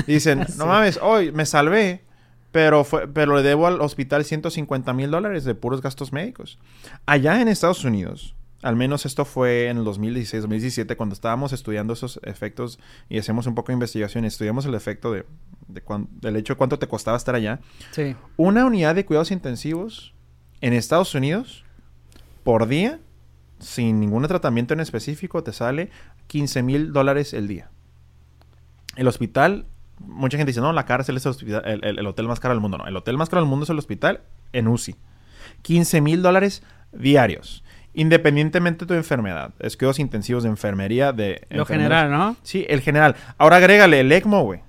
Dicen, 0.08 0.46
no 0.58 0.66
mames, 0.66 1.00
hoy 1.02 1.32
me 1.32 1.46
salvé, 1.46 2.04
pero, 2.52 2.84
fue, 2.84 3.08
pero 3.08 3.34
le 3.38 3.44
debo 3.44 3.68
al 3.68 3.80
hospital 3.80 4.26
150 4.26 4.92
mil 4.92 5.10
dólares 5.10 5.46
de 5.46 5.56
puros 5.56 5.82
gastos 5.82 6.12
médicos. 6.12 6.60
Allá 7.06 7.40
en 7.40 7.48
Estados 7.48 7.86
Unidos, 7.86 8.36
al 8.62 8.76
menos 8.76 9.06
esto 9.06 9.26
fue 9.26 9.68
en 9.68 9.78
el 9.78 9.84
2016, 9.84 10.44
2017, 10.44 10.96
cuando 10.96 11.14
estábamos 11.14 11.54
estudiando 11.54 11.94
esos 11.94 12.20
efectos 12.24 12.80
y 13.10 13.18
hacemos 13.18 13.48
un 13.48 13.56
poco 13.56 13.68
de 13.68 13.74
investigación, 13.74 14.26
estudiamos 14.26 14.66
el 14.66 14.76
efecto 14.76 15.12
de, 15.12 15.26
del 15.68 16.36
hecho 16.36 16.54
de 16.54 16.58
cuánto 16.58 16.78
te 16.78 16.88
costaba 16.88 17.18
estar 17.18 17.34
allá. 17.34 17.60
Sí. 17.92 18.16
Una 18.38 18.66
unidad 18.66 18.96
de 18.96 19.06
cuidados 19.06 19.32
intensivos 19.32 20.14
en 20.62 20.74
Estados 20.74 21.16
Unidos 21.16 21.66
por 22.44 22.68
día, 22.68 23.00
sin 23.60 24.00
ningún 24.00 24.28
tratamiento 24.28 24.74
en 24.74 24.80
específico, 24.80 25.44
te 25.44 25.54
sale 25.54 25.90
15 26.28 26.64
mil 26.64 26.94
dólares 26.94 27.34
el 27.34 27.48
día. 27.48 27.70
El 28.96 29.08
hospital, 29.08 29.66
mucha 30.00 30.38
gente 30.38 30.52
dice, 30.52 30.62
no, 30.62 30.72
la 30.74 30.86
cárcel 30.86 31.18
es 31.18 31.26
el, 31.26 31.84
el, 31.84 32.08
hotel 32.08 32.28
más 32.28 32.40
caro 32.40 32.54
del 32.54 32.62
mundo. 32.62 32.78
No, 32.78 32.88
el 32.88 32.96
hotel 32.96 33.18
más 33.18 33.30
caro 33.30 33.42
del 33.42 33.50
mundo 33.50 33.64
es 33.64 33.70
el 33.70 33.80
hospital 33.80 34.22
en 34.54 34.68
UCI. 34.68 34.96
15 35.62 36.02
mil 36.02 36.22
dólares 36.22 36.64
diarios. 36.92 37.64
Independientemente 37.94 38.86
de 38.86 38.88
tu 38.88 38.94
enfermedad. 38.94 39.52
Es 39.60 39.76
cuidados 39.76 40.00
intensivos 40.00 40.44
de 40.44 40.50
enfermería 40.50 41.12
de... 41.12 41.46
Lo 41.50 41.66
general, 41.66 42.10
¿no? 42.10 42.38
Sí, 42.42 42.66
el 42.70 42.82
general. 42.82 43.16
Ahora 43.38 43.58
agrégale 43.58 44.00
el 44.00 44.12
ECMO, 44.12 44.44
güey. 44.44 44.62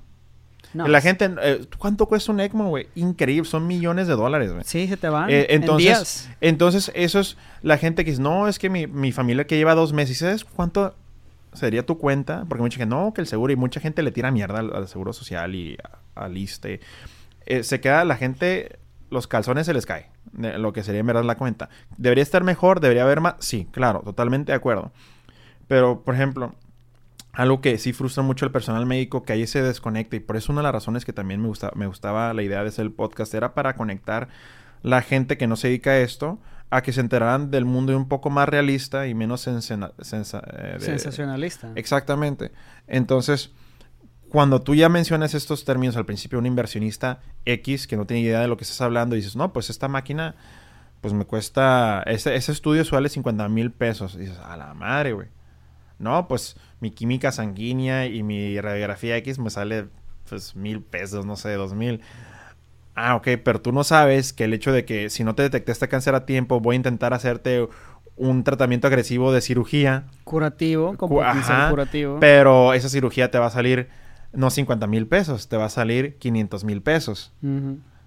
la 0.75 1.01
gente... 1.01 1.31
Eh, 1.41 1.67
¿Cuánto 1.79 2.07
cuesta 2.07 2.33
un 2.33 2.41
ECMO, 2.41 2.69
güey? 2.69 2.89
Increíble. 2.97 3.49
Son 3.49 3.67
millones 3.67 4.09
de 4.09 4.15
dólares, 4.15 4.53
güey. 4.53 4.65
Sí, 4.65 4.89
se 4.89 4.97
te 4.97 5.09
van 5.09 5.31
eh, 5.31 5.47
entonces, 5.51 6.31
Entonces, 6.41 6.91
eso 6.95 7.21
es 7.21 7.37
la 7.63 7.79
gente 7.79 8.05
que 8.05 8.11
dice... 8.11 8.23
No, 8.23 8.49
es 8.49 8.59
que 8.59 8.69
mi, 8.69 8.89
mi 8.89 9.13
familia 9.13 9.47
que 9.47 9.57
lleva 9.57 9.77
dos 9.77 9.93
meses... 9.93 10.19
¿Sabes 10.19 10.45
cuánto 10.45 10.97
sería 11.53 11.87
tu 11.87 11.99
cuenta? 11.99 12.45
Porque 12.49 12.63
mucha 12.63 12.79
gente... 12.79 12.93
No, 12.93 13.15
que 13.15 13.21
el 13.21 13.29
seguro... 13.29 13.53
Y 13.53 13.57
mucha 13.57 13.79
gente 13.79 14.03
le 14.03 14.11
tira 14.11 14.33
mierda 14.33 14.59
al, 14.59 14.89
Seguro 14.89 15.13
Social 15.13 15.55
y 15.55 15.79
al 16.17 16.37
ISTE. 16.37 16.81
Eh, 17.47 17.63
se 17.63 17.81
queda 17.81 18.05
la 18.05 18.17
gente 18.17 18.81
los 19.13 19.27
calzones 19.27 19.67
se 19.67 19.75
les 19.75 19.87
cae. 19.87 20.11
Lo 20.33 20.73
que 20.73 20.83
sería 20.83 21.01
en 21.01 21.07
verdad 21.07 21.25
la 21.25 21.37
cuenta. 21.37 21.69
¿Debería 21.97 22.23
estar 22.23 22.43
mejor? 22.43 22.81
¿Debería 22.81 23.03
haber 23.03 23.21
más? 23.21 23.35
Sí, 23.39 23.69
claro, 23.71 24.01
totalmente 24.01 24.53
de 24.53 24.57
acuerdo. 24.57 24.93
Pero, 25.69 26.03
por 26.03 26.15
ejemplo, 26.15 26.55
algo 27.33 27.61
que 27.61 27.79
sí 27.79 27.93
frustra 27.93 28.23
mucho 28.23 28.45
al 28.45 28.53
personal 28.53 28.87
médico, 28.87 29.23
que 29.23 29.35
ahí 29.35 29.47
se 29.47 29.63
desconecta, 29.63 30.17
y 30.17 30.21
por 30.21 30.37
eso 30.37 30.53
una 30.53 30.61
de 30.61 30.65
las 30.65 30.73
razones 30.73 31.05
que 31.05 31.13
también 31.13 31.41
me, 31.41 31.49
gusta, 31.49 31.71
me 31.75 31.87
gustaba 31.87 32.33
la 32.35 32.43
idea 32.43 32.63
de 32.63 32.69
hacer 32.69 32.85
el 32.85 32.93
podcast 32.93 33.33
era 33.35 33.55
para 33.55 33.77
conectar 33.77 34.29
la 34.83 35.03
gente 35.03 35.37
que 35.37 35.47
no 35.47 35.57
se 35.57 35.69
dedica 35.69 35.91
a 35.91 35.99
esto 35.99 36.41
a 36.71 36.83
que 36.83 36.95
se 36.95 37.01
enteraran 37.01 37.51
del 37.51 37.67
mundo 37.67 37.95
un 37.95 38.09
poco 38.09 38.31
más 38.31 38.49
realista 38.49 39.07
y 39.07 39.15
menos 39.15 39.47
eh, 39.47 39.61
sensacionalista. 39.61 41.71
Exactamente. 41.75 42.51
Entonces, 42.87 43.53
cuando 44.33 44.63
tú 44.63 44.75
ya 44.75 44.89
mencionas 44.89 45.35
estos 45.35 45.67
términos 45.67 45.95
al 45.99 46.07
principio, 46.07 46.39
un 46.39 46.47
inversionista 46.47 47.21
X 47.45 47.87
que 47.87 47.99
no 47.99 48.07
tiene 48.07 48.23
idea 48.23 48.41
de 48.41 48.49
lo 48.49 48.57
que 48.57 48.65
estás 48.65 48.81
hablando, 48.81 49.15
dices, 49.15 49.37
no, 49.37 49.53
pues 49.53 49.69
esta 49.69 49.89
máquina, 49.89 50.37
pues 51.03 51.13
me 51.13 51.27
cuesta, 51.27 52.03
ese, 52.07 52.35
ese 52.35 52.51
estudio 52.51 52.83
suele 52.87 53.11
50 53.11 53.47
mil 53.51 53.73
pesos. 53.73 54.15
Y 54.15 54.21
dices, 54.21 54.39
a 54.39 54.57
la 54.57 54.73
madre, 54.73 55.13
güey. 55.13 55.29
No, 55.99 56.29
pues 56.29 56.57
mi 56.81 56.91
química 56.91 57.31
sanguínea 57.31 58.07
y 58.07 58.23
mi 58.23 58.59
radiografía 58.59 59.19
X 59.19 59.39
me 59.39 59.51
sale, 59.51 59.89
pues, 60.31 60.57
mil 60.57 60.81
pesos, 60.81 61.27
no 61.27 61.37
sé, 61.37 61.53
dos 61.53 61.75
mil. 61.75 62.01
Ah, 62.95 63.17
ok, 63.17 63.29
pero 63.45 63.61
tú 63.61 63.71
no 63.71 63.85
sabes 63.85 64.33
que 64.33 64.45
el 64.45 64.55
hecho 64.55 64.73
de 64.73 64.87
que 64.87 65.11
si 65.11 65.25
no 65.25 65.35
te 65.35 65.43
detecté 65.43 65.73
este 65.73 65.89
cáncer 65.89 66.15
a 66.15 66.25
tiempo, 66.25 66.59
voy 66.59 66.77
a 66.77 66.77
intentar 66.77 67.13
hacerte 67.13 67.69
un 68.17 68.45
tratamiento 68.45 68.87
agresivo 68.87 69.31
de 69.31 69.43
cirugía. 69.43 70.05
Curativo, 70.25 70.97
como 70.97 71.21
curativo. 71.69 72.17
Pero 72.19 72.73
esa 72.73 72.89
cirugía 72.89 73.31
te 73.31 73.39
va 73.39 73.49
a 73.49 73.51
salir 73.51 73.89
no 74.33 74.51
50 74.51 74.87
mil 74.87 75.07
pesos, 75.07 75.49
te 75.49 75.57
va 75.57 75.67
a 75.67 75.71
salir 75.71 76.17
500 76.19 76.65
mil 76.65 76.83
pesos. 76.83 77.33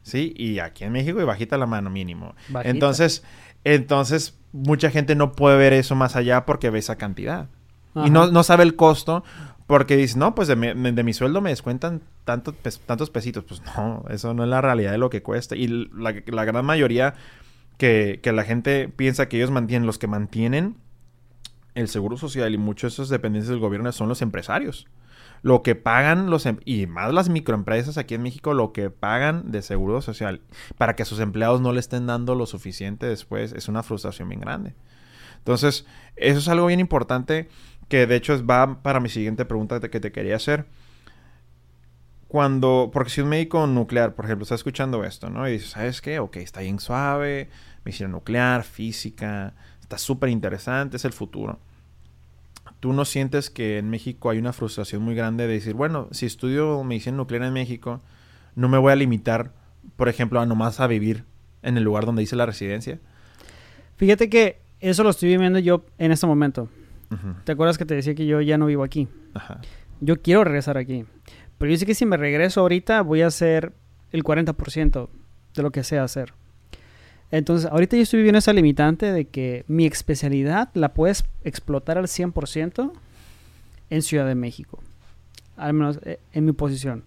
¿Sí? 0.01 0.33
Y 0.37 0.59
aquí 0.59 0.83
en 0.83 0.91
México 0.91 1.19
y 1.19 1.23
bajita 1.23 1.57
la 1.57 1.65
mano 1.65 1.89
mínimo. 1.89 2.35
Entonces, 2.63 3.23
entonces, 3.63 4.37
mucha 4.53 4.89
gente 4.91 5.15
no 5.15 5.31
puede 5.33 5.57
ver 5.57 5.73
eso 5.73 5.95
más 5.95 6.15
allá 6.15 6.45
porque 6.45 6.69
ve 6.69 6.79
esa 6.79 6.97
cantidad. 6.97 7.47
Y 7.95 8.09
no, 8.09 8.27
no, 8.27 8.43
sabe 8.43 8.63
el 8.63 8.75
costo 8.75 9.23
porque 9.67 9.95
dice, 9.95 10.19
no, 10.19 10.35
pues 10.35 10.47
de 10.47 10.55
mi, 10.55 11.13
sueldo 11.13 11.41
me 11.41 11.49
descuentan 11.49 12.01
tantos, 12.25 12.55
tantos 12.85 13.09
pesitos. 13.09 13.45
Pues 13.45 13.61
no, 13.77 14.03
eso 14.09 14.33
no 14.33 14.43
es 14.43 14.49
la 14.49 14.61
realidad 14.61 14.91
de 14.91 14.97
lo 14.97 15.09
que 15.09 15.23
cuesta. 15.23 15.55
Y 15.55 15.67
la, 15.67 16.13
la 16.25 16.45
gran 16.45 16.65
mayoría 16.65 17.15
que, 17.77 18.19
que, 18.21 18.31
la 18.31 18.43
gente 18.43 18.89
piensa 18.89 19.27
que 19.27 19.37
ellos 19.37 19.51
mantienen, 19.51 19.87
los 19.87 19.97
que 19.97 20.07
mantienen 20.07 20.75
el 21.75 21.87
seguro 21.87 22.17
social 22.17 22.53
y 22.53 22.57
muchos 22.57 22.91
de 22.91 22.95
esos 22.95 23.09
dependientes 23.09 23.49
del 23.49 23.59
gobierno 23.59 23.91
son 23.91 24.09
los 24.09 24.21
empresarios 24.21 24.87
lo 25.45 25.61
que 25.61 25.75
pagan 25.75 26.31
los 26.31 26.47
em, 26.47 26.57
y 26.65 26.87
más 26.87 27.13
las 27.13 27.29
microempresas 27.29 27.99
aquí 27.99 28.15
en 28.15 28.23
México 28.23 28.55
lo 28.55 28.73
que 28.73 28.89
pagan 28.89 29.51
de 29.51 29.61
seguro 29.61 30.01
social 30.01 30.41
para 30.79 30.95
que 30.95 31.05
sus 31.05 31.19
empleados 31.19 31.61
no 31.61 31.71
le 31.71 31.79
estén 31.79 32.07
dando 32.07 32.33
lo 32.33 32.47
suficiente 32.47 33.05
después 33.05 33.53
es 33.53 33.67
una 33.67 33.83
frustración 33.83 34.27
bien 34.27 34.41
grande. 34.41 34.73
Entonces, 35.37 35.85
eso 36.15 36.39
es 36.39 36.47
algo 36.47 36.65
bien 36.65 36.79
importante 36.79 37.47
que 37.87 38.07
de 38.07 38.15
hecho 38.15 38.43
va 38.43 38.81
para 38.81 38.99
mi 38.99 39.07
siguiente 39.07 39.45
pregunta 39.45 39.79
que 39.79 39.99
te 39.99 40.11
quería 40.11 40.37
hacer. 40.37 40.65
Cuando, 42.27 42.89
porque 42.91 43.11
si 43.11 43.21
un 43.21 43.29
médico 43.29 43.67
nuclear, 43.67 44.15
por 44.15 44.25
ejemplo, 44.25 44.43
está 44.43 44.55
escuchando 44.55 45.03
esto, 45.03 45.29
¿no? 45.29 45.47
Y 45.47 45.53
dice, 45.53 45.67
¿sabes 45.67 46.01
qué? 46.01 46.17
Ok, 46.17 46.37
está 46.37 46.61
bien 46.61 46.79
suave, 46.79 47.51
medicina 47.83 48.09
nuclear, 48.09 48.63
física, 48.63 49.53
está 49.85 49.99
súper 49.99 50.29
interesante, 50.29 50.97
es 50.97 51.05
el 51.05 51.13
futuro. 51.13 51.59
¿Tú 52.79 52.91
no 52.91 53.05
sientes 53.05 53.51
que 53.51 53.77
en 53.77 53.89
México 53.89 54.31
hay 54.31 54.39
una 54.39 54.51
frustración 54.51 55.03
muy 55.03 55.13
grande 55.13 55.47
de 55.47 55.53
decir, 55.53 55.75
bueno, 55.75 56.07
si 56.11 56.25
estudio 56.25 56.83
medicina 56.83 57.17
nuclear 57.17 57.43
en 57.43 57.53
México, 57.53 58.01
no 58.55 58.67
me 58.67 58.79
voy 58.79 58.91
a 58.91 58.95
limitar, 58.95 59.51
por 59.95 60.09
ejemplo, 60.09 60.39
a 60.39 60.45
nomás 60.45 60.79
a 60.79 60.87
vivir 60.87 61.23
en 61.61 61.77
el 61.77 61.83
lugar 61.83 62.05
donde 62.05 62.23
hice 62.23 62.35
la 62.35 62.47
residencia? 62.47 62.99
Fíjate 63.97 64.27
que 64.27 64.59
eso 64.79 65.03
lo 65.03 65.11
estoy 65.11 65.29
viviendo 65.29 65.59
yo 65.59 65.85
en 65.99 66.11
este 66.11 66.25
momento. 66.25 66.67
¿Te 67.43 67.51
acuerdas 67.51 67.77
que 67.77 67.85
te 67.85 67.93
decía 67.93 68.15
que 68.15 68.25
yo 68.25 68.41
ya 68.41 68.57
no 68.57 68.65
vivo 68.65 68.83
aquí? 68.83 69.07
Yo 70.01 70.21
quiero 70.21 70.43
regresar 70.43 70.77
aquí. 70.77 71.05
Pero 71.59 71.71
yo 71.71 71.77
sé 71.77 71.85
que 71.85 71.93
si 71.93 72.05
me 72.05 72.17
regreso 72.17 72.61
ahorita 72.61 73.03
voy 73.03 73.21
a 73.21 73.27
hacer 73.27 73.73
el 74.11 74.23
40% 74.23 75.09
de 75.53 75.63
lo 75.63 75.71
que 75.71 75.83
sé 75.83 75.99
hacer. 75.99 76.33
Entonces, 77.37 77.69
ahorita 77.69 77.97
yo 77.97 78.03
estoy 78.03 78.19
viviendo 78.19 78.39
esa 78.39 78.53
limitante 78.53 79.11
de 79.11 79.25
que 79.25 79.65
mi 79.67 79.85
especialidad 79.85 80.69
la 80.73 80.93
puedes 80.93 81.25
explotar 81.43 81.97
al 81.97 82.05
100% 82.07 82.93
en 83.89 84.01
Ciudad 84.01 84.25
de 84.25 84.35
México. 84.35 84.79
Al 85.57 85.73
menos 85.73 85.99
eh, 86.03 86.19
en 86.31 86.45
mi 86.45 86.53
posición. 86.53 87.03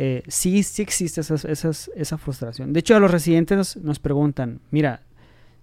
Eh, 0.00 0.24
sí, 0.26 0.64
sí 0.64 0.82
existe 0.82 1.20
esa 1.20 2.18
frustración. 2.18 2.72
De 2.72 2.80
hecho, 2.80 2.96
a 2.96 2.98
los 2.98 3.08
residentes 3.08 3.76
nos 3.76 4.00
preguntan, 4.00 4.58
mira, 4.72 5.02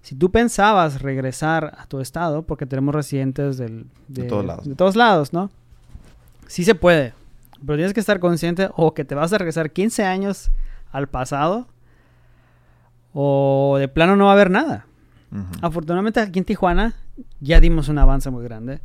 si 0.01 0.15
tú 0.15 0.31
pensabas 0.31 1.01
regresar 1.01 1.75
a 1.77 1.85
tu 1.85 1.99
estado, 1.99 2.43
porque 2.43 2.65
tenemos 2.65 2.95
residentes 2.95 3.57
de, 3.57 3.83
todos 4.29 4.45
lados. 4.45 4.65
de 4.65 4.75
todos 4.75 4.95
lados, 4.95 5.33
¿no? 5.33 5.51
Sí 6.47 6.63
se 6.63 6.73
puede, 6.73 7.13
pero 7.65 7.75
tienes 7.75 7.93
que 7.93 7.99
estar 7.99 8.21
consciente 8.21 8.69
o 8.77 8.93
que 8.93 9.03
te 9.03 9.13
vas 9.13 9.33
a 9.33 9.37
regresar 9.37 9.71
15 9.71 10.05
años 10.05 10.51
al 10.93 11.09
pasado 11.09 11.67
o 13.13 13.77
de 13.79 13.87
plano 13.87 14.15
no 14.15 14.25
va 14.25 14.31
a 14.31 14.33
haber 14.33 14.49
nada. 14.49 14.87
Afortunadamente 15.61 16.19
aquí 16.19 16.39
en 16.39 16.45
Tijuana 16.45 16.93
ya 17.39 17.59
dimos 17.59 17.89
un 17.89 17.97
avance 17.97 18.29
muy 18.29 18.43
grande 18.43 18.81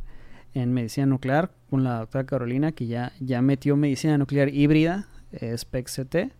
en 0.55 0.73
medicina 0.73 1.05
nuclear 1.05 1.51
con 1.69 1.83
la 1.83 1.99
doctora 1.99 2.25
Carolina 2.25 2.71
que 2.71 2.87
ya, 2.87 3.11
ya 3.19 3.41
metió 3.41 3.75
medicina 3.75 4.17
nuclear 4.17 4.49
híbrida 4.49 5.07
es 5.31 5.65
PET-CT, 5.65 6.31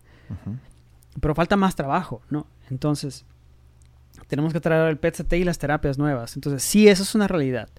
pero 1.21 1.35
falta 1.35 1.55
más 1.57 1.75
trabajo, 1.75 2.21
¿no? 2.31 2.47
Entonces, 2.71 3.23
tenemos 4.27 4.51
que 4.51 4.59
traer 4.59 4.89
el 4.89 4.97
PET-CT 4.97 5.33
y 5.33 5.43
las 5.43 5.59
terapias 5.59 5.99
nuevas. 5.99 6.35
Entonces, 6.35 6.63
sí, 6.63 6.87
eso 6.87 7.03
es 7.03 7.13
una 7.13 7.27
realidad. 7.27 7.69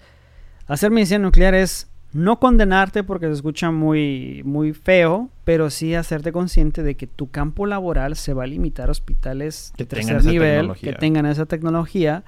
Hacer 0.68 0.92
medicina 0.92 1.18
nuclear 1.18 1.54
es 1.54 1.89
no 2.12 2.40
condenarte 2.40 3.04
porque 3.04 3.26
se 3.26 3.32
escucha 3.32 3.70
muy, 3.70 4.42
muy 4.44 4.72
feo, 4.72 5.30
pero 5.44 5.70
sí 5.70 5.94
hacerte 5.94 6.32
consciente 6.32 6.82
de 6.82 6.96
que 6.96 7.06
tu 7.06 7.30
campo 7.30 7.66
laboral 7.66 8.16
se 8.16 8.34
va 8.34 8.44
a 8.44 8.46
limitar 8.46 8.88
a 8.88 8.92
hospitales 8.92 9.72
de 9.76 9.86
tercer 9.86 10.24
nivel 10.24 10.74
que 10.74 10.92
tengan 10.92 11.26
esa 11.26 11.46
tecnología, 11.46 12.24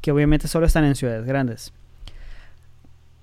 que 0.00 0.10
obviamente 0.10 0.48
solo 0.48 0.66
están 0.66 0.84
en 0.84 0.94
ciudades 0.94 1.26
grandes. 1.26 1.72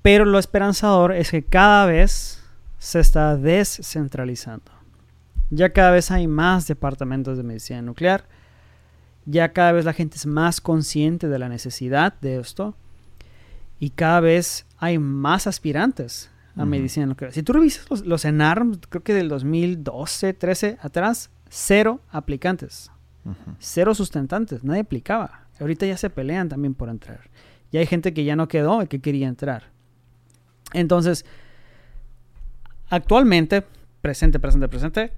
Pero 0.01 0.25
lo 0.25 0.37
esperanzador 0.37 1.13
es 1.13 1.31
que 1.31 1.41
cada 1.41 1.87
vez 1.87 2.43
se 2.77 2.99
está 2.99 3.35
descentralizando. 3.35 4.71
Ya 5.49 5.69
cada 5.69 5.91
vez 5.91 6.11
hay 6.11 6.27
más 6.27 6.67
departamentos 6.67 7.37
de 7.37 7.43
medicina 7.43 7.81
nuclear. 7.81 8.25
Ya 9.25 9.53
cada 9.53 9.71
vez 9.71 9.85
la 9.85 9.93
gente 9.93 10.17
es 10.17 10.27
más 10.27 10.61
consciente 10.61 11.27
de 11.27 11.39
la 11.39 11.49
necesidad 11.49 12.13
de 12.21 12.39
esto. 12.39 12.75
Y 13.79 13.91
cada 13.91 14.19
vez 14.19 14.65
hay 14.77 14.97
más 14.99 15.47
aspirantes 15.47 16.31
a 16.55 16.65
medicina 16.65 17.05
nuclear. 17.05 17.33
Si 17.33 17.43
tú 17.43 17.53
revisas 17.53 17.89
los, 17.89 18.05
los 18.05 18.23
ENARM, 18.23 18.79
creo 18.89 19.03
que 19.03 19.13
del 19.13 19.27
2012, 19.27 20.33
13 20.33 20.77
atrás, 20.81 21.29
cero 21.49 21.99
aplicantes. 22.09 22.91
Cero 23.59 23.95
sustentantes. 23.95 24.63
Nadie 24.63 24.81
aplicaba. 24.81 25.47
Ahorita 25.59 25.85
ya 25.85 25.97
se 25.97 26.09
pelean 26.09 26.49
también 26.49 26.75
por 26.75 26.89
entrar. 26.89 27.21
Y 27.71 27.77
hay 27.77 27.87
gente 27.87 28.13
que 28.13 28.23
ya 28.23 28.35
no 28.35 28.47
quedó 28.47 28.81
y 28.83 28.87
que 28.87 28.99
quería 28.99 29.27
entrar. 29.27 29.63
Entonces, 30.73 31.25
actualmente, 32.89 33.63
presente, 34.01 34.39
presente, 34.39 34.67
presente, 34.67 35.13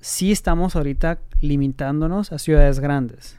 sí 0.00 0.32
estamos 0.32 0.76
ahorita 0.76 1.18
limitándonos 1.40 2.32
a 2.32 2.38
ciudades 2.38 2.80
grandes. 2.80 3.38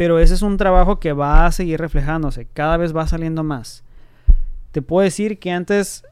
Pero 0.00 0.18
ese 0.18 0.32
es 0.32 0.40
un 0.40 0.56
trabajo 0.56 0.98
que 0.98 1.12
va 1.12 1.44
a 1.44 1.52
seguir 1.52 1.78
reflejándose, 1.78 2.46
cada 2.46 2.78
vez 2.78 2.96
va 2.96 3.06
saliendo 3.06 3.44
más. 3.44 3.84
Te 4.70 4.80
puedo 4.80 5.04
decir 5.04 5.38
que 5.38 5.50
antes 5.50 6.04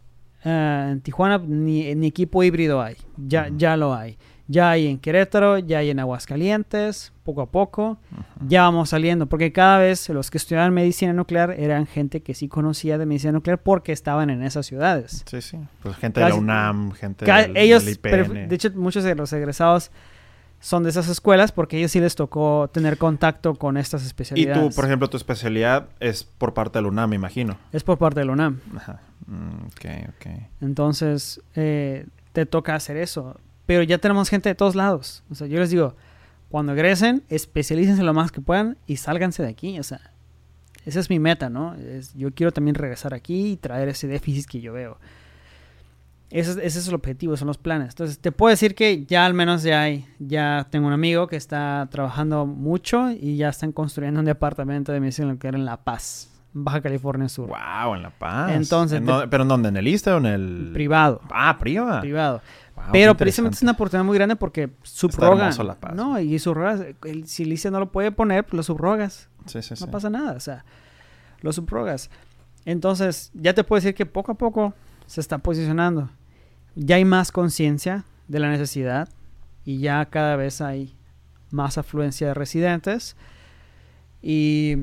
eh, 0.44 0.89
en 0.90 1.01
Tijuana 1.01 1.39
ni, 1.39 1.86
equipo 2.06 2.43
híbrido 2.43 2.82
hay, 2.82 2.98
ya, 3.16 3.48
ya 3.56 3.78
lo 3.78 3.94
hay. 3.94 4.19
Ya 4.47 4.69
hay 4.73 4.89
en 4.89 4.98
Querétaro, 4.98 5.56
ya 5.56 5.78
hay 5.78 5.89
en 5.89 6.01
Aguascalientes, 6.01 7.15
poco 7.24 7.40
a 7.40 7.47
poco. 7.51 7.97
Ya 8.47 8.65
vamos 8.65 8.90
saliendo, 8.90 9.27
porque 9.27 9.52
cada 9.52 9.78
vez 9.78 10.06
los 10.10 10.31
que 10.31 10.36
estudiaban 10.36 10.74
medicina 10.74 11.15
nuclear 11.15 11.52
eran 11.52 11.86
gente 11.86 12.23
que 12.23 12.35
sí 12.35 12.47
conocía 12.47 12.98
de 12.98 13.06
medicina 13.06 13.32
nuclear 13.32 13.56
porque 13.56 13.93
estaban 13.93 14.28
en 14.28 14.43
esas 14.43 14.66
ciudades. 14.66 15.24
Sí, 15.24 15.40
sí. 15.40 15.56
Pues 15.82 15.97
gente 15.97 16.20
de 16.20 16.28
la 16.28 16.35
UNAM, 16.35 16.93
gente 16.93 17.24
del, 17.24 17.56
ellos, 17.56 17.86
De 17.86 18.48
hecho, 18.51 18.70
muchos 18.74 19.02
de 19.02 19.15
los 19.15 19.32
egresados 19.32 19.90
son 20.60 20.82
de 20.82 20.90
esas 20.90 21.09
escuelas 21.09 21.52
porque 21.52 21.76
a 21.76 21.78
ellos 21.78 21.93
sí 21.93 22.01
les 22.01 22.14
tocó 22.14 22.68
tener 22.72 22.98
contacto 22.98 23.55
con 23.55 23.76
estas 23.76 24.05
especialidades. 24.05 24.64
Y 24.64 24.68
tú, 24.68 24.74
por 24.74 24.85
ejemplo, 24.85 25.09
tu 25.09 25.16
especialidad 25.16 25.89
es 26.01 26.24
por 26.24 26.55
parte 26.55 26.78
de 26.78 26.82
la 26.82 26.89
UNAM, 26.89 27.10
me 27.10 27.16
imagino. 27.16 27.59
Es 27.72 27.85
por 27.85 27.98
parte 27.98 28.20
de 28.20 28.26
la 28.26 28.32
UNAM. 28.32 28.60
Ajá. 28.76 29.01
Mm, 29.26 29.66
ok, 29.66 30.09
ok. 30.09 30.26
Entonces, 30.60 31.40
eh, 31.55 32.06
te 32.32 32.47
toca 32.47 32.74
hacer 32.74 32.97
eso 32.97 33.36
pero 33.68 33.82
ya 33.82 33.98
tenemos 33.98 34.30
gente 34.30 34.48
de 34.48 34.55
todos 34.55 34.74
lados. 34.74 35.22
O 35.28 35.35
sea, 35.35 35.47
yo 35.47 35.59
les 35.59 35.68
digo, 35.68 35.94
cuando 36.48 36.72
egresen, 36.72 37.22
especialícense 37.28 38.02
lo 38.02 38.14
más 38.14 38.32
que 38.32 38.40
puedan 38.40 38.78
y 38.86 38.97
sálganse 38.97 39.43
de 39.43 39.51
aquí. 39.51 39.78
O 39.78 39.82
sea, 39.82 40.01
esa 40.86 41.01
es 41.01 41.10
mi 41.10 41.18
meta, 41.18 41.51
¿no? 41.51 41.76
yo 42.14 42.32
quiero 42.32 42.51
también 42.51 42.76
regresar 42.76 43.12
aquí 43.12 43.52
y 43.52 43.56
traer 43.59 43.90
ese 43.90 44.06
déficit 44.09 44.47
que 44.47 44.62
yo 44.62 44.72
veo. 44.72 44.97
Ese, 46.31 46.53
ese, 46.65 46.79
es 46.79 46.89
el 46.89 46.95
objetivo, 46.95 47.37
son 47.37 47.49
los 47.49 47.59
planes. 47.59 47.91
Entonces, 47.91 48.19
te 48.19 48.33
puedo 48.33 48.51
decir 48.51 48.75
que 48.75 49.07
ya 49.07 49.25
al 49.25 49.33
menos 49.33 49.63
ya 49.63 49.83
hay, 49.83 50.07
ya 50.19 50.67
tengo 50.71 50.87
un 50.87 50.93
amigo 50.93 51.27
que 51.27 51.37
está 51.37 51.89
trabajando 51.91 52.45
mucho 52.45 53.11
y 53.11 53.37
ya 53.37 53.49
están 53.49 53.73
construyendo 53.73 54.21
un 54.21 54.27
departamento 54.27 54.93
de 54.93 55.01
medicina 55.01 55.37
que 55.39 55.49
era 55.49 55.57
en 55.57 55.65
La 55.65 55.79
Paz, 55.79 56.31
Baja 56.53 56.83
California 56.83 57.29
Sur. 57.31 57.49
Wow, 57.49 57.95
en 57.95 58.03
La 58.03 58.11
Paz. 58.11 58.53
Entonces, 58.53 59.03
¿pero 59.31 59.43
en 59.43 59.49
dónde? 59.49 59.71
¿En 59.71 59.77
el 59.79 59.89
ISTE 59.89 60.11
o 60.11 60.19
en 60.19 60.27
el 60.27 60.71
privado? 60.75 61.23
Ah, 61.31 61.57
privado. 61.59 62.01
Privado 62.01 62.43
pero 62.93 63.17
precisamente 63.17 63.57
es 63.57 63.63
una 63.63 63.73
oportunidad 63.73 64.05
muy 64.05 64.17
grande 64.17 64.37
porque 64.37 64.71
subrogan. 64.83 65.53
No, 65.95 66.19
y 66.19 66.39
subrogas. 66.39 66.81
si 67.25 67.45
Licia 67.45 67.71
no 67.71 67.81
lo 67.81 67.91
puede 67.91 68.13
poner, 68.13 68.45
pues 68.45 68.55
lo 68.55 68.63
subrogas. 68.63 69.29
Sí, 69.47 69.63
sí, 69.63 69.75
no 69.81 69.91
pasa 69.91 70.11
nada. 70.11 70.33
O 70.33 70.41
sea, 70.41 70.65
lo 71.41 71.53
subrogas. 71.53 72.11
Entonces, 72.65 73.31
ya 73.35 73.55
te 73.55 73.65
puedo 73.65 73.79
decir 73.79 73.95
que 73.95 74.07
poco 74.07 74.33
a 74.33 74.35
poco 74.35 74.75
se 75.07 75.21
está 75.21 75.39
posicionando. 75.39 76.11
Ya 76.81 76.95
hay 76.97 77.05
más 77.05 77.33
conciencia 77.33 78.05
de 78.29 78.39
la 78.39 78.51
necesidad 78.51 79.09
y 79.65 79.79
ya 79.81 80.05
cada 80.07 80.37
vez 80.37 80.61
hay 80.61 80.95
más 81.51 81.77
afluencia 81.77 82.29
de 82.29 82.35
residentes. 82.35 83.17
Y, 84.23 84.77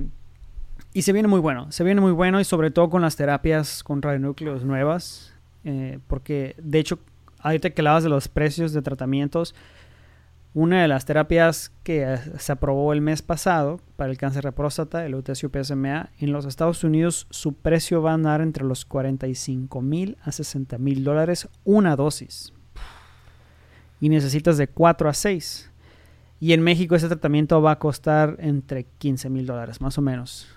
y 0.91 1.03
se 1.03 1.13
viene 1.13 1.29
muy 1.29 1.39
bueno. 1.39 1.71
Se 1.71 1.85
viene 1.85 2.01
muy 2.01 2.11
bueno 2.11 2.41
y 2.41 2.43
sobre 2.43 2.69
todo 2.69 2.89
con 2.89 3.01
las 3.01 3.15
terapias 3.15 3.81
con 3.81 4.01
radionúcleos 4.01 4.65
nuevas. 4.65 5.33
Eh, 5.63 5.99
porque 6.07 6.55
de 6.57 6.79
hecho 6.79 6.99
ahorita 7.39 7.69
que 7.69 7.81
hablabas 7.81 8.03
de 8.03 8.09
los 8.09 8.27
precios 8.27 8.73
de 8.73 8.81
tratamientos, 8.81 9.55
una 10.55 10.81
de 10.81 10.87
las 10.87 11.03
terapias 11.03 11.73
que 11.83 12.17
se 12.39 12.51
aprobó 12.53 12.93
el 12.93 13.01
mes 13.01 13.21
pasado 13.21 13.81
para 13.97 14.09
el 14.09 14.17
cáncer 14.17 14.45
de 14.45 14.53
próstata, 14.53 15.05
el 15.05 15.13
UTSU 15.13 15.51
PSMA, 15.51 16.11
en 16.17 16.31
los 16.31 16.45
Estados 16.45 16.85
Unidos 16.85 17.27
su 17.29 17.55
precio 17.55 18.01
va 18.01 18.11
a 18.11 18.13
andar 18.13 18.39
entre 18.39 18.63
los 18.63 18.85
45 18.85 19.81
mil 19.81 20.17
a 20.23 20.31
60 20.31 20.77
mil 20.77 21.03
dólares 21.03 21.49
una 21.65 21.97
dosis. 21.97 22.53
Y 23.99 24.07
necesitas 24.07 24.57
de 24.57 24.69
4 24.69 25.09
a 25.09 25.13
6. 25.13 25.71
Y 26.39 26.53
en 26.53 26.61
México 26.61 26.95
ese 26.95 27.09
tratamiento 27.09 27.61
va 27.61 27.71
a 27.71 27.79
costar 27.79 28.37
entre 28.39 28.85
15 28.85 29.29
mil 29.29 29.45
dólares, 29.45 29.81
más 29.81 29.97
o 29.97 30.01
menos. 30.01 30.47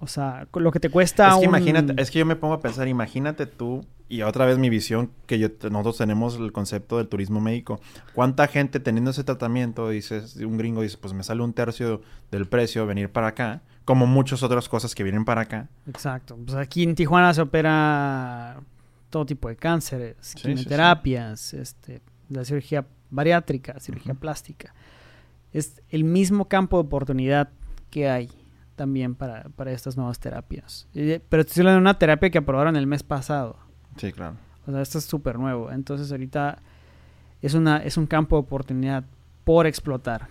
O 0.00 0.06
sea, 0.06 0.46
lo 0.54 0.72
que 0.72 0.80
te 0.80 0.90
cuesta. 0.90 1.28
Es 1.28 1.38
que 1.38 1.44
imagínate, 1.44 2.00
es 2.00 2.10
que 2.10 2.18
yo 2.18 2.26
me 2.26 2.36
pongo 2.36 2.54
a 2.54 2.60
pensar, 2.60 2.86
imagínate 2.88 3.46
tú 3.46 3.84
y 4.08 4.22
otra 4.22 4.46
vez 4.46 4.58
mi 4.58 4.70
visión, 4.70 5.10
que 5.26 5.38
yo, 5.38 5.48
nosotros 5.70 5.98
tenemos 5.98 6.36
el 6.36 6.52
concepto 6.52 6.98
del 6.98 7.08
turismo 7.08 7.40
médico. 7.40 7.80
¿Cuánta 8.14 8.46
gente 8.46 8.78
teniendo 8.78 9.10
ese 9.10 9.24
tratamiento, 9.24 9.88
dices, 9.88 10.36
un 10.36 10.58
gringo 10.58 10.82
dice, 10.82 10.96
pues 10.98 11.12
me 11.12 11.24
sale 11.24 11.42
un 11.42 11.52
tercio 11.52 12.02
del 12.30 12.46
precio 12.46 12.86
venir 12.86 13.10
para 13.10 13.28
acá, 13.28 13.62
como 13.84 14.06
muchas 14.06 14.42
otras 14.42 14.68
cosas 14.68 14.94
que 14.94 15.02
vienen 15.02 15.24
para 15.24 15.42
acá? 15.42 15.68
Exacto. 15.88 16.38
Pues 16.44 16.56
aquí 16.56 16.84
en 16.84 16.94
Tijuana 16.94 17.34
se 17.34 17.40
opera 17.40 18.60
todo 19.10 19.26
tipo 19.26 19.48
de 19.48 19.56
cánceres, 19.56 20.34
quimioterapias, 20.34 21.54
Este, 21.54 22.00
la 22.28 22.44
cirugía 22.44 22.86
bariátrica, 23.10 23.80
cirugía 23.80 24.14
plástica. 24.14 24.74
Es 25.52 25.80
el 25.88 26.04
mismo 26.04 26.46
campo 26.46 26.76
de 26.76 26.86
oportunidad 26.86 27.48
que 27.90 28.08
hay 28.08 28.30
también 28.76 29.14
para, 29.14 29.44
para 29.56 29.72
estas 29.72 29.96
nuevas 29.96 30.20
terapias. 30.20 30.86
Pero 30.92 31.42
estoy 31.42 31.62
hablando 31.62 31.78
de 31.78 31.80
una 31.80 31.98
terapia 31.98 32.30
que 32.30 32.38
aprobaron 32.38 32.76
el 32.76 32.86
mes 32.86 33.02
pasado. 33.02 33.56
Sí, 33.96 34.12
claro. 34.12 34.36
O 34.66 34.70
sea, 34.70 34.82
esto 34.82 34.98
es 34.98 35.04
súper 35.04 35.38
nuevo. 35.38 35.72
Entonces 35.72 36.10
ahorita 36.10 36.58
es, 37.42 37.54
una, 37.54 37.78
es 37.78 37.96
un 37.96 38.06
campo 38.06 38.36
de 38.36 38.40
oportunidad 38.40 39.04
por 39.44 39.66
explotar. 39.66 40.28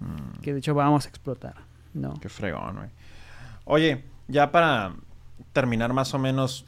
Mm. 0.00 0.40
Que 0.42 0.52
de 0.52 0.58
hecho 0.58 0.74
vamos 0.74 1.06
a 1.06 1.08
explotar. 1.08 1.54
¿no? 1.94 2.14
Qué 2.20 2.28
fregón, 2.28 2.76
güey. 2.76 2.88
Oye, 3.64 4.04
ya 4.28 4.50
para 4.50 4.94
terminar 5.52 5.92
más 5.92 6.12
o 6.12 6.18
menos, 6.18 6.66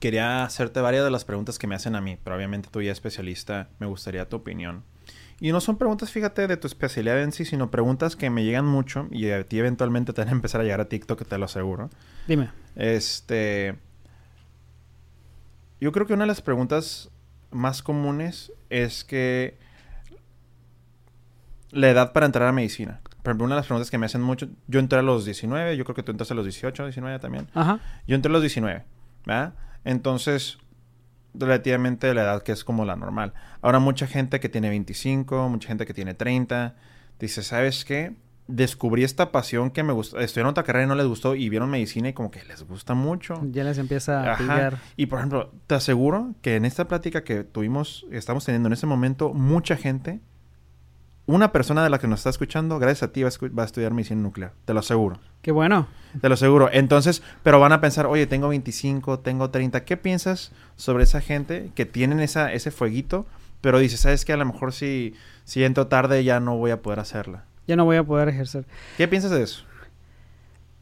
quería 0.00 0.44
hacerte 0.44 0.80
varias 0.80 1.04
de 1.04 1.10
las 1.10 1.24
preguntas 1.24 1.58
que 1.58 1.66
me 1.66 1.74
hacen 1.74 1.94
a 1.96 2.00
mí, 2.00 2.16
pero 2.22 2.36
obviamente 2.36 2.68
tú 2.70 2.80
ya 2.80 2.92
especialista, 2.92 3.68
me 3.78 3.86
gustaría 3.86 4.28
tu 4.28 4.36
opinión. 4.36 4.82
Y 5.40 5.52
no 5.52 5.60
son 5.60 5.76
preguntas, 5.76 6.10
fíjate, 6.10 6.46
de 6.46 6.56
tu 6.56 6.66
especialidad 6.66 7.22
en 7.22 7.32
sí, 7.32 7.44
sino 7.44 7.70
preguntas 7.70 8.16
que 8.16 8.30
me 8.30 8.44
llegan 8.44 8.66
mucho 8.66 9.08
y 9.10 9.30
a 9.30 9.44
ti 9.44 9.58
eventualmente 9.58 10.12
te 10.12 10.20
van 10.20 10.28
a 10.28 10.32
empezar 10.32 10.60
a 10.60 10.64
llegar 10.64 10.80
a 10.80 10.88
TikTok, 10.88 11.26
te 11.26 11.38
lo 11.38 11.44
aseguro. 11.44 11.90
Dime. 12.26 12.50
Este, 12.76 13.76
yo 15.80 15.92
creo 15.92 16.06
que 16.06 16.14
una 16.14 16.24
de 16.24 16.28
las 16.28 16.40
preguntas 16.40 17.10
más 17.50 17.82
comunes 17.82 18.52
es 18.70 19.04
que 19.04 19.58
la 21.70 21.90
edad 21.90 22.12
para 22.12 22.26
entrar 22.26 22.48
a 22.48 22.52
medicina. 22.52 23.00
Por 23.22 23.30
ejemplo, 23.30 23.46
una 23.46 23.54
de 23.54 23.60
las 23.60 23.66
preguntas 23.66 23.90
que 23.90 23.98
me 23.98 24.06
hacen 24.06 24.22
mucho, 24.22 24.48
yo 24.68 24.80
entré 24.80 24.98
a 24.98 25.02
los 25.02 25.24
19, 25.24 25.76
yo 25.76 25.84
creo 25.84 25.94
que 25.94 26.02
tú 26.02 26.12
entraste 26.12 26.34
a 26.34 26.36
los 26.36 26.44
18, 26.44 26.84
19 26.84 27.18
también. 27.18 27.48
Ajá. 27.54 27.80
Yo 28.06 28.14
entré 28.14 28.30
a 28.30 28.32
los 28.32 28.42
19, 28.42 28.84
¿verdad? 29.26 29.54
Entonces, 29.84 30.58
relativamente 31.34 32.12
la 32.14 32.22
edad 32.22 32.42
que 32.42 32.52
es 32.52 32.64
como 32.64 32.84
la 32.84 32.96
normal. 32.96 33.34
Ahora 33.60 33.78
mucha 33.78 34.06
gente 34.06 34.40
que 34.40 34.48
tiene 34.48 34.68
25, 34.68 35.48
mucha 35.48 35.68
gente 35.68 35.86
que 35.86 35.94
tiene 35.94 36.14
30, 36.14 36.74
dice, 37.18 37.42
¿sabes 37.42 37.84
qué? 37.84 38.14
descubrí 38.46 39.04
esta 39.04 39.32
pasión 39.32 39.70
que 39.70 39.82
me 39.82 39.92
gustó. 39.92 40.18
Estudiaron 40.20 40.50
otra 40.50 40.64
carrera 40.64 40.84
y 40.84 40.88
no 40.88 40.94
les 40.94 41.06
gustó 41.06 41.34
y 41.34 41.48
vieron 41.48 41.70
medicina 41.70 42.08
y 42.08 42.12
como 42.12 42.30
que 42.30 42.44
les 42.44 42.62
gusta 42.62 42.94
mucho. 42.94 43.40
Ya 43.50 43.64
les 43.64 43.78
empieza 43.78 44.32
a 44.32 44.36
pillar. 44.36 44.78
Y 44.96 45.06
por 45.06 45.18
ejemplo, 45.18 45.52
te 45.66 45.74
aseguro 45.74 46.34
que 46.42 46.56
en 46.56 46.64
esta 46.64 46.86
plática 46.86 47.24
que 47.24 47.44
tuvimos, 47.44 48.06
estamos 48.10 48.44
teniendo 48.44 48.68
en 48.68 48.74
ese 48.74 48.86
momento, 48.86 49.32
mucha 49.32 49.76
gente, 49.76 50.20
una 51.26 51.52
persona 51.52 51.82
de 51.82 51.90
la 51.90 51.98
que 51.98 52.08
nos 52.08 52.20
está 52.20 52.30
escuchando, 52.30 52.78
gracias 52.78 53.04
a 53.04 53.12
ti, 53.12 53.22
va 53.22 53.28
a, 53.62 53.64
estudiar 53.64 53.92
medicina 53.92 54.20
nuclear. 54.20 54.52
Te 54.64 54.74
lo 54.74 54.80
aseguro. 54.80 55.18
Qué 55.42 55.52
bueno. 55.52 55.86
Te 56.20 56.28
lo 56.28 56.34
aseguro. 56.34 56.68
Entonces, 56.72 57.22
pero 57.42 57.60
van 57.60 57.72
a 57.72 57.80
pensar, 57.80 58.06
oye, 58.06 58.26
tengo 58.26 58.48
25, 58.48 59.20
tengo 59.20 59.50
30. 59.50 59.84
¿Qué 59.84 59.96
piensas 59.96 60.52
sobre 60.76 61.04
esa 61.04 61.20
gente 61.20 61.70
que 61.74 61.86
tienen 61.86 62.20
esa, 62.20 62.52
ese 62.52 62.70
fueguito? 62.70 63.26
pero 63.64 63.78
dices, 63.78 64.00
¿sabes 64.00 64.26
qué? 64.26 64.34
A 64.34 64.36
lo 64.36 64.44
mejor 64.44 64.74
si, 64.74 65.14
si 65.44 65.64
entro 65.64 65.86
tarde 65.86 66.22
ya 66.22 66.38
no 66.38 66.58
voy 66.58 66.70
a 66.70 66.82
poder 66.82 67.00
hacerla. 67.00 67.44
Ya 67.66 67.76
no 67.76 67.86
voy 67.86 67.96
a 67.96 68.04
poder 68.04 68.28
ejercer. 68.28 68.66
¿Qué 68.98 69.08
piensas 69.08 69.30
de 69.30 69.42
eso? 69.42 69.64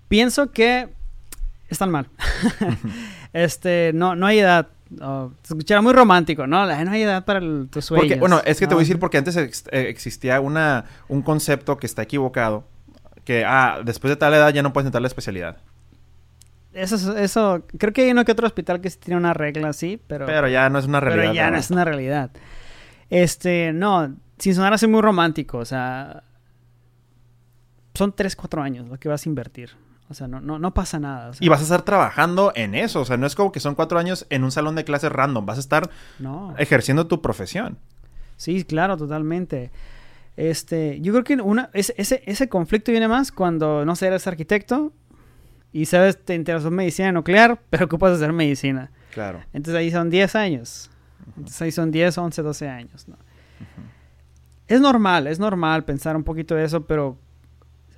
Pienso 0.08 0.50
que 0.50 0.88
están 1.68 1.90
mal. 1.90 2.08
este, 3.32 3.92
no, 3.94 4.16
no 4.16 4.26
hay 4.26 4.40
edad. 4.40 4.66
Oh, 5.00 5.32
se 5.42 5.54
escuchará 5.54 5.80
muy 5.80 5.92
romántico, 5.92 6.46
¿no? 6.46 6.66
No 6.66 6.90
hay 6.90 7.02
edad 7.02 7.24
para 7.24 7.38
el, 7.38 7.68
tus 7.70 7.84
sueños. 7.86 8.06
Porque, 8.08 8.20
bueno, 8.20 8.40
es 8.44 8.58
que 8.58 8.66
te 8.66 8.74
voy 8.74 8.82
a 8.82 8.84
decir 8.84 8.98
porque 8.98 9.18
antes 9.18 9.36
ex- 9.36 9.64
eh, 9.72 9.86
existía 9.88 10.40
una, 10.40 10.84
un 11.08 11.22
concepto 11.22 11.76
que 11.78 11.86
está 11.86 12.02
equivocado. 12.02 12.64
Que, 13.24 13.44
ah, 13.46 13.80
después 13.84 14.10
de 14.10 14.16
tal 14.16 14.34
edad 14.34 14.52
ya 14.52 14.62
no 14.62 14.72
puedes 14.72 14.86
entrar 14.86 15.00
a 15.00 15.02
la 15.02 15.08
especialidad. 15.08 15.58
Eso, 16.72 16.96
es- 16.96 17.04
eso, 17.06 17.64
creo 17.78 17.92
que 17.92 18.02
hay 18.02 18.10
uno 18.10 18.24
que 18.24 18.32
otro 18.32 18.46
hospital 18.46 18.80
que 18.80 18.90
sí 18.90 18.98
tiene 18.98 19.16
una 19.18 19.34
regla 19.34 19.68
así, 19.68 20.00
pero, 20.06 20.26
Pero 20.26 20.48
ya 20.48 20.68
no 20.70 20.78
es 20.78 20.86
una 20.86 21.00
realidad. 21.00 21.22
pero 21.22 21.34
ya 21.34 21.50
no 21.50 21.56
es 21.58 21.70
una 21.70 21.84
realidad. 21.84 22.30
Este, 23.10 23.72
no, 23.72 24.14
sin 24.38 24.54
sonar 24.54 24.72
así 24.72 24.86
muy 24.86 25.02
romántico, 25.02 25.58
o 25.58 25.64
sea, 25.64 26.22
son 27.94 28.12
3, 28.12 28.34
4 28.36 28.62
años 28.62 28.88
lo 28.88 28.98
que 28.98 29.08
vas 29.08 29.26
a 29.26 29.28
invertir. 29.28 29.70
O 30.12 30.14
sea, 30.14 30.28
no, 30.28 30.40
no, 30.40 30.58
no 30.58 30.74
pasa 30.74 31.00
nada. 31.00 31.30
o 31.30 31.32
sea, 31.32 31.44
Y 31.44 31.48
vas 31.48 31.60
a 31.60 31.64
estar 31.64 31.82
trabajando 31.82 32.52
en 32.54 32.74
eso. 32.74 33.00
O 33.00 33.04
sea, 33.04 33.16
no 33.16 33.26
es 33.26 33.34
como 33.34 33.50
que 33.50 33.60
son 33.60 33.74
cuatro 33.74 33.98
años 33.98 34.26
en 34.30 34.44
un 34.44 34.52
salón 34.52 34.76
de 34.76 34.84
clases 34.84 35.10
random. 35.10 35.44
Vas 35.44 35.56
a 35.56 35.60
estar 35.60 35.90
no. 36.18 36.54
ejerciendo 36.58 37.06
tu 37.06 37.20
profesión. 37.20 37.78
Sí, 38.36 38.64
claro, 38.64 38.96
totalmente. 38.96 39.70
Este, 40.36 41.00
yo 41.00 41.12
creo 41.12 41.24
que 41.24 41.34
una, 41.42 41.70
ese, 41.72 41.94
ese, 41.96 42.22
ese 42.26 42.48
conflicto 42.48 42.90
viene 42.92 43.08
más 43.08 43.32
cuando, 43.32 43.84
no 43.84 43.96
sé, 43.96 44.06
eres 44.06 44.26
arquitecto 44.26 44.92
y 45.72 45.86
sabes, 45.86 46.22
te 46.22 46.34
interesó 46.34 46.68
en 46.68 46.74
medicina 46.74 47.12
nuclear, 47.12 47.58
pero 47.70 47.86
ocupas 47.86 48.12
hacer 48.12 48.32
medicina. 48.32 48.90
Claro. 49.12 49.40
Entonces 49.52 49.74
ahí 49.78 49.90
son 49.90 50.10
10 50.10 50.36
años. 50.36 50.90
Entonces 51.36 51.62
ahí 51.62 51.72
son 51.72 51.90
10, 51.90 52.18
11, 52.18 52.42
12 52.42 52.68
años. 52.68 53.08
¿no? 53.08 53.16
Es 54.68 54.80
normal, 54.80 55.26
es 55.26 55.38
normal 55.38 55.84
pensar 55.84 56.16
un 56.16 56.24
poquito 56.24 56.54
de 56.54 56.64
eso, 56.64 56.86
pero 56.86 57.18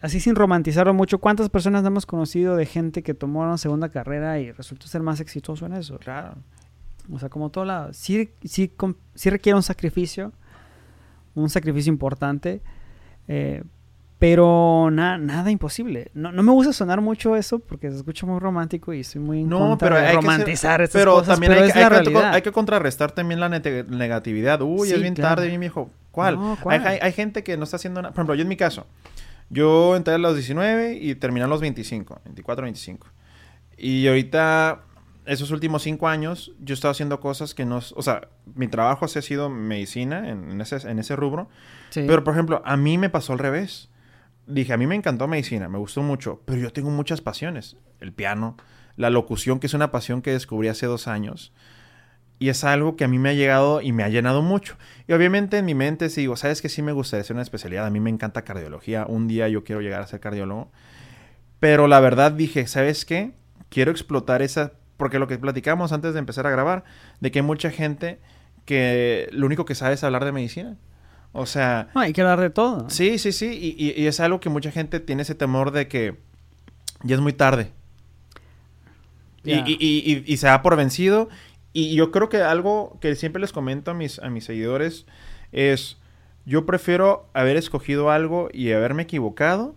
así 0.04 0.20
sin 0.20 0.34
romantizarlo 0.34 0.92
mucho, 0.94 1.18
¿cuántas 1.18 1.48
personas 1.48 1.82
no 1.82 1.88
hemos 1.88 2.06
conocido 2.06 2.56
de 2.56 2.66
gente 2.66 3.02
que 3.02 3.14
tomó 3.14 3.40
una 3.40 3.58
segunda 3.58 3.88
carrera 3.88 4.38
y 4.38 4.52
resultó 4.52 4.86
ser 4.86 5.02
más 5.02 5.20
exitoso 5.20 5.66
en 5.66 5.72
eso? 5.74 5.98
Claro. 5.98 6.34
O 7.12 7.18
sea, 7.18 7.28
como 7.28 7.50
todo 7.50 7.64
lado. 7.64 7.92
Sí, 7.92 8.30
sí, 8.44 8.72
sí 9.14 9.30
requiere 9.30 9.56
un 9.56 9.62
sacrificio, 9.62 10.32
un 11.34 11.50
sacrificio 11.50 11.90
importante, 11.92 12.62
eh, 13.28 13.62
pero 14.18 14.88
na- 14.90 15.18
nada 15.18 15.50
imposible. 15.50 16.10
No, 16.14 16.32
no 16.32 16.42
me 16.42 16.52
gusta 16.52 16.72
sonar 16.72 17.00
mucho 17.00 17.36
eso 17.36 17.58
porque 17.58 17.90
se 17.90 17.96
escucha 17.96 18.26
muy 18.26 18.38
romántico 18.40 18.92
y 18.94 19.04
soy 19.04 19.20
muy 19.20 19.42
No, 19.44 19.76
pero 19.78 19.96
de 19.96 20.02
hay 20.02 20.08
que 20.10 20.14
romantizar 20.22 20.78
ser- 20.78 20.80
estas 20.82 21.00
pero 21.02 21.12
cosas, 21.14 21.28
también 21.34 21.50
pero 21.52 21.62
hay, 21.62 21.68
es 21.68 21.74
que- 21.74 21.78
hay 21.84 21.90
la 21.90 22.02
que, 22.10 22.18
hay 22.36 22.42
que 22.42 22.52
contrarrestar 22.52 23.12
también 23.12 23.40
la 23.40 23.48
negatividad. 23.48 24.62
Uy, 24.62 24.88
Sí, 24.88 24.94
es 24.94 25.00
bien 25.02 25.14
claro. 25.14 25.34
tarde, 25.36 25.48
bien 25.48 25.60
viejo. 25.60 25.90
¿Cuál? 26.10 26.36
No, 26.36 26.56
¿cuál? 26.62 26.86
hay- 26.86 26.98
hay 27.02 27.12
gente 27.12 27.42
que 27.42 27.56
no 27.56 27.64
está 27.64 27.76
haciendo 27.76 28.00
nada. 28.00 28.14
Por 28.14 28.20
ejemplo, 28.20 28.34
yo 28.36 28.42
en 28.42 28.48
mi 28.48 28.56
caso, 28.56 28.86
yo 29.50 29.96
entré 29.96 30.14
a 30.14 30.18
los 30.18 30.34
19 30.34 30.94
y 30.94 31.14
terminé 31.14 31.44
a 31.44 31.48
los 31.48 31.60
25, 31.60 32.20
24, 32.24 32.64
25. 32.64 33.08
Y 33.76 34.06
ahorita, 34.06 34.82
esos 35.26 35.50
últimos 35.50 35.82
cinco 35.82 36.08
años, 36.08 36.52
yo 36.60 36.72
he 36.72 36.76
estado 36.76 36.92
haciendo 36.92 37.20
cosas 37.20 37.54
que 37.54 37.64
no... 37.64 37.80
O 37.94 38.02
sea, 38.02 38.28
mi 38.54 38.68
trabajo 38.68 39.04
ha 39.04 39.08
sido 39.08 39.50
medicina 39.50 40.28
en, 40.28 40.50
en 40.50 40.60
ese, 40.60 40.76
en 40.88 40.98
ese 40.98 41.16
rubro. 41.16 41.48
Sí. 41.90 42.04
Pero, 42.06 42.24
por 42.24 42.34
ejemplo, 42.34 42.62
a 42.64 42.76
mí 42.76 42.98
me 42.98 43.10
pasó 43.10 43.32
al 43.32 43.38
revés. 43.38 43.90
Dije, 44.46 44.72
a 44.72 44.76
mí 44.76 44.86
me 44.86 44.94
encantó 44.94 45.26
medicina, 45.26 45.68
me 45.68 45.78
gustó 45.78 46.02
mucho, 46.02 46.42
pero 46.44 46.60
yo 46.60 46.72
tengo 46.72 46.90
muchas 46.90 47.20
pasiones. 47.20 47.76
El 48.00 48.12
piano, 48.12 48.56
la 48.96 49.08
locución, 49.10 49.58
que 49.58 49.66
es 49.66 49.74
una 49.74 49.90
pasión 49.90 50.20
que 50.20 50.32
descubrí 50.32 50.68
hace 50.68 50.86
dos 50.86 51.08
años. 51.08 51.52
Y 52.38 52.48
es 52.48 52.64
algo 52.64 52.96
que 52.96 53.04
a 53.04 53.08
mí 53.08 53.18
me 53.18 53.30
ha 53.30 53.32
llegado 53.32 53.80
y 53.80 53.92
me 53.92 54.02
ha 54.02 54.08
llenado 54.08 54.42
mucho. 54.42 54.76
Y 55.08 55.12
obviamente 55.12 55.58
en 55.58 55.64
mi 55.64 55.74
mente 55.74 56.10
sí 56.10 56.22
digo, 56.22 56.36
¿sabes 56.36 56.60
que 56.60 56.68
Sí 56.68 56.82
me 56.82 56.92
gustaría 56.92 57.22
hacer 57.22 57.34
una 57.34 57.42
especialidad. 57.42 57.86
A 57.86 57.90
mí 57.90 58.00
me 58.00 58.10
encanta 58.10 58.42
cardiología. 58.42 59.06
Un 59.08 59.28
día 59.28 59.48
yo 59.48 59.62
quiero 59.64 59.80
llegar 59.80 60.02
a 60.02 60.06
ser 60.06 60.20
cardiólogo. 60.20 60.70
Pero 61.60 61.86
la 61.86 62.00
verdad 62.00 62.32
dije, 62.32 62.66
¿sabes 62.66 63.04
qué? 63.04 63.32
Quiero 63.68 63.90
explotar 63.90 64.42
esa... 64.42 64.72
Porque 64.96 65.18
lo 65.18 65.26
que 65.26 65.38
platicamos 65.38 65.92
antes 65.92 66.12
de 66.12 66.18
empezar 66.18 66.46
a 66.46 66.50
grabar, 66.50 66.84
de 67.20 67.30
que 67.30 67.38
hay 67.40 67.44
mucha 67.44 67.70
gente 67.70 68.18
que 68.64 69.28
lo 69.32 69.46
único 69.46 69.64
que 69.64 69.74
sabe 69.74 69.94
es 69.94 70.04
hablar 70.04 70.24
de 70.24 70.32
medicina. 70.32 70.76
O 71.32 71.46
sea, 71.46 71.88
No, 71.94 72.00
hay 72.00 72.12
que 72.12 72.20
hablar 72.20 72.40
de 72.40 72.50
todo. 72.50 72.88
Sí, 72.90 73.18
sí, 73.18 73.32
sí. 73.32 73.46
Y, 73.46 73.84
y- 73.84 74.00
y 74.02 74.06
es 74.06 74.20
algo 74.20 74.38
que 74.40 74.50
mucha 74.50 74.70
gente 74.70 75.00
tiene 75.00 75.22
ese 75.22 75.34
temor 75.34 75.70
de 75.72 75.88
que 75.88 76.16
ya 77.02 77.14
es 77.16 77.20
muy 77.20 77.32
tarde. 77.32 77.70
Y- 79.44 79.52
y- 79.78 80.24
y 80.26 80.36
se 80.36 80.46
da 80.46 80.62
por 80.62 80.76
vencido. 80.76 81.28
Y 81.74 81.94
yo 81.94 82.10
creo 82.10 82.28
que 82.30 82.38
algo 82.40 82.96
que 83.00 83.14
siempre 83.16 83.40
les 83.40 83.52
comento 83.52 83.90
a 83.90 83.94
mis, 83.94 84.18
a 84.20 84.30
mis 84.30 84.44
seguidores 84.44 85.04
es, 85.52 85.98
yo 86.46 86.64
prefiero 86.64 87.28
haber 87.34 87.56
escogido 87.58 88.10
algo 88.10 88.48
y 88.52 88.72
haberme 88.72 89.02
equivocado 89.02 89.74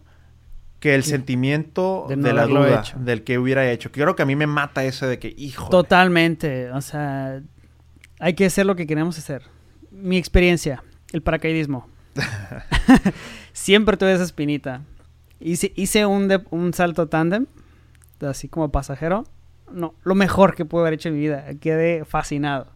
que 0.80 0.94
el 0.94 1.03
sentimiento 1.03 2.06
De 2.07 2.15
la 2.34 2.45
duda 2.45 2.80
hecho. 2.82 2.98
del 2.99 3.24
que 3.24 3.40
hubiera 3.40 3.69
hecho. 3.72 3.91
Creo 3.91 4.15
que 4.15 4.22
a 4.22 4.26
mí 4.28 4.36
me 4.36 4.45
mata 4.48 4.84
eso 4.86 5.07
de 5.07 5.18
que, 5.18 5.34
hijo. 5.36 5.69
Totalmente. 5.69 6.72
O 6.72 6.82
sea, 6.82 7.41
hay 8.19 8.34
que 8.36 8.45
hacer 8.45 8.65
lo 8.68 8.76
que 8.76 8.86
queremos 8.86 9.18
hacer. 9.18 9.41
Mi 9.90 10.18
experiencia, 10.18 10.84
el 11.14 11.24
paracaidismo. 11.24 11.90
Siempre 13.53 13.98
tuve 13.98 14.14
esa 14.14 14.24
espinita. 14.24 14.82
Hice, 15.40 15.74
hice 15.76 16.06
un, 16.06 16.28
de- 16.28 16.44
un 16.52 16.74
salto 16.74 17.07
tándem, 17.07 17.48
así 18.22 18.48
como 18.48 18.72
pasajero. 18.72 19.24
No, 19.72 19.95
lo 20.03 20.15
mejor 20.15 20.56
que 20.56 20.65
pude 20.65 20.81
haber 20.81 20.94
hecho 20.94 21.10
en 21.10 21.15
mi 21.15 21.22
vida. 21.22 21.45
Quedé 21.60 22.06
fascinado. 22.06 22.72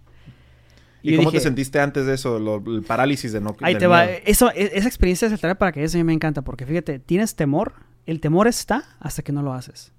¿Y 1.04 1.12
yo 1.14 1.18
cómo 1.18 1.32
te 1.32 1.40
sentiste 1.40 1.80
antes 1.80 2.06
de 2.06 2.14
eso? 2.14 2.38
Lo- 2.40 2.58
el 2.76 2.84
parálisis 2.84 3.32
de 3.32 3.42
no 3.42 3.56
Ahí 3.62 3.76
te 3.78 3.88
va. 3.88 4.06
miedo? 4.06 4.20
Eso, 4.26 4.52
e- 4.52 4.72
esa 4.78 4.88
experiencia 4.88 5.28
de 5.28 5.32
saltar 5.32 5.50
de 5.50 5.56
paracaídas 5.56 5.96
a 5.96 5.98
mí 5.98 6.04
me 6.04 6.14
encanta 6.14 6.44
porque 6.44 6.66
fíjate, 6.66 7.00
tienes 7.00 7.36
temor. 7.36 7.74
El 8.06 8.20
temor 8.20 8.48
está 8.48 8.84
hasta 9.00 9.22
que 9.24 9.32
no 9.32 9.42
lo 9.42 9.54
haces. 9.54 9.94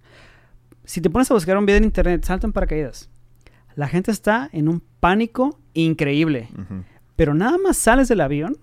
Si 0.85 1.01
te 1.01 1.11
pones 1.11 1.31
a 1.31 1.35
buscar 1.35 1.57
un 1.57 1.67
video 1.67 1.79
en 1.79 1.85
internet, 1.85 2.25
salto 2.25 2.47
en 2.47 2.53
paracaídas. 2.53 3.09
La 3.75 3.89
gente 3.89 4.11
está 4.11 4.49
en 4.53 4.69
un 4.69 4.83
pánico 5.01 5.59
increíble. 5.75 6.49
Pero 7.17 7.35
nada 7.35 7.57
más 7.59 7.77
sales 7.79 8.09
del 8.09 8.21
avión, 8.21 8.57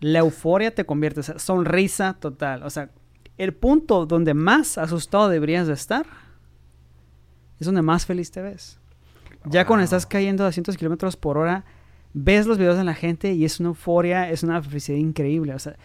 la 0.00 0.18
euforia 0.20 0.74
te 0.74 0.84
convierte, 0.84 1.20
o 1.20 1.22
sea, 1.22 1.38
sonrisa 1.38 2.14
total. 2.20 2.62
O 2.62 2.70
sea, 2.70 2.90
el 3.38 3.54
punto 3.54 4.06
donde 4.06 4.34
más 4.34 4.78
asustado 4.78 5.28
deberías 5.28 5.66
de 5.66 5.72
estar 5.74 6.06
es 7.58 7.66
donde 7.66 7.82
más 7.82 8.06
feliz 8.06 8.30
te 8.30 8.42
ves. 8.42 8.78
Ya 9.44 9.66
cuando 9.66 9.84
estás 9.84 10.06
cayendo 10.06 10.42
a 10.42 10.46
200 10.46 10.76
kilómetros 10.76 11.16
por 11.16 11.38
hora, 11.38 11.64
ves 12.12 12.46
los 12.46 12.58
videos 12.58 12.76
de 12.76 12.84
la 12.84 12.94
gente 12.94 13.32
y 13.32 13.44
es 13.44 13.60
una 13.60 13.68
euforia, 13.68 14.30
es 14.30 14.42
una 14.42 14.60
felicidad 14.62 14.98
increíble. 14.98 15.54
O 15.54 15.58
sea, 15.58 15.76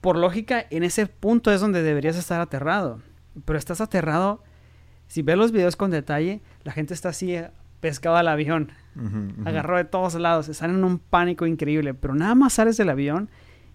por 0.00 0.16
lógica, 0.16 0.66
en 0.70 0.82
ese 0.82 1.06
punto 1.06 1.52
es 1.52 1.60
donde 1.60 1.82
deberías 1.82 2.16
estar 2.16 2.40
aterrado. 2.40 3.00
Pero 3.44 3.58
estás 3.58 3.80
aterrado. 3.80 4.42
Si 5.06 5.22
ves 5.22 5.36
los 5.36 5.52
videos 5.52 5.76
con 5.76 5.90
detalle, 5.90 6.40
la 6.64 6.72
gente 6.72 6.94
está 6.94 7.10
así 7.10 7.34
eh, 7.34 7.50
pescado 7.80 8.16
al 8.16 8.28
avión 8.28 8.72
agarró 9.44 9.76
de 9.76 9.84
todos 9.84 10.14
lados, 10.14 10.48
están 10.48 10.70
en 10.70 10.84
un 10.84 10.98
pánico 10.98 11.46
increíble, 11.46 11.94
pero 11.94 12.14
nada 12.14 12.34
más 12.34 12.54
sales 12.54 12.76
del 12.76 12.90
avión, 12.90 13.30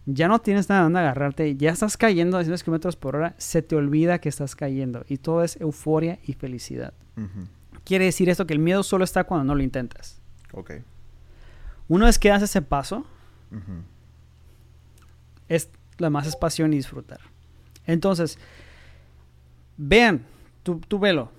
ya 0.05 0.27
no 0.27 0.39
tienes 0.39 0.69
nada 0.69 0.83
donde 0.83 0.99
agarrarte, 0.99 1.55
ya 1.55 1.71
estás 1.71 1.97
cayendo 1.97 2.37
a 2.37 2.41
200 2.41 2.63
kilómetros 2.63 2.95
por 2.95 3.15
hora, 3.15 3.33
se 3.37 3.61
te 3.61 3.75
olvida 3.75 4.19
que 4.19 4.29
estás 4.29 4.55
cayendo 4.55 5.03
y 5.07 5.17
todo 5.17 5.43
es 5.43 5.59
euforia 5.59 6.19
y 6.25 6.33
felicidad. 6.33 6.93
Quiere 7.83 8.05
decir 8.05 8.29
esto 8.29 8.47
que 8.47 8.53
el 8.53 8.59
miedo 8.59 8.83
solo 8.83 9.03
está 9.03 9.23
cuando 9.23 9.45
no 9.45 9.55
lo 9.55 9.63
intentas. 9.63 10.19
Ok. 10.51 10.73
Una 11.87 12.05
vez 12.05 12.17
que 12.17 12.29
das 12.29 12.41
ese 12.41 12.61
paso, 12.61 13.05
es 15.47 15.69
lo 15.97 16.09
más 16.09 16.27
es 16.27 16.35
pasión 16.35 16.73
y 16.73 16.77
disfrutar. 16.77 17.19
Entonces, 17.85 18.37
vean, 19.77 20.25
tú, 20.63 20.81
tú 20.87 20.99
velo, 20.99 21.31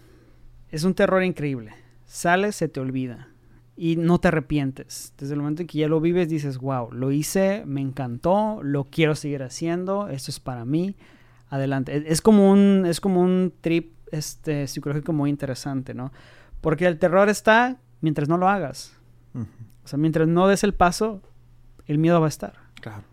es 0.71 0.85
un 0.85 0.95
terror 0.95 1.23
increíble. 1.23 1.75
Sales, 2.07 2.55
se 2.57 2.69
te 2.69 2.81
olvida 2.81 3.29
y 3.77 3.97
no 3.97 4.19
te 4.19 4.29
arrepientes. 4.29 5.13
Desde 5.19 5.35
el 5.35 5.41
momento 5.41 5.63
en 5.63 5.69
que 5.69 5.79
ya 5.79 5.89
lo 5.89 6.01
vives, 6.01 6.29
dices, 6.29 6.59
wow, 6.59 6.91
lo 6.93 7.13
hice, 7.13 7.65
me 7.67 7.81
encantó, 7.81 8.61
lo 8.63 8.85
quiero 8.85 9.15
seguir 9.15 9.43
haciendo, 9.43 10.09
esto 10.09 10.31
es 10.31 10.41
para 10.41 10.65
mí, 10.65 10.97
adelante. 11.51 12.05
Es 12.07 12.23
como 12.23 12.51
un, 12.51 12.85
es 12.87 13.01
como 13.01 13.21
un 13.21 13.53
trip 13.61 13.96
este, 14.17 14.67
psicológico 14.67 15.13
muy 15.13 15.31
interesante, 15.31 15.95
¿no? 15.95 16.13
Porque 16.61 16.87
el 16.87 16.99
terror 16.99 17.29
está 17.29 17.77
mientras 18.01 18.29
no 18.29 18.39
lo 18.39 18.49
hagas. 18.49 18.95
Ujú. 19.35 19.47
O 19.85 19.89
sea, 19.89 19.99
mientras 19.99 20.27
no 20.27 20.49
des 20.49 20.65
el 20.65 20.75
paso, 20.75 21.23
el 21.87 21.99
miedo 21.99 22.21
va 22.21 22.27
a 22.27 22.29
estar. 22.29 22.55
Claro. 22.81 23.05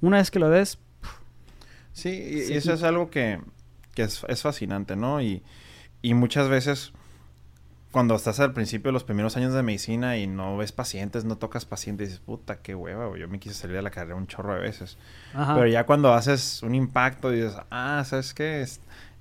Una 0.00 0.18
vez 0.18 0.30
que 0.30 0.38
lo 0.38 0.50
des, 0.50 0.78
Sí, 1.96 2.10
y, 2.10 2.52
eso 2.52 2.74
es 2.74 2.82
algo 2.82 3.08
que, 3.08 3.40
que 3.94 4.02
es, 4.02 4.22
es 4.28 4.42
fascinante, 4.42 4.96
¿no? 4.96 5.22
Y, 5.22 5.42
y 6.02 6.12
muchas 6.12 6.46
veces, 6.46 6.92
cuando 7.90 8.14
estás 8.14 8.38
al 8.38 8.52
principio 8.52 8.90
de 8.90 8.92
los 8.92 9.02
primeros 9.02 9.38
años 9.38 9.54
de 9.54 9.62
medicina 9.62 10.18
y 10.18 10.26
no 10.26 10.58
ves 10.58 10.72
pacientes, 10.72 11.24
no 11.24 11.38
tocas 11.38 11.64
pacientes, 11.64 12.08
dices, 12.08 12.22
puta, 12.22 12.60
qué 12.60 12.74
hueva, 12.74 13.16
yo 13.16 13.28
me 13.28 13.40
quise 13.40 13.54
salir 13.54 13.76
de 13.76 13.82
la 13.82 13.90
carrera 13.90 14.14
un 14.14 14.26
chorro 14.26 14.52
de 14.52 14.60
veces. 14.60 14.98
ajá. 15.32 15.54
Pero 15.54 15.68
ya 15.68 15.86
cuando 15.86 16.12
haces 16.12 16.62
un 16.62 16.74
impacto, 16.74 17.30
dices, 17.30 17.56
ah, 17.70 18.04
¿sabes 18.04 18.34
qué? 18.34 18.66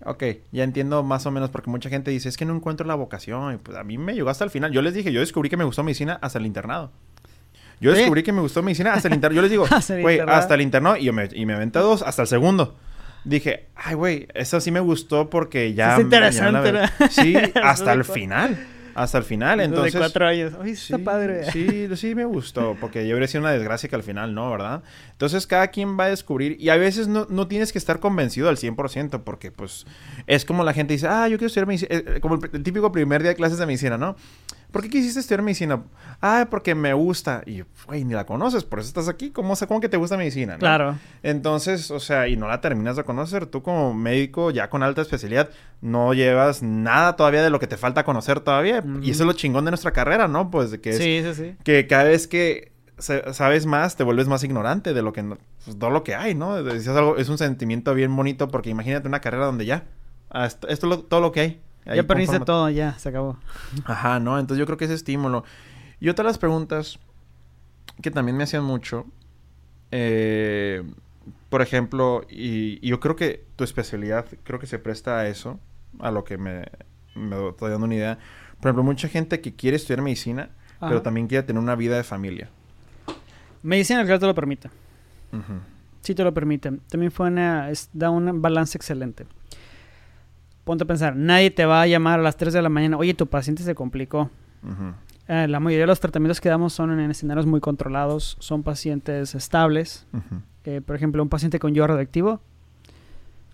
Ok, 0.06 0.24
ya 0.52 0.64
entiendo 0.64 1.02
más 1.04 1.26
o 1.26 1.32
menos, 1.32 1.50
porque 1.50 1.70
mucha 1.70 1.90
gente 1.90 2.12
dice, 2.12 2.30
es 2.30 2.38
que 2.38 2.46
no 2.46 2.56
encuentro 2.56 2.86
la 2.86 2.94
vocación. 2.96 3.56
Y 3.56 3.58
pues 3.58 3.78
a 3.78 3.84
mí 3.84 3.98
me 3.98 4.14
llegó 4.14 4.30
hasta 4.30 4.44
el 4.44 4.50
final. 4.52 4.72
Yo 4.72 4.82
les 4.82 4.94
dije, 4.94 5.12
yo 5.12 5.20
descubrí 5.20 5.50
que 5.50 5.58
me 5.58 5.64
gustó 5.64 5.84
medicina 5.84 6.20
hasta 6.22 6.38
el 6.40 6.46
internado. 6.46 6.92
Yo 7.82 7.92
Sí. 7.92 7.98
descubrí 8.00 8.22
que 8.24 8.32
me 8.32 8.40
gustó 8.42 8.62
medicina 8.64 8.94
hasta 8.94 9.08
el 9.08 9.16
internado. 9.16 9.36
Yo 9.36 9.42
les 9.42 9.52
digo, 9.52 9.66
Hasta 9.72 9.96
el 9.96 10.02
güey, 10.02 10.20
hasta 10.20 10.54
el 10.54 10.62
internado. 10.62 10.96
Y, 10.98 11.06
yo 11.06 11.14
me, 11.14 11.28
y 11.34 11.46
me 11.46 11.54
aventé 11.56 11.80
dos 11.80 12.04
hasta 12.04 12.22
el 12.22 12.28
segundo. 12.28 12.76
Dije, 13.24 13.66
ay, 13.76 13.96
güey, 13.96 14.28
eso 14.36 14.62
sí 14.62 14.70
me 14.70 14.80
gustó 14.80 15.30
porque 15.32 15.74
ya... 15.74 15.96
Es 15.96 16.02
interesante, 16.02 16.72
ya 16.72 16.72
la- 16.72 16.94
¿no? 17.00 17.08
Sí, 17.10 17.36
hasta 17.64 17.92
el 17.94 18.04
final. 18.06 18.58
Hasta 18.96 19.18
el 19.18 19.26
final, 19.26 19.60
entonces... 19.60 19.94
de 19.94 20.00
cuatro 20.00 20.26
años. 20.26 20.54
Está 20.66 20.98
Sí, 20.98 21.04
padre. 21.04 21.52
Sí, 21.52 21.88
sí 21.96 22.16
me 22.16 22.24
gustó, 22.24 22.78
porque 22.80 23.06
yo 23.06 23.14
habría 23.14 23.28
sido 23.28 23.42
una 23.42 23.52
desgracia 23.52 23.90
que 23.90 23.96
al 23.96 24.04
final 24.04 24.34
no, 24.34 24.50
¿verdad? 24.50 24.84
Entonces 25.12 25.46
cada 25.46 25.68
quien 25.68 26.00
va 26.00 26.06
a 26.06 26.10
descubrir 26.10 26.56
y 26.60 26.70
a 26.70 26.78
veces 26.78 27.08
no, 27.08 27.28
no 27.30 27.48
tienes 27.48 27.72
que 27.74 27.78
estar 27.78 28.00
convencido 28.00 28.48
al 28.48 28.56
100% 28.56 29.24
porque 29.24 29.52
pues 29.52 29.86
es 30.28 30.46
como 30.46 30.64
la 30.64 30.74
gente 30.74 30.94
dice, 30.94 31.08
ah, 31.08 31.28
yo 31.28 31.38
quiero 31.38 31.48
estudiar 31.48 31.68
medicina, 31.68 31.90
eh, 31.92 32.20
como 32.22 32.36
el, 32.36 32.50
el 32.54 32.64
típico 32.64 32.92
primer 32.92 33.22
día 33.22 33.30
de 33.32 33.36
clases 33.36 33.58
de 33.58 33.66
medicina, 33.66 33.98
¿no? 33.98 34.16
¿Por 34.76 34.84
qué 34.84 34.90
quisiste 34.90 35.22
estudiar 35.22 35.42
medicina? 35.42 35.84
Ah, 36.22 36.48
porque 36.52 36.76
me 36.76 36.94
gusta. 36.94 37.42
Y, 37.46 37.64
güey, 37.88 38.04
ni 38.04 38.14
la 38.14 38.26
conoces, 38.26 38.66
por 38.66 38.80
eso 38.80 38.90
estás 38.90 39.08
aquí. 39.08 39.32
¿Cómo, 39.32 39.54
cómo 39.70 39.80
que 39.80 39.88
te 39.88 39.96
gusta 39.96 40.18
medicina? 40.18 40.54
no? 40.56 40.60
Claro. 40.60 40.98
Entonces, 41.24 41.92
o 41.92 42.00
sea, 42.02 42.28
y 42.28 42.36
no 42.36 42.50
la 42.50 42.60
terminas 42.60 42.98
de 42.98 43.06
conocer. 43.06 43.46
Tú 43.46 43.64
como 43.64 43.94
médico 43.94 44.52
ya 44.52 44.70
con 44.70 44.84
alta 44.84 45.02
especialidad 45.02 45.50
no 45.80 46.14
llevas 46.14 46.62
nada 46.62 47.16
todavía 47.16 47.42
de 47.42 47.50
lo 47.50 47.60
que 47.60 47.68
te 47.68 47.78
falta 47.78 48.04
conocer 48.04 48.42
todavía. 48.42 48.84
Y 49.02 49.12
eso 49.12 49.24
es 49.24 49.28
lo 49.28 49.32
chingón 49.34 49.64
de 49.64 49.72
nuestra 49.72 49.92
carrera, 49.92 50.28
¿no? 50.28 50.52
Pues 50.52 50.72
de 50.72 50.82
que 50.82 50.90
es 50.90 50.98
Sí, 50.98 51.22
sí, 51.24 51.34
sí. 51.34 51.56
que 51.64 51.88
cada 51.88 52.04
vez 52.04 52.28
que 52.28 52.74
sa- 52.98 53.32
sabes 53.34 53.66
más 53.66 53.96
te 53.96 54.04
vuelves 54.04 54.28
más 54.28 54.44
ignorante 54.44 54.94
de 54.94 55.02
lo 55.02 55.14
que 55.14 55.24
pues, 55.24 55.80
todo 55.80 55.90
lo 55.90 56.04
que 56.04 56.16
hay, 56.16 56.36
¿no? 56.36 56.58
Es, 56.58 56.86
algo, 56.90 57.16
es 57.16 57.30
un 57.30 57.38
sentimiento 57.38 57.94
bien 57.94 58.14
bonito 58.14 58.50
porque 58.50 58.72
imagínate 58.72 59.08
una 59.08 59.22
carrera 59.22 59.46
donde 59.46 59.66
ya 59.66 59.86
esto, 60.34 60.68
esto 60.68 60.88
es 60.88 60.90
lo- 60.90 61.04
todo 61.04 61.22
lo 61.22 61.32
que 61.32 61.40
hay. 61.40 61.62
Ahí 61.86 61.98
Ya 61.98 62.04
perdiste 62.04 62.38
conforme- 62.40 62.46
todo, 62.46 62.70
ya, 62.70 62.98
se 62.98 63.10
acabó. 63.10 63.38
Ajá, 63.86 64.20
¿no? 64.20 64.40
Entonces 64.40 64.60
yo 64.60 64.66
creo 64.66 64.78
que 64.78 64.86
ese 64.86 64.94
estímulo. 64.96 65.44
Y 66.00 66.10
otra 66.10 66.24
de 66.24 66.30
las 66.30 66.38
preguntas 66.38 67.00
que 68.02 68.12
también 68.12 68.36
me 68.38 68.44
hacían 68.44 68.64
mucho, 68.64 69.06
eh, 69.92 70.84
por 71.50 71.62
ejemplo, 71.62 72.26
y, 72.30 72.80
y 72.86 72.90
yo 72.90 73.00
creo 73.00 73.16
que 73.16 73.46
tu 73.56 73.64
especialidad 73.64 74.26
creo 74.44 74.60
que 74.60 74.68
se 74.68 74.80
presta 74.80 75.20
a 75.20 75.28
eso, 75.28 75.60
a 76.00 76.12
lo 76.12 76.24
que 76.24 76.38
me, 76.38 76.66
me 77.16 77.50
estoy 77.50 77.72
dando 77.72 77.86
una 77.86 77.96
idea. 77.96 78.18
Por 78.60 78.70
ejemplo, 78.70 78.84
mucha 78.84 79.08
gente 79.08 79.42
que 79.42 79.54
quiere 79.56 79.78
estudiar 79.78 80.02
medicina, 80.02 80.50
pero 80.80 81.02
también 81.02 81.28
quiere 81.28 81.44
tener 81.44 81.62
una 81.62 81.76
vida 81.76 81.96
de 81.98 82.04
familia. 82.04 82.50
Medicina 83.64 84.02
al 84.02 84.08
te 84.20 84.26
lo 84.26 84.36
permite. 84.36 84.70
Sí 86.02 86.14
te 86.14 86.24
lo 86.24 86.34
permite. 86.34 86.72
También 86.90 87.12
fue 87.12 87.28
una, 87.28 87.70
es- 87.72 87.90
da 87.94 88.10
un 88.10 88.42
balance 88.42 88.78
excelente. 88.78 89.26
Ponte 90.66 90.84
a 90.84 90.88
pensar, 90.88 91.16
nadie 91.16 91.52
te 91.52 91.66
va 91.66 91.84
a 91.84 91.88
llamar 91.88 92.20
a 92.20 92.24
las 92.24 92.36
3 92.36 92.52
de 92.52 92.62
la 92.62 92.70
mañana, 92.70 92.98
oye, 92.98 93.14
tu 93.14 93.28
paciente 93.28 93.64
se 93.64 93.74
complicó. 93.76 94.30
Eh, 95.28 95.48
la 95.48 95.60
mayoría 95.60 95.84
de 95.84 95.88
los 95.88 96.00
tratamientos 96.00 96.42
que 96.42 96.50
damos 96.50 96.74
son 96.74 97.00
en 97.00 97.10
escenarios 97.12 97.46
muy 97.46 97.60
controlados, 97.62 98.36
son 98.40 98.64
pacientes 98.64 99.36
estables. 99.36 100.06
Eh, 100.66 100.82
por 100.82 100.96
ejemplo, 100.96 101.24
un 101.24 101.30
paciente 101.30 101.60
con 101.60 101.74
yodo 101.74 101.88
radioactivo, 101.88 102.42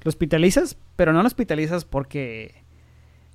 lo 0.03 0.09
hospitalizas, 0.09 0.77
pero 0.95 1.13
no 1.13 1.21
lo 1.21 1.27
hospitalizas 1.27 1.85
porque 1.85 2.63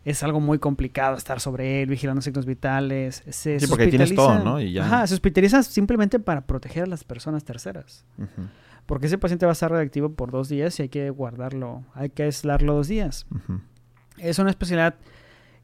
es 0.07 0.23
algo 0.23 0.40
muy 0.40 0.59
complicado 0.59 1.16
estar 1.16 1.40
sobre 1.40 1.82
él, 1.82 1.89
vigilando 1.89 2.23
signos 2.23 2.47
vitales. 2.47 3.23
Se, 3.28 3.61
Sí, 3.61 3.66
porque 3.66 3.89
tienes 3.89 4.15
todo, 4.15 4.39
¿no? 4.39 4.61
Y 4.61 4.73
ya. 4.73 4.86
Ajá, 4.86 5.07
se 5.07 5.15
hospitaliza 5.15 5.62
simplemente 5.62 6.19
para 6.19 6.47
proteger 6.47 6.85
a 6.85 6.86
las 6.86 7.05
personas 7.05 7.44
terceras. 7.44 8.05
Ujú, 8.16 8.48
Porque 8.87 9.07
ese 9.07 9.19
paciente 9.19 9.47
va 9.47 9.53
a 9.53 9.55
estar 9.55 9.71
radioactivo 9.71 10.15
por 10.15 10.31
dos 10.31 10.49
días 10.49 10.79
y 10.79 10.83
hay 10.83 10.89
que 10.89 11.11
guardarlo, 11.11 11.85
hay 11.95 12.11
que 12.11 12.23
aislarlo 12.23 12.75
dos 12.75 12.89
días. 12.89 13.27
Es 14.17 14.39
una 14.39 14.51
especialidad 14.51 14.95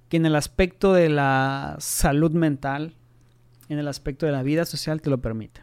que 0.08 0.16
en 0.16 0.26
el 0.26 0.34
aspecto 0.34 0.92
de 0.92 1.08
la 1.08 1.76
salud 1.78 2.32
mental, 2.32 2.96
en 3.68 3.78
el 3.78 3.88
aspecto 3.88 4.26
de 4.26 4.32
la 4.32 4.42
vida 4.42 4.64
social, 4.64 5.00
te 5.00 5.08
lo 5.08 5.22
permite. 5.22 5.62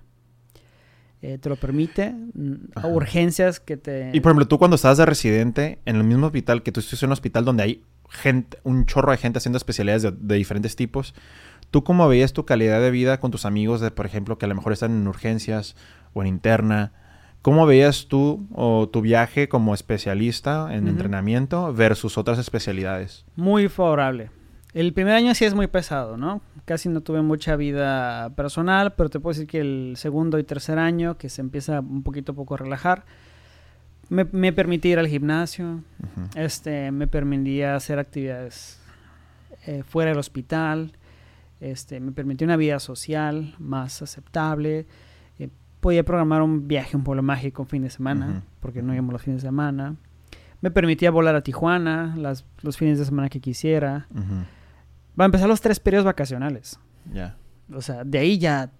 Eh, 1.22 1.38
te 1.38 1.50
lo 1.50 1.58
permite. 1.58 2.12
mm, 2.12 2.54
Ajá. 2.76 2.88
Urgencias 2.88 3.60
que 3.60 3.76
te... 3.76 4.10
Y 4.14 4.22
por 4.22 4.32
ejemplo, 4.32 4.48
tú 4.48 4.58
cuando 4.58 4.76
estabas 4.76 4.98
de 4.98 5.06
residente 5.06 5.80
en 5.86 5.98
el 5.98 6.06
mismo 6.06 6.28
hospital, 6.28 6.64
que 6.64 6.72
tú 6.72 6.80
estás 6.80 7.04
en 7.04 7.10
un 7.10 7.14
hospital 7.14 7.44
donde 7.44 7.64
hay 7.64 7.84
gente, 8.10 8.58
un 8.64 8.86
chorro 8.86 9.12
de 9.12 9.18
gente 9.18 9.38
haciendo 9.38 9.58
especialidades 9.58 10.04
de, 10.04 10.12
de 10.12 10.36
diferentes 10.36 10.78
tipos, 10.78 11.14
¿tú 11.72 11.84
cómo 11.84 12.08
veías 12.08 12.32
tu 12.32 12.46
calidad 12.46 12.80
de 12.80 12.90
vida 12.90 13.20
con 13.20 13.32
tus 13.32 13.46
amigos, 13.46 13.82
de, 13.82 13.92
por 13.92 14.06
ejemplo, 14.06 14.38
que 14.38 14.46
a 14.46 14.50
lo 14.50 14.56
mejor 14.56 14.72
están 14.72 14.94
en 14.94 15.08
urgencias 15.08 15.76
o 16.14 16.22
en 16.22 16.28
interna? 16.30 16.94
¿Cómo 17.42 17.66
veías 17.66 18.08
tú 18.08 18.48
o 18.54 18.90
tu 18.90 19.02
viaje 19.02 19.48
como 19.48 19.74
especialista 19.74 20.76
en 20.76 20.88
entrenamiento 20.88 21.74
versus 21.74 22.18
otras 22.18 22.38
especialidades? 22.38 23.26
Muy 23.36 23.70
favorable. 23.70 24.30
El 24.74 24.94
primer 24.94 25.14
año 25.14 25.34
sí 25.34 25.46
es 25.46 25.54
muy 25.54 25.68
pesado, 25.68 26.18
¿no? 26.18 26.42
Casi 26.66 26.90
no 26.90 27.02
tuve 27.02 27.22
mucha 27.22 27.56
vida 27.56 28.30
personal, 28.36 28.94
pero 28.94 29.10
te 29.10 29.20
puedo 29.20 29.34
decir 29.34 29.48
que 29.48 29.62
el 29.62 29.94
segundo 29.96 30.38
y 30.38 30.44
tercer 30.44 30.78
año, 30.78 31.18
que 31.18 31.30
se 31.30 31.42
empieza 31.42 31.80
un 31.80 32.04
poquito 32.04 32.34
a 32.34 32.36
poco 32.36 32.54
a 32.54 32.58
relajar, 32.58 33.06
me, 34.10 34.26
me 34.26 34.52
permití 34.54 34.90
ir 34.90 35.00
al 35.00 35.08
gimnasio, 35.08 35.82
este, 36.36 36.92
me 36.92 37.08
permitía 37.08 37.76
hacer 37.76 38.00
actividades 38.00 38.80
eh, 39.66 39.84
fuera 39.84 40.12
del 40.12 40.20
hospital, 40.20 40.92
este, 41.62 42.00
me 42.00 42.12
permitió 42.12 42.46
una 42.46 42.58
vida 42.58 42.80
social 42.80 43.56
más 43.60 44.02
aceptable, 44.02 44.86
podía 45.80 46.04
programar 46.04 46.42
un 46.42 46.68
viaje 46.68 46.92
a 46.94 46.98
un 46.98 47.04
pueblo 47.04 47.24
mágico 47.24 47.62
un 47.64 47.68
fin 47.70 47.84
de 47.84 47.90
semana, 47.90 48.44
porque 48.60 48.82
no 48.82 48.94
íbamos 48.94 49.14
los 49.14 49.22
fines 49.22 49.42
de 49.42 49.48
semana, 49.48 49.96
me 50.62 50.72
permitía 50.72 51.10
volar 51.12 51.36
a 51.36 51.42
Tijuana 51.42 52.14
las, 52.18 52.46
los 52.62 52.76
fines 52.78 53.00
de 53.00 53.06
semana 53.06 53.30
que 53.30 53.40
quisiera, 53.40 54.08
va 55.20 55.24
a 55.24 55.26
empezar 55.26 55.48
los 55.48 55.62
tres 55.62 55.80
periodos 55.80 56.06
vacacionales, 56.06 56.80
Ya. 57.14 57.36
o 57.74 57.82
sea, 57.82 58.04
de 58.04 58.20
ahí 58.20 58.38
ya 58.38 58.72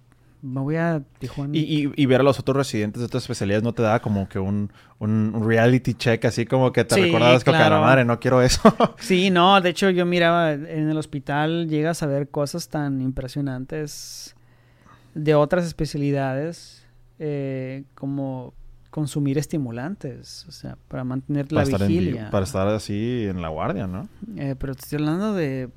me 0.42 0.62
voy 0.62 0.78
a 0.78 1.02
Tijuana. 1.20 1.52
Y, 1.56 1.60
y- 1.88 1.92
y 1.98 2.06
ver 2.06 2.22
a 2.22 2.24
los 2.24 2.40
otros 2.40 2.56
residentes 2.56 3.02
de 3.02 3.06
otras 3.08 3.24
especialidades 3.24 3.62
no 3.62 3.74
te 3.74 3.82
daba 3.82 4.00
como 4.02 4.30
que 4.30 4.40
un, 4.40 4.72
un- 4.98 5.44
reality 5.46 5.94
check, 5.96 6.24
así 6.26 6.46
como 6.46 6.72
que 6.72 6.86
te 6.86 6.96
Sí, 6.96 7.02
recordabas 7.02 7.44
que, 7.44 7.50
"Ok, 7.50 7.56
a 7.58 7.60
la 7.60 7.68
claro. 7.68 7.82
madre, 7.82 8.06
no 8.06 8.20
quiero 8.22 8.42
eso. 8.42 8.62
Sí, 9.00 9.32
no, 9.32 9.60
de 9.60 9.70
hecho 9.70 9.90
yo 9.90 10.06
miraba 10.06 10.54
en 10.54 10.90
el 10.90 10.98
hospital, 10.98 11.68
llegas 11.68 12.04
a 12.04 12.08
ver 12.08 12.30
cosas 12.30 12.70
tan 12.70 13.02
impresionantes 13.02 14.34
de 15.14 15.36
otras 15.36 15.66
especialidades, 15.66 16.86
eh, 17.20 17.84
como 17.96 18.54
consumir 18.90 19.38
estimulantes, 19.38 20.46
o 20.48 20.52
sea, 20.52 20.76
para 20.88 21.04
mantener 21.04 21.52
la 21.52 21.62
para, 21.62 21.64
estar 21.64 21.82
en 21.84 21.88
vi- 21.90 22.00
vigilia. 22.00 22.30
para 22.32 22.44
estar 22.46 22.68
así 22.70 23.26
en 23.30 23.42
la 23.42 23.50
guardia, 23.50 23.86
¿no? 23.88 24.10
Eh, 24.36 24.56
pero 24.58 24.74
te 24.74 24.82
estoy 24.82 24.98
hablando 24.98 25.34
de, 25.36 25.70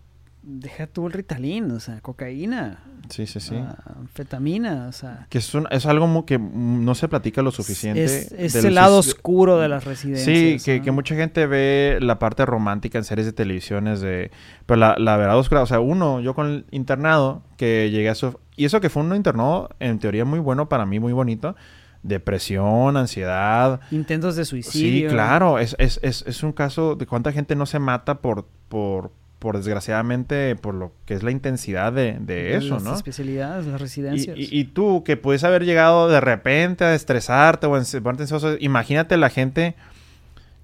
deja 0.43 0.87
tú 0.87 1.07
el 1.07 1.13
Ritalin, 1.13 1.71
o 1.73 1.79
sea, 1.81 2.01
cocaína, 2.01 2.83
Sí, 3.11 3.27
sí, 3.27 3.39
sí. 3.41 3.55
ah, 3.57 3.77
anfetamina, 4.01 4.87
o 4.89 4.93
sea, 4.93 5.27
Que 5.29 5.39
es, 5.39 5.55
un- 5.55 5.67
es 5.71 5.85
algo 5.85 6.25
que 6.25 6.39
no 6.39 6.95
se 6.95 7.07
platica 7.09 7.43
lo 7.43 7.51
suficiente. 7.51 8.03
es, 8.03 8.55
el 8.55 8.75
lado 8.75 8.99
oscuro 8.99 9.59
de 9.59 9.69
las 9.69 9.85
residencias. 9.85 10.25
Sí, 10.25 10.65
que, 10.65 10.79
¿no? 10.79 10.85
que 10.85 10.91
mucha 10.93 11.15
gente 11.15 11.47
ve 11.47 11.99
la 12.01 12.19
parte 12.19 12.47
romántica 12.47 12.97
en 12.97 13.05
series 13.05 13.27
de 13.27 13.33
televisiones 13.35 14.01
de... 14.01 14.31
Pero 14.65 14.79
la, 14.81 14.97
la 14.99 15.17
verdad 15.19 15.37
oscura, 15.39 15.61
o 15.63 15.67
sea, 15.67 15.81
uno, 15.81 16.21
yo 16.21 16.35
con 16.35 16.47
el 16.47 16.65
internado, 16.71 17.43
que 17.59 17.91
llegué 17.91 18.09
a 18.09 18.15
su... 18.15 18.39
Y 18.57 18.65
eso 18.67 18.81
que 18.81 18.91
fue 18.91 19.03
un 19.03 19.15
internado, 19.15 19.71
en 19.81 19.99
teoría, 19.99 20.25
muy 20.25 20.39
bueno 20.39 20.69
para 20.69 20.85
mí, 20.87 21.01
muy 21.01 21.13
bonito. 21.13 21.57
Depresión, 22.03 22.97
ansiedad. 22.97 23.81
Intentos 23.91 24.37
de 24.37 24.45
suicidio. 24.45 25.09
Sí, 25.09 25.15
claro. 25.15 25.59
Es, 25.59 25.77
es, 25.79 26.01
es, 26.03 26.25
es 26.27 26.43
un 26.43 26.53
caso 26.53 26.97
de 26.97 27.07
cuánta 27.07 27.33
gente 27.33 27.55
no 27.57 27.65
se 27.65 27.79
mata 27.79 28.17
por, 28.17 28.47
por, 28.69 29.13
por 29.39 29.57
desgraciadamente, 29.57 30.57
por 30.57 30.75
lo 30.75 30.93
que 31.07 31.15
es 31.15 31.23
la 31.23 31.31
intensidad 31.31 31.93
de, 31.93 32.19
de 32.21 32.57
eso, 32.57 32.75
las 32.75 32.83
¿no? 32.83 32.95
especialidades, 32.95 33.67
las 33.67 33.81
residencias. 33.81 34.37
y- 34.37 34.49
y 34.51 34.65
tú, 34.65 35.03
que 35.05 35.17
puedes 35.17 35.45
haber 35.45 35.65
llegado 35.65 36.09
de 36.09 36.21
repente 36.21 36.85
a 36.85 36.95
estresarte 36.95 37.67
o 37.67 37.77
a 37.77 37.81
ponerte 38.03 38.25
ansioso, 38.25 38.57
imagínate 38.59 39.17
la 39.17 39.31
gente 39.31 39.77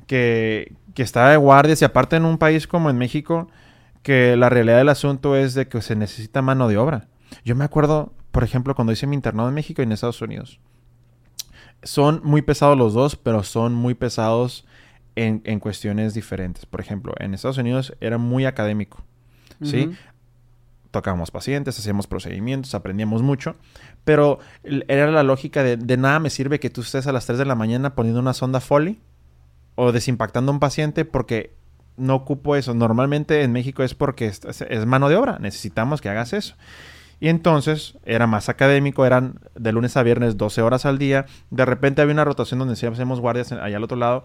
que, 0.07 0.73
que 0.95 1.03
está 1.03 1.29
de 1.31 1.37
guardias 1.37 1.81
y 1.83 1.85
aparte 1.85 2.17
en 2.17 2.25
un 2.25 2.39
país 2.39 2.67
como 2.67 2.91
en 2.91 2.99
México, 2.99 3.49
que 4.03 4.37
la 4.37 4.49
realidad 4.49 4.79
del 4.79 4.89
asunto 4.89 5.37
es 5.37 5.55
de 5.55 5.69
que 5.69 5.81
se 5.83 5.97
necesita 5.97 6.43
mano 6.43 6.69
de 6.69 6.77
obra. 6.79 7.07
Yo 7.45 7.55
me 7.55 7.65
acuerdo, 7.65 8.13
por 8.31 8.45
ejemplo, 8.45 8.75
cuando 8.75 8.93
hice 8.93 9.07
mi 9.07 9.17
internado 9.17 9.49
en 9.49 9.55
México 9.55 9.83
y 9.83 9.85
en 9.85 9.93
Estados 9.93 10.21
Unidos. 10.23 10.61
Son 11.83 12.21
muy 12.25 12.43
pesados 12.43 12.77
los 12.77 12.95
dos, 12.95 13.17
pero 13.17 13.43
son 13.43 13.75
muy 13.75 13.95
pesados 13.95 14.67
en, 15.17 15.43
en 15.45 15.61
cuestiones 15.61 16.15
diferentes. 16.15 16.67
Por 16.67 16.81
ejemplo, 16.81 17.15
en 17.19 17.35
Estados 17.35 17.59
Unidos 17.59 17.95
era 18.01 18.19
muy 18.19 18.47
académico. 18.47 19.05
¿sí? 19.63 19.91
Tocábamos 20.91 21.31
pacientes, 21.31 21.79
hacíamos 21.79 22.07
procedimientos, 22.07 22.75
aprendíamos 22.75 23.23
mucho, 23.23 23.57
pero 24.05 24.39
era 24.63 25.11
la 25.11 25.23
lógica 25.23 25.63
de, 25.63 25.77
de 25.77 25.97
nada 25.97 26.19
me 26.19 26.31
sirve 26.31 26.61
que 26.61 26.71
tú 26.71 26.81
estés 26.81 27.07
a 27.07 27.13
las 27.13 27.27
3 27.27 27.39
de 27.39 27.45
la 27.45 27.55
mañana 27.55 27.95
poniendo 27.95 28.21
una 28.21 28.33
sonda 28.33 28.61
Foley 28.61 29.01
o 29.75 29.93
desimpactando 29.93 30.51
a 30.51 30.55
un 30.55 30.61
paciente 30.61 31.05
porque 31.05 31.53
no 31.97 32.15
ocupo 32.15 32.57
eso. 32.57 32.73
Normalmente 32.75 33.43
en 33.43 33.53
México 33.53 33.83
es 33.83 33.95
porque 33.95 34.27
es 34.27 34.87
mano 34.87 35.09
de 35.09 35.17
obra, 35.17 35.39
necesitamos 35.41 36.01
que 36.01 36.09
hagas 36.09 36.33
eso. 36.33 36.55
Y 37.21 37.29
entonces 37.29 37.99
era 38.05 38.27
más 38.27 38.49
académico, 38.49 39.05
eran 39.05 39.41
de 39.57 39.73
lunes 39.73 39.97
a 39.97 40.03
viernes 40.03 40.37
12 40.37 40.63
horas 40.63 40.87
al 40.87 40.99
día. 40.99 41.27
De 41.51 41.65
repente 41.65 42.01
había 42.01 42.15
una 42.15 42.25
rotación 42.25 42.59
donde 42.61 42.77
sí 42.77 42.87
hacemos 42.87 43.21
guardias 43.21 43.51
allá 43.53 43.77
al 43.77 43.85
otro 43.85 43.97
lado. 43.97 44.25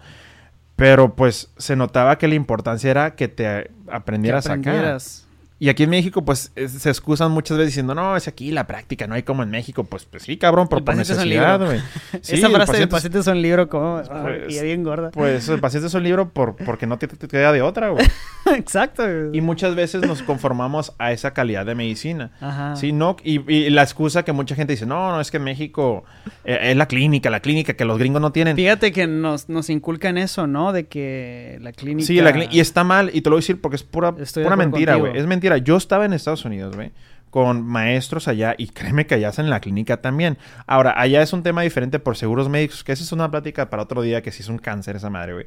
Pero 0.75 1.15
pues 1.15 1.51
se 1.57 1.75
notaba 1.75 2.17
que 2.17 2.27
la 2.27 2.35
importancia 2.35 2.89
era 2.91 3.15
que 3.15 3.27
te 3.27 3.71
aprendieras, 3.91 4.45
Que 4.45 4.51
aprendieras. 4.53 5.19
acá. 5.23 5.32
Y 5.63 5.69
aquí 5.69 5.83
en 5.83 5.91
México, 5.91 6.25
pues 6.25 6.51
es- 6.57 6.73
se 6.73 6.89
excusan 6.89 7.31
muchas 7.31 7.57
veces 7.57 7.69
diciendo, 7.71 7.95
no, 7.95 8.17
es 8.17 8.27
aquí 8.27 8.51
la 8.51 8.67
práctica, 8.67 9.07
no 9.07 9.15
hay 9.15 9.23
como 9.23 9.43
en 9.43 9.49
México. 9.49 9.85
Pues, 9.85 10.03
pues 10.03 10.23
sí, 10.23 10.35
cabrón, 10.35 10.67
por, 10.67 10.83
por 10.83 10.93
necesidad, 10.97 11.57
güey. 11.65 11.79
Sí, 12.21 12.35
Esa 12.35 12.49
frase 12.49 12.49
del 12.49 12.59
paciente 12.59 12.83
es- 12.83 12.89
paciente 12.89 13.19
es 13.19 13.27
un 13.27 13.41
libro 13.41 13.69
como... 13.69 14.01
Pues- 14.03 14.53
y 14.53 14.61
bien 14.61 14.83
gorda. 14.83 15.11
Pues 15.11 15.47
el 15.47 15.61
paciente 15.61 15.87
es 15.87 15.93
un 15.93 16.03
libro 16.03 16.27
por, 16.29 16.57
porque 16.57 16.85
no 16.85 16.97
te, 16.97 17.07
te 17.07 17.27
queda 17.29 17.53
de 17.53 17.61
otra, 17.61 17.89
güey. 17.91 18.05
Exacto. 18.57 19.03
Y 19.31 19.39
muchas 19.39 19.73
veces 19.75 20.05
nos 20.05 20.21
conformamos 20.21 20.93
a 20.99 21.13
esa 21.13 21.31
calidad 21.33 21.65
de 21.65 21.75
medicina. 21.75 22.31
Ajá. 22.41 22.75
Sí, 22.75 22.91
no, 22.91 23.15
y, 23.23 23.49
y 23.49 23.69
la 23.69 23.83
excusa 23.83 24.23
que 24.23 24.33
mucha 24.33 24.55
gente 24.55 24.73
dice, 24.73 24.85
no, 24.85 25.11
no, 25.13 25.21
es 25.21 25.31
que 25.31 25.37
en 25.37 25.43
México 25.45 26.03
eh, 26.43 26.59
es 26.71 26.75
la 26.75 26.87
clínica, 26.89 27.29
la 27.29 27.39
clínica 27.39 27.73
que 27.73 27.85
los 27.85 27.97
gringos 27.97 28.21
no 28.21 28.33
tienen. 28.33 28.57
Fíjate 28.57 28.91
que 28.91 29.07
nos, 29.07 29.47
nos 29.47 29.69
inculcan 29.69 30.17
eso, 30.17 30.45
¿no? 30.45 30.73
De 30.73 30.87
que 30.87 31.57
la 31.61 31.71
clínica... 31.71 32.05
Sí, 32.05 32.19
la 32.19 32.33
clí- 32.33 32.49
y 32.51 32.59
está 32.59 32.83
mal, 32.83 33.11
y 33.13 33.21
te 33.21 33.29
lo 33.29 33.35
voy 33.35 33.39
a 33.39 33.43
decir 33.43 33.61
porque 33.61 33.77
es 33.77 33.83
pura, 33.83 34.13
Estoy 34.19 34.43
de 34.43 34.45
pura 34.47 34.57
mentira, 34.57 34.95
güey. 34.95 35.17
Es 35.17 35.25
mentira. 35.25 35.52
Yo 35.57 35.77
estaba 35.77 36.05
en 36.05 36.13
Estados 36.13 36.45
Unidos, 36.45 36.75
güey, 36.75 36.91
con 37.29 37.65
maestros 37.65 38.27
allá, 38.27 38.53
y 38.59 38.67
créeme 38.67 39.07
que 39.07 39.15
allá 39.15 39.29
hacen 39.29 39.49
la 39.49 39.59
clínica 39.59 39.97
también. 40.01 40.37
Ahora, 40.67 40.93
allá 40.95 41.23
es 41.23 41.33
un 41.33 41.41
tema 41.41 41.63
diferente 41.63 41.97
por 41.97 42.15
seguros 42.15 42.47
médicos, 42.47 42.83
que 42.83 42.91
esa 42.91 43.03
es 43.03 43.11
una 43.11 43.31
plática 43.31 43.71
para 43.71 43.81
otro 43.81 44.03
día, 44.03 44.21
que 44.21 44.31
sí 44.31 44.43
es 44.43 44.49
un 44.49 44.59
cáncer 44.59 44.97
esa 44.97 45.09
madre, 45.09 45.33
güey. 45.33 45.45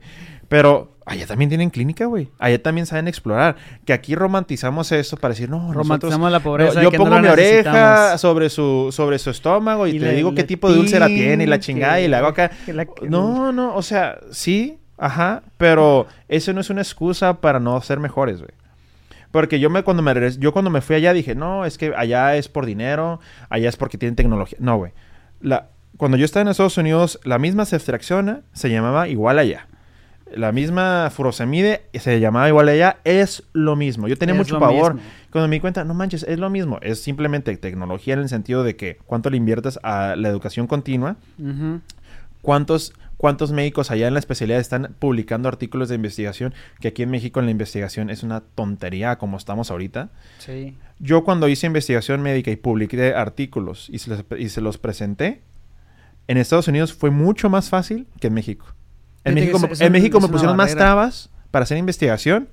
Pero 0.49 0.97
allá 1.07 1.27
también 1.29 1.49
tienen 1.49 1.71
clínica, 1.71 2.07
güey. 2.07 2.29
Allá 2.41 2.61
también 2.61 2.87
saben 2.87 3.07
explorar. 3.07 3.55
Que 3.85 3.93
aquí 3.93 4.17
romantizamos 4.17 4.91
eso 4.91 5.17
para 5.17 5.35
decir, 5.35 5.49
no, 5.49 5.59
nosotros- 5.59 5.77
Romantizamos 5.87 6.33
la 6.33 6.41
pobreza. 6.41 6.75
yo 6.75 6.81
de 6.81 6.91
que 6.91 6.99
no 6.99 7.05
pongo 7.05 7.17
la 7.17 7.23
mi 7.23 7.29
oreja 7.29 8.19
sobre 8.19 8.51
su, 8.51 8.89
sobre 8.91 9.21
su 9.21 9.31
estómago 9.31 9.87
y, 9.87 9.91
Y 9.91 9.99
le, 10.01 10.09
le- 10.09 10.15
digo 10.17 10.35
qué 10.35 10.43
tipo 10.43 10.73
de 10.73 10.81
úlcera 10.81 11.07
tiene 11.07 11.45
y 11.45 11.47
la 11.47 11.59
que- 11.59 11.63
chingada 11.67 12.01
y 12.01 12.09
le 12.09 12.17
hago 12.17 12.27
acá. 12.27 12.51
la- 12.67 12.87
No, 13.09 13.53
no, 13.53 13.77
o 13.77 13.83
sea, 13.83 14.19
sí, 14.33 14.79
ajá, 14.99 15.45
pero 15.57 16.09
eso 16.27 16.53
no 16.53 16.61
es 16.61 16.69
una 16.71 16.81
excusa 16.83 17.41
para 17.41 17.61
no 17.61 17.81
ser 17.81 18.01
mejores, 18.01 18.39
güey. 18.39 18.51
Porque 19.31 19.59
yo 19.61 19.71
me 19.71 19.83
cuando 19.83 20.03
me 20.03 20.15
regres- 20.15 20.39
yo 20.39 20.53
cuando 20.53 20.71
me 20.71 20.81
fui 20.81 20.97
allá 20.97 21.13
dije, 21.13 21.35
"No, 21.35 21.65
es 21.65 21.79
que 21.79 21.93
allá 21.97 22.37
es 22.37 22.49
por 22.49 22.65
dinero, 22.67 23.21
allá 23.49 23.69
es 23.69 23.77
porque 23.77 23.99
tienen 23.99 24.17
tecnología." 24.17 24.59
No, 24.61 24.77
güey. 24.79 24.93
La 25.41 25.69
cuando 25.97 26.17
yo 26.19 26.25
estaba 26.27 26.43
en 26.43 26.49
Estados 26.49 26.77
Unidos, 26.77 27.19
la 27.25 27.39
misma 27.39 27.65
ceftriaxona 27.65 28.43
se 28.53 28.69
llamaba 28.71 29.09
igual 29.09 29.39
allá. 29.39 29.67
La 30.35 30.51
misma 30.53 31.09
furosemide 31.11 31.83
se 31.95 32.19
llamaba 32.21 32.49
igual 32.49 32.69
allá, 32.69 32.99
es 33.05 33.45
lo 33.53 33.77
mismo. 33.77 34.09
Yo 34.09 34.19
tenía 34.19 34.35
Es 34.35 34.39
mucho 34.39 34.59
pavor. 34.59 34.95
mismo. 34.95 35.09
Cuando 35.31 35.49
me 35.49 35.57
di 35.57 35.61
cuenta, 35.61 35.85
no 35.85 35.95
manches, 35.95 36.25
es 36.25 36.39
lo 36.39 36.51
mismo. 36.51 36.79
Es 36.83 37.01
simplemente 37.03 37.57
tecnología 37.57 38.15
en 38.15 38.21
el 38.21 38.29
sentido 38.29 38.63
de 38.65 38.75
que 38.77 38.99
cuánto 39.07 39.31
le 39.31 39.37
inviertes 39.39 39.79
a 39.85 40.17
la 40.17 40.29
educación 40.29 40.67
continua. 40.67 41.17
¿Cuántos, 42.43 42.93
¿Cuántos 43.17 43.51
médicos 43.53 43.91
allá 43.91 44.09
en 44.09 44.13
la 44.15 44.21
especialidad 44.21 44.61
están 44.61 44.95
publicando 44.99 45.49
artículos 45.49 45.89
de 45.89 45.95
investigación? 45.95 46.53
Que 46.81 46.89
aquí 46.89 47.03
en 47.03 47.11
México 47.11 47.41
en 47.41 47.47
la 47.47 47.53
investigación 47.53 48.11
es 48.11 48.23
una 48.23 48.41
tontería 48.43 49.17
como 49.17 49.37
estamos 49.39 49.71
ahorita. 49.71 50.11
Sí. 50.39 50.77
Yo 50.99 51.25
cuando 51.25 51.49
hice 51.49 51.67
investigación 51.67 52.21
médica 52.23 52.51
y 52.51 52.57
publiqué 52.57 53.15
artículos 53.15 53.89
y 53.91 53.99
se, 54.01 54.11
los, 54.11 54.25
y 54.39 54.49
se 54.51 54.61
los 54.61 54.77
presenté, 54.79 55.41
en 56.29 56.37
Estados 56.39 56.69
Unidos 56.69 56.93
fue 56.93 57.11
mucho 57.11 57.49
más 57.49 57.71
fácil 57.71 58.07
que 58.21 58.27
en 58.27 58.35
México. 58.35 58.67
En 59.25 59.35
México, 59.35 59.59
es- 59.71 59.81
en 59.81 59.93
México 59.93 60.21
me 60.21 60.29
pusieron 60.29 60.57
más 60.57 60.75
trabas 60.75 61.31
para 61.51 61.63
hacer 61.63 61.79
investigación 61.79 62.49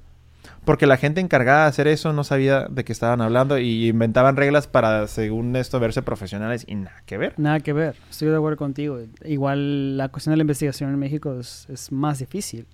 porque 0.65 0.85
la 0.85 0.97
gente 0.97 1.21
encargada 1.21 1.63
de 1.63 1.69
hacer 1.69 1.87
eso 1.87 2.13
no 2.13 2.23
sabía 2.23 2.67
de 2.69 2.83
qué 2.83 2.93
estaban 2.93 3.21
hablando 3.21 3.57
y 3.57 3.89
inventaban 3.89 4.35
reglas 4.35 4.67
para, 4.67 5.07
según 5.07 5.55
esto, 5.55 5.79
verse 5.79 6.01
profesionales 6.01 6.63
y 6.67 6.75
nada 6.75 7.03
que 7.05 7.17
ver. 7.17 7.33
Nada 7.37 7.59
que 7.59 7.73
ver. 7.73 7.95
Estoy 8.09 8.29
de 8.29 8.37
acuerdo 8.37 8.57
contigo. 8.57 8.99
Igual 9.25 9.97
la 9.97 10.09
cuestión 10.09 10.31
de 10.33 10.37
la 10.37 10.43
investigación 10.43 10.89
en 10.91 10.99
México 10.99 11.39
es, 11.39 11.67
es 11.69 11.91
más 11.91 12.19
difícil. 12.19 12.65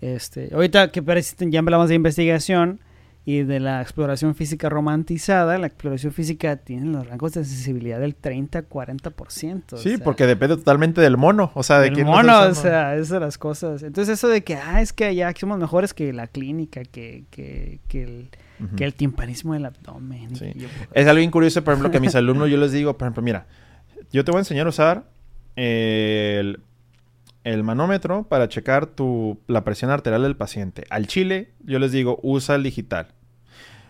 Este, 0.00 0.50
ahorita 0.52 0.90
que 0.90 1.02
ya 1.50 1.58
hablamos 1.60 1.88
de 1.88 1.94
investigación 1.94 2.80
y 3.24 3.42
de 3.44 3.60
la 3.60 3.80
exploración 3.80 4.34
física 4.34 4.68
romantizada, 4.68 5.56
la 5.58 5.68
exploración 5.68 6.12
física 6.12 6.56
tiene 6.56 6.86
los 6.86 7.06
rangos 7.06 7.32
de 7.34 7.44
sensibilidad 7.44 8.00
del 8.00 8.16
30-40%. 8.20 9.72
o 9.72 9.76
Sí, 9.76 9.96
sea, 9.96 10.04
porque 10.04 10.26
depende 10.26 10.56
totalmente 10.56 11.00
del 11.00 11.16
mono. 11.16 11.52
O 11.54 11.62
sea, 11.62 11.78
de 11.80 11.92
quién 11.92 12.06
mono, 12.06 12.40
o 12.48 12.54
sea, 12.54 12.94
esas 12.96 13.08
son 13.08 13.20
las 13.20 13.38
cosas. 13.38 13.82
Entonces 13.84 14.18
eso 14.18 14.28
de 14.28 14.42
que, 14.42 14.56
ah, 14.56 14.80
es 14.80 14.92
que 14.92 15.04
allá 15.04 15.32
somos 15.38 15.58
mejores 15.58 15.94
que 15.94 16.12
la 16.12 16.26
clínica, 16.26 16.82
que, 16.82 17.24
que, 17.30 17.78
que, 17.88 18.02
el, 18.02 18.28
que 18.76 18.84
el 18.84 18.94
timpanismo 18.94 19.54
del 19.54 19.66
abdomen. 19.66 20.34
Sí. 20.34 20.52
yo- 20.56 20.68
Es 20.92 21.06
algo 21.06 21.18
bien 21.18 21.30
curioso, 21.30 21.62
por 21.62 21.74
ejemplo, 21.74 21.90
que 21.90 21.98
a 21.98 22.00
mis 22.00 22.14
alumnos 22.16 22.50
yo 22.50 22.56
les 22.56 22.72
digo, 22.72 22.98
por 22.98 23.06
ejemplo, 23.06 23.22
mira, 23.22 23.46
yo 24.12 24.24
te 24.24 24.32
voy 24.32 24.38
a 24.38 24.40
enseñar 24.40 24.66
a 24.66 24.70
usar 24.70 25.04
el, 25.54 26.58
el 27.44 27.62
manómetro 27.64 28.24
para 28.28 28.48
checar 28.48 28.90
la 29.46 29.64
presión 29.64 29.90
arterial 29.90 30.22
del 30.22 30.36
paciente. 30.36 30.84
Al 30.90 31.06
chile, 31.06 31.52
yo 31.64 31.78
les 31.78 31.92
digo, 31.92 32.18
usa 32.22 32.54
el 32.54 32.62
digital. 32.62 33.08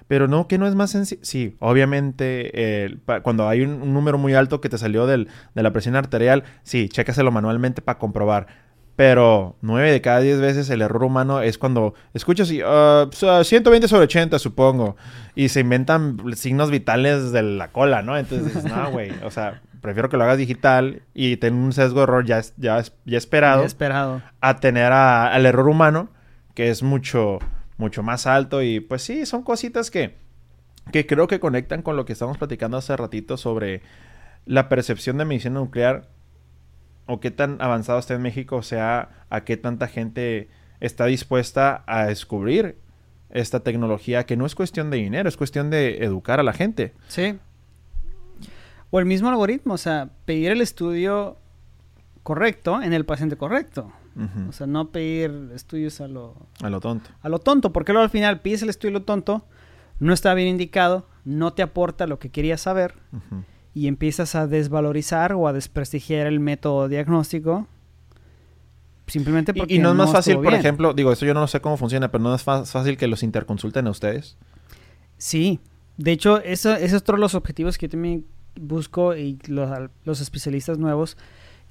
Pero 0.08 0.28
no, 0.28 0.46
que 0.48 0.58
no 0.58 0.66
es 0.66 0.74
más 0.74 0.90
sencillo. 0.90 1.20
Sí, 1.24 1.56
obviamente, 1.58 2.98
cuando 3.22 3.48
hay 3.48 3.62
un, 3.62 3.92
número 3.94 4.18
muy 4.18 4.34
alto 4.34 4.60
que 4.60 4.68
te 4.68 4.76
salió 4.78 5.06
del- 5.06 5.28
de 5.54 5.62
la 5.62 5.72
presión 5.72 5.96
arterial, 5.96 6.44
sí, 6.62 6.88
chécaselo 6.88 7.30
manualmente 7.30 7.80
para 7.82 7.98
comprobar. 7.98 8.46
Pero 8.94 9.56
9 9.62 9.90
de 9.90 10.02
cada 10.02 10.20
10 10.20 10.38
veces 10.40 10.68
el 10.68 10.82
error 10.82 11.02
humano 11.04 11.40
es 11.40 11.56
cuando 11.56 11.94
escuchas 12.12 12.50
y 12.50 12.60
"Ah, 12.62 13.06
pues, 13.08 13.22
ah, 13.22 13.42
120 13.42 13.88
sobre 13.88 14.04
80, 14.04 14.38
supongo. 14.38 14.96
Y 15.34 15.48
se 15.48 15.60
inventan 15.60 16.18
signos 16.36 16.70
vitales 16.70 17.32
de 17.32 17.42
la 17.42 17.72
cola, 17.72 18.02
¿no? 18.02 18.18
Entonces 18.18 18.64
no, 18.64 18.90
güey. 18.90 19.10
O 19.24 19.30
sea, 19.30 19.62
prefiero 19.82 20.08
que 20.08 20.16
lo 20.16 20.24
hagas 20.24 20.38
digital 20.38 21.02
y 21.12 21.36
tener 21.36 21.60
un 21.60 21.72
sesgo 21.74 21.98
de 22.00 22.04
error 22.04 22.24
ya, 22.24 22.40
ya, 22.56 22.82
ya 23.04 23.18
esperado 23.18 23.60
ya 23.60 23.66
esperado. 23.66 24.22
a 24.40 24.56
tener 24.60 24.90
a- 24.92 25.30
al 25.32 25.44
error 25.44 25.68
humano, 25.68 26.08
que 26.54 26.70
es 26.70 26.82
mucho, 26.82 27.38
mucho 27.76 28.02
más 28.02 28.26
alto. 28.26 28.62
Y 28.62 28.80
pues 28.80 29.02
sí, 29.02 29.26
son 29.26 29.42
cositas 29.42 29.90
que, 29.90 30.16
que 30.90 31.06
creo 31.06 31.26
que 31.26 31.38
conectan 31.40 31.82
con 31.82 31.96
lo 31.96 32.04
que 32.06 32.14
estamos 32.14 32.38
platicando 32.38 32.76
hace 32.78 32.96
ratito 32.96 33.36
sobre 33.36 33.82
la 34.46 34.68
percepción 34.70 35.18
de 35.18 35.24
medicina 35.26 35.56
nuclear 35.60 36.08
o 37.06 37.20
qué 37.20 37.30
tan 37.30 37.60
avanzado 37.60 37.98
está 37.98 38.14
en 38.14 38.22
México, 38.22 38.56
o 38.56 38.62
sea, 38.62 39.26
a 39.28 39.42
qué 39.44 39.56
tanta 39.56 39.88
gente 39.88 40.48
está 40.80 41.06
dispuesta 41.06 41.82
a 41.86 42.06
descubrir 42.06 42.76
esta 43.30 43.60
tecnología 43.60 44.24
que 44.26 44.36
no 44.36 44.46
es 44.46 44.54
cuestión 44.54 44.90
de 44.90 44.98
dinero, 44.98 45.28
es 45.28 45.36
cuestión 45.36 45.70
de 45.70 46.04
educar 46.04 46.38
a 46.38 46.42
la 46.42 46.52
gente. 46.52 46.92
Sí. 47.08 47.38
O 48.92 49.00
el 49.00 49.06
mismo 49.06 49.28
algoritmo, 49.28 49.74
o 49.74 49.78
sea, 49.78 50.10
pedir 50.26 50.52
el 50.52 50.60
estudio 50.60 51.38
correcto 52.22 52.80
en 52.80 52.92
el 52.92 53.04
paciente 53.04 53.36
correcto. 53.36 53.90
O 54.48 54.52
sea, 54.52 54.66
no 54.66 54.90
pedir 54.90 55.50
estudios 55.54 56.00
a 56.02 56.06
lo, 56.06 56.36
a 56.62 56.68
lo 56.68 56.78
tonto. 56.80 57.08
a 57.22 57.28
lo 57.30 57.38
tonto, 57.38 57.72
porque 57.72 57.92
luego 57.92 58.04
al 58.04 58.10
final 58.10 58.40
pides 58.42 58.62
el 58.62 58.68
estudio 58.68 58.90
a 58.96 59.00
lo 59.00 59.04
tonto, 59.04 59.46
no 59.98 60.12
está 60.12 60.34
bien 60.34 60.48
indicado, 60.48 61.08
no 61.24 61.54
te 61.54 61.62
aporta 61.62 62.06
lo 62.06 62.18
que 62.18 62.28
querías 62.30 62.60
saber 62.60 62.94
y 63.74 63.86
empiezas 63.88 64.34
a 64.34 64.46
desvalorizar 64.46 65.32
o 65.32 65.48
a 65.48 65.54
desprestigiar 65.54 66.26
el 66.26 66.40
método 66.40 66.88
diagnóstico 66.88 67.66
simplemente 69.06 69.52
porque 69.54 69.72
Y, 69.74 69.76
y 69.78 69.80
no 69.80 69.90
es 69.90 69.96
más 69.96 70.12
fácil, 70.12 70.34
por 70.36 70.48
bien. 70.48 70.54
ejemplo, 70.56 70.92
digo, 70.94 71.12
eso 71.12 71.24
yo 71.26 71.34
no 71.34 71.46
sé 71.46 71.60
cómo 71.60 71.76
funciona, 71.76 72.10
pero 72.10 72.22
no 72.22 72.34
es 72.34 72.42
fa- 72.42 72.64
fácil 72.64 72.96
que 72.96 73.06
los 73.06 73.22
interconsulten 73.22 73.86
a 73.86 73.90
ustedes. 73.90 74.36
Sí, 75.18 75.60
de 75.96 76.12
hecho, 76.12 76.40
eso, 76.42 76.74
ese 76.74 76.84
es 76.84 76.94
otro 76.94 77.16
de 77.16 77.20
los 77.20 77.34
objetivos 77.34 77.78
que 77.78 77.86
yo 77.86 77.90
también 77.92 78.26
busco 78.60 79.16
y 79.16 79.38
los, 79.46 79.70
los 80.04 80.20
especialistas 80.20 80.78
nuevos, 80.78 81.16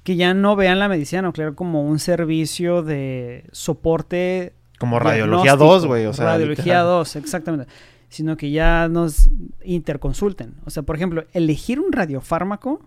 que 0.02 0.16
ya 0.16 0.34
no 0.34 0.56
vean 0.56 0.78
la 0.78 0.88
medicina 0.88 1.22
nuclear 1.22 1.54
como 1.54 1.82
un 1.82 1.98
servicio 1.98 2.82
de 2.82 3.44
soporte. 3.52 4.52
Como 4.78 4.98
radiología 4.98 5.52
diagnóstico, 5.52 5.72
2, 5.74 5.86
güey. 5.86 6.06
O 6.06 6.12
sea, 6.12 6.24
radiología 6.26 6.64
literal. 6.64 6.86
2, 6.86 7.16
exactamente. 7.16 7.72
Sino 8.08 8.36
que 8.36 8.50
ya 8.50 8.88
nos 8.88 9.30
interconsulten. 9.64 10.54
O 10.64 10.70
sea, 10.70 10.82
por 10.82 10.96
ejemplo, 10.96 11.24
elegir 11.32 11.80
un 11.80 11.92
radiofármaco. 11.92 12.80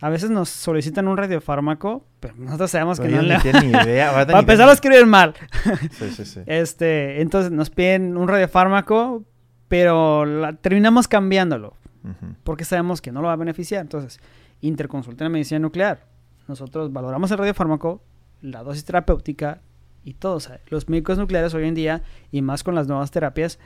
A 0.00 0.10
veces 0.10 0.28
nos 0.28 0.50
solicitan 0.50 1.08
un 1.08 1.16
radiofármaco, 1.16 2.04
pero 2.20 2.34
nosotros 2.36 2.70
sabemos 2.70 3.00
que 3.00 3.08
no 3.08 3.22
le... 3.22 3.38
ni 3.62 3.68
idea. 3.68 4.12
Para 4.12 4.32
ni 4.34 4.38
empezar, 4.40 4.66
lo 4.66 4.72
escriben 4.72 5.08
mal. 5.08 5.34
Sí, 5.92 6.10
sí, 6.10 6.24
sí. 6.26 6.40
Este, 6.46 7.22
entonces 7.22 7.52
nos 7.52 7.70
piden 7.70 8.16
un 8.18 8.28
radiofármaco, 8.28 9.22
pero 9.68 10.26
la- 10.26 10.52
terminamos 10.52 11.08
cambiándolo 11.08 11.74
Porque 12.42 12.64
sabemos 12.64 13.00
que 13.00 13.12
no 13.12 13.22
lo 13.22 13.28
va 13.28 13.32
a 13.34 13.36
beneficiar. 13.36 13.80
Entonces, 13.80 14.20
interconsulta 14.60 15.24
en 15.24 15.32
medicina 15.32 15.58
nuclear. 15.58 16.06
Nosotros 16.48 16.92
valoramos 16.92 17.30
el 17.30 17.38
radiofármaco, 17.38 18.02
la 18.42 18.62
dosis 18.62 18.84
terapéutica 18.84 19.62
y 20.04 20.14
todo. 20.14 20.36
O 20.36 20.40
sea, 20.40 20.60
los 20.68 20.88
médicos 20.88 21.18
nucleares 21.18 21.54
hoy 21.54 21.66
en 21.66 21.74
día, 21.74 22.02
y 22.30 22.42
más 22.42 22.62
con 22.62 22.74
las 22.74 22.86
nuevas 22.86 23.10
terapias, 23.10 23.58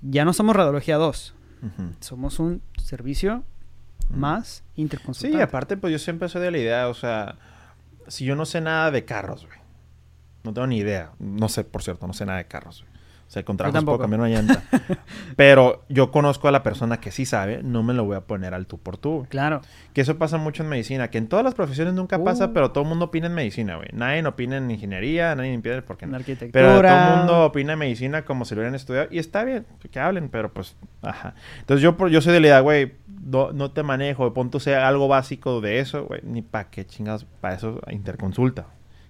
ya 0.00 0.24
no 0.24 0.32
somos 0.32 0.56
radiología 0.56 0.96
2. 0.96 1.34
Ujú. 1.62 1.92
Somos 2.00 2.38
un 2.38 2.62
servicio 2.78 3.44
más 4.08 4.64
interconsultante. 4.74 5.36
Sí, 5.36 5.42
aparte, 5.42 5.76
pues 5.76 5.92
yo 5.92 5.98
siempre 5.98 6.28
soy 6.28 6.40
de 6.40 6.50
la 6.50 6.58
idea, 6.58 6.88
o 6.88 6.94
sea, 6.94 7.36
si 8.06 8.24
yo 8.24 8.34
no 8.36 8.46
sé 8.46 8.60
nada 8.60 8.90
de 8.90 9.04
carros, 9.04 9.46
güey. 9.46 9.58
No 10.44 10.54
tengo 10.54 10.66
ni 10.66 10.78
idea. 10.78 11.12
No 11.18 11.48
sé, 11.48 11.64
por 11.64 11.82
cierto, 11.82 12.06
no 12.06 12.14
sé 12.14 12.24
nada 12.24 12.38
de 12.38 12.46
carros, 12.46 12.82
güey. 12.82 12.87
O 13.28 13.30
sea, 13.30 13.44
con 13.44 13.58
trabajos 13.58 13.84
puedo 13.84 13.98
cambiar 13.98 14.20
una 14.20 14.30
llanta. 14.30 14.62
Pero 15.36 15.84
yo 15.90 16.10
conozco 16.10 16.48
a 16.48 16.50
la 16.50 16.62
persona 16.62 16.98
que 16.98 17.10
sí 17.10 17.26
sabe, 17.26 17.62
no 17.62 17.82
me 17.82 17.92
lo 17.92 18.06
voy 18.06 18.16
a 18.16 18.22
poner 18.22 18.54
al 18.54 18.66
tú 18.66 18.78
por 18.78 18.96
tú. 18.96 19.26
Claro. 19.28 19.60
Que 19.92 20.00
eso 20.00 20.16
pasa 20.16 20.38
mucho 20.38 20.62
en 20.62 20.70
medicina, 20.70 21.10
que 21.10 21.18
en 21.18 21.28
todas 21.28 21.44
las 21.44 21.52
profesiones 21.52 21.92
nunca 21.92 22.24
pasa, 22.24 22.46
uh. 22.46 22.52
pero 22.54 22.70
todo 22.70 22.84
el 22.84 22.88
mundo 22.88 23.04
opina 23.04 23.26
en 23.26 23.34
medicina, 23.34 23.76
güey. 23.76 23.90
Nadie 23.92 24.26
opina 24.26 24.56
en 24.56 24.70
ingeniería, 24.70 25.34
nadie 25.34 25.58
opina 25.58 25.82
porque 25.86 26.06
En 26.06 26.14
arquitectura. 26.14 26.50
Pero 26.52 26.80
todo 26.80 27.12
el 27.12 27.18
mundo 27.18 27.44
opina 27.44 27.74
en 27.74 27.78
medicina 27.80 28.24
como 28.24 28.46
si 28.46 28.54
lo 28.54 28.60
hubieran 28.62 28.74
estudiado. 28.74 29.08
Y 29.10 29.18
está 29.18 29.44
bien, 29.44 29.66
que 29.90 30.00
hablen, 30.00 30.30
pero 30.30 30.50
pues, 30.50 30.74
ajá. 31.02 31.34
Entonces 31.60 31.82
yo, 31.82 32.08
yo 32.08 32.22
soy 32.22 32.32
de 32.32 32.40
la 32.40 32.46
idea, 32.46 32.60
güey, 32.60 32.94
no, 33.26 33.70
te 33.72 33.82
manejo, 33.82 34.32
pon 34.32 34.50
tú 34.50 34.58
sea 34.58 34.88
algo 34.88 35.06
básico 35.06 35.60
de 35.60 35.80
eso, 35.80 36.06
güey. 36.06 36.22
Ni 36.24 36.40
para 36.40 36.70
qué 36.70 36.86
chingados, 36.86 37.26
para 37.42 37.56
eso 37.56 37.78
interconsulta. 37.90 38.68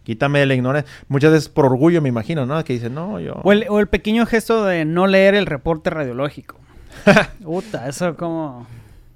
Quítame 0.09 0.47
la 0.47 0.55
ignorancia. 0.55 0.91
Muchas 1.09 1.33
veces 1.33 1.49
por 1.51 1.67
orgullo, 1.67 2.01
me 2.01 2.09
imagino, 2.09 2.47
¿no? 2.47 2.65
Que 2.65 2.73
dicen, 2.73 2.95
no, 2.95 3.21
yo... 3.21 3.43
O 3.45 3.53
el, 3.53 3.89
pequeño 3.89 4.25
gesto 4.25 4.65
de 4.65 4.87
no 4.87 5.07
leer 5.07 5.35
el 5.35 5.45
reporte 5.45 5.91
radiológico. 5.91 6.57
Puta, 7.45 7.87
eso 7.87 8.17
como... 8.17 8.67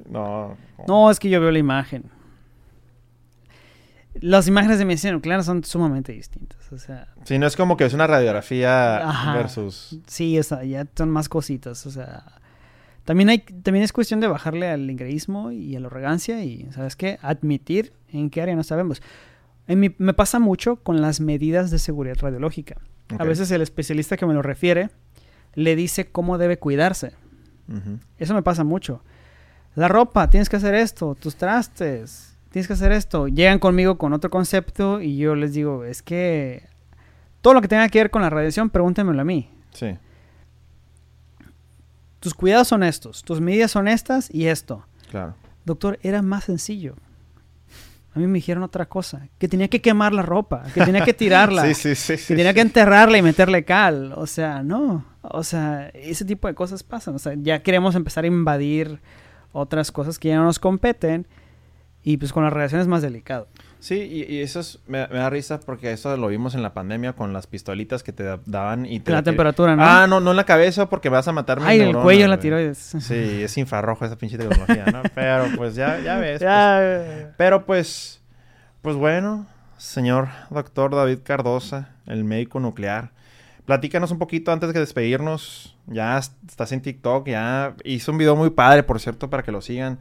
No. 0.07 0.55
No, 0.87 1.11
es 1.11 1.19
que 1.19 1.31
yo 1.31 1.41
veo 1.41 1.51
la 1.51 1.59
imagen. 1.59 2.05
Las 4.21 4.47
imágenes 4.49 4.81
de 4.81 4.85
medicina 4.85 5.15
nuclear 5.15 5.43
son 5.43 5.65
sumamente 5.65 6.13
distintas, 6.13 6.71
o 6.71 6.77
sea... 6.77 7.09
Sí, 7.25 7.39
no 7.39 7.47
es 7.47 7.57
como 7.57 7.79
que 7.79 7.87
es 7.87 7.95
una 7.95 8.07
radiografía 8.07 9.33
versus... 9.35 9.99
Sí, 10.07 10.39
o 10.39 10.43
sea, 10.43 10.63
ya 10.63 10.87
son 10.95 11.09
más 11.09 11.31
cositas, 11.31 11.87
o 11.87 11.91
sea... 11.91 12.23
También, 13.07 13.31
hay, 13.31 13.39
también 13.39 13.83
es 13.83 13.95
cuestión 13.95 14.21
de 14.21 14.27
bajarle 14.27 14.69
al 14.69 14.91
ingreísmo 14.91 15.53
y 15.53 15.75
a 15.75 15.81
la 15.81 15.87
arrogancia 15.87 16.45
y, 16.45 16.69
¿sabes 16.73 16.97
qué? 16.97 17.19
Admitir 17.23 17.95
en 18.13 18.29
qué 18.29 18.43
área 18.43 18.55
no 18.55 18.63
sabemos 18.63 19.01
me 19.77 20.15
pasa 20.15 20.39
mucho 20.39 20.77
con 20.77 21.01
las 21.01 21.21
medidas 21.21 21.71
de 21.71 21.79
seguridad 21.79 22.17
radiológica. 22.21 22.77
A 23.19 23.25
veces 23.25 23.51
el 23.51 23.63
especialista 23.63 24.17
que 24.17 24.27
me 24.27 24.35
lo 24.35 24.43
refiere 24.43 24.91
le 25.55 25.77
dice 25.77 26.11
cómo 26.11 26.39
debe 26.39 26.59
cuidarse. 26.59 27.13
Eso 28.19 28.35
me 28.35 28.43
pasa 28.43 28.65
mucho. 28.65 29.03
La 29.75 29.89
ropa, 29.89 30.29
tienes 30.29 30.49
que 30.49 30.57
hacer 30.57 30.75
esto, 30.75 31.15
tus 31.15 31.37
trastes, 31.37 32.37
tienes 32.51 32.67
que 32.67 32.75
hacer 32.75 32.93
esto. 32.93 33.29
Llegan 33.29 33.59
conmigo 33.59 33.97
con 33.97 34.13
otro 34.13 34.29
concepto 34.31 35.01
y 35.01 35.17
yo 35.17 35.35
les 35.35 35.55
digo, 35.55 35.85
es 35.85 36.03
que 36.03 36.65
todo 37.41 37.55
lo 37.55 37.63
que 37.63 37.69
tenga 37.69 37.89
que 37.89 37.99
ver 37.99 38.11
con 38.11 38.23
la 38.23 38.31
radiación, 38.31 38.69
pregúntemelo 38.69 39.21
a 39.21 39.25
mí. 39.25 39.51
Sí. 39.73 39.97
Tus 42.21 42.35
cuidados 42.35 42.69
son 42.69 42.83
estos, 42.83 43.23
tus 43.23 43.41
medidas 43.41 43.71
son 43.71 43.89
estas 43.89 44.33
y 44.33 44.47
esto. 44.47 44.85
Claro. 45.11 45.35
Doctor, 45.65 45.99
era 46.03 46.23
más 46.23 46.45
sencillo. 46.45 46.95
A 48.15 48.19
mí 48.19 48.27
me 48.27 48.35
dijeron 48.35 48.63
otra 48.63 48.87
cosa, 48.87 49.29
que 49.39 49.49
tenía 49.49 49.69
que 49.69 49.81
quemar 49.81 50.13
la 50.13 50.21
ropa, 50.21 50.65
que 50.75 50.85
tenía 50.85 51.03
que 51.03 51.15
tirarla, 51.15 51.63
sí, 51.75 51.95
sí, 51.95 52.17
que 52.17 52.37
tenía 52.37 52.53
que 52.53 52.61
enterrarla 52.61 53.17
y 53.17 53.23
meterle 53.23 53.65
cal. 53.65 54.13
O 54.17 54.27
sea, 54.27 54.63
no. 54.63 55.05
O 55.23 55.43
sea, 55.43 55.89
ese 55.95 56.25
tipo 56.25 56.47
de 56.47 56.55
cosas 56.55 56.83
pasan. 56.83 57.15
O 57.15 57.19
sea, 57.19 57.35
ya 57.37 57.63
queremos 57.63 57.95
empezar 57.95 58.25
a 58.25 58.27
invadir 58.27 59.01
otras 59.53 59.93
cosas 59.93 60.19
que 60.19 60.29
ya 60.29 60.37
no 60.37 60.45
nos 60.45 60.59
competen 60.59 61.27
y 62.03 62.17
pues 62.17 62.33
con 62.33 62.43
la 62.45 62.51
radiación 62.51 62.81
es 62.81 62.87
más 62.89 63.03
delicado. 63.03 63.49
Sí, 63.83 63.97
y, 64.29 64.43
eso 64.43 64.61
es, 64.61 64.79
me, 64.87 65.01
da 65.09 65.29
risa 65.29 65.59
porque 65.59 65.91
eso 65.91 66.17
lo 66.17 66.29
vimos 66.29 66.55
en 66.55 66.63
la 66.63 66.73
pandemia 66.73 67.15
con 67.15 67.33
las 67.33 67.49
pistolitas 67.49 68.05
que 68.05 68.13
te 68.13 68.23
daban 68.47 68.87
y 68.87 69.01
te... 69.01 69.11
La 69.11 69.25
temperatura, 69.25 69.75
¿no? 69.75 69.83
Ah, 69.85 70.07
no, 70.07 70.21
no 70.21 70.31
en 70.31 70.37
la 70.37 70.45
cabeza 70.45 70.89
porque 70.89 71.09
vas 71.09 71.27
a 71.27 71.33
matar 71.33 71.59
Ay, 71.63 71.81
el 71.81 71.97
cuello, 71.97 72.29
la 72.29 72.39
tiroides. 72.39 72.79
Sí, 72.79 73.15
es 73.43 73.59
infrarrojo 73.59 74.05
esa 74.05 74.17
pinche 74.17 74.39
tecnología, 74.39 74.85
¿no? 74.93 75.03
Pero 75.17 75.47
pues 75.57 75.75
ya, 75.75 75.99
ya 75.99 76.17
ves. 76.19 76.41
Pues. 76.41 77.35
pero 77.37 77.67
pues, 77.67 78.23
pues 78.83 78.95
bueno, 78.95 79.47
señor 79.79 80.29
doctor 80.51 80.95
David 80.95 81.19
Cardosa, 81.25 81.89
el 82.07 82.23
médico 82.23 82.61
nuclear. 82.61 83.11
Platícanos 83.65 84.13
un 84.13 84.21
poquito 84.21 84.53
antes 84.53 84.73
de 84.73 84.79
despedirnos. 84.79 85.77
Ya 85.89 86.19
estás 86.19 86.71
en 86.71 86.83
TikTok, 86.83 87.27
ya 87.27 87.75
hizo 87.83 88.13
un 88.13 88.19
video 88.19 88.37
muy 88.37 88.51
padre, 88.51 88.85
por 88.85 89.01
cierto, 89.01 89.29
para 89.29 89.43
que 89.43 89.51
lo 89.51 89.61
sigan 89.61 89.99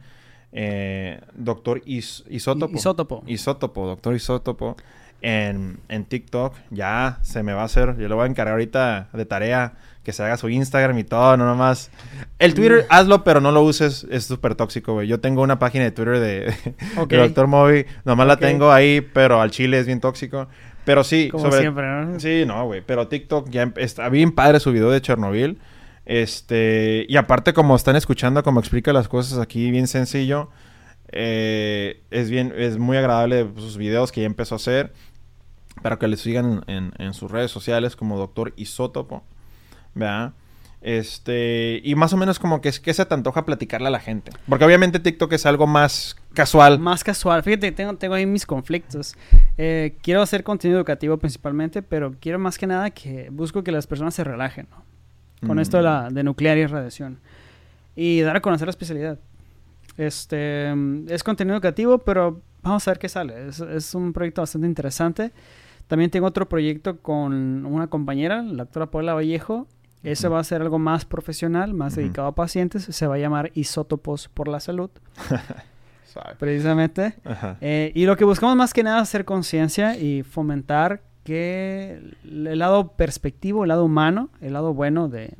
eh, 0.52 1.20
doctor 1.34 1.82
Isótopo. 1.86 2.76
Isótopo. 2.76 3.22
Isótopo, 3.26 3.86
doctor 3.86 4.14
Isótopo. 4.14 4.76
En, 5.22 5.78
en, 5.88 6.04
TikTok. 6.04 6.54
Ya 6.70 7.18
se 7.22 7.42
me 7.42 7.52
va 7.52 7.62
a 7.62 7.64
hacer. 7.64 7.96
Yo 7.96 8.08
lo 8.08 8.16
voy 8.16 8.24
a 8.24 8.26
encargar 8.26 8.52
ahorita 8.52 9.08
de 9.12 9.24
tarea. 9.24 9.74
Que 10.02 10.12
se 10.12 10.24
haga 10.24 10.36
su 10.36 10.48
Instagram 10.48 10.98
y 10.98 11.04
todo, 11.04 11.36
no 11.36 11.46
nomás. 11.46 11.92
El 12.40 12.54
Twitter, 12.54 12.82
mm. 12.82 12.86
hazlo, 12.88 13.22
pero 13.22 13.40
no 13.40 13.52
lo 13.52 13.62
uses. 13.62 14.04
Es 14.10 14.24
súper 14.24 14.56
tóxico, 14.56 14.94
güey. 14.94 15.06
Yo 15.06 15.20
tengo 15.20 15.42
una 15.42 15.60
página 15.60 15.84
de 15.84 15.92
Twitter 15.92 16.18
de, 16.18 16.54
Doctor 17.16 17.46
Moby. 17.46 17.86
Nomás 18.04 18.26
la 18.26 18.36
tengo 18.36 18.72
ahí, 18.72 19.00
pero 19.00 19.40
al 19.40 19.52
chile 19.52 19.78
es 19.78 19.86
bien 19.86 20.00
tóxico. 20.00 20.48
Pero 20.84 21.04
sí. 21.04 21.28
Como 21.30 21.52
siempre, 21.52 21.86
¿no? 21.86 22.18
Sí, 22.18 22.42
no, 22.44 22.66
güey. 22.66 22.82
Pero 22.84 23.06
TikTok 23.06 23.48
ya 23.48 23.72
está 23.76 24.08
bien 24.08 24.32
padre 24.32 24.58
su 24.58 24.72
video 24.72 24.90
de 24.90 25.00
Chernobyl. 25.00 25.60
Este, 26.04 27.06
y 27.08 27.16
aparte, 27.16 27.52
como 27.52 27.76
están 27.76 27.96
escuchando, 27.96 28.42
como 28.42 28.60
explica 28.60 28.92
las 28.92 29.08
cosas 29.08 29.38
aquí, 29.38 29.70
bien 29.70 29.86
sencillo. 29.86 30.50
Eh, 31.08 32.02
es 32.10 32.30
bien, 32.30 32.52
es 32.56 32.78
muy 32.78 32.96
agradable 32.96 33.48
sus 33.56 33.76
videos 33.76 34.10
que 34.12 34.22
ya 34.22 34.26
empezó 34.26 34.54
a 34.54 34.56
hacer. 34.56 34.92
Para 35.82 35.98
que 35.98 36.06
le 36.06 36.16
sigan 36.16 36.64
en, 36.66 37.14
sus 37.14 37.30
redes 37.30 37.50
sociales 37.50 37.96
como 37.96 38.18
Doctor 38.18 38.52
Isótopo. 38.56 39.24
¿Verdad? 39.94 40.32
Este, 40.80 41.80
y 41.84 41.94
más 41.94 42.12
o 42.12 42.16
menos 42.16 42.38
como 42.40 42.60
que, 42.60 42.72
que 42.72 42.92
se 42.92 43.06
te 43.06 43.14
antoja 43.14 43.44
platicarle 43.44 43.86
a 43.86 43.90
la 43.90 44.00
gente. 44.00 44.32
Porque 44.48 44.64
obviamente 44.64 44.98
TikTok 44.98 45.32
es 45.32 45.46
algo 45.46 45.66
más 45.66 46.16
casual. 46.34 46.78
Más 46.78 47.04
casual. 47.04 47.42
Fíjate, 47.42 47.72
tengo, 47.72 47.94
tengo 47.96 48.14
ahí 48.14 48.26
mis 48.26 48.46
conflictos. 48.46 49.16
Eh, 49.58 49.96
quiero 50.02 50.22
hacer 50.22 50.42
contenido 50.42 50.78
educativo 50.78 51.16
principalmente, 51.18 51.82
pero 51.82 52.14
quiero 52.20 52.38
más 52.38 52.58
que 52.58 52.66
nada 52.66 52.90
que 52.90 53.28
busco 53.30 53.62
que 53.62 53.72
las 53.72 53.86
personas 53.86 54.14
se 54.14 54.24
relajen, 54.24 54.66
¿no? 54.70 54.91
Con 55.46 55.58
esto 55.58 55.76
de, 55.78 55.82
la, 55.82 56.08
de 56.10 56.22
nuclear 56.22 56.58
y 56.58 56.66
radiación. 56.66 57.18
Y 57.94 58.20
dar 58.20 58.36
a 58.36 58.40
conocer 58.40 58.66
la 58.66 58.70
especialidad. 58.70 59.18
Este, 59.96 60.72
es 61.08 61.22
contenido 61.22 61.56
educativo, 61.56 61.98
pero 61.98 62.40
vamos 62.62 62.86
a 62.86 62.92
ver 62.92 62.98
qué 62.98 63.08
sale. 63.08 63.48
Es, 63.48 63.94
un 63.94 64.12
proyecto 64.12 64.42
bastante 64.42 64.66
interesante. 64.66 65.32
También 65.86 66.10
tengo 66.10 66.26
otro 66.26 66.48
proyecto 66.48 66.98
con 66.98 67.66
una 67.66 67.88
compañera, 67.88 68.42
la 68.42 68.64
doctora 68.64 68.90
Paula 68.90 69.14
Vallejo. 69.14 69.66
Ese 70.02 70.28
va 70.28 70.40
a 70.40 70.44
ser 70.44 70.62
algo 70.62 70.78
más 70.78 71.04
profesional, 71.04 71.74
más 71.74 71.94
dedicado 71.94 72.28
a 72.28 72.34
pacientes. 72.34 72.84
Se 72.84 73.06
va 73.06 73.16
a 73.16 73.18
llamar 73.18 73.52
Isótopos 73.54 74.28
por 74.28 74.48
la 74.48 74.58
Salud. 74.58 74.90
precisamente. 76.38 77.14
Eh, 77.60 77.92
y 77.94 78.06
lo 78.06 78.16
que 78.16 78.24
buscamos 78.24 78.56
más 78.56 78.72
que 78.72 78.82
nada 78.82 78.98
es 78.98 79.02
hacer 79.02 79.24
conciencia 79.24 79.96
y 79.96 80.22
fomentar 80.22 81.02
que 81.24 82.00
el 82.24 82.58
lado 82.58 82.88
perspectivo, 82.88 83.64
el 83.64 83.68
lado 83.68 83.84
humano, 83.84 84.30
el 84.40 84.52
lado 84.54 84.74
bueno 84.74 85.08
de, 85.08 85.34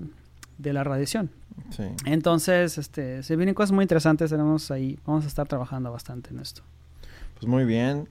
la 0.59 0.85
radiación. 0.85 1.31
Entonces, 2.07 2.79
este, 2.79 3.23
se 3.23 3.37
vienen 3.37 3.55
cosas 3.55 3.73
muy 3.73 3.83
interesantes, 3.83 4.31
tenemos 4.31 4.71
ahí, 4.71 4.99
vamos 5.05 5.25
a 5.25 5.29
estar 5.29 5.47
trabajando 5.49 5.91
bastante 5.91 6.31
en 6.31 6.41
esto. 6.41 6.63
Pues 7.35 7.47
muy 7.47 7.65
bien. 7.65 8.09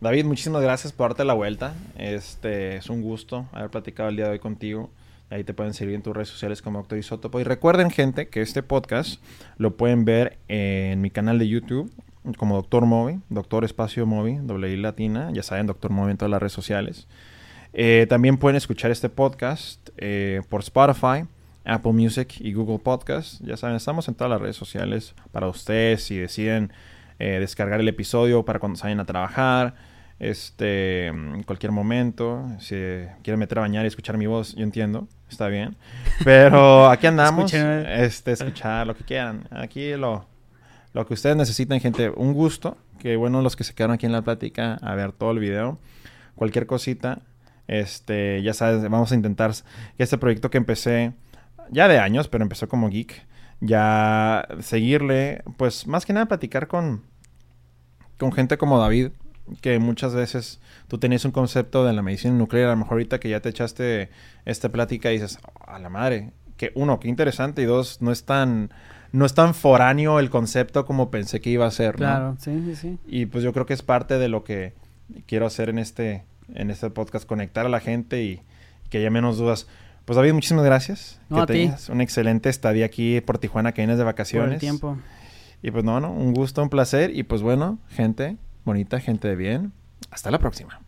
David, 0.00 0.26
muchísimas 0.26 0.62
gracias 0.62 0.92
por 0.92 1.10
darte 1.10 1.24
la 1.24 1.32
vuelta. 1.32 1.74
Este, 1.96 2.76
es 2.76 2.90
un 2.90 3.02
gusto 3.02 3.46
haber 3.52 3.70
platicado 3.70 4.10
el 4.10 4.16
día 4.16 4.26
de 4.26 4.32
hoy 4.32 4.38
contigo. 4.38 4.90
Ahí 5.30 5.44
te 5.44 5.54
pueden 5.54 5.72
seguir 5.72 5.94
en 5.94 6.02
tus 6.02 6.14
redes 6.14 6.28
sociales 6.28 6.60
como 6.60 6.78
Doctor 6.78 6.98
Isótopo. 6.98 7.40
Y 7.40 7.44
recuerden, 7.44 7.90
gente, 7.90 8.28
que 8.28 8.42
este 8.42 8.62
podcast 8.62 9.20
lo 9.56 9.76
pueden 9.76 10.04
ver 10.04 10.38
en 10.48 11.00
mi 11.00 11.10
canal 11.10 11.38
de 11.38 11.48
YouTube 11.48 11.90
como 12.36 12.56
Doctor 12.56 12.86
Movi, 12.86 13.20
Doctor 13.28 13.64
Espacio 13.64 14.06
Movi, 14.06 14.38
doble 14.42 14.70
I 14.72 14.76
latina, 14.76 15.30
ya 15.32 15.42
saben, 15.42 15.66
Doctor 15.66 15.90
Movi 15.90 16.12
en 16.12 16.16
todas 16.16 16.30
las 16.30 16.40
redes 16.40 16.52
sociales. 16.52 17.06
Eh, 17.72 18.06
también 18.08 18.38
pueden 18.38 18.56
escuchar 18.56 18.90
este 18.90 19.08
podcast 19.08 19.90
eh, 19.96 20.42
por 20.48 20.60
Spotify, 20.60 21.26
Apple 21.64 21.92
Music 21.92 22.34
y 22.38 22.52
Google 22.52 22.78
Podcast. 22.78 23.42
Ya 23.42 23.56
saben, 23.56 23.76
estamos 23.76 24.08
en 24.08 24.14
todas 24.14 24.30
las 24.30 24.40
redes 24.40 24.56
sociales 24.56 25.14
para 25.32 25.48
ustedes 25.48 26.04
si 26.04 26.16
deciden 26.16 26.72
eh, 27.18 27.38
descargar 27.40 27.80
el 27.80 27.88
episodio 27.88 28.44
para 28.44 28.58
cuando 28.58 28.78
salgan 28.78 29.00
a 29.00 29.04
trabajar, 29.04 29.74
este, 30.20 31.08
en 31.08 31.42
cualquier 31.42 31.72
momento. 31.72 32.46
Si 32.60 32.76
quieren 33.22 33.40
meter 33.40 33.58
a 33.58 33.62
bañar 33.62 33.84
y 33.84 33.88
escuchar 33.88 34.16
mi 34.18 34.26
voz, 34.26 34.54
yo 34.54 34.62
entiendo, 34.62 35.08
está 35.28 35.48
bien. 35.48 35.76
Pero 36.24 36.88
aquí 36.88 37.08
andamos, 37.08 37.52
este, 37.52 38.32
escuchar 38.32 38.86
lo 38.86 38.94
que 38.94 39.02
quieran. 39.02 39.48
Aquí 39.50 39.94
lo, 39.96 40.26
lo 40.94 41.06
que 41.06 41.14
ustedes 41.14 41.36
necesiten, 41.36 41.80
gente. 41.80 42.08
Un 42.08 42.32
gusto. 42.32 42.78
Que 42.98 43.16
bueno 43.16 43.42
los 43.42 43.56
que 43.56 43.64
se 43.64 43.74
quedaron 43.74 43.94
aquí 43.94 44.06
en 44.06 44.12
la 44.12 44.22
plática 44.22 44.78
a 44.80 44.94
ver 44.94 45.12
todo 45.12 45.32
el 45.32 45.40
video. 45.40 45.78
Cualquier 46.36 46.66
cosita, 46.66 47.20
este, 47.68 48.42
ya 48.42 48.54
sabes, 48.54 48.82
vamos 48.82 49.12
a 49.12 49.14
intentar 49.14 49.52
que 49.96 50.02
este 50.02 50.18
proyecto 50.18 50.50
que 50.50 50.58
empecé 50.58 51.12
ya 51.70 51.86
de 51.88 51.98
años, 51.98 52.28
pero 52.28 52.42
empezó 52.42 52.68
como 52.68 52.88
geek, 52.88 53.26
ya 53.60 54.48
seguirle, 54.60 55.42
pues 55.56 55.86
más 55.86 56.06
que 56.06 56.12
nada 56.12 56.26
platicar 56.26 56.66
con, 56.66 57.02
con 58.18 58.32
gente 58.32 58.58
como 58.58 58.78
David, 58.78 59.10
que 59.60 59.78
muchas 59.78 60.14
veces 60.14 60.60
tú 60.88 60.98
tenías 60.98 61.24
un 61.24 61.30
concepto 61.30 61.84
de 61.84 61.92
la 61.92 62.02
medicina 62.02 62.34
nuclear, 62.34 62.68
a 62.68 62.72
lo 62.72 62.78
mejor 62.78 62.94
ahorita 62.94 63.20
que 63.20 63.28
ya 63.28 63.40
te 63.40 63.50
echaste 63.50 64.10
esta 64.44 64.70
plática 64.70 65.10
y 65.10 65.14
dices, 65.14 65.38
a 65.66 65.78
la 65.78 65.88
madre, 65.88 66.32
que 66.56 66.72
uno, 66.74 67.00
qué 67.00 67.08
interesante, 67.08 67.62
y 67.62 67.66
dos, 67.66 68.02
no 68.02 68.10
es 68.10 68.24
tan 68.24 68.70
no 69.14 69.24
es 69.24 69.32
tan 69.32 69.54
foráneo 69.54 70.18
el 70.18 70.28
concepto 70.28 70.84
como 70.84 71.08
pensé 71.08 71.40
que 71.40 71.48
iba 71.48 71.64
a 71.64 71.70
ser. 71.70 71.94
Claro, 71.94 72.36
sí, 72.40 72.60
sí, 72.64 72.74
sí. 72.74 72.98
Y 73.06 73.26
pues 73.26 73.44
yo 73.44 73.52
creo 73.52 73.64
que 73.64 73.72
es 73.72 73.82
parte 73.82 74.18
de 74.18 74.28
lo 74.28 74.42
que 74.42 74.72
quiero 75.26 75.46
hacer 75.46 75.68
en 75.68 75.78
este, 75.78 76.24
en 76.52 76.68
este 76.68 76.90
podcast, 76.90 77.24
conectar 77.24 77.64
a 77.64 77.68
la 77.68 77.78
gente 77.78 78.24
y 78.24 78.42
que 78.90 78.98
haya 78.98 79.10
menos 79.10 79.38
dudas. 79.38 79.68
Pues 80.04 80.16
David, 80.16 80.32
muchísimas 80.32 80.64
gracias. 80.64 81.20
No, 81.28 81.36
que 81.36 81.42
a 81.42 81.46
ti. 81.46 81.52
tengas 81.52 81.88
un 81.90 82.00
excelente 82.00 82.48
estadía 82.48 82.86
aquí 82.86 83.20
por 83.20 83.38
Tijuana, 83.38 83.70
que 83.70 83.82
vienes 83.82 83.98
de 83.98 84.02
Por 84.02 84.12
vacaciones. 84.14 84.54
el 84.54 84.58
tiempo. 84.60 84.98
Y 85.62 85.70
pues 85.70 85.84
no, 85.84 86.00
no, 86.00 86.12
un 86.12 86.34
gusto, 86.34 86.60
un 86.60 86.68
placer. 86.68 87.16
Y 87.16 87.22
pues 87.22 87.40
bueno, 87.40 87.78
gente 87.90 88.36
bonita, 88.64 88.98
gente 88.98 89.28
de 89.28 89.36
bien. 89.36 89.72
Hasta 90.10 90.32
la 90.32 90.40
próxima. 90.40 90.80